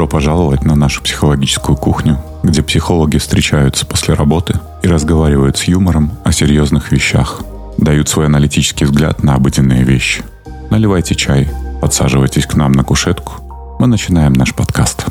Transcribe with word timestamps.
Добро 0.00 0.12
пожаловать 0.12 0.64
на 0.64 0.76
нашу 0.76 1.02
психологическую 1.02 1.76
кухню, 1.76 2.18
где 2.42 2.62
психологи 2.62 3.18
встречаются 3.18 3.84
после 3.84 4.14
работы 4.14 4.58
и 4.82 4.88
разговаривают 4.88 5.58
с 5.58 5.64
юмором 5.64 6.12
о 6.24 6.32
серьезных 6.32 6.90
вещах, 6.90 7.42
дают 7.76 8.08
свой 8.08 8.24
аналитический 8.24 8.86
взгляд 8.86 9.22
на 9.22 9.34
обыденные 9.34 9.82
вещи. 9.82 10.24
Наливайте 10.70 11.14
чай, 11.14 11.50
подсаживайтесь 11.82 12.46
к 12.46 12.54
нам 12.54 12.72
на 12.72 12.82
кушетку. 12.82 13.76
Мы 13.78 13.88
начинаем 13.88 14.32
наш 14.32 14.54
подкаст. 14.54 15.04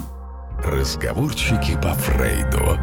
Разговорчики 0.65 1.77
по 1.83 1.93
Фрейду. 1.93 2.79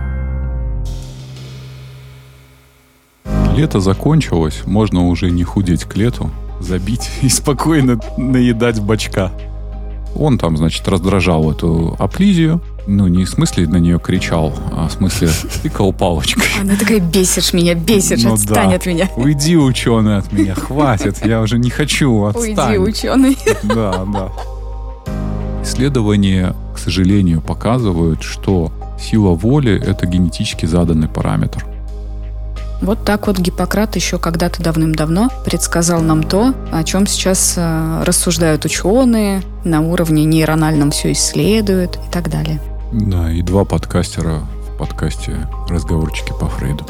Лето 3.56 3.80
закончилось, 3.80 4.62
можно 4.64 5.08
уже 5.08 5.32
не 5.32 5.42
худеть 5.42 5.82
к 5.82 5.96
лету, 5.96 6.30
забить 6.60 7.10
и 7.22 7.28
спокойно 7.28 7.98
наедать 8.16 8.78
бачка. 8.78 9.32
Он 10.18 10.38
там, 10.38 10.56
значит, 10.56 10.86
раздражал 10.88 11.50
эту 11.50 11.96
аплизию. 11.98 12.60
Ну, 12.86 13.08
не 13.08 13.24
в 13.24 13.28
смысле 13.30 13.66
на 13.66 13.76
нее 13.76 13.98
кричал, 13.98 14.52
а 14.72 14.88
в 14.88 14.92
смысле 14.92 15.28
тыкал 15.62 15.92
палочкой. 15.92 16.44
Она 16.60 16.76
такая, 16.76 17.00
бесишь 17.00 17.52
меня, 17.52 17.74
бесишь, 17.74 18.22
Ну 18.22 18.34
отстань 18.34 18.70
да. 18.70 18.76
от 18.76 18.86
меня. 18.86 19.10
Уйди, 19.16 19.56
ученый, 19.56 20.18
от 20.18 20.32
меня, 20.32 20.54
хватит, 20.54 21.24
я 21.26 21.40
уже 21.40 21.58
не 21.58 21.70
хочу, 21.70 22.24
отстань. 22.24 22.76
Уйди, 22.76 22.78
ученый. 22.78 23.36
Да, 23.64 24.04
да. 24.06 24.32
Исследования, 25.62 26.54
к 26.74 26.78
сожалению, 26.78 27.40
показывают, 27.40 28.22
что 28.22 28.70
сила 29.00 29.30
воли– 29.30 29.82
это 29.86 30.06
генетически 30.06 30.64
заданный 30.66 31.08
параметр. 31.08 31.66
Вот 32.82 33.04
так 33.04 33.26
вот 33.26 33.38
Гиппократ 33.38 33.96
еще 33.96 34.18
когда-то 34.18 34.62
давным-давно 34.62 35.30
предсказал 35.44 36.00
нам 36.02 36.22
то, 36.22 36.54
о 36.72 36.84
чем 36.84 37.06
сейчас 37.06 37.54
э, 37.56 38.02
рассуждают 38.04 38.64
ученые, 38.64 39.42
на 39.64 39.80
уровне 39.80 40.24
нейрональном 40.24 40.90
все 40.90 41.12
исследуют 41.12 41.96
и 41.96 42.10
так 42.12 42.30
далее. 42.30 42.60
Да, 42.92 43.32
и 43.32 43.42
два 43.42 43.64
подкастера 43.64 44.42
в 44.68 44.78
подкасте 44.78 45.48
«Разговорчики 45.68 46.32
по 46.38 46.48
Фрейду». 46.48 46.86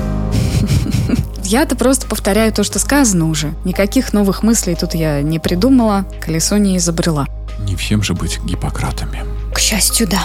Я-то 1.45 1.77
просто 1.77 2.09
повторяю 2.09 2.53
то, 2.53 2.65
что 2.65 2.81
сказано 2.81 3.29
уже. 3.29 3.55
Никаких 3.65 4.13
новых 4.13 4.43
мыслей 4.43 4.75
тут 4.75 4.95
я 4.95 5.23
не 5.23 5.39
придумала, 5.39 6.05
колесо 6.21 6.57
не 6.57 6.77
изобрела. 6.77 7.27
Не 7.61 7.77
всем 7.77 8.03
же 8.03 8.15
быть 8.15 8.41
Гиппократами. 8.45 9.25
К 9.55 9.59
счастью, 9.59 10.09
да. 10.09 10.21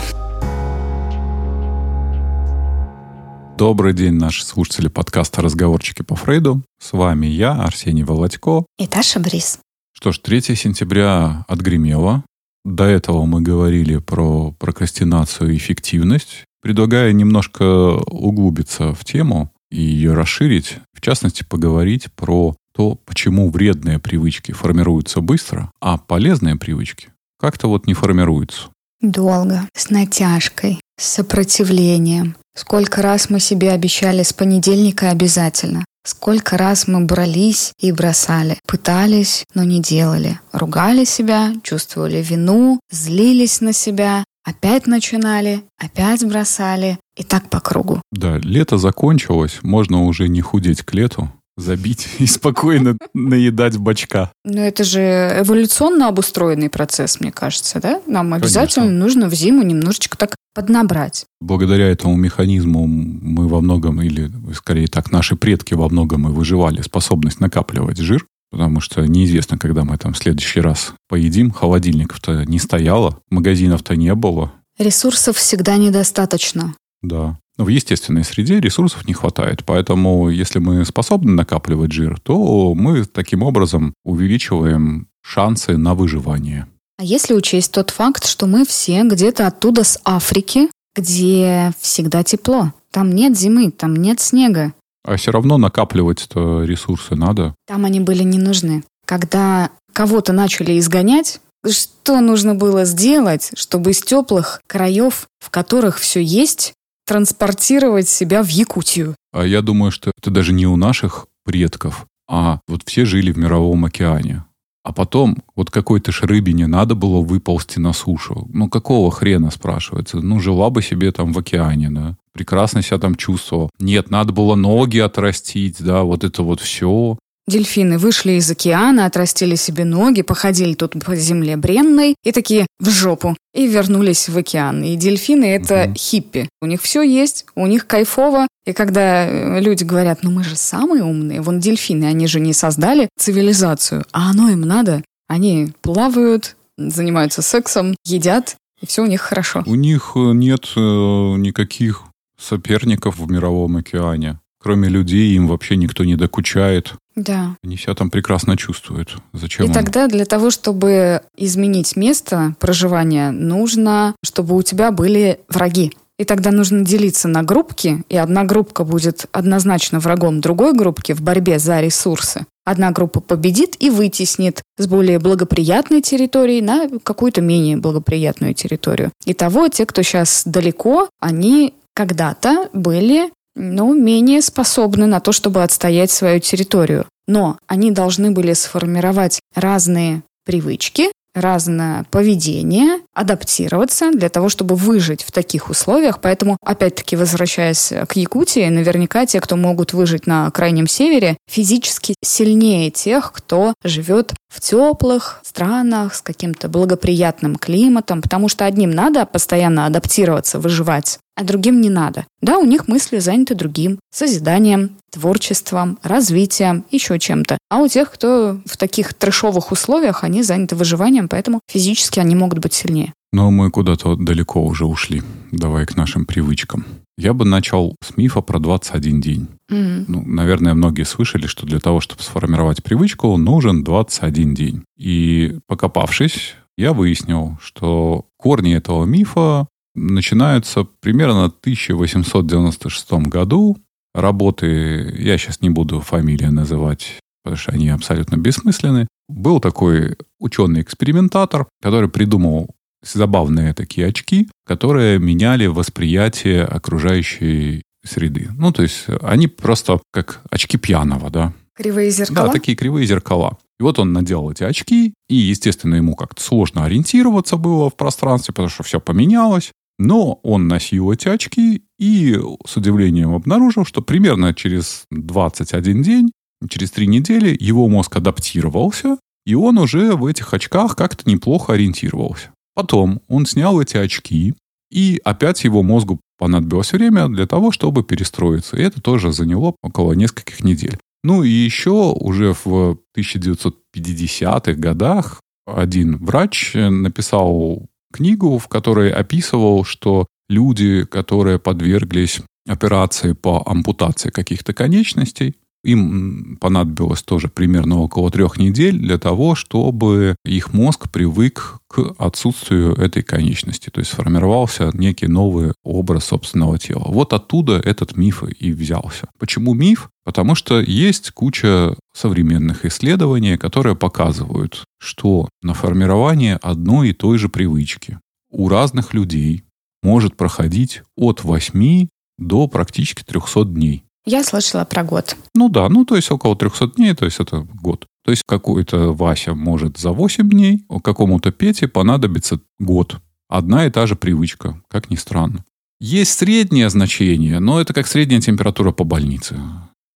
Добрый 3.62 3.94
день, 3.94 4.14
наши 4.14 4.44
слушатели 4.44 4.88
подкаста 4.88 5.44
«Разговорчики 5.44 6.02
по 6.02 6.16
Фрейду». 6.16 6.64
С 6.80 6.94
вами 6.94 7.28
я, 7.28 7.52
Арсений 7.52 8.02
Володько. 8.02 8.66
И 8.80 8.88
Таша 8.88 9.20
Брис. 9.20 9.60
Что 9.94 10.12
ж, 10.12 10.18
3 10.18 10.42
сентября 10.56 11.46
отгремело. 11.48 12.24
До 12.66 12.86
этого 12.86 13.24
мы 13.28 13.42
говорили 13.42 13.98
про 13.98 14.52
прокрастинацию 14.54 15.52
и 15.54 15.58
эффективность. 15.58 16.44
Предлагаю 16.64 17.16
немножко 17.16 17.98
углубиться 17.98 18.96
в 18.96 19.06
тему 19.06 19.52
и 19.70 19.80
ее 19.80 20.14
расширить. 20.14 20.80
В 20.96 21.02
частности, 21.02 21.44
поговорить 21.44 22.12
про 22.14 22.56
то, 22.74 22.96
почему 23.06 23.52
вредные 23.52 24.00
привычки 24.00 24.54
формируются 24.54 25.22
быстро, 25.22 25.70
а 25.80 26.00
полезные 26.00 26.56
привычки 26.56 27.10
как-то 27.40 27.68
вот 27.68 27.86
не 27.86 27.94
формируются. 27.94 28.70
Долго, 29.02 29.70
с 29.76 29.92
натяжкой, 29.92 30.82
с 31.00 31.06
сопротивлением. 31.06 32.36
Сколько 32.56 33.02
раз 33.02 33.30
мы 33.30 33.40
себе 33.40 33.72
обещали 33.72 34.24
с 34.24 34.34
понедельника 34.34 35.10
обязательно. 35.10 35.86
Сколько 36.04 36.58
раз 36.58 36.88
мы 36.88 37.06
брались 37.06 37.74
и 37.80 37.92
бросали. 37.92 38.58
Пытались, 38.68 39.46
но 39.54 39.64
не 39.64 39.82
делали. 39.82 40.40
Ругали 40.52 41.06
себя, 41.06 41.54
чувствовали 41.64 42.22
вину, 42.24 42.80
злились 42.90 43.62
на 43.62 43.72
себя. 43.72 44.24
Опять 44.44 44.88
начинали, 44.88 45.64
опять 45.78 46.26
бросали. 46.26 46.98
И 47.16 47.24
так 47.24 47.50
по 47.50 47.60
кругу. 47.60 48.02
Да, 48.12 48.38
лето 48.40 48.78
закончилось, 48.78 49.60
можно 49.62 50.04
уже 50.04 50.28
не 50.28 50.42
худеть 50.42 50.82
к 50.82 50.94
лету, 50.96 51.32
забить 51.58 52.08
и 52.20 52.26
спокойно 52.26 52.98
наедать 53.14 53.78
бачка. 53.78 54.32
Но 54.44 54.62
это 54.62 54.84
же 54.84 55.00
эволюционно 55.40 56.08
обустроенный 56.08 56.70
процесс, 56.70 57.20
мне 57.20 57.32
кажется, 57.32 57.80
да? 57.80 58.02
Нам 58.08 58.34
обязательно 58.34 58.86
Конечно. 58.86 59.04
нужно 59.04 59.30
в 59.30 59.34
зиму 59.34 59.64
немножечко 59.64 60.18
так 60.18 60.36
поднабрать. 60.54 61.26
Благодаря 61.40 61.88
этому 61.88 62.16
механизму 62.16 62.86
мы 62.88 63.48
во 63.48 63.62
многом, 63.62 64.02
или 64.02 64.32
скорее 64.54 64.88
так, 64.88 65.12
наши 65.12 65.36
предки 65.36 65.74
во 65.74 65.88
многом 65.90 66.28
и 66.28 66.32
выживали 66.32 66.82
способность 66.82 67.40
накапливать 67.40 67.98
жир, 67.98 68.26
потому 68.52 68.82
что 68.82 69.06
неизвестно, 69.06 69.58
когда 69.58 69.86
мы 69.86 69.98
там 69.98 70.14
в 70.14 70.18
следующий 70.18 70.60
раз 70.60 70.94
поедим, 71.08 71.52
холодильников-то 71.52 72.44
не 72.46 72.60
стояло, 72.60 73.20
магазинов-то 73.30 73.96
не 73.96 74.14
было, 74.14 74.52
Ресурсов 74.78 75.38
всегда 75.38 75.78
недостаточно. 75.78 76.74
да. 77.02 77.38
В 77.62 77.68
естественной 77.68 78.24
среде 78.24 78.60
ресурсов 78.60 79.08
не 79.08 79.14
хватает, 79.14 79.64
поэтому 79.64 80.30
если 80.30 80.58
мы 80.58 80.84
способны 80.84 81.34
накапливать 81.34 81.92
жир, 81.92 82.20
то 82.20 82.74
мы 82.74 83.06
таким 83.06 83.44
образом 83.44 83.94
увеличиваем 84.04 85.08
шансы 85.22 85.78
на 85.78 85.94
выживание. 85.94 86.66
А 86.98 87.04
если 87.04 87.36
учесть 87.36 87.72
тот 87.72 87.92
факт, 87.92 88.26
что 88.26 88.48
мы 88.48 88.66
все 88.66 89.04
где-то 89.04 89.46
оттуда 89.46 89.84
с 89.84 90.00
Африки, 90.04 90.70
где 90.96 91.72
всегда 91.80 92.24
тепло, 92.24 92.74
там 92.90 93.12
нет 93.12 93.38
зимы, 93.38 93.70
там 93.70 93.96
нет 93.96 94.20
снега, 94.20 94.74
А 95.06 95.16
все 95.18 95.32
равно 95.32 95.58
накапливать-то 95.58 96.64
ресурсы 96.64 97.16
надо. 97.16 97.54
там 97.68 97.86
они 97.86 98.00
были 98.00 98.24
не 98.24 98.40
нужны. 98.40 98.84
Когда 99.06 99.70
кого-то 99.94 100.34
начали 100.34 100.80
изгонять, 100.80 101.42
что 101.70 102.22
нужно 102.22 102.56
было 102.56 102.86
сделать, 102.86 103.52
чтобы 103.54 103.92
из 103.92 104.02
теплых 104.02 104.62
краев, 104.66 105.28
в 105.40 105.52
которых 105.52 106.00
все 106.00 106.22
есть, 106.24 106.74
транспортировать 107.12 108.08
себя 108.08 108.42
в 108.42 108.48
Якутию? 108.48 109.16
А 109.34 109.46
я 109.46 109.62
думаю, 109.62 109.92
что 109.92 110.14
это 110.18 110.32
даже 110.32 110.54
не 110.54 110.66
у 110.66 110.78
наших 110.78 111.28
предков, 111.44 112.06
а 112.30 112.62
вот 112.70 112.84
все 112.86 113.04
жили 113.04 113.34
в 113.34 113.38
мировом 113.38 113.84
океане. 113.84 114.46
А 114.84 114.94
потом 114.94 115.38
вот 115.54 115.70
какой-то 115.70 116.14
ж 116.14 116.22
рыбине 116.22 116.68
надо 116.68 116.96
было 116.96 117.22
выползти 117.22 117.80
на 117.80 117.92
сушу. 117.92 118.48
Ну 118.54 118.70
какого 118.70 119.12
хрена, 119.12 119.52
спрашивается? 119.52 120.22
Ну 120.22 120.40
жила 120.40 120.70
бы 120.70 120.82
себе 120.82 121.12
там 121.12 121.34
в 121.34 121.38
океане, 121.38 121.90
да. 121.90 122.18
Прекрасно 122.32 122.82
себя 122.82 122.98
там 122.98 123.16
чувствовала. 123.16 123.70
Нет, 123.78 124.10
надо 124.10 124.32
было 124.32 124.56
ноги 124.56 125.00
отрастить, 125.00 125.84
да, 125.84 126.04
вот 126.04 126.24
это 126.24 126.44
вот 126.44 126.62
все. 126.62 127.20
Дельфины 127.48 127.98
вышли 127.98 128.34
из 128.34 128.50
океана, 128.50 129.06
отрастили 129.06 129.56
себе 129.56 129.84
ноги, 129.84 130.22
походили 130.22 130.74
тут 130.74 130.94
по 131.04 131.16
земле 131.16 131.58
бренной 131.58 132.16
и 132.24 132.32
такие 132.32 132.68
в 132.80 132.90
жопу. 132.90 133.36
И 133.54 133.68
вернулись 133.68 134.30
в 134.30 134.38
океан. 134.38 134.84
И 134.84 134.96
дельфины— 134.96 135.46
это 135.46 135.86
Мгм. 135.88 135.96
хиппи. 135.96 136.50
У 136.62 136.66
них 136.68 136.82
все 136.82 137.02
есть, 137.02 137.46
у 137.56 137.66
них 137.68 137.88
кайфово. 137.88 138.48
И 138.66 138.74
когда 138.74 139.26
э, 139.28 139.60
люди 139.60 139.84
говорят, 139.84 140.20
ну 140.24 140.32
мы 140.32 140.44
же 140.44 140.56
самые 140.56 141.04
умные, 141.04 141.42
вон 141.42 141.60
дельфины, 141.60 142.06
они 142.06 142.28
же 142.28 142.40
не 142.40 142.54
создали 142.54 143.10
цивилизацию, 143.20 144.06
а 144.12 144.30
оно 144.30 144.50
им 144.50 144.62
надо. 144.62 145.04
Они 145.28 145.74
плавают, 145.82 146.56
занимаются 146.78 147.42
сексом, 147.42 147.96
едят, 148.06 148.56
и 148.82 148.86
все 148.86 149.02
у 149.04 149.08
них 149.08 149.22
хорошо. 149.22 149.64
У 149.66 149.76
них 149.76 150.12
э, 150.16 150.20
нет 150.34 150.66
э, 150.76 150.80
никаких 150.80 152.04
соперников 152.40 153.18
в 153.18 153.30
мировом 153.32 153.78
океане. 153.78 154.40
Кроме 154.62 154.90
людей 154.90 155.34
им 155.36 155.48
вообще 155.48 155.76
никто 155.76 156.04
не 156.04 156.16
докучает. 156.16 156.94
Да. 157.16 157.56
Они 157.64 157.78
себя 157.78 157.94
там 157.94 158.10
прекрасно 158.10 158.58
чувствуют. 158.58 159.18
Зачем 159.34 159.66
И 159.66 159.68
им? 159.70 159.74
тогда 159.74 160.08
для 160.08 160.26
того, 160.26 160.50
чтобы 160.52 161.22
изменить 161.36 161.96
место 161.96 162.56
проживания, 162.60 163.32
нужно, 163.32 164.16
чтобы 164.24 164.56
у 164.56 164.62
тебя 164.62 164.92
были 164.92 165.40
враги. 165.50 165.92
И 166.18 166.24
тогда 166.24 166.52
нужно 166.52 166.86
делиться 166.86 167.28
на 167.28 167.42
группки, 167.42 168.04
и 168.08 168.16
одна 168.16 168.44
группка 168.44 168.84
будет 168.84 169.26
однозначно 169.32 170.00
врагом 170.00 170.40
другой 170.40 170.74
группки 170.74 171.14
в 171.14 171.22
борьбе 171.22 171.58
за 171.58 171.82
ресурсы. 171.82 172.46
Одна 172.64 172.92
группа 172.92 173.22
победит 173.22 173.76
и 173.80 173.90
вытеснит 173.90 174.62
с 174.78 174.86
более 174.86 175.18
благоприятной 175.18 176.02
территории 176.04 176.62
на 176.62 176.88
какую-то 177.04 177.42
менее 177.42 177.78
благоприятную 177.78 178.54
территорию. 178.54 179.12
Итого, 179.26 179.68
те, 179.70 179.88
кто 179.88 180.04
сейчас 180.04 180.44
далеко, 180.46 181.10
они 181.20 181.74
когда-то 181.96 182.70
были 182.72 183.32
ну, 183.56 183.94
менее 183.94 184.42
способны 184.42 185.06
на 185.06 185.20
то, 185.20 185.32
чтобы 185.32 185.64
отстоять 185.64 186.12
свою 186.12 186.40
территорию. 186.40 187.06
Но 187.28 187.58
они 187.68 187.92
должны 187.92 188.32
были 188.32 188.54
сформировать 188.54 189.40
разные 189.56 190.24
привычки, 190.46 191.12
разное 191.34 192.06
поведение, 192.12 193.00
адаптироваться 193.14 194.12
для 194.12 194.30
того, 194.30 194.50
чтобы 194.50 194.76
выжить 194.76 195.24
в 195.24 195.32
таких 195.32 195.70
условиях. 195.70 196.20
Поэтому, 196.20 196.58
опять-таки, 196.64 197.16
возвращаясь 197.16 197.94
к 198.08 198.16
Якутии, 198.16 198.68
наверняка 198.68 199.26
те, 199.26 199.40
кто 199.40 199.56
могут 199.56 199.94
выжить 199.94 200.28
на 200.28 200.50
крайнем 200.52 200.88
севере, 200.88 201.38
физически 201.50 202.16
сильнее 202.24 202.92
тех, 202.92 203.32
кто 203.32 203.74
живет 203.84 204.34
в 204.50 204.60
теплых 204.60 205.40
странах 205.44 206.16
с 206.16 206.22
каким-то 206.22 206.68
благоприятным 206.68 207.56
климатом, 207.56 208.22
потому 208.22 208.50
что 208.50 208.66
одним 208.66 208.92
надо 208.92 209.26
постоянно 209.26 209.86
адаптироваться, 209.86 210.60
выживать, 210.60 211.20
а 211.36 211.44
другим 211.44 211.82
не 211.82 211.90
надо. 211.90 212.26
Да, 212.42 212.58
у 212.58 212.66
них 212.66 212.88
мысли 212.88 213.20
заняты 213.20 213.56
другим, 213.56 214.00
созиданием, 214.12 214.98
творчеством, 215.12 216.00
развитием, 216.04 216.86
еще 216.92 217.20
чем-то. 217.20 217.58
А 217.70 217.78
у 217.78 217.88
тех, 217.88 218.12
кто 218.12 218.60
в 218.66 218.78
таких 218.78 219.14
трешовых 219.14 219.72
условиях, 219.72 220.24
они 220.24 220.44
заняты 220.44 220.76
выживанием, 220.76 221.28
поэтому 221.28 221.60
физически 221.68 222.20
они 222.20 222.36
могут 222.36 222.60
быть 222.60 222.74
сильнее. 222.74 223.14
Но 223.34 223.50
мы 223.50 223.72
куда-то 223.72 224.16
далеко 224.18 224.62
уже 224.64 224.86
ушли. 224.86 225.24
Давай 225.52 225.86
к 225.86 225.96
нашим 225.96 226.26
привычкам. 226.26 226.86
Я 227.18 227.34
бы 227.34 227.46
начал 227.46 227.96
с 228.04 228.18
мифа 228.18 228.42
про 228.42 228.60
21 228.60 229.22
день. 229.22 229.48
Мгм. 229.70 230.06
Ну, 230.08 230.24
наверное, 230.26 230.74
многие 230.74 231.04
слышали, 231.04 231.48
что 231.48 231.66
для 231.66 231.80
того, 231.80 232.02
чтобы 232.02 232.24
сформировать 232.24 232.84
привычку, 232.84 233.38
нужен 233.38 233.84
21 233.84 234.54
день. 234.54 234.84
И 234.98 235.60
покопавшись, 235.68 236.56
я 236.78 236.94
выяснил, 236.94 237.58
что 237.62 238.26
корни 238.38 238.76
этого 238.76 239.06
мифа 239.06 239.68
начинаются 239.96 240.84
примерно 240.84 241.50
в 241.50 241.60
1896 241.60 243.12
году. 243.28 243.78
Работы, 244.14 245.16
я 245.18 245.38
сейчас 245.38 245.62
не 245.62 245.70
буду 245.70 246.02
фамилии 246.02 246.46
называть, 246.46 247.20
потому 247.44 247.58
что 247.58 247.72
они 247.72 247.90
абсолютно 247.90 248.36
бессмысленны. 248.36 249.08
Был 249.30 249.60
такой 249.60 250.18
ученый-экспериментатор, 250.40 251.68
который 251.82 252.10
придумал 252.10 252.76
забавные 253.04 253.74
такие 253.74 254.08
очки, 254.08 254.50
которые 254.66 255.18
меняли 255.20 255.66
восприятие 255.68 256.66
окружающей 256.66 257.84
среды. 258.06 258.50
Ну, 258.58 258.72
то 258.72 258.84
есть 258.84 259.06
они 259.22 259.48
просто 259.48 260.02
как 260.12 260.42
очки 260.50 260.78
пьяного, 260.78 261.30
да. 261.30 261.54
Кривые 261.76 262.12
зеркала? 262.12 262.48
Да, 262.48 262.54
такие 262.54 262.76
кривые 262.76 263.06
зеркала. 263.06 263.58
И 263.80 263.84
вот 263.84 263.98
он 263.98 264.14
надел 264.14 264.52
эти 264.52 264.64
очки, 264.64 265.14
и, 265.30 265.36
естественно, 265.36 265.96
ему 265.96 266.16
как-то 266.16 266.44
сложно 266.44 266.86
ориентироваться 266.86 267.58
было 267.58 267.90
в 267.90 267.96
пространстве, 267.96 268.54
потому 268.54 268.70
что 268.70 268.84
все 268.84 269.00
поменялось. 269.00 269.72
Но 270.04 270.40
он 270.42 270.68
носил 270.68 271.12
эти 271.12 271.28
очки 271.28 271.84
и 272.00 272.36
с 272.66 272.76
удивлением 272.76 273.36
обнаружил, 273.36 273.86
что 273.86 274.02
примерно 274.02 274.52
через 274.52 275.04
21 275.12 276.02
день, 276.02 276.32
через 276.68 276.90
3 276.90 277.06
недели 277.06 277.56
его 277.60 277.88
мозг 277.88 278.16
адаптировался, 278.16 279.20
и 279.46 279.54
он 279.54 279.78
уже 279.78 280.16
в 280.16 280.26
этих 280.26 280.56
очках 280.56 280.96
как-то 280.96 281.30
неплохо 281.30 281.74
ориентировался. 281.74 282.50
Потом 282.74 283.22
он 283.28 283.46
снял 283.46 283.80
эти 283.80 283.98
очки, 283.98 284.56
и 284.90 285.22
опять 285.24 285.64
его 285.66 285.84
мозгу 285.84 286.20
понадобилось 286.40 286.94
время 286.94 287.28
для 287.28 287.46
того, 287.46 287.72
чтобы 287.72 288.04
перестроиться. 288.04 288.78
И 288.78 288.82
это 288.82 289.04
тоже 289.04 289.32
заняло 289.32 289.76
около 289.84 290.14
нескольких 290.14 290.64
недель. 290.64 290.98
Ну 291.24 291.44
и 291.44 291.50
еще 291.50 292.12
уже 292.20 292.56
в 292.66 292.98
1950-х 293.16 294.74
годах 294.74 295.42
один 295.68 296.18
врач 296.18 296.72
написал 296.74 297.86
книгу, 298.12 298.58
в 298.58 298.68
которой 298.68 299.12
описывал, 299.12 299.84
что 299.84 300.28
люди, 300.50 301.06
которые 301.06 301.60
подверглись 301.60 302.42
операции 302.68 303.34
по 303.34 303.64
ампутации 303.66 304.30
каких-то 304.30 304.74
конечностей, 304.74 305.56
им 305.84 306.58
понадобилось 306.60 307.24
тоже 307.24 307.48
примерно 307.48 308.00
около 308.00 308.30
трех 308.30 308.58
недель 308.58 308.98
для 308.98 309.18
того, 309.18 309.56
чтобы 309.56 310.36
их 310.46 310.74
мозг 310.74 311.10
привык 311.10 311.80
к 311.88 312.16
отсутствию 312.18 312.94
этой 312.96 313.24
конечности. 313.24 313.90
То 313.90 314.00
есть 314.00 314.12
сформировался 314.12 314.92
некий 314.94 315.28
новый 315.28 315.74
образ 315.84 316.26
собственного 316.26 316.78
тела. 316.78 317.06
Вот 317.08 317.34
оттуда 317.34 317.82
этот 317.84 318.16
миф 318.16 318.44
и 318.44 318.72
взялся. 318.72 319.28
Почему 319.40 319.74
миф? 319.74 320.10
Потому 320.24 320.54
что 320.56 320.80
есть 320.80 321.32
куча 321.32 321.96
современных 322.14 322.86
исследований, 322.86 323.58
которые 323.58 323.96
показывают, 323.96 324.84
что 325.00 325.50
на 325.64 325.74
формирование 325.74 326.58
одной 326.58 327.10
и 327.10 327.14
той 327.14 327.38
же 327.38 327.50
привычки 327.50 328.20
у 328.52 328.70
разных 328.70 329.14
людей 329.14 329.64
может 330.04 330.36
проходить 330.36 331.02
от 331.16 331.44
8 331.44 332.08
до 332.38 332.68
практически 332.68 333.24
300 333.24 333.66
дней. 333.66 334.04
Я 334.26 334.44
слышала 334.44 334.86
про 334.86 335.04
год. 335.04 335.36
Ну 335.56 335.70
да, 335.70 335.90
ну 335.90 336.06
то 336.06 336.16
есть 336.16 336.30
около 336.32 336.56
300 336.56 336.88
дней, 336.96 337.14
то 337.16 337.26
есть 337.26 337.40
это 337.40 337.68
год. 337.74 338.06
То 338.24 338.32
есть 338.32 338.44
какой-то 338.46 339.14
Вася 339.14 339.56
может 339.56 339.98
за 339.98 340.12
8 340.12 340.48
дней, 340.48 340.86
а 340.90 341.00
какому-то 341.00 341.52
Пете 341.52 341.88
понадобится 341.88 342.60
год. 342.80 343.18
Одна 343.50 343.88
и 343.88 343.90
та 343.90 344.06
же 344.06 344.16
привычка, 344.16 344.82
как 344.88 345.10
ни 345.10 345.16
странно. 345.16 345.66
Есть 346.00 346.38
среднее 346.38 346.90
значение, 346.90 347.60
но 347.60 347.82
это 347.82 347.94
как 347.94 348.08
средняя 348.08 348.42
температура 348.42 348.92
по 348.92 349.04
больнице. 349.04 349.60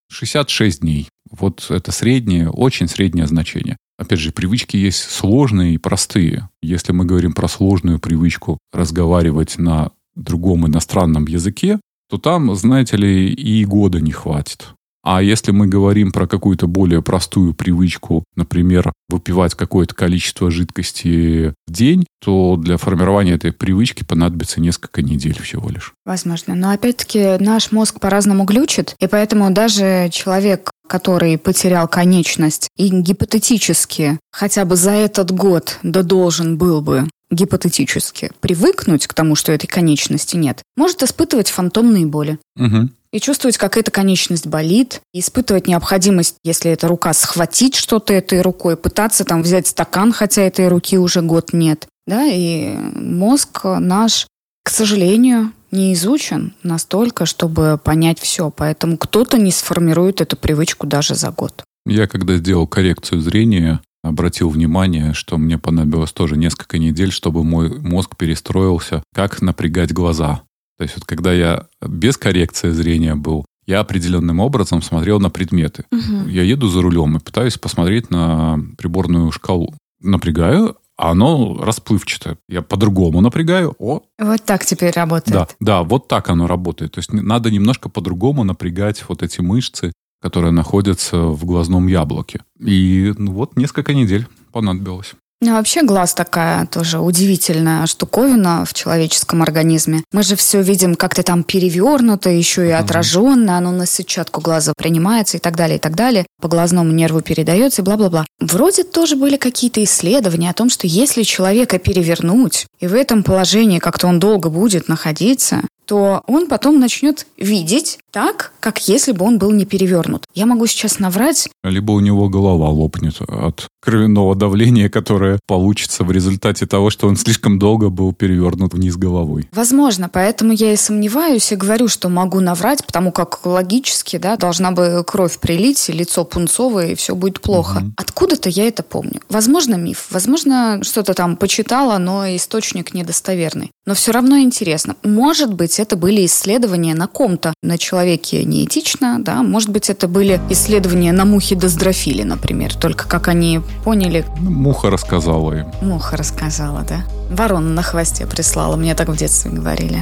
66 0.10 0.82
дней. 0.82 1.10
Вот 1.32 1.66
это 1.70 1.92
среднее, 1.92 2.50
очень 2.50 2.88
среднее 2.88 3.28
значение. 3.28 3.78
Опять 3.98 4.20
же, 4.20 4.32
привычки 4.32 4.78
есть 4.78 5.00
сложные 5.10 5.76
и 5.76 5.78
простые. 5.78 6.50
Если 6.62 6.92
мы 6.92 7.06
говорим 7.06 7.34
про 7.34 7.48
сложную 7.48 8.00
привычку 8.00 8.60
разговаривать 8.72 9.58
на 9.58 9.92
другом 10.16 10.68
иностранном 10.68 11.26
языке, 11.26 11.80
то 12.10 12.18
там, 12.18 12.56
знаете 12.56 12.98
ли, 12.98 13.34
и 13.34 13.66
года 13.66 14.00
не 14.00 14.12
хватит. 14.12 14.76
А 15.06 15.22
если 15.22 15.52
мы 15.52 15.68
говорим 15.68 16.12
про 16.12 16.26
какую-то 16.26 16.66
более 16.66 17.04
простую 17.04 17.54
привычку, 17.54 18.24
например, 18.36 18.92
выпивать 19.08 19.54
какое-то 19.54 19.94
количество 19.94 20.50
жидкости 20.50 21.54
в 21.68 21.72
день, 21.72 22.08
то 22.24 22.56
для 22.58 22.78
формирования 22.78 23.34
этой 23.34 23.52
привычки 23.52 24.04
понадобится 24.04 24.60
несколько 24.60 25.04
недель 25.04 25.40
всего 25.40 25.70
лишь. 25.70 25.94
Возможно. 26.06 26.56
Но 26.56 26.72
опять-таки 26.72 27.38
наш 27.40 27.72
мозг 27.72 28.00
по-разному 28.00 28.46
глючит, 28.46 28.96
и 29.00 29.06
поэтому 29.06 29.52
даже 29.52 30.10
человек, 30.12 30.72
который 30.88 31.38
потерял 31.38 31.88
конечность 31.88 32.68
и 32.76 32.90
гипотетически 32.90 34.20
хотя 34.32 34.66
бы 34.66 34.76
за 34.76 34.92
этот 34.92 35.30
год 35.30 35.80
да 35.84 36.02
должен 36.02 36.58
был 36.58 36.82
бы 36.82 37.08
гипотетически 37.32 38.32
привыкнуть 38.40 39.08
к 39.08 39.14
тому, 39.14 39.36
что 39.36 39.52
этой 39.52 39.68
конечности 39.68 40.36
нет, 40.36 40.62
может 40.76 41.04
испытывать 41.04 41.50
фантомные 41.50 42.06
боли. 42.06 42.40
Угу. 42.58 42.90
И 43.12 43.20
чувствовать, 43.20 43.58
как 43.58 43.78
эта 43.78 43.92
конечность 43.92 44.46
болит, 44.46 45.02
и 45.14 45.20
испытывать 45.20 45.68
необходимость, 45.68 46.36
если 46.44 46.72
это 46.72 46.88
рука, 46.88 47.14
схватить 47.14 47.76
что-то 47.76 48.14
этой 48.14 48.42
рукой, 48.42 48.76
пытаться 48.76 49.24
там 49.24 49.42
взять 49.42 49.68
стакан, 49.68 50.12
хотя 50.12 50.42
этой 50.42 50.68
руки 50.68 50.98
уже 50.98 51.22
год 51.22 51.54
нет. 51.54 51.88
Да, 52.08 52.26
и 52.26 52.76
мозг 52.76 53.62
наш, 53.64 54.28
к 54.64 54.70
сожалению, 54.70 55.54
не 55.72 55.94
изучен 55.94 56.54
настолько, 56.64 57.26
чтобы 57.26 57.80
понять 57.84 58.20
все. 58.20 58.52
Поэтому 58.52 58.98
кто-то 58.98 59.38
не 59.38 59.52
сформирует 59.52 60.22
эту 60.22 60.36
привычку 60.38 60.86
даже 60.88 61.16
за 61.16 61.32
год. 61.32 61.64
Я 61.86 62.08
когда 62.08 62.36
сделал 62.38 62.68
коррекцию 62.68 63.22
зрения, 63.22 63.80
обратил 64.08 64.50
внимание, 64.50 65.14
что 65.14 65.38
мне 65.38 65.58
понадобилось 65.58 66.12
тоже 66.12 66.38
несколько 66.38 66.78
недель, 66.78 67.12
чтобы 67.12 67.44
мой 67.44 67.80
мозг 67.80 68.16
перестроился, 68.18 69.04
как 69.14 69.42
напрягать 69.42 69.94
глаза. 69.94 70.42
То 70.78 70.84
есть 70.84 70.96
вот 70.96 71.06
когда 71.06 71.34
я 71.34 71.68
без 71.82 72.18
коррекции 72.18 72.70
зрения 72.72 73.16
был, 73.16 73.46
я 73.66 73.80
определенным 73.80 74.40
образом 74.40 74.82
смотрел 74.82 75.20
на 75.20 75.30
предметы. 75.30 75.86
Мгм. 75.92 76.28
Я 76.28 76.44
еду 76.44 76.68
за 76.68 76.82
рулем 76.82 77.18
и 77.18 77.20
пытаюсь 77.20 77.58
посмотреть 77.58 78.12
на 78.12 78.60
приборную 78.78 79.32
шкалу. 79.32 79.74
Напрягаю, 80.02 80.78
а 80.98 81.12
оно 81.12 81.58
расплывчато. 81.62 82.38
Я 82.48 82.62
по-другому 82.62 83.22
напрягаю. 83.22 83.76
О, 83.80 84.02
Вот 84.20 84.44
так 84.44 84.66
теперь 84.66 84.94
работает. 84.94 85.34
да, 85.34 85.48
да, 85.60 85.84
вот 85.84 86.08
так 86.08 86.30
оно 86.30 86.48
работает. 86.48 86.94
То 86.94 87.00
есть 87.00 87.12
надо 87.12 87.50
немножко 87.50 87.90
по-другому 87.90 88.44
напрягать 88.44 89.04
вот 89.08 89.24
эти 89.24 89.42
мышцы, 89.42 89.92
которые 90.26 90.52
находятся 90.52 91.18
в 91.18 91.46
глазном 91.46 91.86
яблоке. 91.86 92.40
И 92.60 93.14
ну, 93.16 93.32
вот 93.34 93.58
несколько 93.58 93.94
недель 93.94 94.26
понадобилось. 94.52 95.14
Ну, 95.40 95.52
вообще 95.52 95.84
глаз 95.84 96.16
такая 96.16 96.66
тоже 96.66 96.98
удивительная 96.98 97.86
штуковина 97.86 98.66
в 98.66 98.74
человеческом 98.74 99.44
организме. 99.44 100.04
Мы 100.12 100.24
же 100.24 100.36
все 100.36 100.64
видим 100.64 100.96
как-то 100.96 101.22
там 101.22 101.44
перевернуто, 101.44 102.32
еще 102.32 102.68
и 102.68 102.72
отраженно, 102.72 103.56
оно 103.60 103.72
на 103.72 103.86
сетчатку 103.86 104.42
глаза 104.42 104.74
принимается 104.76 105.38
и 105.38 105.40
так 105.40 105.56
далее, 105.56 105.78
и 105.78 105.80
так 105.80 105.94
далее. 105.94 106.26
По 106.42 106.48
глазному 106.48 106.92
нерву 106.92 107.22
передается 107.22 107.84
и 107.84 107.86
бла-бла-бла. 107.86 108.26
Вроде 108.40 108.84
тоже 108.84 109.16
были 109.16 109.38
какие-то 109.38 109.84
исследования 109.84 110.50
о 110.50 110.54
том, 110.54 110.72
что 110.72 110.88
если 110.88 111.22
человека 111.22 111.78
перевернуть, 111.78 112.66
и 112.80 112.88
в 112.88 112.96
этом 112.96 113.22
положении 113.22 113.78
как-то 113.78 114.08
он 114.08 114.20
долго 114.20 114.50
будет 114.50 114.88
находиться, 114.88 115.62
то 115.86 116.24
он 116.28 116.48
потом 116.48 116.80
начнет 116.80 117.28
видеть 117.38 118.00
так, 118.12 118.54
как 118.60 118.88
если 118.88 119.12
бы 119.12 119.26
он 119.26 119.38
был 119.38 119.52
не 119.52 119.66
перевернут. 119.66 120.24
Я 120.34 120.46
могу 120.46 120.68
сейчас 120.68 121.00
наврать, 121.00 121.50
Либо 121.64 121.92
у 121.92 122.00
него 122.00 122.30
голова 122.30 122.70
лопнет 122.70 123.16
от 123.28 123.68
кровяного 123.82 124.36
давления, 124.36 124.90
которое 124.90 125.40
получится 125.48 126.04
в 126.04 126.12
результате 126.12 126.66
того, 126.66 126.90
что 126.90 127.08
он 127.08 127.18
слишком 127.18 127.60
долго 127.60 127.90
был 127.90 128.14
перевернут 128.14 128.74
вниз 128.74 128.98
головой. 128.98 129.48
Возможно, 129.52 130.10
поэтому 130.10 130.54
я 130.54 130.74
и 130.74 130.76
сомневаюсь 130.76 131.52
и 131.52 131.56
говорю, 131.56 131.88
что 131.88 132.10
могу 132.10 132.40
наврать, 132.40 132.86
потому 132.86 133.12
как 133.12 133.46
логически, 133.46 134.18
да, 134.18 134.38
должна 134.38 134.72
бы 134.72 135.04
кровь 135.06 135.40
прилить, 135.40 135.90
лицо 135.90 136.24
пунцовое, 136.24 136.92
и 136.92 136.96
все 136.96 137.16
будет 137.16 137.42
плохо. 137.42 137.80
Мгм. 137.80 137.94
Откуда-то 137.98 138.50
я 138.50 138.68
это 138.68 138.84
помню. 138.84 139.22
Возможно, 139.30 139.76
миф, 139.76 140.08
возможно, 140.12 140.80
что-то 140.84 141.14
там 141.14 141.36
почитала, 141.36 141.98
но 141.98 142.28
источник 142.36 142.94
недостоверный. 142.94 143.72
Но 143.86 143.94
все 143.94 144.12
равно 144.12 144.40
интересно. 144.40 144.96
Может 145.04 145.54
быть, 145.54 145.75
это 145.80 145.96
были 145.96 146.26
исследования 146.26 146.94
на 146.94 147.08
ком-то, 147.08 147.54
на 147.62 147.78
человеке 147.78 148.44
неэтично, 148.44 149.18
да, 149.20 149.44
может 149.44 149.70
быть, 149.70 149.90
это 149.90 150.08
были 150.08 150.40
исследования 150.50 151.12
на 151.12 151.26
мухе 151.26 151.56
доздрофиле, 151.56 152.26
например, 152.26 152.74
только 152.76 153.08
как 153.08 153.28
они 153.28 153.62
поняли, 153.84 154.26
Муха 154.38 154.90
рассказала 154.90 155.54
им. 155.54 155.68
Муха 155.82 156.18
рассказала, 156.18 156.82
да? 156.82 157.06
Ворона 157.30 157.70
на 157.70 157.82
хвосте 157.82 158.26
прислала, 158.26 158.76
мне 158.76 158.96
так 158.96 159.10
в 159.10 159.18
детстве 159.18 159.52
говорили. 159.52 160.00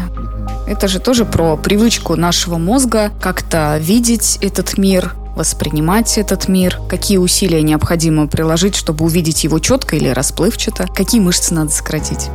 Это 0.67 0.87
же 0.87 0.99
тоже 0.99 1.25
про 1.25 1.57
привычку 1.57 2.15
нашего 2.15 2.57
мозга 2.57 3.11
как-то 3.21 3.77
видеть 3.79 4.37
этот 4.41 4.77
мир, 4.77 5.15
воспринимать 5.35 6.17
этот 6.17 6.47
мир, 6.47 6.79
какие 6.87 7.17
усилия 7.17 7.61
необходимо 7.61 8.27
приложить, 8.27 8.75
чтобы 8.75 9.05
увидеть 9.05 9.43
его 9.43 9.59
четко 9.59 9.95
или 9.95 10.07
расплывчато, 10.09 10.87
какие 10.93 11.21
мышцы 11.21 11.53
надо 11.53 11.71
сократить. 11.71 12.29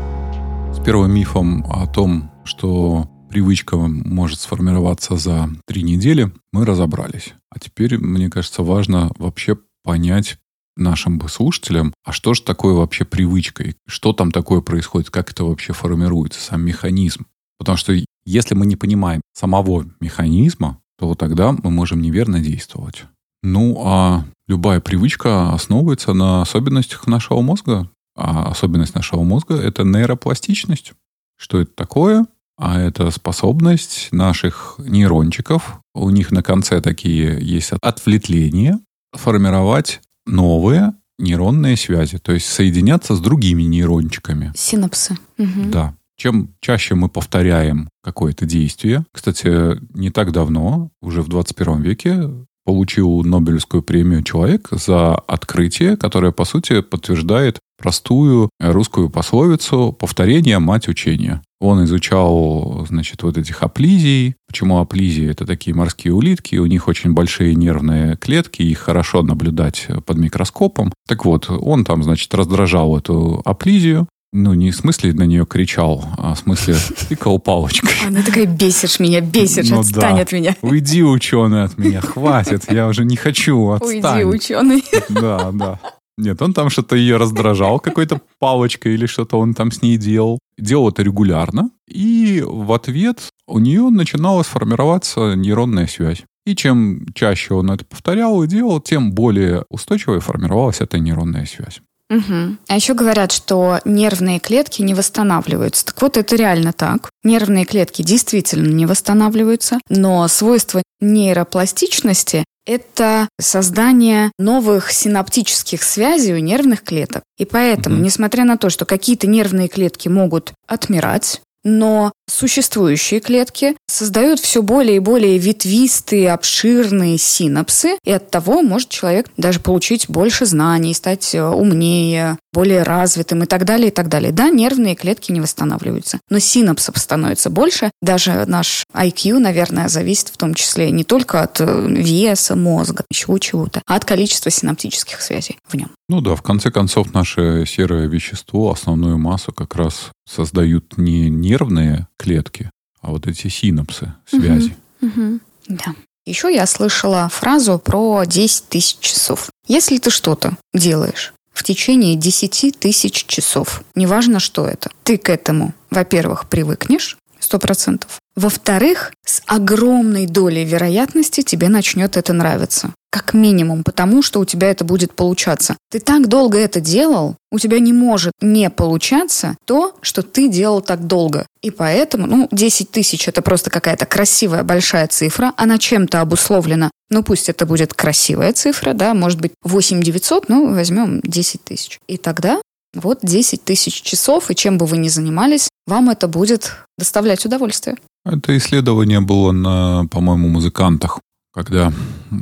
первым 0.85 1.13
мифом 1.13 1.67
о 1.71 1.87
том, 1.87 2.31
что 2.45 3.07
привычка 3.29 3.77
может 3.77 4.41
сформироваться 4.41 5.17
за 5.17 5.51
три 5.67 5.83
недели, 5.83 6.33
мы 6.53 6.65
разобрались. 6.65 7.35
А 7.51 7.59
теперь, 7.59 7.99
мне 7.99 8.31
кажется, 8.31 8.63
важно 8.63 9.11
вообще 9.19 9.59
понять 9.85 10.39
нашим 10.77 11.21
слушателям, 11.29 11.93
а 12.05 12.13
что 12.13 12.35
же 12.35 12.43
такое 12.43 12.75
вообще 12.75 13.05
привычка, 13.05 13.65
и 13.65 13.75
что 13.87 14.13
там 14.13 14.31
такое 14.31 14.61
происходит, 14.61 15.11
как 15.11 15.31
это 15.31 15.45
вообще 15.45 15.73
формируется, 15.73 16.41
сам 16.41 16.63
механизм. 16.63 17.27
Потому 17.59 17.77
что 17.77 17.93
если 18.25 18.55
мы 18.55 18.67
не 18.67 18.77
понимаем 18.77 19.21
самого 19.33 19.87
механизма, 20.01 20.81
то 20.99 21.15
тогда 21.15 21.53
мы 21.53 21.71
можем 21.71 22.01
неверно 22.01 22.41
действовать. 22.41 23.05
Ну, 23.43 23.81
а 23.85 24.25
любая 24.47 24.81
привычка 24.81 25.53
основывается 25.53 26.13
на 26.13 26.43
особенностях 26.43 27.07
нашего 27.07 27.41
мозга. 27.41 27.91
А 28.17 28.51
особенность 28.51 28.95
нашего 28.95 29.23
мозга– 29.23 29.55
это 29.57 29.85
нейропластичность. 29.85 30.93
Что 31.37 31.61
это 31.61 31.73
такое? 31.73 32.27
А 32.59 32.81
это 32.81 33.11
способность 33.13 34.09
наших 34.11 34.77
нейрончиков, 34.79 35.81
у 35.95 36.11
них 36.11 36.33
на 36.33 36.43
конце 36.43 36.81
такие 36.81 37.39
есть 37.41 37.71
отвлечения, 37.81 38.81
формировать 39.13 40.01
новые 40.27 40.95
нейронные 41.19 41.77
связи, 41.77 42.19
то 42.19 42.33
есть 42.33 42.47
соединяться 42.47 43.15
с 43.15 43.21
другими 43.21 43.63
нейрончиками. 43.63 44.53
Синапсы. 44.57 45.17
Угу. 45.39 45.71
Да. 45.73 45.95
Чем 46.17 46.55
чаще 46.61 46.95
мы 46.95 47.09
повторяем 47.09 47.89
какое-то 48.03 48.45
действие, 48.45 49.05
кстати, 49.13 49.79
не 49.97 50.11
так 50.11 50.33
давно, 50.33 50.91
уже 51.01 51.23
в 51.23 51.29
21 51.29 51.81
веке, 51.83 52.31
получил 52.65 53.23
Нобелевскую 53.23 53.83
премию 53.83 54.23
человек 54.23 54.69
за 54.73 55.15
открытие, 55.15 55.97
которое, 55.97 56.33
по 56.33 56.45
сути, 56.45 56.83
подтверждает 56.83 57.61
простую 57.79 58.51
русскую 58.61 59.09
пословицу 59.11 59.93
«повторение– 59.93 60.59
мать 60.61 60.89
учения». 60.89 61.43
Он 61.61 61.85
изучал, 61.85 62.87
значит, 62.89 63.23
вот 63.23 63.37
этих 63.37 63.63
аплизий. 63.63 64.37
Почему 64.47 64.79
аплизии? 64.79 65.29
Это 65.29 65.45
такие 65.45 65.75
морские 65.75 66.15
улитки, 66.15 66.57
у 66.57 66.67
них 66.67 66.87
очень 66.87 67.13
большие 67.13 67.55
нервные 67.55 68.17
клетки, 68.17 68.63
их 68.63 68.79
хорошо 68.79 69.23
наблюдать 69.23 69.89
под 70.07 70.19
микроскопом. 70.19 70.93
Так 71.07 71.25
вот, 71.25 71.51
он 71.51 71.85
там, 71.85 72.03
значит, 72.05 72.33
раздражал 72.35 72.97
эту 72.97 73.43
аплизию, 73.45 74.07
ну, 74.33 74.53
не 74.53 74.71
в 74.73 74.77
смысле 74.77 75.15
на 75.15 75.23
нее 75.23 75.47
кричал, 75.47 76.05
а 76.19 76.35
в 76.35 76.39
смысле 76.39 76.77
тыкал 77.09 77.39
палочкой. 77.39 77.91
Она 78.07 78.23
такая, 78.23 78.45
бесишь 78.45 79.01
меня, 79.01 79.23
бесишь, 79.23 79.71
ну, 79.71 79.81
отстань 79.81 80.17
да. 80.17 80.23
от 80.23 80.33
меня. 80.33 80.55
Уйди, 80.61 81.03
ученый, 81.03 81.65
от 81.65 81.79
меня, 81.79 82.03
хватит, 82.03 82.71
я 82.71 82.89
уже 82.89 83.07
не 83.07 83.17
хочу, 83.17 83.71
отстань. 83.71 84.25
Уйди, 84.25 84.37
ученый. 84.37 84.85
Да, 85.09 85.51
да. 85.53 85.81
Нет, 86.19 86.43
он 86.43 86.53
там 86.53 86.69
что-то 86.69 86.97
ее 86.97 87.17
раздражал 87.17 87.79
какой-то 87.79 88.21
палочкой 88.41 88.95
или 88.95 89.07
что-то 89.07 89.39
он 89.39 89.55
там 89.55 89.71
с 89.71 89.83
ней 89.83 89.97
делал. 89.97 90.41
Делал 90.59 90.89
это 90.89 91.03
регулярно. 91.03 91.71
И 91.87 92.43
в 92.45 92.73
ответ 92.73 93.29
у 93.47 93.61
нее 93.61 93.89
начинала 93.89 94.43
сформироваться 94.43 95.35
нейронная 95.35 95.87
связь. 95.87 96.25
И 96.45 96.57
чем 96.57 97.07
чаще 97.15 97.55
он 97.55 97.71
это 97.71 97.85
повторял 97.85 98.43
и 98.43 98.49
делал, 98.49 98.81
тем 98.81 99.13
более 99.13 99.65
устойчивой 99.71 100.19
формировалась 100.19 100.81
эта 100.81 100.99
нейронная 100.99 101.47
связь. 101.47 101.81
Угу. 102.11 102.57
А 102.69 102.75
еще 102.75 102.95
говорят, 102.95 103.33
что 103.33 103.81
нервные 103.85 104.41
клетки 104.41 104.83
не 104.83 104.95
восстанавливаются. 104.95 105.85
Так 105.85 106.01
вот, 106.01 106.17
это 106.17 106.37
реально 106.37 106.73
так. 106.73 107.11
Нервные 107.23 107.65
клетки 107.65 108.03
действительно 108.03 108.73
не 108.73 108.87
восстанавливаются, 108.87 109.79
но 109.89 110.27
свойство 110.29 110.83
нейропластичности 111.01 112.45
это 112.69 113.29
создание 113.41 114.31
новых 114.39 114.93
синаптических 114.93 115.83
связей 115.83 116.35
у 116.35 116.39
нервных 116.39 116.85
клеток. 116.85 117.23
И 117.39 117.45
поэтому, 117.45 117.97
mm 117.97 118.09
несмотря 118.09 118.45
на 118.45 118.57
то, 118.57 118.71
что 118.71 118.87
какие-то 118.87 119.27
нервные 119.27 119.69
клетки 119.69 120.09
могут 120.09 120.53
отмирать, 120.67 121.43
но 121.63 122.13
существующие 122.29 123.21
клетки 123.21 123.77
создают 123.87 124.39
все 124.41 124.63
более 124.63 124.97
и 124.97 125.01
более 125.01 125.39
ветвистые, 125.39 126.33
обширные 126.33 127.19
синапсы, 127.19 127.99
и 128.05 128.13
от 128.13 128.31
того 128.31 128.63
может 128.63 128.89
человек 128.89 129.31
даже 129.37 129.61
получить 129.61 130.09
больше 130.09 130.47
знаний, 130.47 130.95
стать 130.95 131.35
э, 131.35 131.43
умнее, 131.43 132.39
более 132.53 132.83
развитым 132.83 133.43
и 133.43 133.47
так 133.47 133.65
далее, 133.65 133.89
и 133.89 133.91
так 133.91 134.09
далее. 134.09 134.33
Да, 134.33 134.49
нервные 134.51 134.95
клетки 134.95 135.33
не 135.33 135.41
восстанавливаются, 135.41 136.19
но 136.31 136.39
синапсов 136.39 136.99
становится 136.99 137.51
больше. 137.51 137.91
Даже 138.03 138.45
наш 138.47 138.85
IQ, 138.95 139.39
наверное, 139.39 139.89
зависит 139.89 140.29
в 140.29 140.37
том 140.37 140.55
числе 140.55 140.91
не 140.91 141.05
только 141.05 141.43
от 141.43 141.61
э, 141.61 141.87
веса 141.89 142.57
мозга, 142.57 143.05
еще 143.11 143.39
чего-то, 143.41 143.83
а 143.87 143.97
от 143.97 144.05
количества 144.05 144.51
синаптических 144.51 145.21
связей 145.21 145.59
в 145.67 145.75
нем. 145.75 145.91
Ну 146.09 146.21
да, 146.21 146.35
в 146.35 146.43
конце 146.43 146.71
концов, 146.71 147.13
наше 147.13 147.65
серое 147.67 148.07
вещество, 148.07 148.71
основную 148.71 149.19
массу 149.19 149.53
как 149.53 149.77
раз 149.77 150.11
создают 150.29 150.99
не 150.99 151.31
нервные 151.31 152.07
клетки, 152.19 152.71
а 153.01 153.11
вот 153.11 153.27
эти 153.27 153.49
синапсы, 153.49 154.13
связи. 154.27 154.77
Угу, 155.01 155.11
угу, 155.11 155.41
да. 155.69 155.95
Еще 156.27 156.55
я 156.55 156.67
слышала 156.67 157.29
фразу 157.31 157.79
про 157.79 158.25
10 158.25 158.69
тысяч 158.69 158.99
часов. 159.01 159.49
Если 159.67 159.99
ты 159.99 160.11
что-то 160.11 160.59
делаешь 160.75 161.33
в 161.55 161.63
течение 161.65 162.17
10 162.17 162.79
тысяч 162.79 163.25
часов, 163.25 163.83
неважно, 163.95 164.39
что 164.39 164.67
это, 164.67 164.91
ты 165.05 165.17
к 165.17 165.31
этому, 165.31 165.75
во-первых, 165.91 166.49
привыкнешь, 166.49 167.18
сто 167.49 167.59
процентов. 167.59 168.21
Во-вторых, 168.37 169.11
с 169.25 169.41
огромной 169.47 170.27
долей 170.27 170.65
вероятности 170.65 171.41
тебе 171.41 171.71
начнет 171.71 172.19
это 172.19 172.35
нравиться. 172.35 172.93
Как 173.11 173.33
минимум, 173.33 173.85
потому 173.85 174.21
что 174.21 174.39
у 174.39 174.45
тебя 174.45 174.71
это 174.71 174.85
будет 174.85 175.15
получаться. 175.15 175.79
Ты 175.91 175.99
так 175.99 176.29
долго 176.29 176.59
это 176.59 176.79
делал, 176.79 177.37
у 177.51 177.59
тебя 177.59 177.79
не 177.79 177.95
может 177.95 178.35
не 178.43 178.69
получаться 178.69 179.57
то, 179.65 179.97
что 180.03 180.21
ты 180.21 180.49
делал 180.49 180.83
так 180.83 181.07
долго. 181.07 181.47
И 181.63 181.71
поэтому, 181.71 182.27
ну, 182.27 182.49
10 182.53 182.91
тысяч 182.91 183.27
это 183.29 183.41
просто 183.41 183.71
какая-то 183.71 184.05
красивая 184.05 184.63
большая 184.63 185.07
цифра, 185.07 185.55
она 185.57 185.79
чем-то 185.79 186.21
обусловлена. 186.21 186.91
Ну, 187.09 187.23
пусть 187.23 187.49
это 187.49 187.65
будет 187.65 187.95
красивая 187.95 188.53
цифра, 188.53 188.93
да, 188.93 189.15
может 189.15 189.41
быть 189.41 189.53
8 189.63 190.03
900, 190.03 190.51
ну, 190.51 190.75
возьмем 190.75 191.23
10 191.23 191.65
тысяч. 191.65 191.99
И 192.09 192.19
тогда 192.19 192.61
вот 192.95 193.21
10 193.23 193.65
тысяч 193.65 194.03
часов, 194.03 194.51
и 194.51 194.55
чем 194.55 194.79
бы 194.79 194.87
вы 194.87 194.99
ни 194.99 195.09
занимались, 195.09 195.69
вам 195.87 196.11
это 196.11 196.29
будет 196.29 196.77
доставлять 196.97 197.45
удовольствие. 197.45 197.97
Это 198.25 198.57
исследование 198.57 199.21
было 199.21 199.53
на, 199.53 200.07
по-моему, 200.11 200.49
музыкантах, 200.49 201.21
когда 201.53 201.93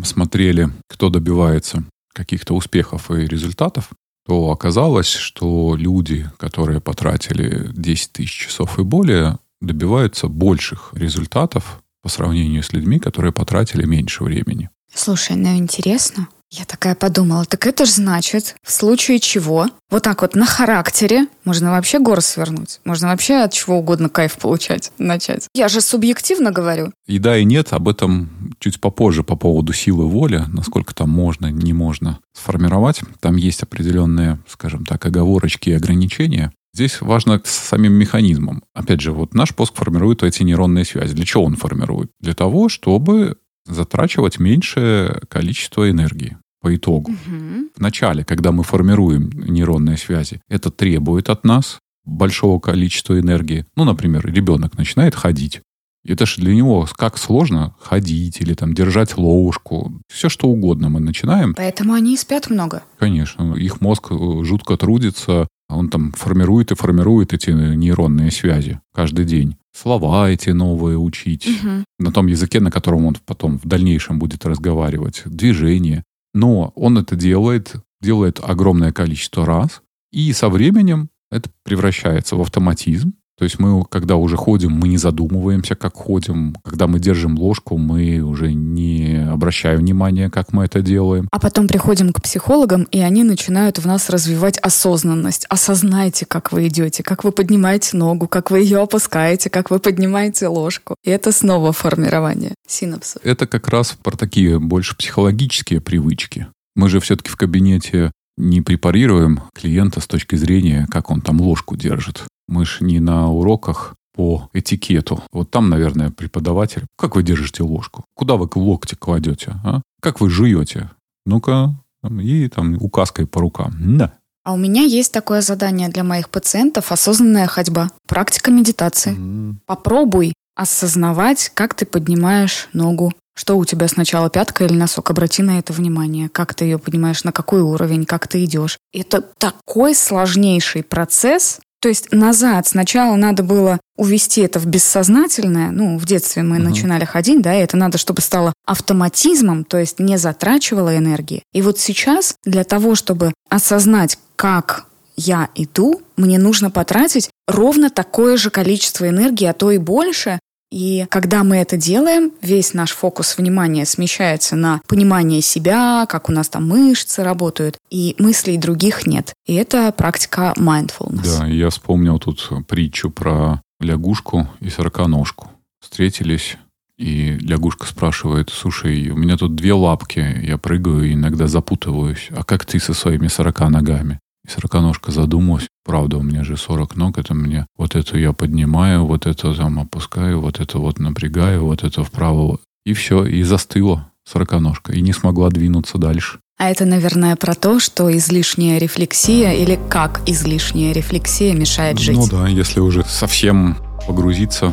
смотрели, 0.04 0.68
кто 0.88 1.10
добивается 1.10 1.84
каких-то 2.12 2.54
успехов 2.54 3.10
и 3.10 3.26
результатов, 3.26 3.90
то 4.26 4.50
оказалось, 4.50 5.08
что 5.08 5.76
люди, 5.76 6.28
которые 6.38 6.80
потратили 6.80 7.70
10 7.72 8.12
тысяч 8.12 8.46
часов 8.46 8.78
и 8.78 8.82
более, 8.82 9.38
добиваются 9.60 10.28
больших 10.28 10.90
результатов 10.92 11.82
по 12.02 12.08
сравнению 12.08 12.62
с 12.62 12.72
людьми, 12.72 12.98
которые 12.98 13.32
потратили 13.32 13.84
меньше 13.86 14.24
времени. 14.24 14.70
Слушай, 14.92 15.36
ну 15.36 15.56
интересно. 15.56 16.28
Я 16.50 16.64
такая 16.64 16.94
подумала, 16.94 17.44
так 17.44 17.66
это 17.66 17.84
же 17.84 17.92
значит, 17.92 18.54
в 18.62 18.70
случае 18.70 19.18
чего, 19.18 19.66
вот 19.90 20.04
так 20.04 20.22
вот 20.22 20.36
на 20.36 20.46
характере 20.46 21.26
можно 21.44 21.72
вообще 21.72 21.98
горы 21.98 22.20
свернуть. 22.20 22.80
Можно 22.84 23.08
вообще 23.08 23.42
от 23.42 23.52
чего 23.52 23.78
угодно 23.78 24.08
кайф 24.08 24.38
получать, 24.38 24.92
начать. 24.96 25.48
Я 25.54 25.68
же 25.68 25.80
субъективно 25.80 26.52
говорю. 26.52 26.92
И 27.06 27.18
да, 27.18 27.36
и 27.36 27.44
нет, 27.44 27.72
об 27.72 27.88
этом 27.88 28.54
чуть 28.60 28.80
попозже 28.80 29.24
по 29.24 29.34
поводу 29.34 29.72
силы 29.72 30.06
воли, 30.06 30.44
насколько 30.46 30.94
там 30.94 31.10
можно, 31.10 31.50
не 31.50 31.72
можно 31.72 32.20
сформировать. 32.32 33.00
Там 33.20 33.36
есть 33.36 33.64
определенные, 33.64 34.38
скажем 34.46 34.84
так, 34.84 35.04
оговорочки 35.04 35.70
и 35.70 35.74
ограничения. 35.74 36.52
Здесь 36.72 37.00
важно 37.00 37.40
с 37.42 37.50
самим 37.50 37.94
механизмом. 37.94 38.62
Опять 38.74 39.00
же, 39.00 39.12
вот 39.12 39.34
наш 39.34 39.56
мозг 39.56 39.74
формирует 39.74 40.22
эти 40.22 40.42
нейронные 40.42 40.84
связи. 40.84 41.14
Для 41.14 41.24
чего 41.24 41.44
он 41.44 41.56
формирует? 41.56 42.10
Для 42.20 42.34
того, 42.34 42.68
чтобы 42.68 43.38
затрачивать 43.66 44.38
меньшее 44.38 45.20
количество 45.28 45.90
энергии 45.90 46.36
по 46.60 46.74
итогу. 46.74 47.12
Угу. 47.12 47.70
В 47.76 47.80
начале, 47.80 48.24
когда 48.24 48.52
мы 48.52 48.62
формируем 48.62 49.30
нейронные 49.30 49.96
связи, 49.96 50.40
это 50.48 50.70
требует 50.70 51.28
от 51.28 51.44
нас 51.44 51.78
большого 52.04 52.60
количества 52.60 53.18
энергии. 53.18 53.66
Ну, 53.76 53.84
например, 53.84 54.26
ребенок 54.26 54.78
начинает 54.78 55.14
ходить. 55.14 55.60
Это 56.08 56.24
же 56.24 56.36
для 56.36 56.54
него 56.54 56.86
как 56.96 57.18
сложно 57.18 57.74
ходить 57.80 58.40
или 58.40 58.54
там 58.54 58.74
держать 58.74 59.16
ложку. 59.16 59.92
Все 60.12 60.28
что 60.28 60.48
угодно 60.48 60.88
мы 60.88 61.00
начинаем. 61.00 61.54
Поэтому 61.54 61.94
они 61.94 62.14
и 62.14 62.16
спят 62.16 62.48
много. 62.48 62.84
Конечно. 62.98 63.54
Их 63.54 63.80
мозг 63.80 64.12
э, 64.12 64.44
жутко 64.44 64.76
трудится. 64.76 65.48
Он 65.68 65.88
там 65.88 66.12
формирует 66.12 66.70
и 66.70 66.76
формирует 66.76 67.32
эти 67.32 67.50
нейронные 67.50 68.30
связи 68.30 68.80
каждый 68.94 69.24
день 69.24 69.56
слова 69.76 70.30
эти 70.30 70.50
новые 70.50 70.98
учить, 70.98 71.46
угу. 71.46 71.84
на 71.98 72.12
том 72.12 72.26
языке, 72.26 72.60
на 72.60 72.70
котором 72.70 73.06
он 73.06 73.16
потом 73.26 73.58
в 73.58 73.66
дальнейшем 73.66 74.18
будет 74.18 74.44
разговаривать, 74.46 75.22
движение. 75.26 76.04
Но 76.34 76.72
он 76.74 76.98
это 76.98 77.16
делает, 77.16 77.74
делает 78.00 78.40
огромное 78.42 78.92
количество 78.92 79.44
раз, 79.44 79.82
и 80.12 80.32
со 80.32 80.48
временем 80.48 81.08
это 81.30 81.50
превращается 81.64 82.36
в 82.36 82.40
автоматизм, 82.40 83.14
То 83.38 83.44
есть 83.44 83.58
мы, 83.58 83.84
когда 83.84 84.16
уже 84.16 84.36
ходим, 84.36 84.72
мы 84.72 84.88
не 84.88 84.96
задумываемся, 84.96 85.74
как 85.74 85.94
ходим. 85.94 86.56
Когда 86.64 86.86
мы 86.86 86.98
держим 86.98 87.38
ложку, 87.38 87.76
мы 87.76 88.20
уже 88.20 88.54
не 88.54 89.30
обращаем 89.30 89.80
внимания, 89.80 90.30
как 90.30 90.54
мы 90.54 90.64
это 90.64 90.80
делаем. 90.80 91.28
А 91.30 91.38
потом 91.38 91.68
приходим 91.68 92.14
к 92.14 92.22
психологам, 92.22 92.84
и 92.84 93.00
они 93.00 93.24
начинают 93.24 93.78
в 93.78 93.86
нас 93.86 94.08
развивать 94.08 94.56
осознанность. 94.58 95.44
Осознайте, 95.50 96.24
как 96.24 96.50
вы 96.50 96.68
идете, 96.68 97.02
как 97.02 97.24
вы 97.24 97.32
поднимаете 97.32 97.98
ногу, 97.98 98.26
как 98.26 98.50
вы 98.50 98.60
ее 98.60 98.80
опускаете, 98.80 99.50
как 99.50 99.70
вы 99.70 99.80
поднимаете 99.80 100.48
ложку. 100.48 100.96
И 101.04 101.10
это 101.10 101.30
снова 101.30 101.72
формирование 101.72 102.54
синапсов. 102.66 103.20
Это 103.22 103.46
как 103.46 103.68
раз 103.68 103.98
про 104.02 104.16
такие 104.16 104.58
больше 104.58 104.96
психологические 104.96 105.82
привычки. 105.82 106.46
Мы 106.74 106.88
же 106.88 107.00
все-таки 107.00 107.30
в 107.30 107.36
кабинете 107.36 108.12
не 108.38 108.62
препарируем 108.62 109.42
клиента 109.54 110.00
с 110.00 110.06
точки 110.06 110.36
зрения, 110.36 110.86
как 110.90 111.10
он 111.10 111.20
там 111.20 111.40
ложку 111.40 111.76
держит. 111.76 112.24
Мы 112.48 112.64
же 112.64 112.84
не 112.84 113.00
на 113.00 113.30
уроках 113.30 113.94
по 114.14 114.48
этикету. 114.52 115.22
Вот 115.32 115.50
там, 115.50 115.68
наверное, 115.68 116.10
преподаватель. 116.10 116.86
Как 116.96 117.16
вы 117.16 117.22
держите 117.22 117.62
ложку? 117.62 118.04
Куда 118.14 118.36
вы 118.36 118.48
локти 118.54 118.94
кладете? 118.94 119.54
А? 119.64 119.82
Как 120.00 120.20
вы 120.20 120.30
жуете? 120.30 120.90
Ну-ка, 121.26 121.74
и 122.20 122.48
там 122.48 122.76
указкой 122.80 123.26
по 123.26 123.40
рукам. 123.40 123.74
Да. 123.98 124.14
А 124.44 124.52
у 124.52 124.56
меня 124.56 124.82
есть 124.82 125.12
такое 125.12 125.40
задание 125.40 125.88
для 125.88 126.04
моих 126.04 126.28
пациентов– 126.28 126.86
осознанная 126.92 127.48
ходьба. 127.48 127.90
Практика 128.06 128.52
медитации. 128.52 129.16
Mm. 129.16 129.56
Попробуй 129.66 130.34
осознавать, 130.54 131.50
как 131.52 131.74
ты 131.74 131.84
поднимаешь 131.84 132.68
ногу. 132.72 133.12
Что 133.34 133.58
у 133.58 133.64
тебя 133.64 133.88
сначала 133.88 134.30
пятка 134.30 134.64
или 134.64 134.74
носок? 134.74 135.10
Обрати 135.10 135.42
на 135.42 135.58
это 135.58 135.72
внимание. 135.72 136.28
Как 136.28 136.54
ты 136.54 136.64
ее 136.64 136.78
поднимаешь, 136.78 137.24
на 137.24 137.32
какой 137.32 137.60
уровень, 137.60 138.06
как 138.06 138.28
ты 138.28 138.44
идешь. 138.44 138.78
Это 138.94 139.20
такой 139.20 139.94
сложнейший 139.94 140.84
процесс, 140.84 141.60
то 141.80 141.88
есть 141.88 142.12
назад 142.12 142.66
сначала 142.66 143.16
надо 143.16 143.42
было 143.42 143.78
увести 143.96 144.40
это 144.42 144.58
в 144.58 144.66
бессознательное. 144.66 145.70
Ну, 145.70 145.98
в 145.98 146.06
детстве 146.06 146.42
мы 146.42 146.56
uh-huh. 146.56 146.62
начинали 146.62 147.04
ходить, 147.04 147.42
да, 147.42 147.54
и 147.54 147.62
это 147.62 147.76
надо, 147.76 147.98
чтобы 147.98 148.22
стало 148.22 148.52
автоматизмом, 148.66 149.64
то 149.64 149.78
есть 149.78 149.98
не 149.98 150.16
затрачивало 150.18 150.96
энергии. 150.96 151.42
И 151.52 151.62
вот 151.62 151.78
сейчас 151.78 152.36
для 152.44 152.64
того, 152.64 152.94
чтобы 152.94 153.32
осознать, 153.48 154.18
как 154.36 154.86
я 155.16 155.48
иду, 155.54 156.02
мне 156.16 156.38
нужно 156.38 156.70
потратить 156.70 157.30
ровно 157.48 157.90
такое 157.90 158.36
же 158.36 158.50
количество 158.50 159.08
энергии, 159.08 159.46
а 159.46 159.54
то 159.54 159.70
и 159.70 159.78
больше, 159.78 160.38
и 160.76 161.06
когда 161.08 161.42
мы 161.42 161.56
это 161.56 161.78
делаем, 161.78 162.32
весь 162.42 162.74
наш 162.74 162.90
фокус 162.90 163.38
внимания 163.38 163.86
смещается 163.86 164.56
на 164.56 164.82
понимание 164.86 165.40
себя, 165.40 166.04
как 166.06 166.28
у 166.28 166.32
нас 166.32 166.50
там 166.50 166.68
мышцы 166.68 167.24
работают, 167.24 167.78
и 167.88 168.14
мыслей 168.18 168.58
других 168.58 169.06
нет. 169.06 169.32
И 169.46 169.54
это 169.54 169.90
практика 169.92 170.52
mindfulness. 170.58 171.38
Да, 171.38 171.46
я 171.46 171.70
вспомнил 171.70 172.18
тут 172.18 172.46
притчу 172.68 173.08
про 173.08 173.62
лягушку 173.80 174.48
и 174.60 174.68
сороконожку. 174.68 175.50
Встретились, 175.80 176.58
и 176.98 177.38
лягушка 177.40 177.86
спрашивает, 177.86 178.50
слушай, 178.50 179.08
у 179.08 179.16
меня 179.16 179.38
тут 179.38 179.54
две 179.54 179.72
лапки, 179.72 180.42
я 180.42 180.58
прыгаю 180.58 181.04
и 181.04 181.14
иногда 181.14 181.46
запутываюсь. 181.46 182.28
А 182.36 182.44
как 182.44 182.66
ты 182.66 182.78
со 182.80 182.92
своими 182.92 183.28
сорока 183.28 183.70
ногами? 183.70 184.18
И 184.46 184.50
сороконожка 184.50 185.10
задумалась, 185.10 185.66
правда, 185.84 186.18
у 186.18 186.22
меня 186.22 186.44
же 186.44 186.56
40 186.56 186.96
ног, 186.96 187.18
это 187.18 187.34
мне 187.34 187.66
вот 187.76 187.96
это 187.96 188.16
я 188.16 188.32
поднимаю, 188.32 189.04
вот 189.04 189.26
это 189.26 189.52
там 189.54 189.80
опускаю, 189.80 190.40
вот 190.40 190.60
это 190.60 190.78
вот 190.78 190.98
напрягаю, 190.98 191.64
вот 191.64 191.82
это 191.82 192.04
вправо. 192.04 192.58
И 192.84 192.92
все, 192.92 193.24
и 193.24 193.42
застыла 193.42 194.10
сороконожка, 194.24 194.92
и 194.92 195.00
не 195.00 195.12
смогла 195.12 195.48
двинуться 195.50 195.98
дальше. 195.98 196.38
А 196.58 196.70
это, 196.70 196.84
наверное, 196.84 197.36
про 197.36 197.54
то, 197.54 197.80
что 197.80 198.14
излишняя 198.16 198.78
рефлексия 198.78 199.52
или 199.52 199.78
как 199.90 200.22
излишняя 200.26 200.92
рефлексия 200.92 201.52
мешает 201.52 201.98
жить. 201.98 202.16
Ну 202.16 202.28
да, 202.28 202.48
если 202.48 202.80
уже 202.80 203.04
совсем 203.04 203.76
погрузиться 204.06 204.72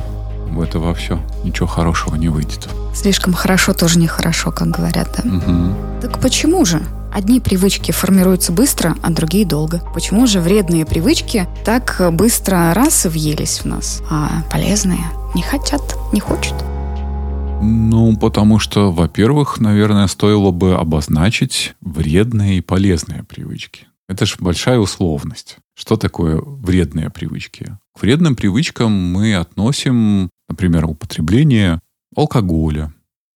в 0.50 0.62
это 0.62 0.80
во 0.80 0.94
все, 0.94 1.20
ничего 1.44 1.68
хорошего 1.68 2.16
не 2.16 2.30
выйдет. 2.30 2.70
Слишком 2.94 3.34
хорошо 3.34 3.74
тоже 3.74 3.98
нехорошо, 3.98 4.52
как 4.52 4.70
говорят, 4.70 5.10
да? 5.18 5.28
Угу. 5.28 6.02
Так 6.02 6.20
почему 6.20 6.64
же? 6.64 6.82
Одни 7.14 7.40
привычки 7.40 7.92
формируются 7.92 8.52
быстро, 8.52 8.96
а 9.04 9.12
другие 9.12 9.46
долго. 9.46 9.84
Почему 9.94 10.26
же 10.26 10.42
вредные 10.42 10.84
привычки 10.84 11.48
так 11.64 12.02
быстро 12.12 12.74
раз 12.74 13.06
и 13.06 13.10
въелись 13.10 13.60
в 13.60 13.66
нас, 13.66 14.02
а 14.10 14.42
полезные 14.52 15.06
не 15.36 15.44
хотят, 15.44 15.96
не 16.12 16.20
хочут? 16.20 16.56
Ну, 17.62 18.18
потому 18.18 18.58
что, 18.58 18.92
во-первых, 18.92 19.60
наверное, 19.60 20.08
стоило 20.08 20.50
бы 20.50 20.74
обозначить 20.74 21.76
вредные 21.82 22.58
и 22.58 22.62
полезные 22.62 23.24
привычки. 23.24 23.86
Это 24.10 24.26
же 24.26 24.36
большая 24.40 24.80
условность. 24.80 25.58
Что 25.76 25.98
такое 25.98 26.42
вредные 26.44 27.12
привычки? 27.12 27.78
К 27.96 28.02
вредным 28.02 28.36
привычкам 28.36 28.92
мы 28.92 29.36
относим, 29.36 30.32
например, 30.50 30.86
употребление 30.86 31.80
алкоголя, 32.16 32.92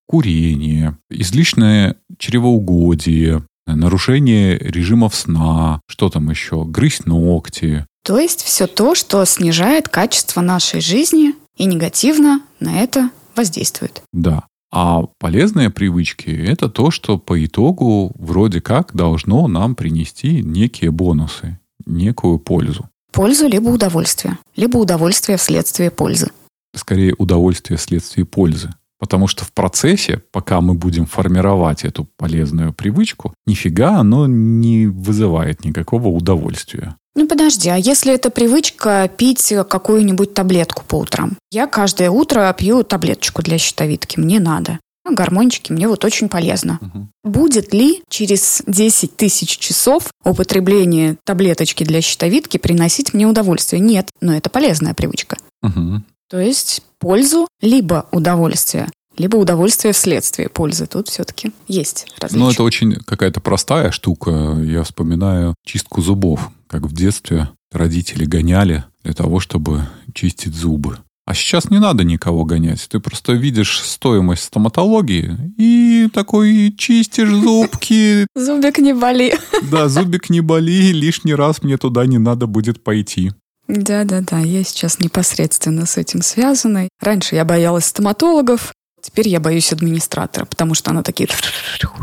курение, 0.07 0.97
излишнее 1.09 1.95
чревоугодие, 2.17 3.43
нарушение 3.75 4.57
режимов 4.57 5.15
сна, 5.15 5.81
что 5.87 6.09
там 6.09 6.29
еще, 6.29 6.63
грызть 6.63 7.05
ногти. 7.05 7.85
То 8.03 8.19
есть 8.19 8.41
все 8.41 8.67
то, 8.67 8.95
что 8.95 9.23
снижает 9.25 9.89
качество 9.89 10.41
нашей 10.41 10.81
жизни 10.81 11.33
и 11.57 11.65
негативно 11.65 12.41
на 12.59 12.79
это 12.79 13.09
воздействует. 13.35 14.01
Да. 14.13 14.45
А 14.71 15.03
полезные 15.19 15.69
привычки– 15.69 16.29
это 16.47 16.69
то, 16.69 16.91
что 16.91 17.17
по 17.17 17.43
итогу 17.43 18.11
вроде 18.15 18.59
как 18.61 18.93
должно 18.93 19.47
нам 19.47 19.75
принести 19.75 20.41
некие 20.41 20.91
бонусы, 20.91 21.59
некую 21.85 22.39
пользу. 22.39 22.89
Пользу 23.13 23.47
либо 23.47 23.69
удовольствие, 23.69 24.37
либо 24.55 24.77
удовольствие 24.77 25.37
вследствие 25.37 25.89
пользы. 25.89 26.31
Скорее, 26.75 27.15
удовольствие 27.17 27.77
вследствие 27.77 28.25
пользы. 28.25 28.69
Потому 28.99 29.27
что 29.27 29.45
в 29.45 29.53
процессе, 29.53 30.21
пока 30.31 30.59
мы 30.61 30.73
будем 30.73 31.05
формировать 31.05 31.85
эту 31.85 32.07
полезную 32.17 32.73
привычку, 32.73 33.33
нифига 33.45 33.99
оно 33.99 34.27
не 34.27 34.87
вызывает 34.87 35.63
никакого 35.65 36.07
удовольствия. 36.07 36.95
Ну 37.15 37.27
подожди, 37.27 37.69
а 37.69 37.77
если 37.77 38.13
это 38.13 38.29
привычка 38.29 39.09
пить 39.15 39.53
какую-нибудь 39.67 40.33
таблетку 40.33 40.83
по 40.87 40.95
утрам? 40.95 41.37
Я 41.51 41.65
каждое 41.67 42.11
утро 42.11 42.53
пью 42.57 42.83
таблеточку 42.83 43.41
для 43.41 43.57
щитовидки, 43.57 44.19
мне 44.19 44.39
надо. 44.39 44.79
Ну, 45.07 45.15
гормончики 45.15 45.71
мне 45.71 45.87
вот 45.87 46.03
очень 46.03 46.27
полезно. 46.27 46.79
Угу. 46.81 47.07
Будет 47.23 47.73
ли 47.73 48.03
через 48.09 48.61
10 48.67 49.15
тысяч 49.15 49.57
часов 49.57 50.11
употребление 50.25 51.17
таблеточки 51.23 51.85
для 51.85 52.01
щитовидки 52.01 52.57
приносить 52.57 53.13
мне 53.13 53.25
удовольствие? 53.25 53.79
Нет, 53.79 54.09
но 54.19 54.35
это 54.35 54.49
полезная 54.49 54.93
привычка. 54.93 55.37
Угу. 55.63 56.01
То 56.29 56.39
есть 56.39 56.83
пользу 56.99 57.47
либо 57.61 58.07
удовольствие, 58.11 58.89
либо 59.17 59.37
удовольствие 59.37 59.93
вследствие 59.93 60.49
пользы. 60.49 60.85
Тут 60.85 61.07
все-таки 61.07 61.51
есть 61.67 62.05
различия. 62.19 62.43
Ну, 62.43 62.51
это 62.51 62.63
очень 62.63 62.95
какая-то 62.95 63.39
простая 63.39 63.91
штука. 63.91 64.57
Я 64.63 64.83
вспоминаю 64.83 65.55
чистку 65.65 66.01
зубов, 66.01 66.49
как 66.67 66.83
в 66.83 66.93
детстве 66.93 67.49
родители 67.71 68.25
гоняли 68.25 68.83
для 69.03 69.13
того, 69.13 69.39
чтобы 69.39 69.87
чистить 70.13 70.53
зубы. 70.53 70.99
А 71.25 71.33
сейчас 71.33 71.69
не 71.69 71.79
надо 71.79 72.05
никого 72.05 72.45
гонять. 72.45 72.87
Ты 72.89 73.01
просто 73.01 73.33
видишь 73.33 73.81
стоимость 73.81 74.43
стоматологии 74.43 75.37
и 75.57 76.07
такой 76.13 76.73
чистишь 76.77 77.29
зубки. 77.29 78.25
Зубик 78.35 78.77
не 78.77 78.93
боли. 78.93 79.37
Да, 79.69 79.89
зубик 79.89 80.29
не 80.29 80.39
боли, 80.39 80.93
лишний 80.93 81.35
раз 81.35 81.63
мне 81.63 81.77
туда 81.77 82.05
не 82.05 82.17
надо 82.17 82.47
будет 82.47 82.81
пойти. 82.81 83.33
Да-да-да, 83.67 84.39
я 84.39 84.63
сейчас 84.63 84.99
непосредственно 84.99 85.85
с 85.85 85.97
этим 85.97 86.21
связана. 86.21 86.87
Раньше 87.01 87.35
я 87.35 87.43
боялась 87.43 87.85
стоматологов, 87.85 88.73
теперь 89.01 89.27
я 89.27 89.39
боюсь 89.39 89.73
администратора, 89.73 90.45
потому 90.45 90.73
что 90.73 90.91
она 90.91 91.03
такие 91.03 91.27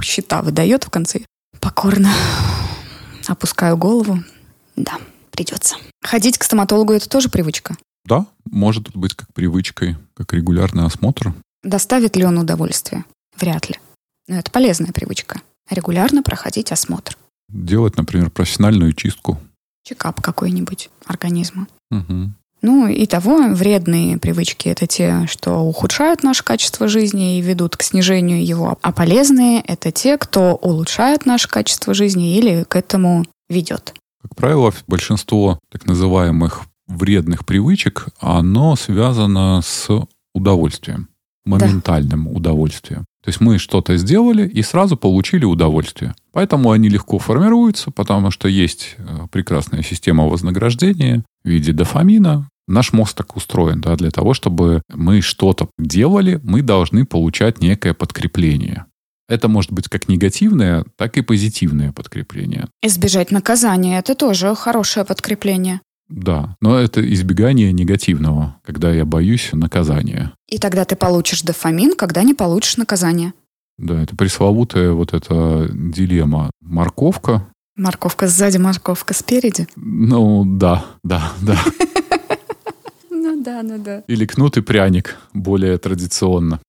счета 0.03 0.43
выдает 0.43 0.85
в 0.85 0.91
конце. 0.91 1.21
Покорно 1.61 2.13
опускаю 3.27 3.77
голову. 3.77 4.23
Да, 4.77 4.99
придется. 5.31 5.77
Ходить 6.03 6.37
к 6.39 6.45
стоматологу– 6.45 6.93
это 6.95 7.09
тоже 7.09 7.29
привычка? 7.31 7.77
Да, 8.05 8.27
может 8.51 8.95
быть 8.95 9.15
как 9.15 9.33
привычкой, 9.33 9.97
как 10.15 10.35
регулярный 10.35 10.85
осмотр. 10.85 11.35
Доставит 11.63 12.17
ли 12.17 12.25
он 12.25 12.37
удовольствие? 12.39 13.05
Вряд 13.39 13.71
ли. 13.71 13.77
Но 14.29 14.37
это 14.37 14.51
полезная 14.51 14.93
привычка. 14.93 15.41
Регулярно 15.71 16.23
проходить 16.23 16.73
осмотр. 16.73 17.17
Делать, 17.49 17.97
например, 17.97 18.31
профессиональную 18.31 18.93
чистку 18.93 19.41
чекап 19.85 20.21
какой-нибудь 20.21 20.91
организма. 21.07 21.67
Угу. 21.91 22.33
Ну 22.63 22.89
и 22.89 23.05
того, 23.05 23.49
вредные 23.49 24.17
привычки– 24.17 24.69
это 24.71 24.87
те, 24.87 25.27
что 25.27 25.59
ухудшают 25.59 26.23
наше 26.23 26.43
качество 26.43 26.89
жизни 26.89 27.39
и 27.39 27.43
ведут 27.43 27.77
к 27.77 27.83
снижению 27.83 28.43
его. 28.43 28.79
А 28.81 28.91
полезные– 28.91 29.61
это 29.67 29.93
те, 29.93 30.17
кто 30.17 30.55
улучшает 30.55 31.27
наше 31.27 31.47
качество 31.47 31.93
жизни 31.93 32.39
или 32.39 32.65
к 32.65 32.75
этому 32.75 33.27
ведет. 33.51 33.93
Как 34.23 34.35
правило, 34.35 34.73
большинство 34.87 35.59
так 35.71 35.85
называемых 35.85 36.63
вредных 36.87 37.45
привычек, 37.45 38.07
оно 38.19 38.77
связано 38.77 39.61
с 39.63 39.89
удовольствием, 40.35 41.11
моментальным 41.45 42.25
да. 42.25 42.31
удовольствием. 42.31 43.05
То 43.23 43.29
есть 43.29 43.43
мы 43.43 43.59
что-то 43.59 43.97
сделали 43.99 44.49
и 44.49 44.63
сразу 44.63 44.97
получили 44.97 45.45
удовольствие. 45.45 46.15
Поэтому 46.35 46.73
они 46.73 46.89
легко 46.89 47.19
формируются, 47.19 47.91
потому 47.91 48.31
что 48.31 48.49
есть 48.49 48.97
э, 48.99 49.29
прекрасная 49.31 49.83
система 49.83 50.27
вознаграждения 50.27 51.25
в 51.45 51.49
виде 51.49 51.73
дофамина, 51.73 52.49
Наш 52.67 52.95
мозг 52.95 53.17
так 53.17 53.37
устроен, 53.37 53.81
да, 53.81 53.95
для 53.95 54.11
того, 54.11 54.33
чтобы 54.33 54.81
мы 54.89 55.21
что-то 55.21 55.69
делали, 55.79 56.41
мы 56.43 56.63
должны 56.63 57.05
получать 57.05 57.61
некое 57.61 57.93
подкрепление. 57.93 58.87
Это 59.29 59.49
может 59.49 59.73
быть 59.73 59.89
как 59.89 60.09
негативное, 60.09 60.85
так 60.97 61.17
и 61.19 61.23
позитивное 61.23 61.93
подкрепление. 61.93 62.69
Избежать 62.83 63.31
наказания– 63.31 63.99
это 63.99 64.15
тоже 64.15 64.55
хорошее 64.55 65.05
подкрепление. 65.05 65.81
Да, 66.09 66.57
но 66.61 66.79
это 66.79 67.01
избегание 67.13 67.73
негативного, 67.73 68.57
когда 68.63 68.93
я 68.93 69.05
боюсь 69.05 69.51
наказания. 69.53 70.33
И 70.49 70.59
тогда 70.59 70.85
ты 70.85 70.97
получишь 70.97 71.43
дофамин, 71.43 71.95
когда 71.97 72.23
не 72.23 72.35
получишь 72.35 72.77
наказание. 72.77 73.33
Да, 73.79 74.03
это 74.03 74.15
пресловутая 74.17 74.93
вот 74.93 75.15
эта 75.15 75.69
дилемма. 75.73 76.51
Морковка. 76.61 77.49
Морковка 77.77 78.29
сзади, 78.29 78.59
морковка 78.59 79.15
спереди. 79.15 79.67
Ну, 79.77 80.45
да, 80.47 80.85
да, 81.03 81.33
да. 81.41 81.59
Ну 83.11 83.43
да, 83.43 83.63
ну 83.63 83.79
да. 83.79 84.03
Или 84.07 84.27
кнут 84.27 84.59
и 84.59 84.61
пряник, 84.61 85.17
более 85.33 85.79
традиционно. 85.79 86.61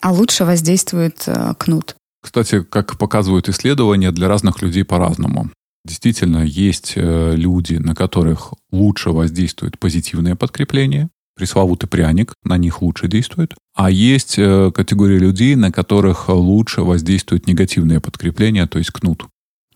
А 0.00 0.12
лучше 0.12 0.44
воздействует 0.44 1.24
э, 1.26 1.52
кнут. 1.58 1.96
Кстати, 2.22 2.62
как 2.62 2.96
показывают 2.98 3.48
исследования, 3.48 4.10
для 4.10 4.28
разных 4.28 4.62
людей 4.62 4.84
по-разному. 4.84 5.50
Действительно, 5.84 6.38
есть 6.38 6.94
э, 6.96 7.34
люди, 7.36 7.74
на 7.74 7.94
которых 7.94 8.54
лучше 8.72 9.10
воздействует 9.10 9.78
позитивное 9.78 10.34
подкрепление, 10.34 11.10
пресловутый 11.36 11.88
пряник, 11.88 12.34
на 12.44 12.56
них 12.56 12.82
лучше 12.82 13.08
действует. 13.08 13.54
А 13.74 13.90
есть 13.90 14.38
э, 14.38 14.72
категория 14.74 15.18
людей, 15.18 15.54
на 15.54 15.70
которых 15.70 16.28
лучше 16.28 16.82
воздействует 16.82 17.46
негативное 17.46 18.00
подкрепление, 18.00 18.66
то 18.66 18.78
есть 18.78 18.90
кнут. 18.90 19.26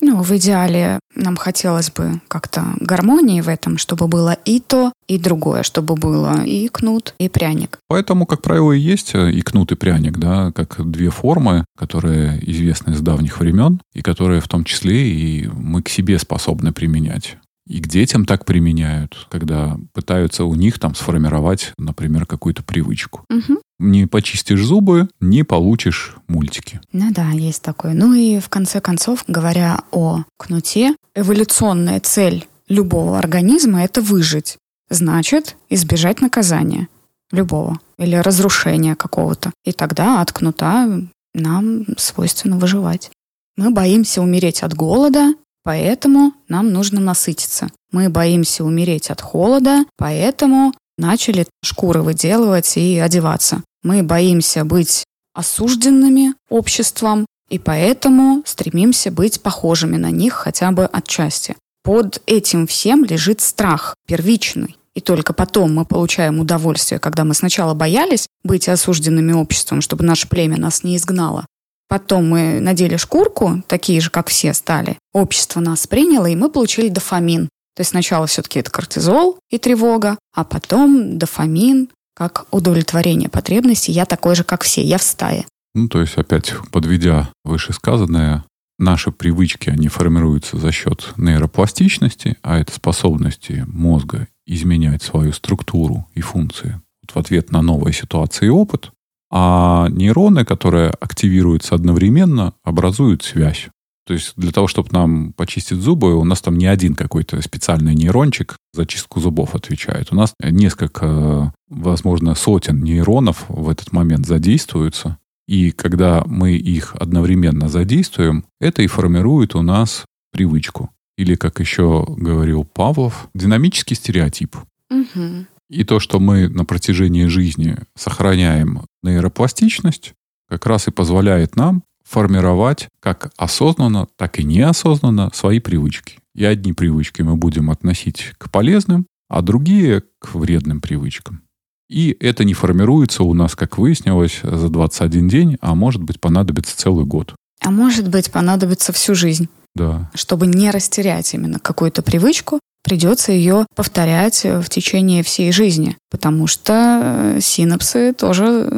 Ну, 0.02 0.22
в 0.22 0.34
идеале 0.36 0.98
нам 1.14 1.36
хотелось 1.36 1.90
бы 1.90 2.22
как-то 2.28 2.64
гармонии 2.80 3.42
в 3.42 3.48
этом, 3.48 3.76
чтобы 3.76 4.08
было 4.08 4.32
и 4.46 4.58
то, 4.58 4.92
и 5.06 5.18
другое, 5.18 5.62
чтобы 5.62 5.94
было 5.94 6.42
и 6.42 6.68
кнут, 6.68 7.14
и 7.18 7.28
пряник. 7.28 7.78
Поэтому, 7.86 8.24
как 8.24 8.40
правило, 8.40 8.72
и 8.72 8.80
есть 8.80 9.14
э, 9.14 9.30
и 9.30 9.42
кнут, 9.42 9.72
и 9.72 9.74
пряник, 9.74 10.16
да, 10.16 10.52
как 10.52 10.90
две 10.90 11.10
формы, 11.10 11.66
которые 11.76 12.40
известны 12.50 12.94
с 12.94 13.00
давних 13.00 13.40
времен, 13.40 13.80
и 13.94 14.00
которые 14.00 14.40
в 14.40 14.48
том 14.48 14.64
числе 14.64 15.10
и 15.10 15.48
мы 15.48 15.82
к 15.82 15.90
себе 15.90 16.18
способны 16.18 16.72
применять. 16.72 17.36
И 17.70 17.80
к 17.80 17.86
детям 17.86 18.24
так 18.24 18.44
применяют, 18.44 19.28
когда 19.30 19.78
пытаются 19.92 20.44
у 20.44 20.56
них 20.56 20.80
там 20.80 20.96
сформировать, 20.96 21.72
например, 21.78 22.26
какую-то 22.26 22.64
привычку. 22.64 23.24
Угу. 23.30 23.60
Не 23.78 24.06
почистишь 24.06 24.64
зубы, 24.64 25.08
не 25.20 25.44
получишь 25.44 26.16
мультики. 26.26 26.80
Ну 26.92 27.12
да, 27.12 27.30
есть 27.30 27.62
такое. 27.62 27.94
Ну 27.94 28.12
и 28.12 28.40
в 28.40 28.48
конце 28.48 28.80
концов, 28.80 29.22
говоря 29.28 29.84
о 29.92 30.24
кнуте, 30.36 30.96
эволюционная 31.14 32.00
цель 32.00 32.48
любого 32.68 33.20
организма— 33.20 33.82
это 33.84 34.02
выжить. 34.02 34.56
Значит, 34.90 35.56
избежать 35.68 36.20
наказания 36.20 36.88
любого 37.30 37.78
или 37.98 38.16
разрушения 38.16 38.96
какого-то. 38.96 39.52
И 39.64 39.70
тогда 39.70 40.20
от 40.20 40.32
кнута 40.32 40.88
нам 41.34 41.86
свойственно 41.96 42.58
выживать. 42.58 43.12
Мы 43.56 43.70
боимся 43.70 44.22
умереть 44.22 44.64
от 44.64 44.74
голода, 44.74 45.34
Поэтому 45.62 46.32
нам 46.48 46.72
нужно 46.72 47.00
насытиться. 47.00 47.70
Мы 47.92 48.08
боимся 48.08 48.64
умереть 48.64 49.10
от 49.10 49.20
холода, 49.20 49.84
поэтому 49.96 50.72
начали 50.96 51.46
шкуры 51.62 52.02
выделывать 52.02 52.76
и 52.76 52.98
одеваться. 52.98 53.62
Мы 53.82 54.02
боимся 54.02 54.64
быть 54.64 55.04
осужденными 55.34 56.34
обществом, 56.48 57.26
и 57.48 57.58
поэтому 57.58 58.42
стремимся 58.46 59.10
быть 59.10 59.42
похожими 59.42 59.96
на 59.96 60.10
них 60.10 60.34
хотя 60.34 60.70
бы 60.70 60.86
отчасти. 60.86 61.56
Под 61.82 62.22
этим 62.26 62.66
всем 62.66 63.04
лежит 63.04 63.40
страх, 63.40 63.94
первичный. 64.06 64.76
И 64.94 65.00
только 65.00 65.32
потом 65.32 65.74
мы 65.74 65.84
получаем 65.84 66.40
удовольствие, 66.40 66.98
когда 66.98 67.24
мы 67.24 67.34
сначала 67.34 67.74
боялись 67.74 68.26
быть 68.42 68.68
осужденными 68.68 69.32
обществом, 69.32 69.80
чтобы 69.80 70.04
наше 70.04 70.28
племя 70.28 70.58
нас 70.58 70.82
не 70.82 70.96
изгнало, 70.96 71.46
Потом 71.90 72.30
мы 72.30 72.60
надели 72.60 72.96
шкурку, 72.96 73.64
такие 73.66 74.00
же, 74.00 74.10
как 74.10 74.28
все 74.28 74.54
стали. 74.54 74.96
Общество 75.12 75.58
нас 75.58 75.88
приняло, 75.88 76.26
и 76.26 76.36
мы 76.36 76.48
получили 76.48 76.88
дофамин. 76.88 77.48
То 77.74 77.80
есть 77.80 77.90
сначала 77.90 78.28
все-таки 78.28 78.60
это 78.60 78.70
кортизол 78.70 79.40
и 79.50 79.58
тревога, 79.58 80.16
а 80.32 80.44
потом 80.44 81.18
дофамин, 81.18 81.88
как 82.14 82.46
удовлетворение 82.52 83.28
потребностей. 83.28 83.90
Я 83.90 84.06
такой 84.06 84.36
же, 84.36 84.44
как 84.44 84.62
все, 84.62 84.82
я 84.82 84.98
в 84.98 85.02
стае. 85.02 85.46
Ну, 85.74 85.88
то 85.88 86.00
есть, 86.00 86.16
опять 86.16 86.54
подведя 86.70 87.30
вышесказанное, 87.44 88.44
наши 88.78 89.10
привычки, 89.10 89.68
они 89.68 89.88
формируются 89.88 90.58
за 90.58 90.70
счет 90.70 91.12
нейропластичности, 91.16 92.36
а 92.42 92.60
это 92.60 92.72
способности 92.72 93.64
мозга 93.66 94.28
изменять 94.46 95.02
свою 95.02 95.32
структуру 95.32 96.06
и 96.14 96.20
функции 96.20 96.80
в 97.12 97.16
ответ 97.16 97.50
на 97.50 97.62
новые 97.62 97.92
ситуации 97.92 98.46
и 98.46 98.50
опыт. 98.50 98.92
А 99.30 99.88
нейроны, 99.90 100.44
которые 100.44 100.90
активируются 100.90 101.74
одновременно, 101.74 102.54
образуют 102.64 103.22
связь. 103.22 103.68
То 104.06 104.14
есть 104.14 104.32
для 104.36 104.50
того, 104.50 104.66
чтобы 104.66 104.88
нам 104.90 105.32
почистить 105.34 105.78
зубы, 105.78 106.16
у 106.16 106.24
нас 106.24 106.40
там 106.40 106.58
не 106.58 106.66
один 106.66 106.94
какой-то 106.94 107.40
специальный 107.42 107.94
нейрончик 107.94 108.56
за 108.72 108.84
чистку 108.84 109.20
зубов 109.20 109.54
отвечает. 109.54 110.08
У 110.10 110.16
нас 110.16 110.34
несколько, 110.42 111.52
возможно, 111.68 112.34
сотен 112.34 112.82
нейронов 112.82 113.44
в 113.48 113.68
этот 113.68 113.92
момент 113.92 114.26
задействуются. 114.26 115.18
И 115.46 115.70
когда 115.70 116.24
мы 116.26 116.52
их 116.52 116.96
одновременно 116.98 117.68
задействуем, 117.68 118.44
это 118.60 118.82
и 118.82 118.88
формирует 118.88 119.54
у 119.54 119.62
нас 119.62 120.04
привычку. 120.32 120.90
Или, 121.16 121.34
как 121.34 121.60
еще 121.60 122.04
говорил 122.08 122.64
Павлов, 122.64 123.28
динамический 123.34 123.94
стереотип. 123.94 124.56
Угу. 124.90 125.46
И 125.70 125.84
то, 125.84 126.00
что 126.00 126.18
мы 126.18 126.48
на 126.48 126.64
протяжении 126.64 127.26
жизни 127.26 127.76
сохраняем 127.94 128.82
нейропластичность, 129.04 130.14
как 130.48 130.66
раз 130.66 130.88
и 130.88 130.90
позволяет 130.90 131.54
нам 131.54 131.84
формировать 132.04 132.88
как 132.98 133.30
осознанно, 133.36 134.08
так 134.16 134.40
и 134.40 134.44
неосознанно 134.44 135.30
свои 135.32 135.60
привычки. 135.60 136.18
И 136.34 136.44
одни 136.44 136.72
привычки 136.72 137.22
мы 137.22 137.36
будем 137.36 137.70
относить 137.70 138.32
к 138.36 138.50
полезным, 138.50 139.06
а 139.28 139.42
другие 139.42 140.02
к 140.18 140.34
вредным 140.34 140.80
привычкам. 140.80 141.42
И 141.88 142.16
это 142.18 142.44
не 142.44 142.54
формируется 142.54 143.22
у 143.22 143.32
нас, 143.32 143.54
как 143.54 143.78
выяснилось, 143.78 144.40
за 144.42 144.68
21 144.68 145.28
день, 145.28 145.56
а 145.60 145.76
может 145.76 146.02
быть 146.02 146.20
понадобится 146.20 146.76
целый 146.76 147.04
год. 147.04 147.34
А 147.60 147.70
может 147.70 148.08
быть 148.08 148.32
понадобится 148.32 148.92
всю 148.92 149.14
жизнь. 149.14 149.48
Да. 149.76 150.10
Чтобы 150.14 150.48
не 150.48 150.70
растерять 150.72 151.32
именно 151.34 151.60
какую-то 151.60 152.02
привычку, 152.02 152.58
придется 152.82 153.32
ее 153.32 153.66
повторять 153.74 154.44
в 154.44 154.68
течение 154.68 155.22
всей 155.22 155.52
жизни, 155.52 155.96
потому 156.10 156.46
что 156.46 157.00
э, 157.36 157.40
синапсы 157.40 158.12
тоже 158.12 158.68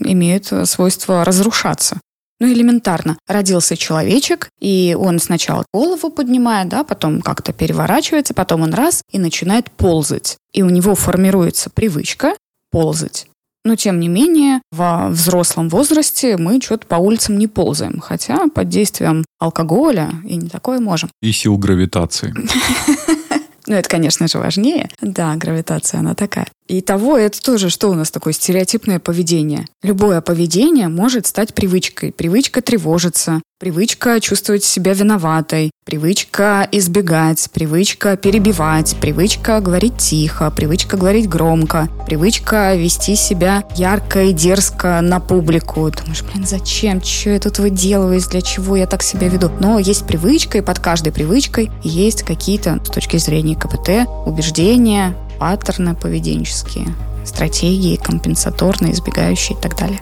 имеют 0.00 0.52
свойство 0.64 1.24
разрушаться. 1.24 1.98
Ну, 2.40 2.50
элементарно. 2.50 3.18
Родился 3.28 3.76
человечек, 3.76 4.48
и 4.60 4.96
он 4.98 5.18
сначала 5.18 5.66
голову 5.74 6.08
поднимает, 6.08 6.68
да, 6.70 6.84
потом 6.84 7.20
как-то 7.20 7.52
переворачивается, 7.52 8.32
потом 8.32 8.62
он 8.62 8.72
раз 8.72 9.02
и 9.12 9.18
начинает 9.18 9.70
ползать. 9.70 10.38
И 10.54 10.62
у 10.62 10.70
него 10.70 10.94
формируется 10.94 11.68
привычка 11.68 12.34
ползать. 12.70 13.26
Но, 13.62 13.76
тем 13.76 14.00
не 14.00 14.08
менее, 14.08 14.62
во 14.72 15.10
взрослом 15.10 15.68
возрасте 15.68 16.38
мы 16.38 16.62
что-то 16.62 16.86
по 16.86 16.94
улицам 16.94 17.36
не 17.36 17.46
ползаем. 17.46 18.00
Хотя 18.00 18.48
под 18.48 18.70
действием 18.70 19.26
алкоголя 19.38 20.10
и 20.24 20.36
не 20.36 20.48
такое 20.48 20.80
можем. 20.80 21.10
И 21.20 21.32
сил 21.32 21.58
гравитации. 21.58 22.34
Ну, 23.70 23.76
это, 23.76 23.88
конечно 23.88 24.26
же, 24.26 24.38
важнее. 24.38 24.90
Да, 25.00 25.36
гравитация, 25.36 26.00
она 26.00 26.16
такая. 26.16 26.48
И 26.66 26.80
того, 26.80 27.16
это 27.16 27.40
тоже 27.40 27.70
что 27.70 27.88
у 27.88 27.94
нас 27.94 28.10
такое 28.10 28.32
стереотипное 28.32 28.98
поведение. 28.98 29.64
Любое 29.84 30.20
поведение 30.20 30.88
может 30.88 31.28
стать 31.28 31.54
привычкой. 31.54 32.10
Привычка 32.10 32.62
тревожиться, 32.62 33.40
привычка 33.60 34.18
чувствовать 34.20 34.64
себя 34.64 34.94
виноватой, 34.94 35.70
привычка 35.84 36.66
избегать, 36.72 37.50
привычка 37.52 38.16
перебивать, 38.16 38.96
привычка 38.98 39.60
говорить 39.60 39.98
тихо, 39.98 40.50
привычка 40.50 40.96
говорить 40.96 41.28
громко, 41.28 41.88
привычка 42.06 42.74
вести 42.74 43.16
себя 43.16 43.64
ярко 43.76 44.22
и 44.22 44.32
дерзко 44.32 45.02
на 45.02 45.20
публику. 45.20 45.90
Думаешь, 45.90 46.22
блин, 46.22 46.46
зачем? 46.46 47.02
Что 47.04 47.30
я 47.30 47.38
тут 47.38 47.58
выделываюсь? 47.58 48.28
Для 48.28 48.40
чего 48.40 48.76
я 48.76 48.86
так 48.86 49.02
себя 49.02 49.28
веду? 49.28 49.50
Но 49.60 49.78
есть 49.78 50.06
привычка, 50.06 50.58
и 50.58 50.62
под 50.62 50.78
каждой 50.78 51.12
привычкой 51.12 51.70
есть 51.82 52.22
какие-то, 52.22 52.80
с 52.82 52.88
точки 52.88 53.18
зрения 53.18 53.56
КПТ, 53.56 54.08
убеждения, 54.24 55.14
паттерны 55.38 55.94
поведенческие, 55.94 56.94
стратегии 57.26 57.96
компенсаторные, 57.96 58.94
избегающие 58.94 59.58
и 59.58 59.60
так 59.60 59.76
далее. 59.78 60.00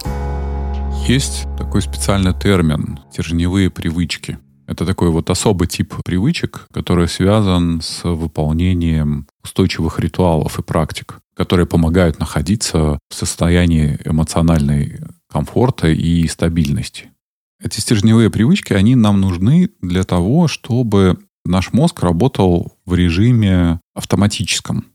Есть 1.09 1.47
такой 1.57 1.81
специальный 1.81 2.35
термин– 2.35 2.99
стержневые 3.11 3.71
привычки. 3.71 4.37
Это 4.67 4.85
такой 4.85 5.09
вот 5.09 5.31
особый 5.31 5.67
тип 5.67 5.95
привычек, 6.05 6.67
который 6.71 7.07
связан 7.07 7.81
с 7.81 8.03
выполнением 8.03 9.25
устойчивых 9.43 9.99
ритуалов 9.99 10.59
и 10.59 10.61
практик, 10.61 11.17
которые 11.35 11.65
помогают 11.65 12.19
находиться 12.19 12.99
в 13.09 13.15
состоянии 13.15 13.97
эмоциональной 14.05 14.99
комфорта 15.27 15.87
и 15.87 16.27
стабильности. 16.27 17.09
Эти 17.59 17.79
стержневые 17.79 18.29
привычки, 18.29 18.73
они 18.73 18.93
нам 18.93 19.19
нужны 19.19 19.71
для 19.81 20.03
того, 20.03 20.47
чтобы 20.47 21.17
наш 21.43 21.73
мозг 21.73 22.03
работал 22.03 22.77
в 22.85 22.93
режиме 22.93 23.79
автоматическом 23.95 24.85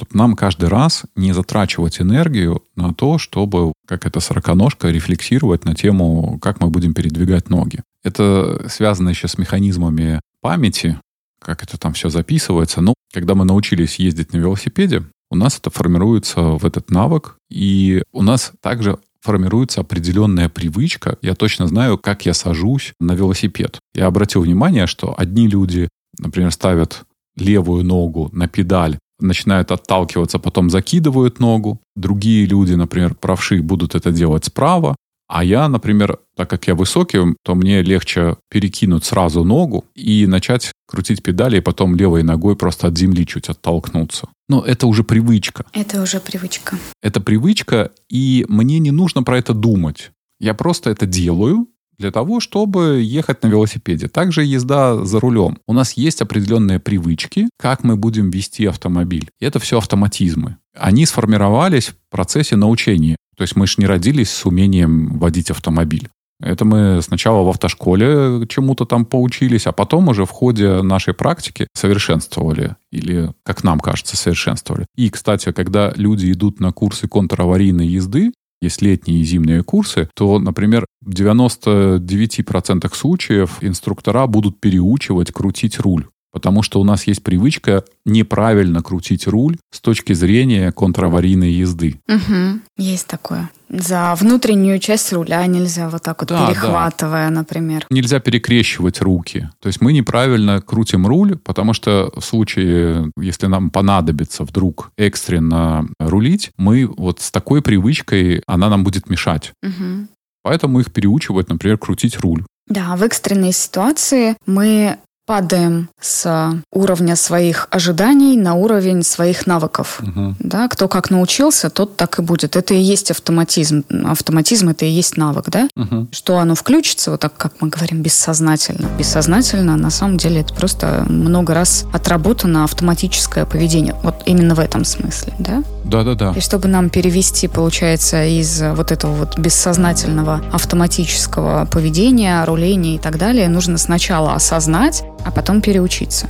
чтобы 0.00 0.16
нам 0.16 0.34
каждый 0.34 0.70
раз 0.70 1.04
не 1.14 1.32
затрачивать 1.34 2.00
энергию 2.00 2.62
на 2.74 2.94
то, 2.94 3.18
чтобы, 3.18 3.74
как 3.86 4.06
эта 4.06 4.20
сороконожка, 4.20 4.88
рефлексировать 4.88 5.66
на 5.66 5.74
тему, 5.74 6.38
как 6.40 6.58
мы 6.60 6.70
будем 6.70 6.94
передвигать 6.94 7.50
ноги. 7.50 7.82
Это 8.02 8.66
связано 8.70 9.10
еще 9.10 9.28
с 9.28 9.36
механизмами 9.36 10.22
памяти, 10.40 10.98
как 11.38 11.62
это 11.62 11.78
там 11.78 11.92
все 11.92 12.08
записывается. 12.08 12.80
Ну, 12.80 12.94
когда 13.12 13.34
мы 13.34 13.44
научились 13.44 13.98
ездить 13.98 14.32
на 14.32 14.38
велосипеде, 14.38 15.02
у 15.30 15.36
нас 15.36 15.58
это 15.58 15.68
формируется 15.68 16.40
в 16.40 16.64
этот 16.64 16.90
навык, 16.90 17.36
и 17.50 18.02
у 18.10 18.22
нас 18.22 18.52
также 18.62 18.98
формируется 19.20 19.82
определенная 19.82 20.48
привычка. 20.48 21.18
Я 21.20 21.34
точно 21.34 21.66
знаю, 21.66 21.98
как 21.98 22.24
я 22.24 22.32
сажусь 22.32 22.94
на 23.00 23.12
велосипед. 23.12 23.78
Я 23.94 24.06
обратил 24.06 24.40
внимание, 24.40 24.86
что 24.86 25.14
одни 25.14 25.46
люди, 25.46 25.90
например, 26.18 26.52
ставят 26.52 27.02
левую 27.36 27.84
ногу 27.84 28.30
на 28.32 28.48
педаль, 28.48 28.98
начинают 29.20 29.70
отталкиваться, 29.70 30.38
потом 30.38 30.70
закидывают 30.70 31.40
ногу. 31.40 31.80
Другие 31.96 32.46
люди, 32.46 32.74
например, 32.74 33.14
правши, 33.14 33.62
будут 33.62 33.94
это 33.94 34.10
делать 34.12 34.44
справа. 34.44 34.96
А 35.28 35.44
я, 35.44 35.68
например, 35.68 36.18
так 36.34 36.50
как 36.50 36.66
я 36.66 36.74
высокий, 36.74 37.36
то 37.44 37.54
мне 37.54 37.82
легче 37.82 38.36
перекинуть 38.50 39.04
сразу 39.04 39.44
ногу 39.44 39.84
и 39.94 40.26
начать 40.26 40.72
крутить 40.88 41.22
педали, 41.22 41.58
и 41.58 41.60
потом 41.60 41.94
левой 41.94 42.24
ногой 42.24 42.56
просто 42.56 42.88
от 42.88 42.98
земли 42.98 43.24
чуть 43.24 43.48
оттолкнуться. 43.48 44.28
Но 44.48 44.60
это 44.60 44.88
уже 44.88 45.04
привычка. 45.04 45.64
Это 45.72 46.02
уже 46.02 46.18
привычка. 46.18 46.76
Это 47.00 47.20
привычка, 47.20 47.92
и 48.08 48.44
мне 48.48 48.80
не 48.80 48.90
нужно 48.90 49.22
про 49.22 49.38
это 49.38 49.54
думать. 49.54 50.10
Я 50.40 50.54
просто 50.54 50.90
это 50.90 51.06
делаю, 51.06 51.68
для 52.00 52.10
того, 52.10 52.40
чтобы 52.40 53.02
ехать 53.02 53.42
на 53.42 53.48
велосипеде. 53.48 54.08
Также 54.08 54.42
езда 54.42 55.04
за 55.04 55.20
рулем. 55.20 55.58
У 55.66 55.72
нас 55.72 55.92
есть 55.92 56.22
определенные 56.22 56.80
привычки, 56.80 57.48
как 57.58 57.84
мы 57.84 57.96
будем 57.96 58.30
вести 58.30 58.66
автомобиль. 58.66 59.28
И 59.38 59.44
это 59.44 59.58
все 59.58 59.78
автоматизмы. 59.78 60.56
Они 60.76 61.04
сформировались 61.06 61.88
в 61.88 61.96
процессе 62.10 62.56
научения. 62.56 63.16
То 63.36 63.42
есть 63.42 63.54
мы 63.54 63.66
же 63.66 63.74
не 63.78 63.86
родились 63.86 64.30
с 64.30 64.46
умением 64.46 65.18
водить 65.18 65.50
автомобиль. 65.50 66.08
Это 66.40 66.64
мы 66.64 67.02
сначала 67.02 67.44
в 67.44 67.50
автошколе 67.50 68.46
чему-то 68.48 68.86
там 68.86 69.04
поучились, 69.04 69.66
а 69.66 69.72
потом 69.72 70.08
уже 70.08 70.24
в 70.24 70.30
ходе 70.30 70.80
нашей 70.80 71.12
практики 71.12 71.68
совершенствовали. 71.74 72.76
Или, 72.90 73.32
как 73.44 73.62
нам 73.62 73.78
кажется, 73.78 74.16
совершенствовали. 74.16 74.86
И, 74.96 75.10
кстати, 75.10 75.52
когда 75.52 75.92
люди 75.96 76.32
идут 76.32 76.58
на 76.60 76.72
курсы 76.72 77.08
контраварийной 77.08 77.86
езды, 77.86 78.32
есть 78.60 78.82
летние 78.82 79.20
и 79.20 79.24
зимние 79.24 79.62
курсы, 79.62 80.08
то, 80.14 80.38
например, 80.38 80.86
в 81.00 81.10
99% 81.10 82.94
случаев 82.94 83.58
инструктора 83.60 84.26
будут 84.26 84.60
переучивать 84.60 85.32
крутить 85.32 85.78
руль. 85.78 86.06
Потому 86.32 86.62
что 86.62 86.80
у 86.80 86.84
нас 86.84 87.06
есть 87.06 87.24
привычка 87.24 87.84
неправильно 88.04 88.82
крутить 88.82 89.26
руль 89.26 89.56
с 89.72 89.80
точки 89.80 90.12
зрения 90.12 90.70
контраварийной 90.70 91.50
езды. 91.50 92.00
Угу, 92.08 92.60
есть 92.76 93.08
такое. 93.08 93.50
За 93.70 94.16
внутреннюю 94.16 94.80
часть 94.80 95.12
руля 95.12 95.46
нельзя 95.46 95.88
вот 95.88 96.02
так 96.02 96.20
вот 96.20 96.28
да, 96.28 96.48
перехватывая, 96.48 97.28
да. 97.28 97.34
например. 97.34 97.86
Нельзя 97.88 98.18
перекрещивать 98.18 99.00
руки. 99.00 99.48
То 99.60 99.68
есть 99.68 99.80
мы 99.80 99.92
неправильно 99.92 100.60
крутим 100.60 101.06
руль, 101.06 101.36
потому 101.36 101.72
что 101.72 102.10
в 102.16 102.24
случае, 102.24 103.12
если 103.16 103.46
нам 103.46 103.70
понадобится 103.70 104.44
вдруг 104.44 104.90
экстренно 104.98 105.86
рулить, 106.00 106.50
мы 106.56 106.86
вот 106.86 107.20
с 107.20 107.30
такой 107.30 107.62
привычкой, 107.62 108.42
она 108.46 108.68
нам 108.68 108.82
будет 108.82 109.08
мешать. 109.08 109.52
Угу. 109.62 110.08
Поэтому 110.42 110.80
их 110.80 110.92
переучивают, 110.92 111.48
например, 111.48 111.78
крутить 111.78 112.18
руль. 112.18 112.44
Да, 112.66 112.96
в 112.96 113.02
экстренной 113.02 113.52
ситуации 113.52 114.36
мы 114.46 114.98
падаем 115.30 115.88
с 116.00 116.60
уровня 116.72 117.14
своих 117.14 117.68
ожиданий 117.70 118.36
на 118.36 118.54
уровень 118.54 119.04
своих 119.04 119.46
навыков. 119.46 120.00
Угу. 120.02 120.34
Да, 120.40 120.66
кто 120.66 120.88
как 120.88 121.08
научился, 121.10 121.70
тот 121.70 121.96
так 121.96 122.18
и 122.18 122.22
будет. 122.22 122.56
Это 122.56 122.74
и 122.74 122.80
есть 122.80 123.12
автоматизм. 123.12 123.84
Автоматизм 124.06 124.70
это 124.70 124.86
и 124.86 124.88
есть 124.88 125.16
навык, 125.16 125.48
да? 125.48 125.68
Угу. 125.76 126.08
Что 126.10 126.38
оно 126.38 126.56
включится, 126.56 127.12
вот 127.12 127.20
так 127.20 127.36
как 127.36 127.52
мы 127.60 127.68
говорим, 127.68 128.02
бессознательно. 128.02 128.88
Бессознательно, 128.98 129.76
на 129.76 129.90
самом 129.90 130.16
деле, 130.16 130.40
это 130.40 130.52
просто 130.52 131.04
много 131.08 131.54
раз 131.54 131.84
отработано 131.92 132.64
автоматическое 132.64 133.46
поведение. 133.46 133.94
Вот 134.02 134.22
именно 134.26 134.56
в 134.56 134.58
этом 134.58 134.84
смысле, 134.84 135.32
да? 135.38 135.62
Да-да-да. 135.84 136.32
И 136.36 136.40
чтобы 136.40 136.66
нам 136.66 136.90
перевести, 136.90 137.46
получается, 137.46 138.24
из 138.24 138.60
вот 138.74 138.90
этого 138.90 139.12
вот 139.12 139.38
бессознательного 139.38 140.42
автоматического 140.52 141.66
поведения, 141.70 142.44
руления 142.44 142.96
и 142.96 142.98
так 142.98 143.16
далее, 143.16 143.48
нужно 143.48 143.78
сначала 143.78 144.34
осознать, 144.34 145.04
а 145.24 145.30
потом 145.30 145.60
переучиться. 145.60 146.28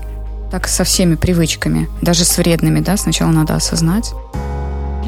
Так 0.50 0.66
со 0.66 0.84
всеми 0.84 1.14
привычками, 1.14 1.88
даже 2.02 2.24
с 2.24 2.36
вредными, 2.38 2.80
да, 2.80 2.96
сначала 2.96 3.30
надо 3.30 3.54
осознать. 3.54 4.12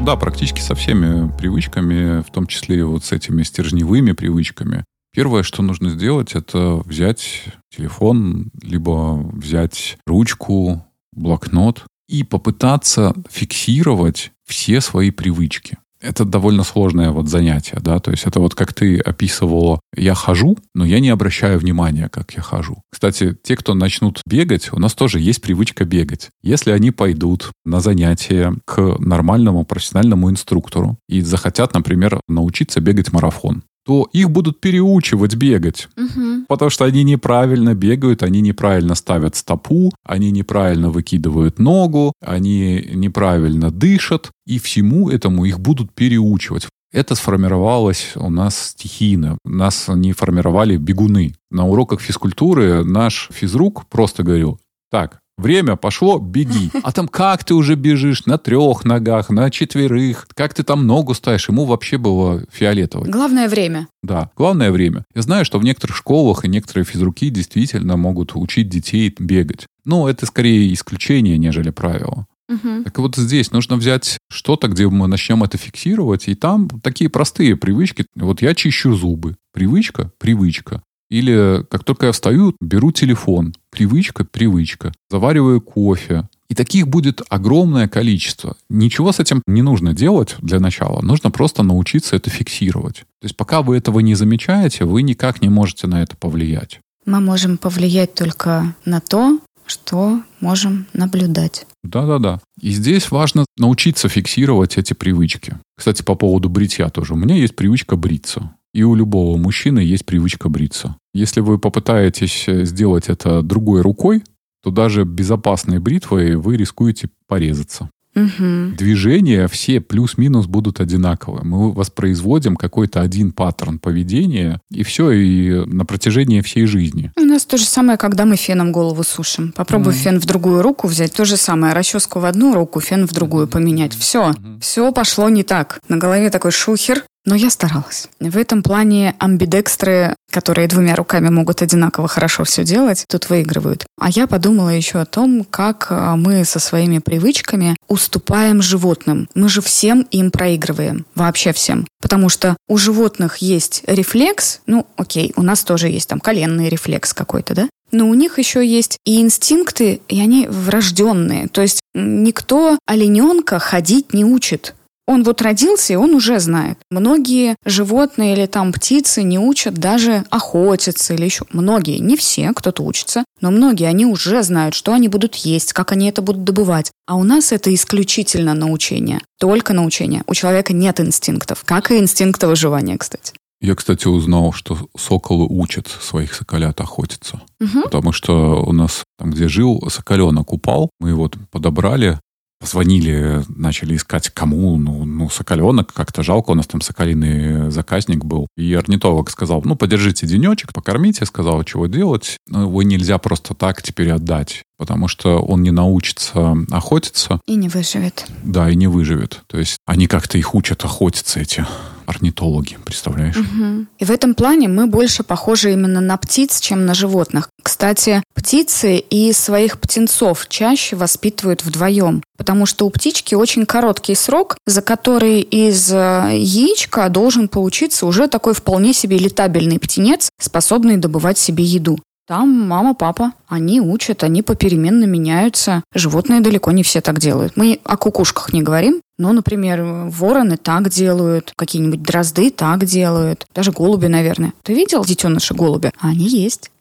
Да, 0.01 0.15
практически 0.15 0.59
со 0.61 0.75
всеми 0.75 1.31
привычками, 1.37 2.21
в 2.21 2.31
том 2.31 2.47
числе 2.47 2.83
вот 2.85 3.03
с 3.05 3.11
этими 3.11 3.43
стержневыми 3.43 4.13
привычками. 4.13 4.85
Первое, 5.13 5.43
что 5.43 5.61
нужно 5.61 5.89
сделать, 5.89 6.33
это 6.33 6.81
взять 6.85 7.43
телефон, 7.75 8.51
либо 8.61 9.13
взять 9.33 9.97
ручку, 10.07 10.85
блокнот 11.11 11.83
и 12.09 12.23
попытаться 12.23 13.13
фиксировать 13.29 14.31
все 14.45 14.81
свои 14.81 15.11
привычки 15.11 15.77
это 16.03 16.25
довольно 16.25 16.63
сложное 16.63 17.11
вот 17.11 17.29
занятие, 17.29 17.79
да, 17.81 17.99
то 17.99 18.11
есть 18.11 18.25
это 18.25 18.39
вот 18.39 18.53
как 18.53 18.73
ты 18.73 18.99
описывала, 18.99 19.79
я 19.95 20.13
хожу, 20.13 20.57
но 20.75 20.85
я 20.85 20.99
не 20.99 21.09
обращаю 21.09 21.57
внимания, 21.57 22.09
как 22.09 22.33
я 22.33 22.41
хожу. 22.41 22.81
Кстати, 22.91 23.35
те, 23.41 23.55
кто 23.55 23.73
начнут 23.73 24.21
бегать, 24.25 24.71
у 24.73 24.79
нас 24.79 24.93
тоже 24.93 25.19
есть 25.19 25.41
привычка 25.41 25.85
бегать. 25.85 26.29
Если 26.43 26.71
они 26.71 26.91
пойдут 26.91 27.51
на 27.65 27.79
занятия 27.79 28.53
к 28.65 28.97
нормальному 28.99 29.65
профессиональному 29.65 30.29
инструктору 30.29 30.97
и 31.07 31.21
захотят, 31.21 31.73
например, 31.73 32.19
научиться 32.27 32.81
бегать 32.81 33.13
марафон, 33.13 33.63
то 33.85 34.07
их 34.13 34.29
будут 34.29 34.59
переучивать 34.61 35.35
бегать. 35.35 35.89
Угу. 35.97 36.45
Потому 36.47 36.69
что 36.69 36.85
они 36.85 37.03
неправильно 37.03 37.75
бегают, 37.75 38.23
они 38.23 38.41
неправильно 38.41 38.95
ставят 38.95 39.35
стопу, 39.35 39.91
они 40.05 40.31
неправильно 40.31 40.89
выкидывают 40.89 41.59
ногу, 41.59 42.13
они 42.21 42.89
неправильно 42.93 43.71
дышат, 43.71 44.31
и 44.45 44.59
всему 44.59 45.09
этому 45.09 45.45
их 45.45 45.59
будут 45.59 45.93
переучивать. 45.93 46.67
Это 46.93 47.15
сформировалось 47.15 48.11
у 48.15 48.29
нас 48.29 48.69
стихийно. 48.69 49.39
Нас 49.43 49.87
не 49.87 50.13
формировали 50.13 50.77
бегуны. 50.77 51.33
На 51.49 51.65
уроках 51.65 51.99
физкультуры 51.99 52.83
наш 52.83 53.29
физрук 53.33 53.87
просто 53.89 54.21
говорил, 54.21 54.59
так, 54.91 55.19
Время 55.43 55.75
пошло, 55.75 56.19
беги. 56.19 56.71
А 56.83 56.93
там 56.93 57.09
как 57.09 57.43
ты 57.43 57.53
уже 57.53 57.75
бежишь? 57.75 58.25
На 58.25 58.37
трех 58.37 58.85
ногах, 58.85 59.29
на 59.29 59.51
четверых. 59.51 60.25
Как 60.35 60.53
ты 60.53 60.63
там 60.63 60.87
ногу 60.87 61.13
ставишь? 61.13 61.49
Ему 61.49 61.65
вообще 61.65 61.97
было 61.97 62.45
фиолетово. 62.49 63.03
Главное 63.03 63.49
время. 63.49 63.89
Да, 64.01 64.31
главное 64.37 64.71
время. 64.71 65.03
Я 65.13 65.21
знаю, 65.21 65.43
что 65.43 65.59
в 65.59 65.65
некоторых 65.65 65.97
школах 65.97 66.45
и 66.45 66.47
некоторые 66.47 66.85
физруки 66.85 67.29
действительно 67.29 67.97
могут 67.97 68.31
учить 68.35 68.69
детей 68.69 69.13
бегать. 69.19 69.67
Но 69.83 70.09
это 70.09 70.25
скорее 70.25 70.73
исключение, 70.73 71.37
нежели 71.37 71.71
правило. 71.71 72.25
Угу. 72.47 72.85
Так 72.85 72.99
вот 72.99 73.17
здесь 73.17 73.51
нужно 73.51 73.75
взять 73.75 74.19
что-то, 74.31 74.69
где 74.69 74.87
мы 74.87 75.07
начнем 75.07 75.43
это 75.43 75.57
фиксировать, 75.57 76.29
и 76.29 76.35
там 76.35 76.69
такие 76.81 77.09
простые 77.09 77.57
привычки. 77.57 78.05
Вот 78.15 78.41
я 78.41 78.55
чищу 78.55 78.93
зубы. 78.95 79.35
Привычка, 79.51 80.09
привычка. 80.19 80.81
Или 81.09 81.65
как 81.69 81.83
только 81.83 82.05
я 82.07 82.11
встаю, 82.13 82.55
беру 82.61 82.93
телефон. 82.93 83.53
Привычка, 83.73 84.23
привычка. 84.23 84.93
Завариваю 85.09 85.59
кофе. 85.59 86.29
И 86.47 86.53
таких 86.53 86.87
будет 86.87 87.23
огромное 87.27 87.87
количество. 87.87 88.55
Ничего 88.69 89.11
с 89.11 89.19
этим 89.19 89.41
не 89.47 89.63
нужно 89.63 89.95
делать 89.95 90.35
для 90.39 90.59
начала. 90.59 91.01
Нужно 91.01 91.31
просто 91.31 91.63
научиться 91.63 92.15
это 92.15 92.29
фиксировать. 92.29 92.97
То 92.97 93.25
есть 93.25 93.35
пока 93.35 93.63
вы 93.63 93.77
этого 93.77 93.99
не 93.99 94.13
замечаете, 94.13 94.85
вы 94.85 95.01
никак 95.01 95.41
не 95.41 95.49
можете 95.49 95.87
на 95.87 96.03
это 96.03 96.15
повлиять. 96.15 96.79
Мы 97.07 97.19
можем 97.19 97.57
повлиять 97.57 98.13
только 98.13 98.75
на 98.85 98.99
то, 99.01 99.39
что 99.65 100.21
можем 100.39 100.85
наблюдать. 100.93 101.65
Да-да-да. 101.83 102.41
И 102.61 102.69
здесь 102.69 103.09
важно 103.09 103.45
научиться 103.57 104.07
фиксировать 104.07 104.77
эти 104.77 104.93
привычки. 104.93 105.57
Кстати, 105.75 106.03
по 106.03 106.13
поводу 106.13 106.47
бритья 106.47 106.89
тоже. 106.89 107.13
У 107.13 107.17
меня 107.17 107.35
есть 107.35 107.55
привычка 107.55 107.95
бриться. 107.95 108.53
И 108.73 108.83
у 108.83 108.95
любого 108.95 109.37
мужчины 109.37 109.79
есть 109.79 110.05
привычка 110.05 110.49
бриться. 110.49 110.95
Если 111.13 111.41
вы 111.41 111.59
попытаетесь 111.59 112.45
э, 112.47 112.65
сделать 112.65 113.07
это 113.07 113.41
другой 113.43 113.81
рукой, 113.81 114.23
то 114.63 114.71
даже 114.71 115.03
безопасной 115.03 115.79
бритвой 115.79 116.35
вы 116.35 116.57
рискуете 116.57 117.09
порезаться. 117.27 117.89
Угу. 118.15 118.75
Движения 118.77 119.47
все 119.47 119.81
плюс-минус 119.81 120.45
будут 120.45 120.79
одинаковые. 120.79 121.43
Мы 121.43 121.71
воспроизводим 121.71 122.55
какой-то 122.55 123.01
один 123.01 123.31
паттерн 123.31 123.79
поведения, 123.79 124.61
и 124.69 124.83
все, 124.83 125.11
и 125.11 125.65
на 125.65 125.83
протяжении 125.85 126.41
всей 126.41 126.65
жизни. 126.65 127.11
У 127.17 127.21
нас 127.21 127.45
то 127.45 127.57
же 127.57 127.65
самое, 127.65 127.97
когда 127.97 128.25
мы 128.25 128.35
феном 128.35 128.71
голову 128.71 129.03
сушим. 129.03 129.51
Попробуй 129.51 129.93
mm. 129.93 129.97
фен 129.97 130.19
в 130.19 130.25
другую 130.25 130.61
руку 130.61 130.87
взять, 130.87 131.13
то 131.13 131.25
же 131.25 131.37
самое. 131.37 131.73
Расческу 131.73 132.19
в 132.19 132.25
одну 132.25 132.53
руку, 132.53 132.79
фен 132.79 133.07
в 133.07 133.13
другую 133.13 133.47
поменять. 133.47 133.95
Все, 133.95 134.31
mm-hmm. 134.31 134.59
все 134.61 134.91
пошло 134.91 135.29
не 135.29 135.43
так. 135.43 135.79
На 135.89 135.97
голове 135.97 136.29
такой 136.29 136.51
шухер, 136.51 137.03
Но 137.25 137.35
я 137.35 137.49
старалась. 137.49 138.09
В 138.19 138.37
этом 138.37 138.63
плане 138.63 139.15
амбидекстры, 139.17 140.15
которые 140.29 140.67
двумя 140.67 140.95
руками 140.95 141.29
могут 141.29 141.61
одинаково 141.61 142.07
хорошо 142.07 142.43
все 142.43 142.65
делать, 142.65 143.05
тут 143.07 143.29
выигрывают. 143.29 143.85
А 143.99 144.09
я 144.09 144.27
подумала 144.27 144.69
еще 144.69 144.99
о 144.99 145.05
том, 145.05 145.45
как 145.45 145.87
а, 145.89 146.17
мы 146.17 146.43
со 146.43 146.59
своими 146.59 146.99
привычками 146.99 147.77
уступаем 147.87 148.61
животным. 148.61 149.29
Мы 149.35 149.47
же 149.47 149.61
всем 149.61 150.01
им 150.11 150.31
проигрываем. 150.31 151.05
Вообще 151.15 151.53
всем. 151.53 151.87
Потому 152.01 152.27
что 152.27 152.57
у 152.67 152.77
животных 152.77 153.37
есть 153.37 153.83
рефлекс, 153.87 154.59
ну, 154.65 154.85
окей, 154.97 155.31
у 155.37 155.43
нас 155.43 155.63
тоже 155.63 155.87
есть 155.87 156.09
там 156.09 156.19
коленный 156.19 156.67
рефлекс 156.67 157.13
какой-то, 157.13 157.53
да? 157.53 157.69
но 157.93 158.09
у 158.09 158.15
них 158.15 158.39
еще 158.39 158.65
есть 158.65 158.97
и 159.05 159.21
инстинкты, 159.21 160.01
и 160.09 160.19
они 160.19 160.47
врожденные. 160.47 161.47
То 161.47 161.61
есть 161.61 161.79
никто 161.93 162.77
олененка 162.85 163.59
ходить 163.59 164.13
не 164.13 164.25
учит. 164.25 164.73
Он 165.07 165.23
вот 165.23 165.41
родился, 165.41 165.93
и 165.93 165.97
он 165.97 166.15
уже 166.15 166.39
знает. 166.39 166.77
Многие 166.89 167.55
животные 167.65 168.33
или 168.33 168.45
там 168.45 168.71
птицы 168.71 169.23
не 169.23 169.37
учат 169.37 169.73
даже 169.73 170.23
охотиться 170.29 171.13
или 171.13 171.25
еще. 171.25 171.45
Многие, 171.51 171.97
не 171.99 172.15
все, 172.15 172.53
кто-то 172.53 172.83
учится, 172.83 173.25
но 173.41 173.51
многие, 173.51 173.87
они 173.87 174.05
уже 174.05 174.43
знают, 174.43 174.75
что 174.75 174.93
они 174.93 175.09
будут 175.09 175.35
есть, 175.35 175.73
как 175.73 175.91
они 175.91 176.09
это 176.09 176.21
будут 176.21 176.43
добывать. 176.43 176.91
А 177.05 177.15
у 177.15 177.23
нас 177.23 177.51
это 177.51 177.73
исключительно 177.73 178.53
научение. 178.53 179.19
Только 179.39 179.73
научение. 179.73 180.23
У 180.27 180.33
человека 180.33 180.71
нет 180.71 181.01
инстинктов. 181.01 181.63
Как 181.65 181.91
и 181.91 181.97
инстинкта 181.97 182.47
выживания, 182.47 182.97
кстати. 182.97 183.33
Я, 183.63 183.75
кстати, 183.75 184.07
узнал, 184.09 184.51
что 184.51 184.77
соколы 184.97 185.47
учат 185.47 185.87
своих 185.87 186.33
соколят 186.33 186.81
охотиться. 186.81 187.41
Угу. 187.61 187.83
Потому 187.83 188.11
что 188.11 188.61
у 188.61 188.73
нас 188.73 189.03
там, 189.17 189.31
где 189.31 189.47
жил, 189.47 189.81
соколенок 189.89 190.51
упал. 190.51 190.89
Мы 190.99 191.09
его 191.09 191.31
подобрали, 191.49 192.19
Позвонили, 192.63 193.43
начали 193.49 193.97
искать, 193.97 194.29
кому, 194.29 194.77
ну, 194.77 195.03
ну, 195.03 195.29
соколенок, 195.29 195.91
как-то 195.91 196.23
жалко, 196.23 196.51
у 196.51 196.55
нас 196.55 196.65
там 196.65 196.79
соколиный 196.79 197.69
заказник 197.71 198.23
был. 198.23 198.47
И 198.55 198.73
орнитолог 198.73 199.29
сказал, 199.29 199.61
ну, 199.65 199.75
подержите 199.75 200.25
денечек, 200.27 200.71
покормите, 200.71 201.25
сказал, 201.25 201.61
чего 201.65 201.87
делать. 201.87 202.37
Но 202.47 202.61
его 202.61 202.81
нельзя 202.81 203.17
просто 203.17 203.53
так 203.53 203.81
теперь 203.81 204.11
отдать, 204.11 204.63
потому 204.77 205.09
что 205.09 205.41
он 205.41 205.61
не 205.61 205.71
научится 205.71 206.55
охотиться. 206.71 207.41
И 207.47 207.55
не 207.55 207.67
выживет. 207.67 208.27
Да, 208.45 208.69
и 208.69 208.77
не 208.77 208.87
выживет. 208.87 209.41
То 209.47 209.57
есть 209.57 209.75
они 209.85 210.07
как-то 210.07 210.37
их 210.37 210.55
учат 210.55 210.85
охотиться, 210.85 211.41
эти 211.41 211.65
орнитологи, 212.05 212.77
представляешь? 212.85 213.37
Угу. 213.37 213.85
И 213.99 214.05
в 214.05 214.11
этом 214.11 214.35
плане 214.35 214.67
мы 214.67 214.87
больше 214.87 215.23
похожи 215.23 215.73
именно 215.73 216.01
на 216.01 216.17
птиц, 216.17 216.59
чем 216.59 216.85
на 216.85 216.93
животных. 216.93 217.49
Кстати, 217.61 218.23
птицы 218.33 218.97
и 218.97 219.33
своих 219.33 219.79
птенцов 219.79 220.47
чаще 220.47 220.95
воспитывают 220.95 221.63
вдвоем, 221.63 222.23
потому 222.37 222.65
что 222.65 222.85
у 222.85 222.89
птички 222.89 223.35
очень 223.35 223.65
короткий 223.65 224.15
срок, 224.15 224.57
за 224.65 224.81
который 224.81 225.41
из 225.41 225.91
э, 225.91 226.31
яичка 226.33 227.09
должен 227.09 227.47
получиться 227.47 228.05
уже 228.05 228.27
такой 228.27 228.53
вполне 228.53 228.93
себе 228.93 229.17
летабельный 229.17 229.79
птенец, 229.79 230.29
способный 230.39 230.97
добывать 230.97 231.37
себе 231.37 231.63
еду. 231.63 231.99
Там 232.33 232.49
мама, 232.49 232.95
папа, 232.95 233.33
они 233.47 233.79
учат, 233.79 234.23
они 234.23 234.41
попеременно 234.41 235.03
меняются. 235.03 235.83
Животные 235.93 236.41
далеко 236.41 236.71
не 236.71 236.81
все 236.81 236.99
так 236.99 237.19
делают. 237.19 237.55
Мы 237.55 237.79
о 237.83 237.95
кукушках 237.95 238.53
не 238.53 238.63
говорим, 238.63 239.01
но, 239.19 239.33
например, 239.33 239.83
вороны 240.09 240.57
так 240.57 240.89
делают, 240.89 241.53
какие-нибудь 241.55 242.01
дрозды 242.01 242.49
так 242.49 242.85
делают, 242.85 243.45
даже 243.53 243.71
голуби, 243.71 244.07
наверное. 244.07 244.53
Ты 244.63 244.73
видел 244.73 245.05
детеныши 245.05 245.53
голубя? 245.53 245.91
Они 245.99 246.27
есть. 246.27 246.71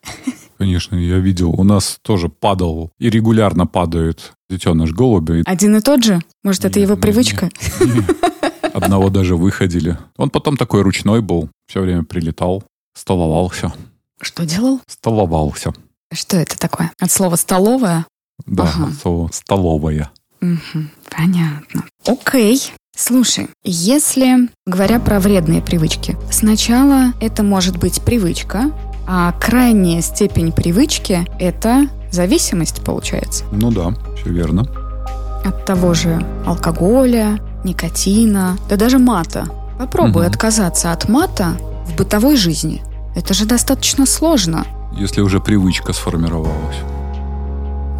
Конечно, 0.56 0.96
я 0.96 1.18
видел. 1.18 1.50
У 1.50 1.64
нас 1.64 1.98
тоже 2.00 2.30
падал 2.30 2.90
и 2.98 3.10
регулярно 3.10 3.66
падает 3.66 4.32
детеныш 4.48 4.92
голубя. 4.92 5.42
Один 5.44 5.76
и 5.76 5.82
тот 5.82 6.02
же? 6.02 6.22
Может, 6.42 6.64
это 6.64 6.80
нет, 6.80 6.88
его 6.88 6.98
привычка? 6.98 7.50
Нет, 7.78 7.94
нет. 7.94 8.74
Одного 8.74 9.10
даже 9.10 9.36
выходили. 9.36 9.98
Он 10.16 10.30
потом 10.30 10.56
такой 10.56 10.80
ручной 10.80 11.20
был, 11.20 11.50
все 11.66 11.82
время 11.82 12.04
прилетал, 12.04 12.64
столовался. 12.94 13.74
Что 14.22 14.46
делал? 14.46 14.80
Столовался. 14.86 15.72
Что 16.12 16.36
это 16.36 16.56
такое? 16.56 16.92
От 17.00 17.10
слова 17.10 17.34
«столовая»? 17.34 18.06
Да, 18.46 18.62
ага. 18.62 18.86
от 18.86 18.94
слова 18.94 19.30
«столовая». 19.32 20.10
Угу, 20.40 20.84
понятно. 21.10 21.84
Окей. 22.06 22.72
Слушай, 22.96 23.48
если, 23.64 24.48
говоря 24.64 25.00
про 25.00 25.18
вредные 25.18 25.60
привычки, 25.60 26.16
сначала 26.30 27.12
это 27.20 27.42
может 27.42 27.78
быть 27.78 28.02
привычка, 28.02 28.70
а 29.08 29.32
крайняя 29.32 30.02
степень 30.02 30.52
привычки– 30.52 31.26
это 31.40 31.88
зависимость, 32.12 32.84
получается. 32.84 33.44
Ну 33.50 33.72
да, 33.72 33.94
все 34.16 34.30
верно. 34.30 34.62
От 35.44 35.64
того 35.64 35.94
же 35.94 36.24
алкоголя, 36.46 37.40
никотина, 37.64 38.56
да 38.68 38.76
даже 38.76 38.98
мата. 38.98 39.46
Попробуй 39.78 40.26
угу. 40.26 40.30
отказаться 40.30 40.92
от 40.92 41.08
мата 41.08 41.56
в 41.86 41.96
бытовой 41.96 42.36
жизни– 42.36 42.82
это 43.14 43.34
же 43.34 43.46
достаточно 43.46 44.06
сложно. 44.06 44.66
Если 44.92 45.20
уже 45.20 45.40
привычка 45.40 45.92
сформировалась. 45.92 46.76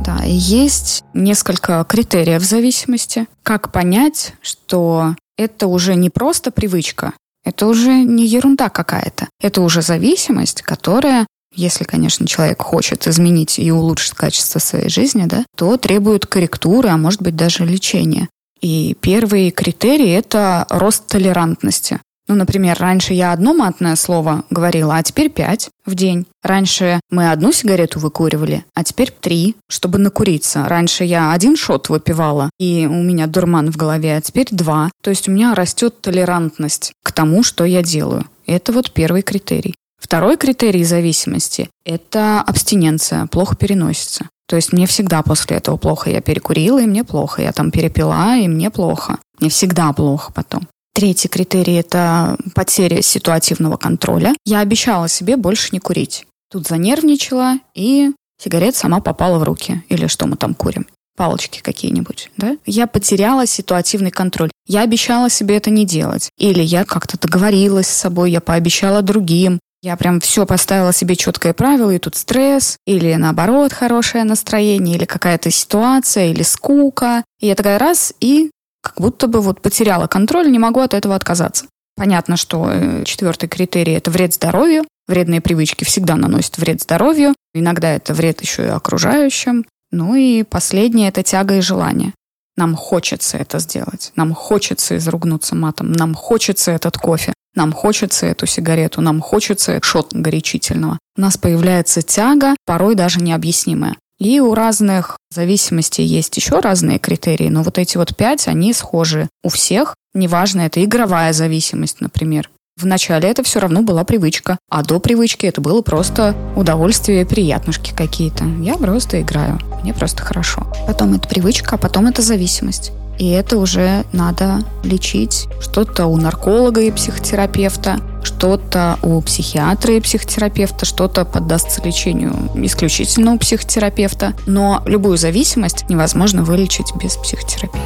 Да, 0.05 0.25
и 0.25 0.33
есть 0.33 1.05
несколько 1.15 1.85
критериев 1.85 2.43
зависимости. 2.43 3.27
Как 3.43 3.71
понять, 3.71 4.35
что 4.41 5.15
это 5.37 5.69
уже 5.69 5.95
не 5.95 6.11
просто 6.11 6.51
привычка, 6.51 7.13
это 7.45 7.67
уже 7.67 8.03
не 8.03 8.27
ерунда 8.27 8.69
какая-то. 8.69 9.29
Это 9.41 9.63
уже 9.63 9.83
зависимость, 9.83 10.63
которая, 10.63 11.27
если, 11.55 11.85
конечно, 11.85 12.27
человек 12.27 12.63
хочет 12.63 13.07
изменить 13.07 13.59
и 13.59 13.71
улучшить 13.71 14.15
качество 14.15 14.59
своей 14.59 14.89
жизни, 14.89 15.27
да, 15.27 15.45
то 15.57 15.77
требует 15.77 16.27
корректуры, 16.27 16.89
а 16.89 16.97
может 16.97 17.23
быть 17.23 17.37
даже 17.37 17.65
лечения. 17.65 18.29
И 18.61 18.97
первый 19.01 19.51
критерий– 19.51 20.11
это 20.11 20.67
рост 20.71 21.07
толерантности. 21.07 22.01
Ну, 22.33 22.39
например, 22.39 22.79
раньше 22.81 23.13
я 23.13 23.35
одно 23.35 23.53
матное 23.53 23.95
слово 23.95 24.45
говорила, 24.49 24.97
а 24.97 25.03
теперь 25.03 25.29
пять 25.29 25.69
в 25.85 25.95
день. 25.95 26.25
Раньше 26.43 26.99
мы 27.11 27.31
одну 27.31 27.53
сигарету 27.53 28.01
выкуривали, 28.01 28.65
а 28.73 28.85
теперь 28.85 29.11
три, 29.11 29.55
чтобы 29.69 29.99
накуриться. 29.99 30.65
Раньше 30.67 31.05
я 31.05 31.33
один 31.33 31.59
шот 31.59 31.91
выпивала, 31.91 32.49
и 32.59 32.89
у 32.91 33.03
меня 33.03 33.27
дурман 33.27 33.71
в 33.71 33.77
голове, 33.77 34.17
а 34.17 34.23
теперь 34.23 34.47
два. 34.51 34.91
То 35.03 35.11
есть 35.11 35.29
у 35.29 35.31
меня 35.31 35.55
растет 35.55 36.01
толерантность 36.01 36.95
к 37.05 37.13
тому, 37.13 37.43
что 37.43 37.67
я 37.67 37.83
делаю. 37.83 38.25
Это 38.47 38.73
вот 38.73 38.93
первый 38.93 39.21
критерий. 39.21 39.75
Второй 40.01 40.39
критерий 40.39 40.85
зависимости– 40.85 41.69
это 41.85 42.41
абстиненция, 42.41 43.27
плохо 43.27 43.57
переносится. 43.57 44.31
То 44.49 44.57
есть 44.57 44.73
мне 44.73 44.87
всегда 44.87 45.21
после 45.23 45.59
этого 45.59 45.77
плохо. 45.77 46.09
Я 46.09 46.23
перекурила, 46.23 46.81
и 46.81 46.87
мне 46.87 47.05
плохо. 47.05 47.43
Я 47.43 47.53
там 47.53 47.71
перепила, 47.71 48.39
и 48.39 48.49
мне 48.49 48.71
плохо. 48.71 49.19
Мне 49.39 49.51
всегда 49.51 49.93
плохо 49.93 50.33
потом. 50.33 50.67
Третий 50.95 51.29
критерий– 51.29 51.75
это 51.75 52.37
потеря 52.55 53.03
ситуативного 53.03 53.77
контроля. 53.77 54.35
Я 54.45 54.61
обещала 54.61 55.09
себе 55.09 55.37
больше 55.37 55.71
не 55.73 55.79
курить. 55.79 56.27
Тут 56.51 56.67
занервничала, 56.67 57.55
и 57.75 58.11
сигарет 58.39 58.77
сама 58.77 59.01
попала 59.01 59.39
в 59.39 59.43
руки. 59.43 59.83
Или 59.89 60.07
что 60.07 60.27
мы 60.27 60.37
там 60.37 60.55
курим? 60.55 60.87
палочки 61.17 61.61
какие-нибудь, 61.61 62.31
да? 62.37 62.57
Я 62.67 62.87
потеряла 62.87 63.47
ситуативный 63.47 64.11
контроль. 64.11 64.51
Я 64.67 64.81
обещала 64.81 65.29
себе 65.31 65.57
это 65.57 65.71
не 65.71 65.85
делать. 65.85 66.31
Или 66.39 66.63
я 66.63 66.85
как-то 66.85 67.19
договорилась 67.19 67.87
с 67.87 67.97
собой, 67.97 68.31
я 68.31 68.41
пообещала 68.41 69.03
другим. 69.03 69.59
Я 69.83 69.97
прям 69.97 70.21
все 70.21 70.47
поставила 70.47 70.93
себе 70.93 71.17
четкое 71.17 71.55
правило, 71.55 71.91
и 71.91 71.99
тут 71.99 72.15
стресс, 72.15 72.77
или 72.87 73.15
наоборот 73.15 73.73
хорошее 73.73 74.23
настроение, 74.23 74.97
или 74.97 75.05
какая-то 75.05 75.51
ситуация, 75.51 76.31
или 76.31 76.43
скука. 76.43 77.25
И 77.41 77.49
я 77.49 77.57
такая 77.57 77.81
раз, 77.81 78.15
и 78.21 78.51
как 78.83 79.01
будто 79.01 79.29
бы 79.29 79.41
вот 79.41 79.63
потеряла 79.63 80.07
контроль, 80.07 80.51
не 80.51 80.59
могу 80.59 80.81
от 80.81 80.93
этого 80.93 81.15
отказаться. 81.15 81.67
Понятно, 81.97 82.37
что 82.37 82.69
э, 82.71 83.05
четвертый 83.05 83.49
критерий– 83.49 83.93
это 83.95 84.11
вред 84.11 84.35
здоровью. 84.35 84.85
Вредные 85.07 85.41
привычки 85.41 85.85
всегда 85.85 86.17
наносят 86.17 86.59
вред 86.59 86.83
здоровью. 86.83 87.35
Иногда 87.55 87.91
это 87.91 88.15
вред 88.15 88.41
еще 88.41 88.65
и 88.65 88.69
окружающим. 88.69 89.67
Ну 89.91 90.15
и 90.15 90.43
последнее– 90.43 91.09
это 91.11 91.23
тяга 91.23 91.57
и 91.57 91.61
желание. 91.61 92.13
Нам 92.57 92.75
хочется 92.77 93.39
это 93.39 93.59
сделать. 93.59 94.13
Нам 94.17 94.35
хочется 94.35 94.97
изругнуться 94.97 95.55
матом. 95.55 95.93
Нам 95.93 96.15
хочется 96.15 96.71
этот 96.71 96.97
кофе. 96.99 97.35
Нам 97.55 97.73
хочется 97.73 98.27
эту 98.27 98.47
сигарету. 98.47 99.01
Нам 99.01 99.21
хочется 99.21 99.79
шот 99.83 100.13
горячительного. 100.13 100.99
У 101.17 101.21
нас 101.21 101.37
появляется 101.37 102.03
тяга, 102.03 102.57
порой 102.65 102.95
даже 102.95 103.21
необъяснимая. 103.21 103.97
И 104.23 104.39
у 104.39 104.55
разных 104.55 105.17
зависимостей 105.35 106.05
есть 106.05 106.37
еще 106.37 106.61
разные 106.61 107.01
критерии, 107.01 107.49
но 107.49 107.65
вот 107.65 107.77
эти 107.77 107.97
вот 107.97 108.17
пять, 108.17 108.47
они 108.47 108.73
схожи 108.73 109.29
у 109.43 109.49
всех. 109.49 109.97
Неважно, 110.15 110.61
это 110.61 110.85
игровая 110.85 111.33
зависимость, 111.33 112.01
например. 112.01 112.49
Вначале 112.81 113.29
это 113.29 113.43
все 113.43 113.59
равно 113.59 113.83
была 113.83 114.05
привычка, 114.05 114.59
а 114.71 114.85
до 114.85 115.01
привычки 115.01 115.47
это 115.47 115.61
было 115.61 115.83
просто 115.83 116.37
удовольствие, 116.55 117.27
приятнушки 117.27 117.93
какие-то. 117.93 118.45
Я 118.61 118.77
просто 118.77 119.21
играю, 119.21 119.59
мне 119.83 119.93
просто 119.93 120.23
хорошо. 120.23 120.73
Потом 120.87 121.15
это 121.15 121.29
привычка, 121.29 121.75
а 121.75 121.79
потом 121.79 122.07
это 122.07 122.23
зависимость. 122.23 122.93
И 123.19 123.29
это 123.29 123.59
уже 123.59 124.05
надо 124.13 124.61
лечить. 124.83 125.49
Что-то 125.61 126.07
у 126.07 126.17
нарколога 126.17 126.81
и 126.81 126.91
психотерапевта, 126.91 127.99
что-то 128.25 128.99
у 129.03 129.21
психиатра 129.21 129.95
и 129.95 130.01
психотерапевта, 130.01 130.85
что-то 130.85 131.25
поддастся 131.25 131.83
лечению 131.83 132.35
исключительно 132.55 133.35
у 133.35 133.39
психотерапевта. 133.39 134.35
Но 134.47 134.83
любую 134.87 135.17
зависимость 135.17 135.89
невозможно 135.89 136.43
вылечить 136.43 136.93
без 137.01 137.17
психотерапии. 137.17 137.81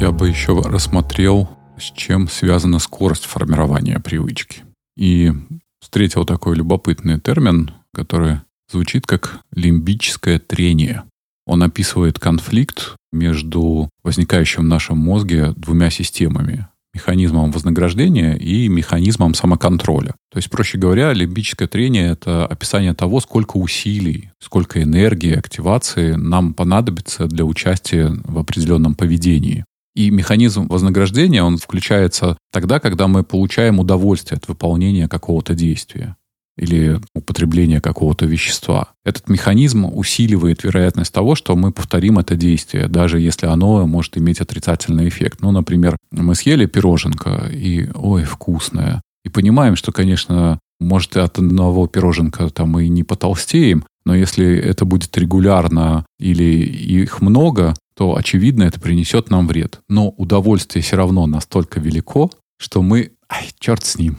Я 0.00 0.12
бы 0.12 0.28
еще 0.28 0.60
рассмотрел 0.60 1.48
с 1.78 1.92
чем 1.92 2.28
связана 2.28 2.78
скорость 2.78 3.24
формирования 3.24 4.00
привычки. 4.00 4.62
И 4.96 5.32
встретил 5.80 6.24
такой 6.24 6.56
любопытный 6.56 7.20
термин, 7.20 7.72
который 7.94 8.40
звучит 8.70 9.06
как 9.06 9.40
лимбическое 9.52 10.38
трение. 10.38 11.04
Он 11.46 11.62
описывает 11.62 12.18
конфликт 12.18 12.96
между 13.12 13.88
возникающим 14.02 14.62
в 14.62 14.66
нашем 14.66 14.98
мозге 14.98 15.52
двумя 15.56 15.90
системами 15.90 16.66
механизмом 16.96 17.52
вознаграждения 17.52 18.36
и 18.36 18.68
механизмом 18.68 19.34
самоконтроля. 19.34 20.14
То 20.32 20.38
есть, 20.38 20.48
проще 20.48 20.78
говоря, 20.78 21.12
лимбическое 21.12 21.68
трение— 21.68 22.10
это 22.12 22.46
описание 22.46 22.94
того, 22.94 23.20
сколько 23.20 23.58
усилий, 23.58 24.30
сколько 24.40 24.82
энергии, 24.82 25.34
активации 25.34 26.14
нам 26.14 26.54
понадобится 26.54 27.26
для 27.26 27.44
участия 27.44 28.10
в 28.24 28.38
определенном 28.38 28.94
поведении. 28.94 29.64
И 29.94 30.10
механизм 30.10 30.68
вознаграждения, 30.68 31.42
он 31.42 31.58
включается 31.58 32.38
тогда, 32.50 32.80
когда 32.80 33.08
мы 33.08 33.24
получаем 33.24 33.78
удовольствие 33.78 34.38
от 34.38 34.48
выполнения 34.48 35.06
какого-то 35.06 35.54
действия 35.54 36.16
или 36.56 37.00
употребления 37.14 37.80
какого-то 37.80 38.26
вещества. 38.26 38.88
Этот 39.04 39.28
механизм 39.28 39.84
усиливает 39.84 40.64
вероятность 40.64 41.12
того, 41.12 41.34
что 41.34 41.54
мы 41.54 41.72
повторим 41.72 42.18
это 42.18 42.34
действие, 42.36 42.88
даже 42.88 43.20
если 43.20 43.46
оно 43.46 43.86
может 43.86 44.16
иметь 44.16 44.40
отрицательный 44.40 45.08
эффект. 45.08 45.40
Ну, 45.42 45.50
например, 45.50 45.96
мы 46.10 46.34
съели 46.34 46.66
пироженка, 46.66 47.48
и, 47.52 47.88
ой, 47.94 48.24
вкусное. 48.24 49.02
И 49.24 49.28
понимаем, 49.28 49.76
что, 49.76 49.92
конечно, 49.92 50.58
может, 50.80 51.16
от 51.16 51.38
одного 51.38 51.86
пироженка 51.86 52.48
там 52.50 52.70
мы 52.70 52.86
и 52.86 52.88
не 52.88 53.02
потолстеем, 53.02 53.84
но 54.04 54.14
если 54.14 54.56
это 54.56 54.84
будет 54.84 55.16
регулярно 55.18 56.06
или 56.18 56.44
их 56.44 57.20
много, 57.20 57.74
то, 57.96 58.14
очевидно, 58.14 58.62
это 58.64 58.78
принесет 58.78 59.30
нам 59.30 59.48
вред. 59.48 59.80
Но 59.88 60.10
удовольствие 60.10 60.82
все 60.82 60.96
равно 60.96 61.26
настолько 61.26 61.80
велико, 61.80 62.30
что 62.58 62.82
мы, 62.82 63.12
ай, 63.28 63.50
черт 63.58 63.84
с 63.84 63.98
ним, 63.98 64.18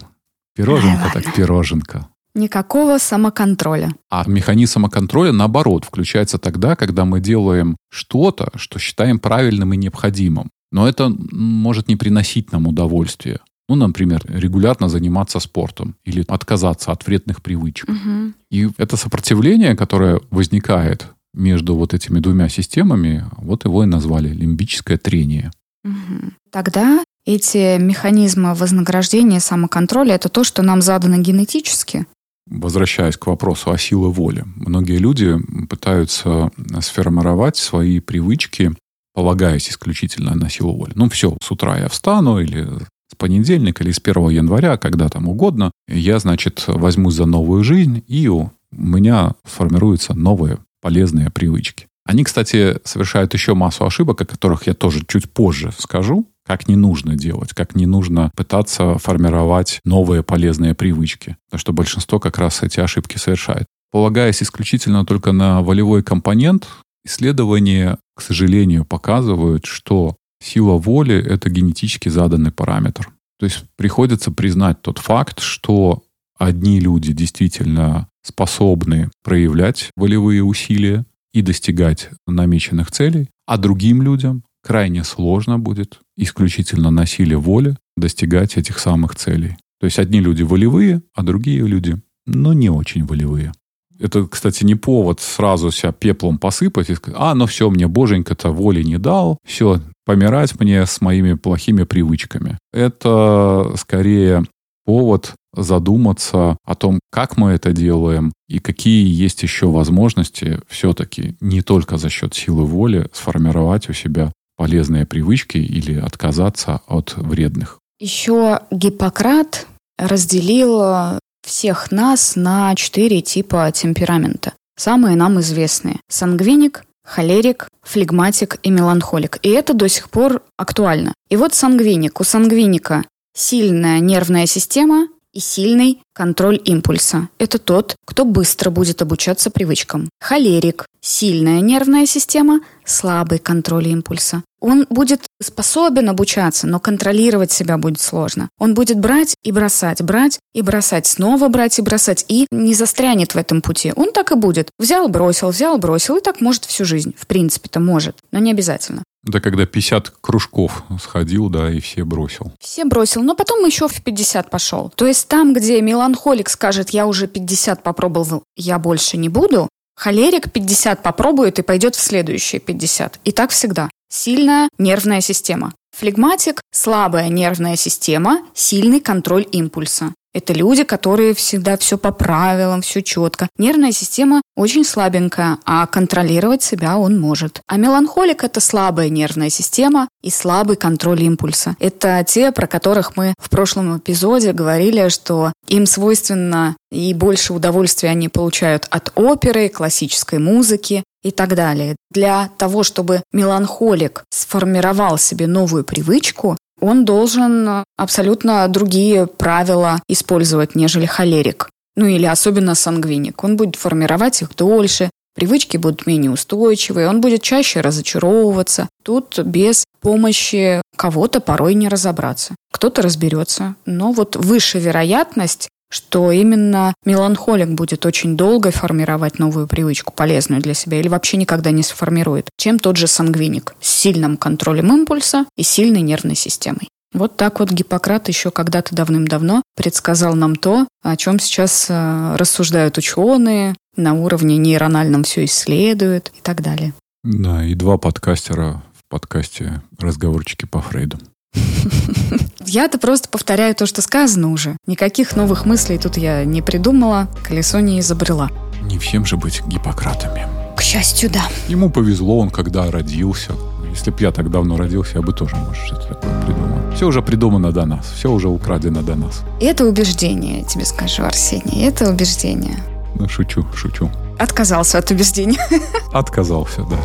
пироженка 0.56 1.12
так 1.14 1.34
пироженка. 1.34 2.08
Никакого 2.38 3.00
самоконтроля. 3.00 3.94
А 4.12 4.24
механизм 4.28 4.74
самоконтроля, 4.74 5.32
наоборот, 5.32 5.86
включается 5.86 6.38
тогда, 6.38 6.76
когда 6.76 7.04
мы 7.04 7.20
делаем 7.20 7.78
что-то, 7.90 8.52
что 8.56 8.80
считаем 8.80 9.18
правильным 9.18 9.74
и 9.74 9.78
необходимым. 9.78 10.50
Но 10.72 10.88
это 10.88 11.10
может 11.32 11.88
не 11.88 11.96
приносить 11.96 12.52
нам 12.52 12.68
удовольствия. 12.68 13.40
Ну, 13.70 13.76
например, 13.76 14.24
регулярно 14.28 14.88
заниматься 14.88 15.40
спортом 15.40 15.96
или 16.06 16.24
отказаться 16.28 16.92
от 16.92 17.06
вредных 17.08 17.42
привычек. 17.42 17.90
Угу. 17.90 18.34
И 18.52 18.70
это 18.78 18.98
сопротивление, 18.98 19.76
которое 19.76 20.22
возникает 20.30 21.08
между 21.34 21.76
вот 21.76 21.94
этими 21.94 22.20
двумя 22.20 22.50
системами, 22.50 23.26
вот 23.38 23.66
его 23.66 23.84
и 23.84 23.88
назвали 23.88 24.30
лимбическое 24.30 24.98
трение. 24.98 25.52
Угу. 25.84 26.32
Тогда 26.52 27.04
эти 27.26 27.78
механизмы 27.78 28.54
вознаграждения, 28.54 29.40
самоконтроля, 29.40 30.16
это 30.16 30.30
то, 30.30 30.44
что 30.44 30.62
нам 30.64 30.82
задано 30.82 31.18
генетически? 31.18 32.06
Возвращаясь 32.50 33.18
к 33.18 33.28
вопросу 33.28 33.72
о 33.72 33.78
силе 33.78 34.08
воли. 34.08 34.46
Многие 34.56 34.98
люди 34.98 35.38
пытаются 35.70 36.52
сформировать 36.82 37.58
свои 37.58 38.00
привычки, 38.00 38.74
полагаясь 39.14 39.70
исключительно 39.70 40.36
на 40.36 40.50
силу 40.50 40.74
воли. 40.74 40.92
Ну, 40.96 41.10
все, 41.10 41.36
с 41.42 41.52
утра 41.52 41.78
я 41.78 41.90
встану 41.90 42.40
или 42.40 42.68
с 43.12 43.16
понедельника 43.16 43.84
или 43.84 43.92
с 43.92 44.00
1 44.04 44.30
января, 44.30 44.78
когда 44.78 45.10
там 45.10 45.28
угодно, 45.28 45.72
я, 45.88 46.20
значит, 46.20 46.64
возьмусь 46.68 47.16
за 47.16 47.26
новую 47.26 47.64
жизнь, 47.64 48.04
и 48.08 48.28
у 48.28 48.52
меня 48.72 49.32
сформируются 49.46 50.14
новые 50.14 50.60
полезные 50.82 51.32
привычки. 51.32 51.88
Они, 52.08 52.24
кстати, 52.24 52.80
совершают 52.86 53.34
еще 53.34 53.54
массу 53.54 53.86
ошибок, 53.86 54.22
о 54.22 54.26
которых 54.26 54.66
я 54.66 54.74
тоже 54.74 55.04
чуть 55.06 55.30
позже 55.30 55.74
скажу, 55.78 56.26
как 56.46 56.70
не 56.70 56.78
нужно 56.78 57.16
делать, 57.16 57.54
как 57.54 57.76
не 57.76 57.86
нужно 57.86 58.32
пытаться 58.34 58.98
формировать 58.98 59.82
новые 59.84 60.24
полезные 60.24 60.74
привычки. 60.74 61.36
Потому 61.48 61.60
что 61.60 61.74
большинство 61.74 62.20
как 62.20 62.38
раз 62.38 62.64
эти 62.64 62.80
ошибки 62.80 63.18
совершает. 63.18 63.66
Полагаясь 63.92 64.42
исключительно 64.42 65.06
только 65.06 65.34
на 65.34 65.62
волевой 65.62 66.02
компонент, 66.02 66.70
исследования, 67.06 67.98
к 68.16 68.22
сожалению, 68.22 68.86
показывают, 68.86 69.66
что 69.66 70.16
сила 70.42 70.78
воли— 70.78 71.16
это 71.30 71.50
генетически 71.50 72.08
заданный 72.08 72.54
параметр. 72.54 73.10
То 73.38 73.46
есть 73.46 73.66
приходится 73.76 74.32
признать 74.32 74.82
тот 74.82 75.00
факт, 75.00 75.42
что 75.42 76.04
одни 76.40 76.80
люди 76.80 77.12
действительно 77.12 78.08
способны 78.24 79.10
проявлять 79.24 79.90
волевые 79.98 80.44
усилия 80.44 81.06
и 81.38 81.44
достигать 81.44 82.10
намеченных 82.26 82.90
целей, 82.90 83.30
а 83.46 83.58
другим 83.58 84.02
людям 84.02 84.44
крайне 84.64 85.04
сложно 85.04 85.60
будет 85.60 86.00
исключительно 86.18 86.90
на 86.90 87.06
силе 87.06 87.38
воли 87.38 87.78
достигать 87.96 88.58
этих 88.58 88.80
самых 88.80 89.14
целей. 89.16 89.56
То 89.80 89.86
есть 89.86 90.00
одни 90.00 90.20
люди 90.20 90.42
волевые, 90.42 91.04
а 91.14 91.22
другие 91.22 91.62
люди, 91.68 91.96
ну, 92.26 92.54
не 92.54 92.72
очень 92.72 93.06
волевые. 93.06 93.52
Это, 94.00 94.26
кстати, 94.26 94.64
не 94.64 94.74
повод 94.74 95.20
сразу 95.22 95.70
себя 95.70 95.92
пеплом 95.92 96.40
посыпать 96.40 96.90
и 96.90 96.96
сказать, 96.96 97.20
а, 97.20 97.36
ну 97.36 97.46
все, 97.46 97.70
мне 97.70 97.88
боженька-то 97.88 98.50
воли 98.50 98.82
не 98.82 98.98
дал, 98.98 99.38
все, 99.46 99.80
помирать 100.06 100.60
мне 100.60 100.88
с 100.88 101.02
моими 101.02 101.34
плохими 101.34 101.84
привычками. 101.84 102.58
Это 102.74 103.74
скорее 103.78 104.44
повод 104.86 105.36
задуматься 105.64 106.58
о 106.66 106.76
том, 106.76 107.00
как 107.12 107.38
мы 107.38 107.52
это 107.52 107.72
делаем 107.72 108.34
и 108.48 108.60
какие 108.60 109.08
есть 109.08 109.44
еще 109.44 109.68
возможности 109.68 110.60
все-таки 110.68 111.36
не 111.42 111.62
только 111.62 111.98
за 111.98 112.10
счет 112.10 112.34
силы 112.34 112.66
воли 112.66 113.10
сформировать 113.14 113.90
у 113.90 113.94
себя 113.94 114.32
полезные 114.56 115.06
привычки 115.06 115.58
или 115.58 116.00
отказаться 116.00 116.82
от 116.88 117.14
вредных. 117.16 117.80
Еще 118.00 118.62
Гиппократ 118.72 119.68
разделил 119.98 121.20
всех 121.46 121.92
нас 121.92 122.36
на 122.36 122.76
четыре 122.76 123.22
типа 123.22 123.72
темперамента. 123.72 124.54
Самые 124.78 125.16
нам 125.16 125.40
известные. 125.40 126.00
Сангвиник, 126.10 126.84
холерик, 127.04 127.68
флегматик 127.84 128.60
и 128.62 128.70
меланхолик. 128.70 129.40
И 129.42 129.50
это 129.50 129.74
до 129.74 129.88
сих 129.88 130.10
пор 130.10 130.44
актуально. 130.58 131.14
И 131.30 131.38
вот 131.38 131.54
сангвиник. 131.54 132.20
У 132.20 132.24
сангвиника 132.24 133.04
сильная 133.36 134.00
нервная 134.00 134.46
система, 134.46 135.08
и 135.38 135.40
сильный 135.40 136.02
контроль 136.16 136.60
импульса. 136.66 137.30
Это 137.38 137.60
тот, 137.60 137.96
кто 138.06 138.26
быстро 138.26 138.72
будет 138.72 139.04
обучаться 139.04 139.52
привычкам. 139.52 140.10
Холерик– 140.20 140.88
сильная 141.00 141.62
нервная 141.62 142.08
система, 142.08 142.62
слабый 142.84 143.38
контроль 143.38 143.88
импульса. 143.90 144.42
Он 144.60 144.88
будет 144.90 145.22
способен 145.40 146.10
обучаться, 146.10 146.66
но 146.66 146.80
контролировать 146.80 147.52
себя 147.52 147.78
будет 147.78 148.02
сложно. 148.02 148.50
Он 148.58 148.74
будет 148.74 149.00
брать 149.00 149.36
и 149.44 149.52
бросать, 149.52 150.02
брать 150.02 150.40
и 150.56 150.64
бросать, 150.64 151.06
снова 151.06 151.50
брать 151.50 151.78
и 151.78 151.84
бросать, 151.84 152.26
и 152.28 152.48
не 152.50 152.74
застрянет 152.74 153.36
в 153.36 153.38
этом 153.38 153.62
пути. 153.62 153.94
Он 153.96 154.12
так 154.12 154.32
и 154.32 154.36
будет. 154.36 154.72
Взял, 154.80 155.08
бросил, 155.08 155.50
взял, 155.50 155.78
бросил, 155.78 156.18
и 156.18 156.22
так 156.22 156.42
может 156.42 156.66
всю 156.66 156.84
жизнь. 156.84 157.14
В 157.16 157.28
принципе-то 157.28 157.80
может, 157.80 158.16
но 158.32 158.40
не 158.40 158.50
обязательно. 158.50 159.04
Да 159.28 159.42
когда 159.42 159.66
50 159.66 160.10
кружков 160.22 160.84
сходил, 161.02 161.50
да, 161.50 161.70
и 161.70 161.82
все 161.82 162.06
бросил. 162.06 162.54
Все 162.60 162.86
бросил, 162.86 163.22
но 163.24 163.36
потом 163.36 163.66
еще 163.66 163.88
в 163.90 164.02
50 164.02 164.50
пошел. 164.50 164.92
То 164.96 165.06
есть 165.06 165.28
там, 165.28 165.54
где 165.54 165.82
меланхолик 165.82 166.50
скажет, 166.50 166.92
я 166.92 167.06
уже 167.06 167.28
50 167.28 167.84
попробовал, 167.84 168.44
я 168.56 168.80
больше 168.80 169.18
не 169.18 169.28
буду, 169.28 169.68
холерик 169.98 170.52
50 170.52 171.04
попробует 171.04 171.60
и 171.60 171.62
пойдет 171.62 171.96
в 171.96 172.02
следующие 172.02 172.62
50. 172.62 173.20
И 173.26 173.32
так 173.34 173.52
всегда. 173.52 173.90
Сильная 174.10 174.70
нервная 174.78 175.20
система. 175.20 175.74
Флегматик– 175.98 176.62
слабая 176.72 177.28
нервная 177.28 177.76
система, 177.76 178.44
сильный 178.54 179.02
контроль 179.02 179.46
импульса. 179.52 180.14
Это 180.38 180.54
люди, 180.54 180.84
которые 180.84 181.34
всегда 181.34 181.78
все 181.78 181.98
по 181.98 182.12
правилам, 182.12 182.84
все 182.84 183.02
четко. 183.02 183.50
Нервная 183.58 183.92
система 183.92 184.44
очень 184.56 184.86
слабенькая, 184.86 185.58
а 185.66 185.88
контролировать 185.88 186.62
себя 186.62 187.00
он 187.00 187.20
может. 187.20 187.62
А 187.66 187.78
меланхолик– 187.78 188.44
это 188.44 188.60
слабая 188.60 189.10
нервная 189.10 189.50
система 189.50 190.08
и 190.22 190.30
слабый 190.30 190.76
контроль 190.76 191.24
импульса. 191.24 191.76
Это 191.80 192.24
те, 192.24 192.52
про 192.52 192.68
которых 192.68 193.18
мы 193.18 193.34
в 193.40 193.50
прошлом 193.50 193.98
эпизоде 193.98 194.54
говорили, 194.54 195.10
что 195.10 195.54
им 195.68 195.88
свойственно 195.88 196.78
и 196.92 197.16
больше 197.16 197.54
удовольствия 197.54 198.10
они 198.10 198.30
получают 198.30 198.86
от 198.92 199.12
оперы, 199.16 199.70
классической 199.70 200.38
музыки 200.38 201.04
и 201.24 201.32
так 201.32 201.56
далее. 201.56 201.96
Для 202.12 202.52
того, 202.60 202.84
чтобы 202.84 203.24
меланхолик 203.34 204.24
сформировал 204.30 205.18
себе 205.18 205.48
новую 205.48 205.84
привычку, 205.84 206.58
он 206.80 207.06
должен 207.06 207.84
абсолютно 207.98 208.68
другие 208.68 209.28
правила 209.28 210.02
использовать, 210.08 210.76
нежели 210.76 211.06
холерик. 211.06 211.70
Ну 211.96 212.06
или 212.06 212.26
особенно 212.26 212.76
сангвиник. 212.76 213.44
Он 213.44 213.58
будет 213.58 213.76
формировать 213.76 214.42
их 214.42 214.56
дольше, 214.56 215.10
привычки 215.34 215.78
будут 215.78 216.06
менее 216.06 216.32
устойчивые, 216.32 217.10
он 217.10 217.22
будет 217.22 217.42
чаще 217.42 217.82
разочаровываться. 217.82 218.88
Тут 219.04 219.40
без 219.40 219.84
помощи 220.02 220.82
кого-то 220.96 221.40
порой 221.40 221.74
не 221.74 221.90
разобраться. 221.90 222.56
Кто-то 222.72 223.02
разберется. 223.02 223.76
Но 223.86 224.12
вот 224.12 224.36
выше 224.36 224.80
вероятность 224.80 225.70
что 225.90 226.32
именно 226.32 226.94
меланхолик 227.06 227.70
будет 227.70 228.06
очень 228.06 228.36
долго 228.36 228.72
формировать 228.72 229.40
новую 229.40 229.68
привычку, 229.68 230.14
полезную 230.14 230.62
для 230.62 230.74
себя, 230.74 231.00
или 231.00 231.08
вообще 231.08 231.38
никогда 231.38 231.72
не 231.72 231.84
сформирует, 231.84 232.50
чем 232.58 232.80
тот 232.80 232.98
же 232.98 233.08
сангвиник 233.08 233.76
с 233.82 233.90
сильным 233.90 234.38
контролем 234.38 234.94
импульса 234.94 235.46
и 235.56 235.64
сильной 235.64 236.02
нервной 236.02 236.36
системой. 236.36 236.90
Вот 237.14 237.38
так 237.38 237.60
вот 237.60 237.72
Гиппократ 237.72 238.28
еще 238.28 238.52
когда-то 238.52 238.94
давным-давно 238.94 239.64
предсказал 239.76 240.36
нам 240.36 240.56
то, 240.56 240.88
о 241.04 241.16
чем 241.16 241.40
сейчас 241.40 241.88
э, 241.90 242.36
рассуждают 242.36 242.98
ученые, 242.98 243.76
на 243.96 244.14
уровне 244.14 244.58
нейрональном 244.58 245.24
все 245.24 245.46
исследуют 245.46 246.32
и 246.38 246.42
так 246.42 246.62
далее. 246.62 246.94
Да, 247.24 247.66
и 247.66 247.74
два 247.74 247.98
подкастера 247.98 248.84
в 248.94 249.10
подкасте 249.10 249.82
«Разговорчики 249.98 250.66
по 250.66 250.82
Фрейду». 250.82 251.18
Я-то 252.70 252.98
просто 252.98 253.30
повторяю 253.30 253.74
то, 253.76 253.86
что 253.86 254.02
сказано 254.02 254.52
уже. 254.52 254.76
Никаких 254.88 255.38
новых 255.38 255.66
мыслей 255.66 255.98
тут 255.98 256.18
я 256.18 256.44
не 256.44 256.62
придумала, 256.62 257.30
колесо 257.48 257.80
не 257.80 258.02
изобрела. 258.02 258.50
Не 258.82 258.98
всем 259.00 259.26
же 259.26 259.38
быть 259.38 259.64
Гиппократами. 259.66 260.46
К 260.76 260.82
счастью, 260.82 261.30
да. 261.32 261.44
Ему 261.70 261.90
повезло, 261.90 262.40
он 262.40 262.50
когда 262.50 262.92
родился. 262.92 263.54
Если 263.90 264.12
бы 264.12 264.18
я 264.20 264.34
так 264.34 264.52
давно 264.52 264.76
родился, 264.76 265.14
я 265.16 265.22
бы 265.22 265.32
тоже, 265.32 265.56
может, 265.56 265.82
что-то 265.86 266.08
такое 266.10 266.42
придумал. 266.46 266.94
Все 266.94 267.08
уже 267.08 267.22
придумано 267.22 267.72
до 267.72 267.86
нас, 267.86 268.06
все 268.12 268.30
уже 268.30 268.50
украдено 268.50 269.02
до 269.02 269.16
нас. 269.16 269.44
Это 269.62 269.86
убеждение, 269.86 270.66
тебе 270.66 270.84
скажу, 270.84 271.24
Арсений, 271.24 271.86
это 271.88 272.10
убеждение. 272.10 272.84
Ну, 273.16 273.30
шучу, 273.30 273.66
шучу. 273.74 274.12
Отказался 274.38 274.98
от 274.98 275.10
убеждения. 275.10 275.62
Отказался, 276.12 276.82
да. 276.82 276.98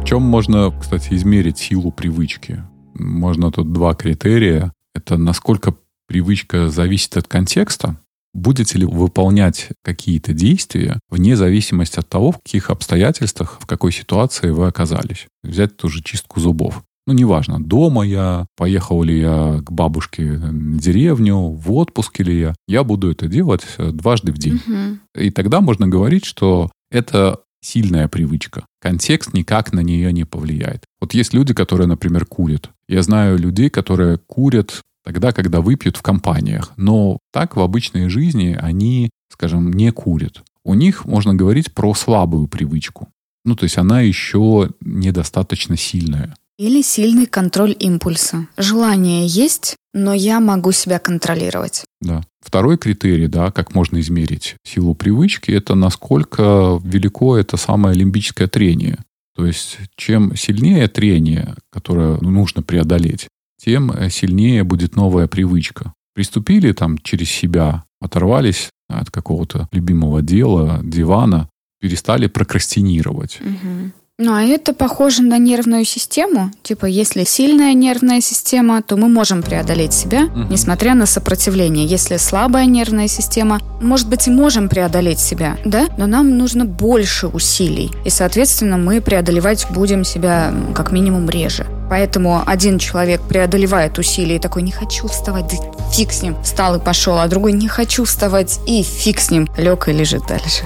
В 0.00 0.04
чем 0.04 0.22
можно, 0.22 0.74
кстати, 0.80 1.14
измерить 1.14 1.58
силу 1.58 1.92
привычки? 1.92 2.64
Можно 2.94 3.50
тут 3.50 3.72
два 3.72 3.94
критерия. 3.94 4.72
Это 4.94 5.16
насколько 5.16 5.74
привычка 6.06 6.68
зависит 6.68 7.16
от 7.16 7.26
контекста, 7.28 7.98
будете 8.34 8.78
ли 8.78 8.86
выполнять 8.86 9.68
какие-то 9.82 10.32
действия 10.32 10.98
вне 11.08 11.36
зависимости 11.36 11.98
от 11.98 12.08
того, 12.08 12.32
в 12.32 12.38
каких 12.38 12.70
обстоятельствах, 12.70 13.58
в 13.60 13.66
какой 13.66 13.92
ситуации 13.92 14.50
вы 14.50 14.66
оказались. 14.66 15.26
Взять 15.42 15.76
ту 15.76 15.88
же 15.88 16.02
чистку 16.02 16.40
зубов. 16.40 16.82
Ну, 17.06 17.12
неважно, 17.12 17.62
дома 17.62 18.02
я, 18.02 18.46
поехал 18.56 19.02
ли 19.02 19.20
я 19.20 19.60
к 19.62 19.70
бабушке 19.70 20.22
на 20.22 20.78
деревню, 20.78 21.36
в 21.36 21.72
отпуске 21.72 22.22
ли 22.22 22.40
я. 22.40 22.54
Я 22.66 22.82
буду 22.82 23.10
это 23.10 23.26
делать 23.28 23.62
э, 23.76 23.90
дважды 23.90 24.32
в 24.32 24.38
день. 24.38 24.54
Угу. 24.66 25.22
И 25.22 25.30
тогда 25.30 25.60
можно 25.60 25.86
говорить, 25.86 26.24
что 26.24 26.70
это 26.90 27.40
сильная 27.60 28.08
привычка. 28.08 28.64
Контекст 28.80 29.34
никак 29.34 29.72
на 29.72 29.80
нее 29.80 30.12
не 30.12 30.24
повлияет. 30.24 30.84
Вот 31.00 31.12
есть 31.12 31.34
люди, 31.34 31.52
которые, 31.52 31.86
например, 31.86 32.24
курят. 32.24 32.70
Я 32.88 33.02
знаю 33.02 33.38
людей, 33.38 33.70
которые 33.70 34.18
курят 34.18 34.82
тогда, 35.04 35.32
когда 35.32 35.60
выпьют 35.60 35.96
в 35.96 36.02
компаниях. 36.02 36.72
Но 36.76 37.18
так 37.32 37.56
в 37.56 37.60
обычной 37.60 38.08
жизни 38.08 38.58
они, 38.60 39.10
скажем, 39.30 39.72
не 39.72 39.92
курят. 39.92 40.42
У 40.64 40.74
них 40.74 41.04
можно 41.04 41.34
говорить 41.34 41.72
про 41.72 41.94
слабую 41.94 42.48
привычку. 42.48 43.08
Ну, 43.44 43.54
то 43.54 43.64
есть 43.64 43.76
она 43.76 44.00
еще 44.00 44.70
недостаточно 44.80 45.76
сильная. 45.76 46.34
Или 46.56 46.82
сильный 46.82 47.26
контроль 47.26 47.76
импульса. 47.78 48.46
Желание 48.56 49.26
есть, 49.26 49.76
но 49.92 50.14
я 50.14 50.40
могу 50.40 50.72
себя 50.72 50.98
контролировать. 50.98 51.84
Да. 52.00 52.22
Второй 52.40 52.78
критерий, 52.78 53.26
да, 53.26 53.50
как 53.50 53.74
можно 53.74 53.98
измерить 54.00 54.56
силу 54.64 54.94
привычки, 54.94 55.50
это 55.50 55.74
насколько 55.74 56.80
велико 56.84 57.36
это 57.36 57.56
самое 57.56 57.96
лимбическое 57.96 58.46
трение. 58.46 58.98
То 59.34 59.46
есть, 59.46 59.78
чем 59.96 60.36
сильнее 60.36 60.88
трение, 60.88 61.54
которое 61.70 62.18
нужно 62.20 62.62
преодолеть, 62.62 63.28
тем 63.58 63.90
э, 63.90 64.10
сильнее 64.10 64.64
будет 64.64 64.96
новая 64.96 65.26
привычка. 65.26 65.92
Приступили 66.14 66.72
там 66.72 66.98
через 66.98 67.28
себя, 67.30 67.84
оторвались 68.00 68.70
от 68.88 69.10
какого-то 69.10 69.68
любимого 69.72 70.22
дела, 70.22 70.80
дивана, 70.84 71.48
перестали 71.80 72.28
прокрастинировать. 72.28 73.40
Угу. 73.40 73.92
Ну, 74.16 74.32
а 74.32 74.42
это 74.42 74.72
похоже 74.72 75.24
на 75.24 75.38
нервную 75.38 75.84
систему. 75.84 76.52
Типа, 76.62 76.86
если 76.86 77.24
сильная 77.24 77.74
нервная 77.74 78.20
система, 78.20 78.80
то 78.80 78.96
мы 78.96 79.08
можем 79.08 79.42
преодолеть 79.42 79.92
себя, 79.92 80.26
угу. 80.26 80.44
несмотря 80.50 80.94
на 80.94 81.04
сопротивление. 81.04 81.84
Если 81.84 82.16
слабая 82.18 82.66
нервная 82.66 83.08
система, 83.08 83.58
может 83.80 84.08
быть, 84.08 84.28
и 84.28 84.30
можем 84.30 84.68
преодолеть 84.68 85.18
себя, 85.18 85.56
да? 85.64 85.88
Но 85.98 86.06
нам 86.06 86.38
нужно 86.38 86.64
больше 86.64 87.26
усилий. 87.26 87.90
И, 88.04 88.10
соответственно, 88.10 88.78
мы 88.78 89.00
преодолевать 89.00 89.66
будем 89.70 90.04
себя 90.04 90.54
как 90.76 90.92
минимум 90.92 91.28
реже. 91.28 91.66
Поэтому 91.90 92.40
один 92.46 92.78
человек 92.78 93.20
преодолевает 93.22 93.98
усилия 93.98 94.36
и 94.36 94.40
такой, 94.40 94.62
не 94.62 94.70
хочу 94.70 95.08
вставать, 95.08 95.48
да 95.48 95.56
фиг 95.90 96.12
с 96.12 96.22
ним, 96.22 96.40
встал 96.44 96.76
и 96.76 96.78
пошел, 96.78 97.18
а 97.18 97.26
другой, 97.26 97.52
не 97.52 97.66
хочу 97.66 98.04
вставать, 98.04 98.60
и 98.68 98.84
фиг 98.84 99.18
с 99.18 99.32
ним, 99.32 99.48
лег 99.56 99.88
и 99.88 99.92
лежит 99.92 100.22
дальше. 100.28 100.62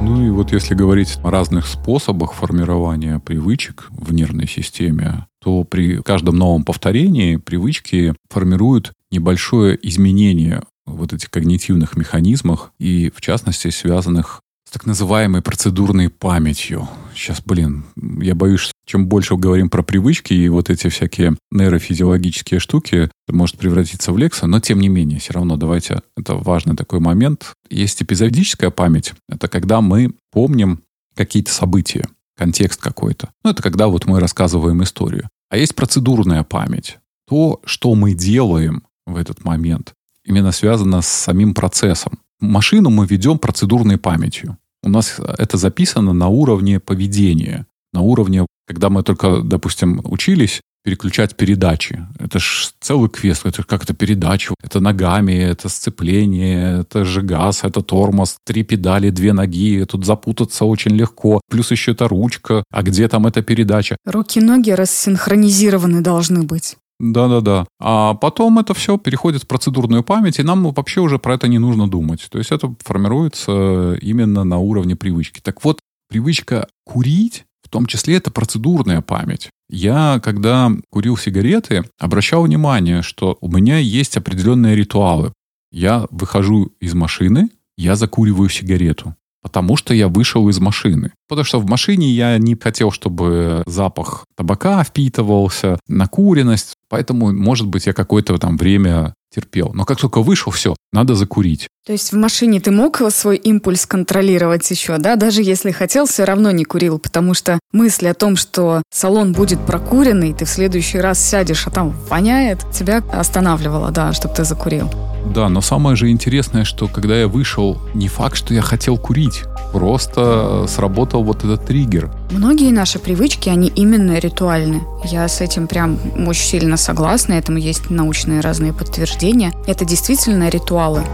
Ну 0.00 0.24
и 0.24 0.30
вот 0.30 0.52
если 0.52 0.74
говорить 0.74 1.18
о 1.24 1.30
разных 1.30 1.66
способах 1.66 2.32
формирования 2.32 3.18
привычек 3.18 3.88
в 3.90 4.12
нервной 4.12 4.46
системе, 4.46 5.26
то 5.42 5.64
при 5.64 6.02
каждом 6.02 6.36
новом 6.36 6.64
повторении 6.64 7.36
привычки 7.36 8.14
формируют 8.30 8.92
небольшое 9.10 9.78
изменение 9.82 10.62
вот 10.86 11.12
этих 11.12 11.30
когнитивных 11.30 11.96
механизмах 11.96 12.72
и, 12.78 13.10
в 13.14 13.20
частности, 13.20 13.70
связанных 13.70 14.40
с 14.68 14.70
так 14.70 14.86
называемой 14.86 15.42
процедурной 15.42 16.10
памятью. 16.10 16.88
Сейчас, 17.14 17.42
блин, 17.42 17.84
я 17.96 18.34
боюсь, 18.34 18.70
чем 18.88 19.06
больше 19.06 19.36
говорим 19.36 19.68
про 19.68 19.82
привычки 19.82 20.32
и 20.32 20.48
вот 20.48 20.70
эти 20.70 20.88
всякие 20.88 21.36
нейрофизиологические 21.50 22.58
штуки, 22.58 23.10
может 23.28 23.58
превратиться 23.58 24.12
в 24.12 24.18
лекса, 24.18 24.46
но 24.46 24.60
тем 24.60 24.80
не 24.80 24.88
менее, 24.88 25.20
все 25.20 25.34
равно 25.34 25.56
давайте, 25.56 26.00
это 26.16 26.34
важный 26.34 26.74
такой 26.74 26.98
момент. 26.98 27.52
Есть 27.68 28.02
эпизодическая 28.02 28.70
память, 28.70 29.12
это 29.28 29.48
когда 29.48 29.82
мы 29.82 30.14
помним 30.32 30.80
какие-то 31.14 31.52
события, 31.52 32.08
контекст 32.36 32.80
какой-то. 32.80 33.28
Ну, 33.44 33.50
это 33.50 33.62
когда 33.62 33.88
вот 33.88 34.06
мы 34.06 34.20
рассказываем 34.20 34.82
историю. 34.82 35.28
А 35.50 35.58
есть 35.58 35.74
процедурная 35.74 36.42
память. 36.42 36.98
То, 37.28 37.60
что 37.64 37.94
мы 37.94 38.14
делаем 38.14 38.84
в 39.06 39.16
этот 39.16 39.44
момент, 39.44 39.92
именно 40.24 40.52
связано 40.52 41.02
с 41.02 41.08
самим 41.08 41.52
процессом. 41.52 42.20
Машину 42.40 42.88
мы 42.88 43.06
ведем 43.06 43.38
процедурной 43.38 43.98
памятью. 43.98 44.56
У 44.82 44.88
нас 44.88 45.16
это 45.38 45.58
записано 45.58 46.12
на 46.12 46.28
уровне 46.28 46.80
поведения, 46.80 47.66
на 47.92 48.00
уровне, 48.00 48.46
когда 48.68 48.90
мы 48.90 49.02
только, 49.02 49.40
допустим, 49.42 50.00
учились 50.04 50.60
переключать 50.84 51.36
передачи. 51.36 52.06
Это 52.18 52.38
ж 52.38 52.70
целый 52.80 53.08
квест, 53.08 53.46
это 53.46 53.62
как 53.62 53.86
то 53.86 53.94
передачу. 53.94 54.54
Это 54.62 54.80
ногами, 54.80 55.32
это 55.32 55.68
сцепление, 55.68 56.80
это 56.80 57.04
же 57.04 57.22
газ, 57.22 57.64
это 57.64 57.80
тормоз, 57.80 58.36
три 58.44 58.62
педали, 58.62 59.10
две 59.10 59.32
ноги. 59.32 59.84
Тут 59.84 60.04
запутаться 60.04 60.66
очень 60.66 60.92
легко. 60.92 61.40
Плюс 61.50 61.70
еще 61.70 61.92
это 61.92 62.08
ручка. 62.08 62.62
А 62.70 62.82
где 62.82 63.08
там 63.08 63.26
эта 63.26 63.42
передача? 63.42 63.96
Руки-ноги 64.04 64.70
рассинхронизированы 64.70 66.00
должны 66.02 66.42
быть. 66.42 66.76
Да-да-да. 67.00 67.66
А 67.80 68.14
потом 68.14 68.58
это 68.58 68.74
все 68.74 68.98
переходит 68.98 69.44
в 69.44 69.46
процедурную 69.46 70.02
память, 70.02 70.38
и 70.38 70.42
нам 70.42 70.70
вообще 70.72 71.00
уже 71.00 71.18
про 71.18 71.34
это 71.34 71.48
не 71.48 71.58
нужно 71.58 71.88
думать. 71.88 72.26
То 72.30 72.38
есть 72.38 72.50
это 72.50 72.74
формируется 72.84 73.94
именно 74.02 74.44
на 74.44 74.58
уровне 74.58 74.96
привычки. 74.96 75.40
Так 75.40 75.64
вот, 75.64 75.78
привычка 76.08 76.66
курить, 76.84 77.44
в 77.68 77.70
том 77.70 77.84
числе 77.84 78.16
это 78.16 78.30
процедурная 78.30 79.02
память. 79.02 79.50
Я, 79.68 80.20
когда 80.24 80.72
курил 80.88 81.18
сигареты, 81.18 81.84
обращал 81.98 82.44
внимание, 82.44 83.02
что 83.02 83.36
у 83.42 83.48
меня 83.48 83.76
есть 83.76 84.16
определенные 84.16 84.74
ритуалы. 84.74 85.34
Я 85.70 86.06
выхожу 86.10 86.72
из 86.80 86.94
машины, 86.94 87.50
я 87.76 87.94
закуриваю 87.94 88.48
сигарету 88.48 89.14
потому 89.40 89.76
что 89.76 89.94
я 89.94 90.08
вышел 90.08 90.48
из 90.48 90.58
машины. 90.58 91.12
Потому 91.28 91.44
что 91.44 91.60
в 91.60 91.70
машине 91.70 92.10
я 92.10 92.36
не 92.38 92.54
хотел, 92.54 92.90
чтобы 92.90 93.62
запах 93.66 94.26
табака 94.36 94.82
впитывался, 94.84 95.78
накуренность. 95.88 96.74
Поэтому, 96.90 97.32
может 97.32 97.66
быть, 97.66 97.86
я 97.86 97.92
какое-то 97.92 98.36
там 98.38 98.58
время 98.58 99.14
терпел. 99.34 99.70
Но 99.74 99.84
как 99.84 99.98
только 99.98 100.22
вышел, 100.22 100.52
все, 100.52 100.74
надо 100.92 101.14
закурить. 101.14 101.68
То 101.86 101.92
есть 101.92 102.12
в 102.12 102.16
машине 102.16 102.60
ты 102.60 102.70
мог 102.70 103.00
свой 103.10 103.36
импульс 103.36 103.86
контролировать 103.86 104.70
еще, 104.70 104.98
да? 104.98 105.16
Даже 105.16 105.42
если 105.42 105.70
хотел, 105.70 106.06
все 106.06 106.24
равно 106.24 106.50
не 106.50 106.64
курил, 106.64 106.98
потому 106.98 107.34
что 107.34 107.58
мысль 107.72 108.08
о 108.08 108.14
том, 108.14 108.36
что 108.36 108.82
салон 108.92 109.32
будет 109.32 109.60
прокуренный, 109.64 110.34
ты 110.34 110.44
в 110.44 110.50
следующий 110.50 110.98
раз 110.98 111.18
сядешь, 111.18 111.66
а 111.66 111.70
там 111.70 111.94
воняет, 112.08 112.64
тебя 112.72 113.02
останавливало, 113.12 113.90
да, 113.90 114.12
чтобы 114.12 114.34
ты 114.34 114.44
закурил. 114.44 114.90
Да, 115.34 115.48
но 115.48 115.60
самое 115.60 115.96
же 115.96 116.10
интересное, 116.10 116.64
что 116.64 116.88
когда 116.88 117.18
я 117.18 117.28
вышел, 117.28 117.78
не 117.94 118.08
факт, 118.08 118.36
что 118.36 118.54
я 118.54 118.62
хотел 118.62 118.96
курить. 118.96 119.44
Просто 119.72 120.64
сработал 120.68 121.22
вот 121.22 121.44
этот 121.44 121.66
триггер. 121.66 122.10
Многие 122.30 122.72
наши 122.72 122.98
привычки, 122.98 123.48
они 123.48 123.68
именно 123.68 124.18
ритуальны. 124.18 124.82
Я 125.02 125.26
с 125.28 125.40
этим 125.40 125.66
прям 125.66 125.98
очень 126.28 126.44
сильно 126.44 126.76
согласна. 126.76 127.32
Этому 127.32 127.56
есть 127.56 127.88
научные 127.88 128.40
разные 128.40 128.74
подтверждения. 128.74 129.50
Это 129.66 129.86
действительно 129.86 130.50
ритуалы. 130.50 131.04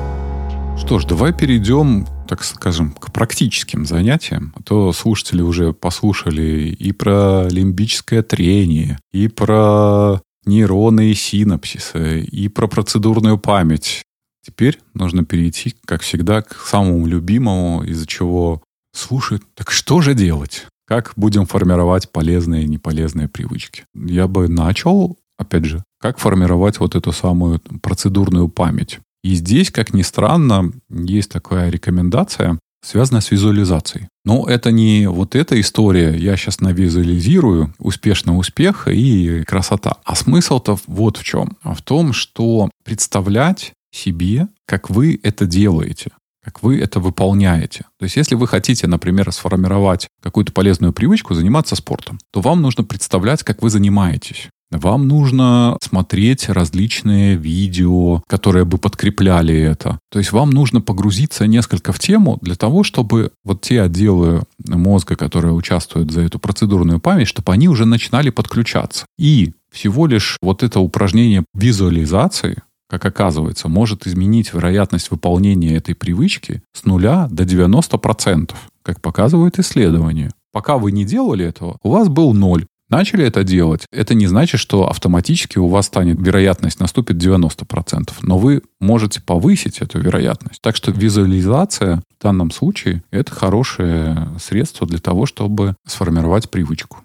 Что 0.77 0.99
ж, 0.99 1.05
давай 1.05 1.33
перейдем, 1.33 2.09
так 2.29 2.43
скажем, 2.43 2.91
к 2.93 3.13
практическим 3.13 3.87
занятиям. 3.87 4.53
А 4.57 4.63
то 4.63 4.93
слушатели 4.93 5.41
уже 5.41 5.73
послушали 5.73 6.77
и 6.77 6.91
про 6.91 7.47
лимбическое 7.49 8.23
трение, 8.23 8.99
и 9.13 9.29
про 9.29 10.21
нейроны 10.45 11.13
и 11.13 11.15
синапсисы, 11.15 12.23
и 12.23 12.49
про 12.49 12.67
процедурную 12.67 13.39
память. 13.39 14.03
Теперь 14.45 14.81
нужно 14.95 15.25
перейти, 15.25 15.77
как 15.87 16.03
всегда, 16.03 16.43
к 16.43 16.57
самому 16.67 17.07
любимому, 17.07 17.85
из-за 17.85 18.07
чего 18.07 18.63
слушают. 18.93 19.45
Так 19.55 19.71
что 19.71 20.01
же 20.01 20.15
делать? 20.15 20.67
Как 20.87 21.13
будем 21.17 21.47
формировать 21.47 22.11
полезные 22.11 22.65
и 22.65 22.69
неполезные 22.69 23.29
привычки? 23.29 23.85
Я 23.95 24.29
бы 24.29 24.49
начал 24.49 25.17
опять 25.39 25.65
же, 25.65 25.83
как 25.99 26.19
формировать 26.19 26.79
вот 26.81 26.95
эту 26.95 27.13
самую 27.13 27.61
процедурную 27.83 28.49
память. 28.49 29.01
И 29.23 29.35
здесь, 29.35 29.71
как 29.71 29.95
ни 29.95 30.03
странно, 30.03 30.73
есть 30.91 31.31
такая 31.31 31.71
рекомендация, 31.71 32.59
связанная 32.85 33.23
с 33.23 33.31
визуализацией. 33.31 34.09
Но 34.27 34.47
это 34.47 34.71
не 34.71 35.09
вот 35.09 35.35
эта 35.35 35.59
история, 35.59 36.15
я 36.17 36.37
сейчас 36.37 36.61
навизуализирую 36.61 37.75
успешный 37.79 38.39
успех 38.39 38.87
и 38.89 39.43
красота. 39.45 39.97
А 40.05 40.15
смысл-то 40.15 40.79
вот 40.87 41.17
в 41.17 41.25
чем. 41.25 41.57
А 41.63 41.75
в 41.75 41.81
том, 41.81 42.13
что 42.13 42.71
представлять 42.85 43.73
себе, 43.91 44.49
как 44.67 44.91
вы 44.91 45.19
это 45.23 45.47
делаете 45.47 46.13
как 46.45 46.63
вы 46.63 46.79
это 46.79 47.01
выполняете. 47.01 47.87
То 47.99 48.05
есть, 48.05 48.17
если 48.17 48.35
вы 48.35 48.47
хотите, 48.47 48.87
например, 48.87 49.33
сформировать 49.33 50.09
какую-то 50.23 50.53
полезную 50.53 50.93
привычку, 50.93 51.35
заниматься 51.35 51.77
спортом, 51.77 52.19
то 52.33 52.41
вам 52.41 52.61
нужно 52.63 52.85
представлять, 52.85 53.43
как 53.43 53.63
вы 53.63 53.71
занимаетесь. 53.71 54.49
Вам 54.71 55.07
нужно 55.07 55.77
смотреть 55.81 56.49
различные 56.49 57.37
видео, 57.37 58.23
которые 58.27 58.65
бы 58.65 58.79
подкрепляли 58.79 59.57
это. 59.57 60.01
То 60.11 60.19
есть 60.19 60.33
вам 60.33 60.51
нужно 60.51 60.81
погрузиться 60.81 61.47
несколько 61.47 61.93
в 61.93 62.01
тему 62.01 62.39
для 62.43 62.57
того, 62.57 62.83
чтобы 62.83 63.31
вот 63.45 63.61
те 63.61 63.83
отделы 63.83 64.43
мозга, 64.67 65.15
которые 65.15 65.55
участвуют 65.55 66.11
за 66.11 66.23
эту 66.23 66.41
процедурную 66.41 66.99
память, 66.99 67.29
чтобы 67.29 67.53
они 67.53 67.69
уже 67.69 67.85
начинали 67.85 68.31
подключаться. 68.31 69.07
И 69.17 69.53
всего 69.71 70.07
лишь 70.07 70.39
вот 70.43 70.63
это 70.63 70.81
упражнение 70.81 71.45
визуализации, 71.55 72.63
как 72.89 73.05
оказывается, 73.05 73.69
может 73.69 74.07
изменить 74.07 74.53
вероятность 74.53 75.11
выполнения 75.11 75.77
этой 75.77 75.95
привычки 75.95 76.63
с 76.73 76.85
нуля 76.85 77.29
до 77.31 77.45
90%, 77.45 78.55
как 78.83 79.01
показывают 79.01 79.59
исследования. 79.59 80.31
Пока 80.53 80.79
вы 80.79 80.93
не 80.93 81.05
делали 81.05 81.45
этого, 81.45 81.79
у 81.83 81.91
вас 81.91 82.09
был 82.09 82.33
ноль 82.35 82.67
начали 82.89 83.25
это 83.25 83.45
делать, 83.45 83.87
это 83.93 84.15
не 84.15 84.27
значит, 84.27 84.61
что 84.61 84.89
автоматически 84.89 85.59
у 85.59 85.69
вас 85.69 85.87
станет 85.87 86.21
вероятность 86.21 86.81
наступит 86.81 87.17
90%, 87.17 88.13
но 88.23 88.39
вы 88.39 88.63
можете 88.81 89.21
повысить 89.21 89.79
эту 89.79 90.01
вероятность. 90.01 90.61
Так 90.61 90.77
что 90.77 90.93
визуализация 90.93 92.03
в 92.19 92.23
данном 92.23 92.51
случае 92.51 93.03
это 93.11 93.33
хорошее 93.33 94.29
средство 94.41 94.87
для 94.87 94.99
того, 94.99 95.27
чтобы 95.27 95.77
сформировать 95.87 96.51
привычку. 96.51 96.99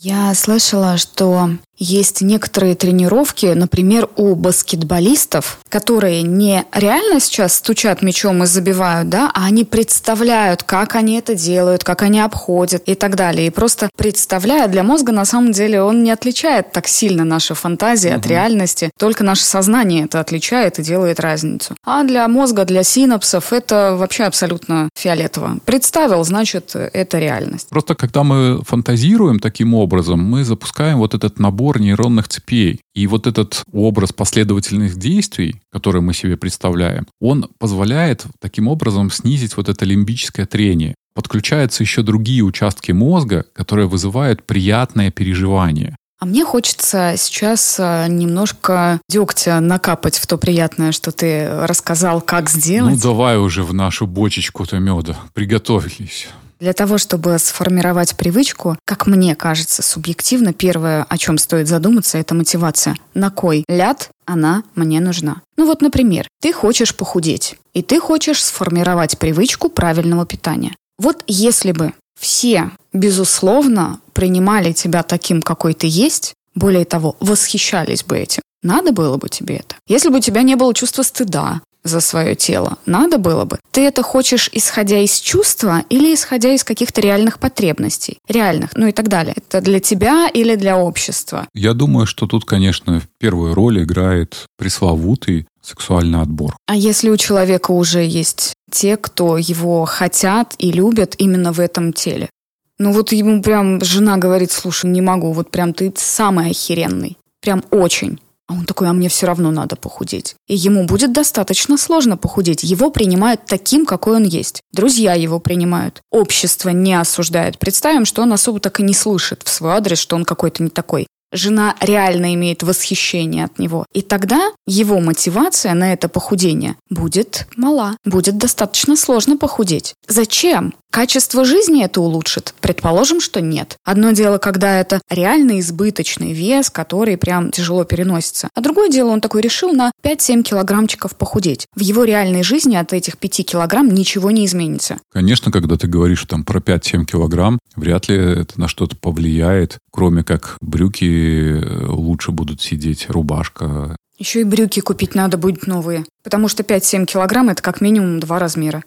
Я 0.00 0.34
слышала, 0.34 0.98
что 0.98 1.50
есть 1.78 2.22
некоторые 2.22 2.74
тренировки, 2.74 3.46
например, 3.46 4.08
у 4.16 4.34
баскетболистов, 4.34 5.58
которые 5.68 6.22
не 6.22 6.64
реально 6.72 7.20
сейчас 7.20 7.54
стучат 7.54 8.02
мячом 8.02 8.42
и 8.42 8.46
забивают, 8.46 9.08
да, 9.08 9.30
а 9.34 9.46
они 9.46 9.64
представляют, 9.64 10.62
как 10.62 10.94
они 10.94 11.18
это 11.18 11.34
делают, 11.34 11.84
как 11.84 12.02
они 12.02 12.20
обходят 12.20 12.82
и 12.86 12.94
так 12.94 13.16
далее. 13.16 13.48
И 13.48 13.50
просто 13.50 13.90
представляя 13.96 14.68
для 14.68 14.82
мозга, 14.82 15.12
на 15.12 15.24
самом 15.24 15.52
деле, 15.52 15.82
он 15.82 16.02
не 16.02 16.10
отличает 16.10 16.72
так 16.72 16.88
сильно 16.88 17.24
наши 17.24 17.54
фантазии 17.54 18.08
угу. 18.08 18.16
от 18.16 18.26
реальности. 18.26 18.90
Только 18.98 19.24
наше 19.24 19.44
сознание 19.44 20.04
это 20.04 20.20
отличает 20.20 20.78
и 20.78 20.82
делает 20.82 21.20
разницу. 21.20 21.74
А 21.84 22.04
для 22.04 22.26
мозга, 22.28 22.64
для 22.64 22.82
синапсов 22.82 23.52
это 23.52 23.96
вообще 23.96 24.24
абсолютно 24.24 24.88
фиолетово. 24.94 25.58
Представил, 25.64 26.24
значит, 26.24 26.74
это 26.74 27.18
реальность. 27.18 27.68
Просто 27.68 27.94
когда 27.94 28.22
мы 28.22 28.62
фантазируем 28.64 29.40
таким 29.40 29.74
образом, 29.74 30.24
мы 30.24 30.44
запускаем 30.44 30.98
вот 30.98 31.14
этот 31.14 31.38
набор 31.38 31.65
набор 31.66 31.80
нейронных 31.80 32.28
цепей. 32.28 32.80
И 32.94 33.06
вот 33.06 33.26
этот 33.26 33.62
образ 33.72 34.12
последовательных 34.12 34.96
действий, 34.96 35.60
который 35.72 36.00
мы 36.00 36.14
себе 36.14 36.36
представляем, 36.36 37.06
он 37.20 37.48
позволяет 37.58 38.24
таким 38.40 38.68
образом 38.68 39.10
снизить 39.10 39.56
вот 39.56 39.68
это 39.68 39.84
лимбическое 39.84 40.46
трение. 40.46 40.94
Подключаются 41.14 41.82
еще 41.82 42.02
другие 42.02 42.42
участки 42.42 42.92
мозга, 42.92 43.44
которые 43.52 43.88
вызывают 43.88 44.44
приятное 44.44 45.10
переживание. 45.10 45.96
А 46.18 46.24
мне 46.24 46.44
хочется 46.44 47.14
сейчас 47.16 47.76
э, 47.78 48.06
немножко 48.08 49.00
дегтя 49.08 49.60
накапать 49.60 50.18
в 50.18 50.26
то 50.26 50.38
приятное, 50.38 50.92
что 50.92 51.10
ты 51.10 51.48
рассказал, 51.66 52.20
как 52.22 52.48
сделать. 52.48 52.94
Ну, 52.94 53.00
давай 53.00 53.36
уже 53.38 53.64
в 53.64 53.74
нашу 53.74 54.06
бочечку-то 54.06 54.78
меда. 54.78 55.16
Приготовились. 55.34 56.28
Для 56.58 56.72
того, 56.72 56.96
чтобы 56.96 57.38
сформировать 57.38 58.16
привычку, 58.16 58.78
как 58.86 59.06
мне 59.06 59.36
кажется, 59.36 59.82
субъективно, 59.82 60.54
первое, 60.54 61.04
о 61.04 61.18
чем 61.18 61.36
стоит 61.36 61.68
задуматься, 61.68 62.16
это 62.16 62.34
мотивация. 62.34 62.96
На 63.12 63.30
кой 63.30 63.64
ляд 63.68 64.08
она 64.24 64.62
мне 64.74 65.00
нужна? 65.00 65.42
Ну 65.58 65.66
вот, 65.66 65.82
например, 65.82 66.26
ты 66.40 66.54
хочешь 66.54 66.94
похудеть, 66.94 67.56
и 67.74 67.82
ты 67.82 68.00
хочешь 68.00 68.42
сформировать 68.42 69.18
привычку 69.18 69.68
правильного 69.68 70.24
питания. 70.24 70.74
Вот 70.98 71.22
если 71.26 71.72
бы 71.72 71.92
все, 72.18 72.70
безусловно, 72.94 74.00
принимали 74.14 74.72
тебя 74.72 75.02
таким, 75.02 75.42
какой 75.42 75.74
ты 75.74 75.86
есть, 75.86 76.32
более 76.54 76.86
того, 76.86 77.16
восхищались 77.20 78.02
бы 78.02 78.16
этим, 78.16 78.40
надо 78.62 78.92
было 78.92 79.18
бы 79.18 79.28
тебе 79.28 79.56
это. 79.56 79.76
Если 79.86 80.08
бы 80.08 80.16
у 80.16 80.20
тебя 80.20 80.42
не 80.42 80.56
было 80.56 80.72
чувства 80.72 81.02
стыда, 81.02 81.60
за 81.86 82.00
свое 82.00 82.34
тело. 82.34 82.78
Надо 82.86 83.18
было 83.18 83.44
бы. 83.44 83.58
Ты 83.70 83.82
это 83.82 84.02
хочешь 84.02 84.50
исходя 84.52 84.98
из 84.98 85.18
чувства 85.18 85.82
или 85.90 86.14
исходя 86.14 86.54
из 86.54 86.64
каких-то 86.64 87.00
реальных 87.00 87.38
потребностей? 87.38 88.18
Реальных, 88.28 88.70
ну 88.74 88.86
и 88.86 88.92
так 88.92 89.08
далее. 89.08 89.34
Это 89.36 89.60
для 89.60 89.80
тебя 89.80 90.28
или 90.28 90.54
для 90.56 90.78
общества? 90.78 91.46
Я 91.54 91.74
думаю, 91.74 92.06
что 92.06 92.26
тут, 92.26 92.44
конечно, 92.44 93.02
первую 93.18 93.54
роль 93.54 93.82
играет 93.82 94.46
пресловутый 94.56 95.46
сексуальный 95.62 96.20
отбор. 96.20 96.56
А 96.66 96.76
если 96.76 97.10
у 97.10 97.16
человека 97.16 97.72
уже 97.72 98.04
есть 98.04 98.54
те, 98.70 98.96
кто 98.96 99.36
его 99.36 99.84
хотят 99.84 100.54
и 100.58 100.70
любят 100.70 101.14
именно 101.18 101.52
в 101.52 101.60
этом 101.60 101.92
теле? 101.92 102.30
Ну 102.78 102.92
вот 102.92 103.12
ему 103.12 103.42
прям 103.42 103.82
жена 103.82 104.18
говорит, 104.18 104.52
слушай, 104.52 104.90
не 104.90 105.00
могу, 105.00 105.32
вот 105.32 105.50
прям 105.50 105.72
ты 105.72 105.92
самый 105.96 106.50
охеренный. 106.50 107.16
Прям 107.40 107.64
очень. 107.70 108.18
А 108.48 108.52
он 108.52 108.64
такой, 108.64 108.88
а 108.88 108.92
мне 108.92 109.08
все 109.08 109.26
равно 109.26 109.50
надо 109.50 109.76
похудеть. 109.76 110.36
И 110.46 110.54
ему 110.54 110.86
будет 110.86 111.12
достаточно 111.12 111.76
сложно 111.76 112.16
похудеть. 112.16 112.62
Его 112.62 112.90
принимают 112.90 113.40
таким, 113.46 113.84
какой 113.86 114.16
он 114.16 114.24
есть. 114.24 114.60
Друзья 114.72 115.14
его 115.14 115.40
принимают. 115.40 116.00
Общество 116.12 116.68
не 116.68 116.94
осуждает. 116.94 117.58
Представим, 117.58 118.04
что 118.04 118.22
он 118.22 118.32
особо 118.32 118.60
так 118.60 118.78
и 118.78 118.84
не 118.84 118.94
слышит 118.94 119.42
в 119.42 119.48
свой 119.48 119.72
адрес, 119.72 119.98
что 119.98 120.14
он 120.14 120.24
какой-то 120.24 120.62
не 120.62 120.70
такой 120.70 121.06
жена 121.32 121.74
реально 121.80 122.34
имеет 122.34 122.62
восхищение 122.62 123.44
от 123.44 123.58
него. 123.58 123.86
И 123.92 124.02
тогда 124.02 124.52
его 124.66 125.00
мотивация 125.00 125.74
на 125.74 125.92
это 125.92 126.08
похудение 126.08 126.76
будет 126.90 127.46
мала. 127.56 127.96
Будет 128.04 128.38
достаточно 128.38 128.96
сложно 128.96 129.36
похудеть. 129.36 129.94
Зачем? 130.08 130.74
Качество 130.96 131.44
жизни 131.44 131.84
это 131.84 132.00
улучшит? 132.00 132.54
Предположим, 132.62 133.20
что 133.20 133.42
нет. 133.42 133.76
Одно 133.84 134.12
дело, 134.12 134.38
когда 134.38 134.80
это 134.80 135.02
реально 135.10 135.60
избыточный 135.60 136.32
вес, 136.32 136.70
который 136.70 137.18
прям 137.18 137.50
тяжело 137.50 137.84
переносится. 137.84 138.48
А 138.54 138.62
другое 138.62 138.88
дело, 138.88 139.10
он 139.10 139.20
такой 139.20 139.42
решил 139.42 139.74
на 139.74 139.92
5-7 140.02 140.42
килограммчиков 140.42 141.14
похудеть. 141.14 141.66
В 141.74 141.80
его 141.80 142.04
реальной 142.04 142.42
жизни 142.42 142.76
от 142.76 142.94
этих 142.94 143.18
5 143.18 143.44
килограмм 143.44 143.92
ничего 143.92 144.30
не 144.30 144.46
изменится. 144.46 144.96
Конечно, 145.12 145.52
когда 145.52 145.76
ты 145.76 145.86
говоришь 145.86 146.24
там 146.24 146.44
про 146.44 146.60
5-7 146.60 147.04
килограмм, 147.04 147.58
вряд 147.74 148.08
ли 148.08 148.16
это 148.16 148.58
на 148.58 148.66
что-то 148.66 148.96
повлияет, 148.96 149.76
кроме 149.92 150.24
как 150.24 150.56
брюки 150.62 151.60
э, 151.60 151.86
лучше 151.88 152.30
будут 152.30 152.62
сидеть, 152.62 153.10
рубашка. 153.10 153.96
Еще 154.16 154.40
и 154.40 154.44
брюки 154.44 154.80
купить 154.80 155.14
надо 155.14 155.36
будет 155.36 155.66
новые, 155.66 156.06
потому 156.24 156.48
что 156.48 156.62
5-7 156.62 157.04
килограмм 157.04 157.50
это 157.50 157.62
как 157.62 157.82
минимум 157.82 158.18
два 158.18 158.38
размера. 158.38 158.82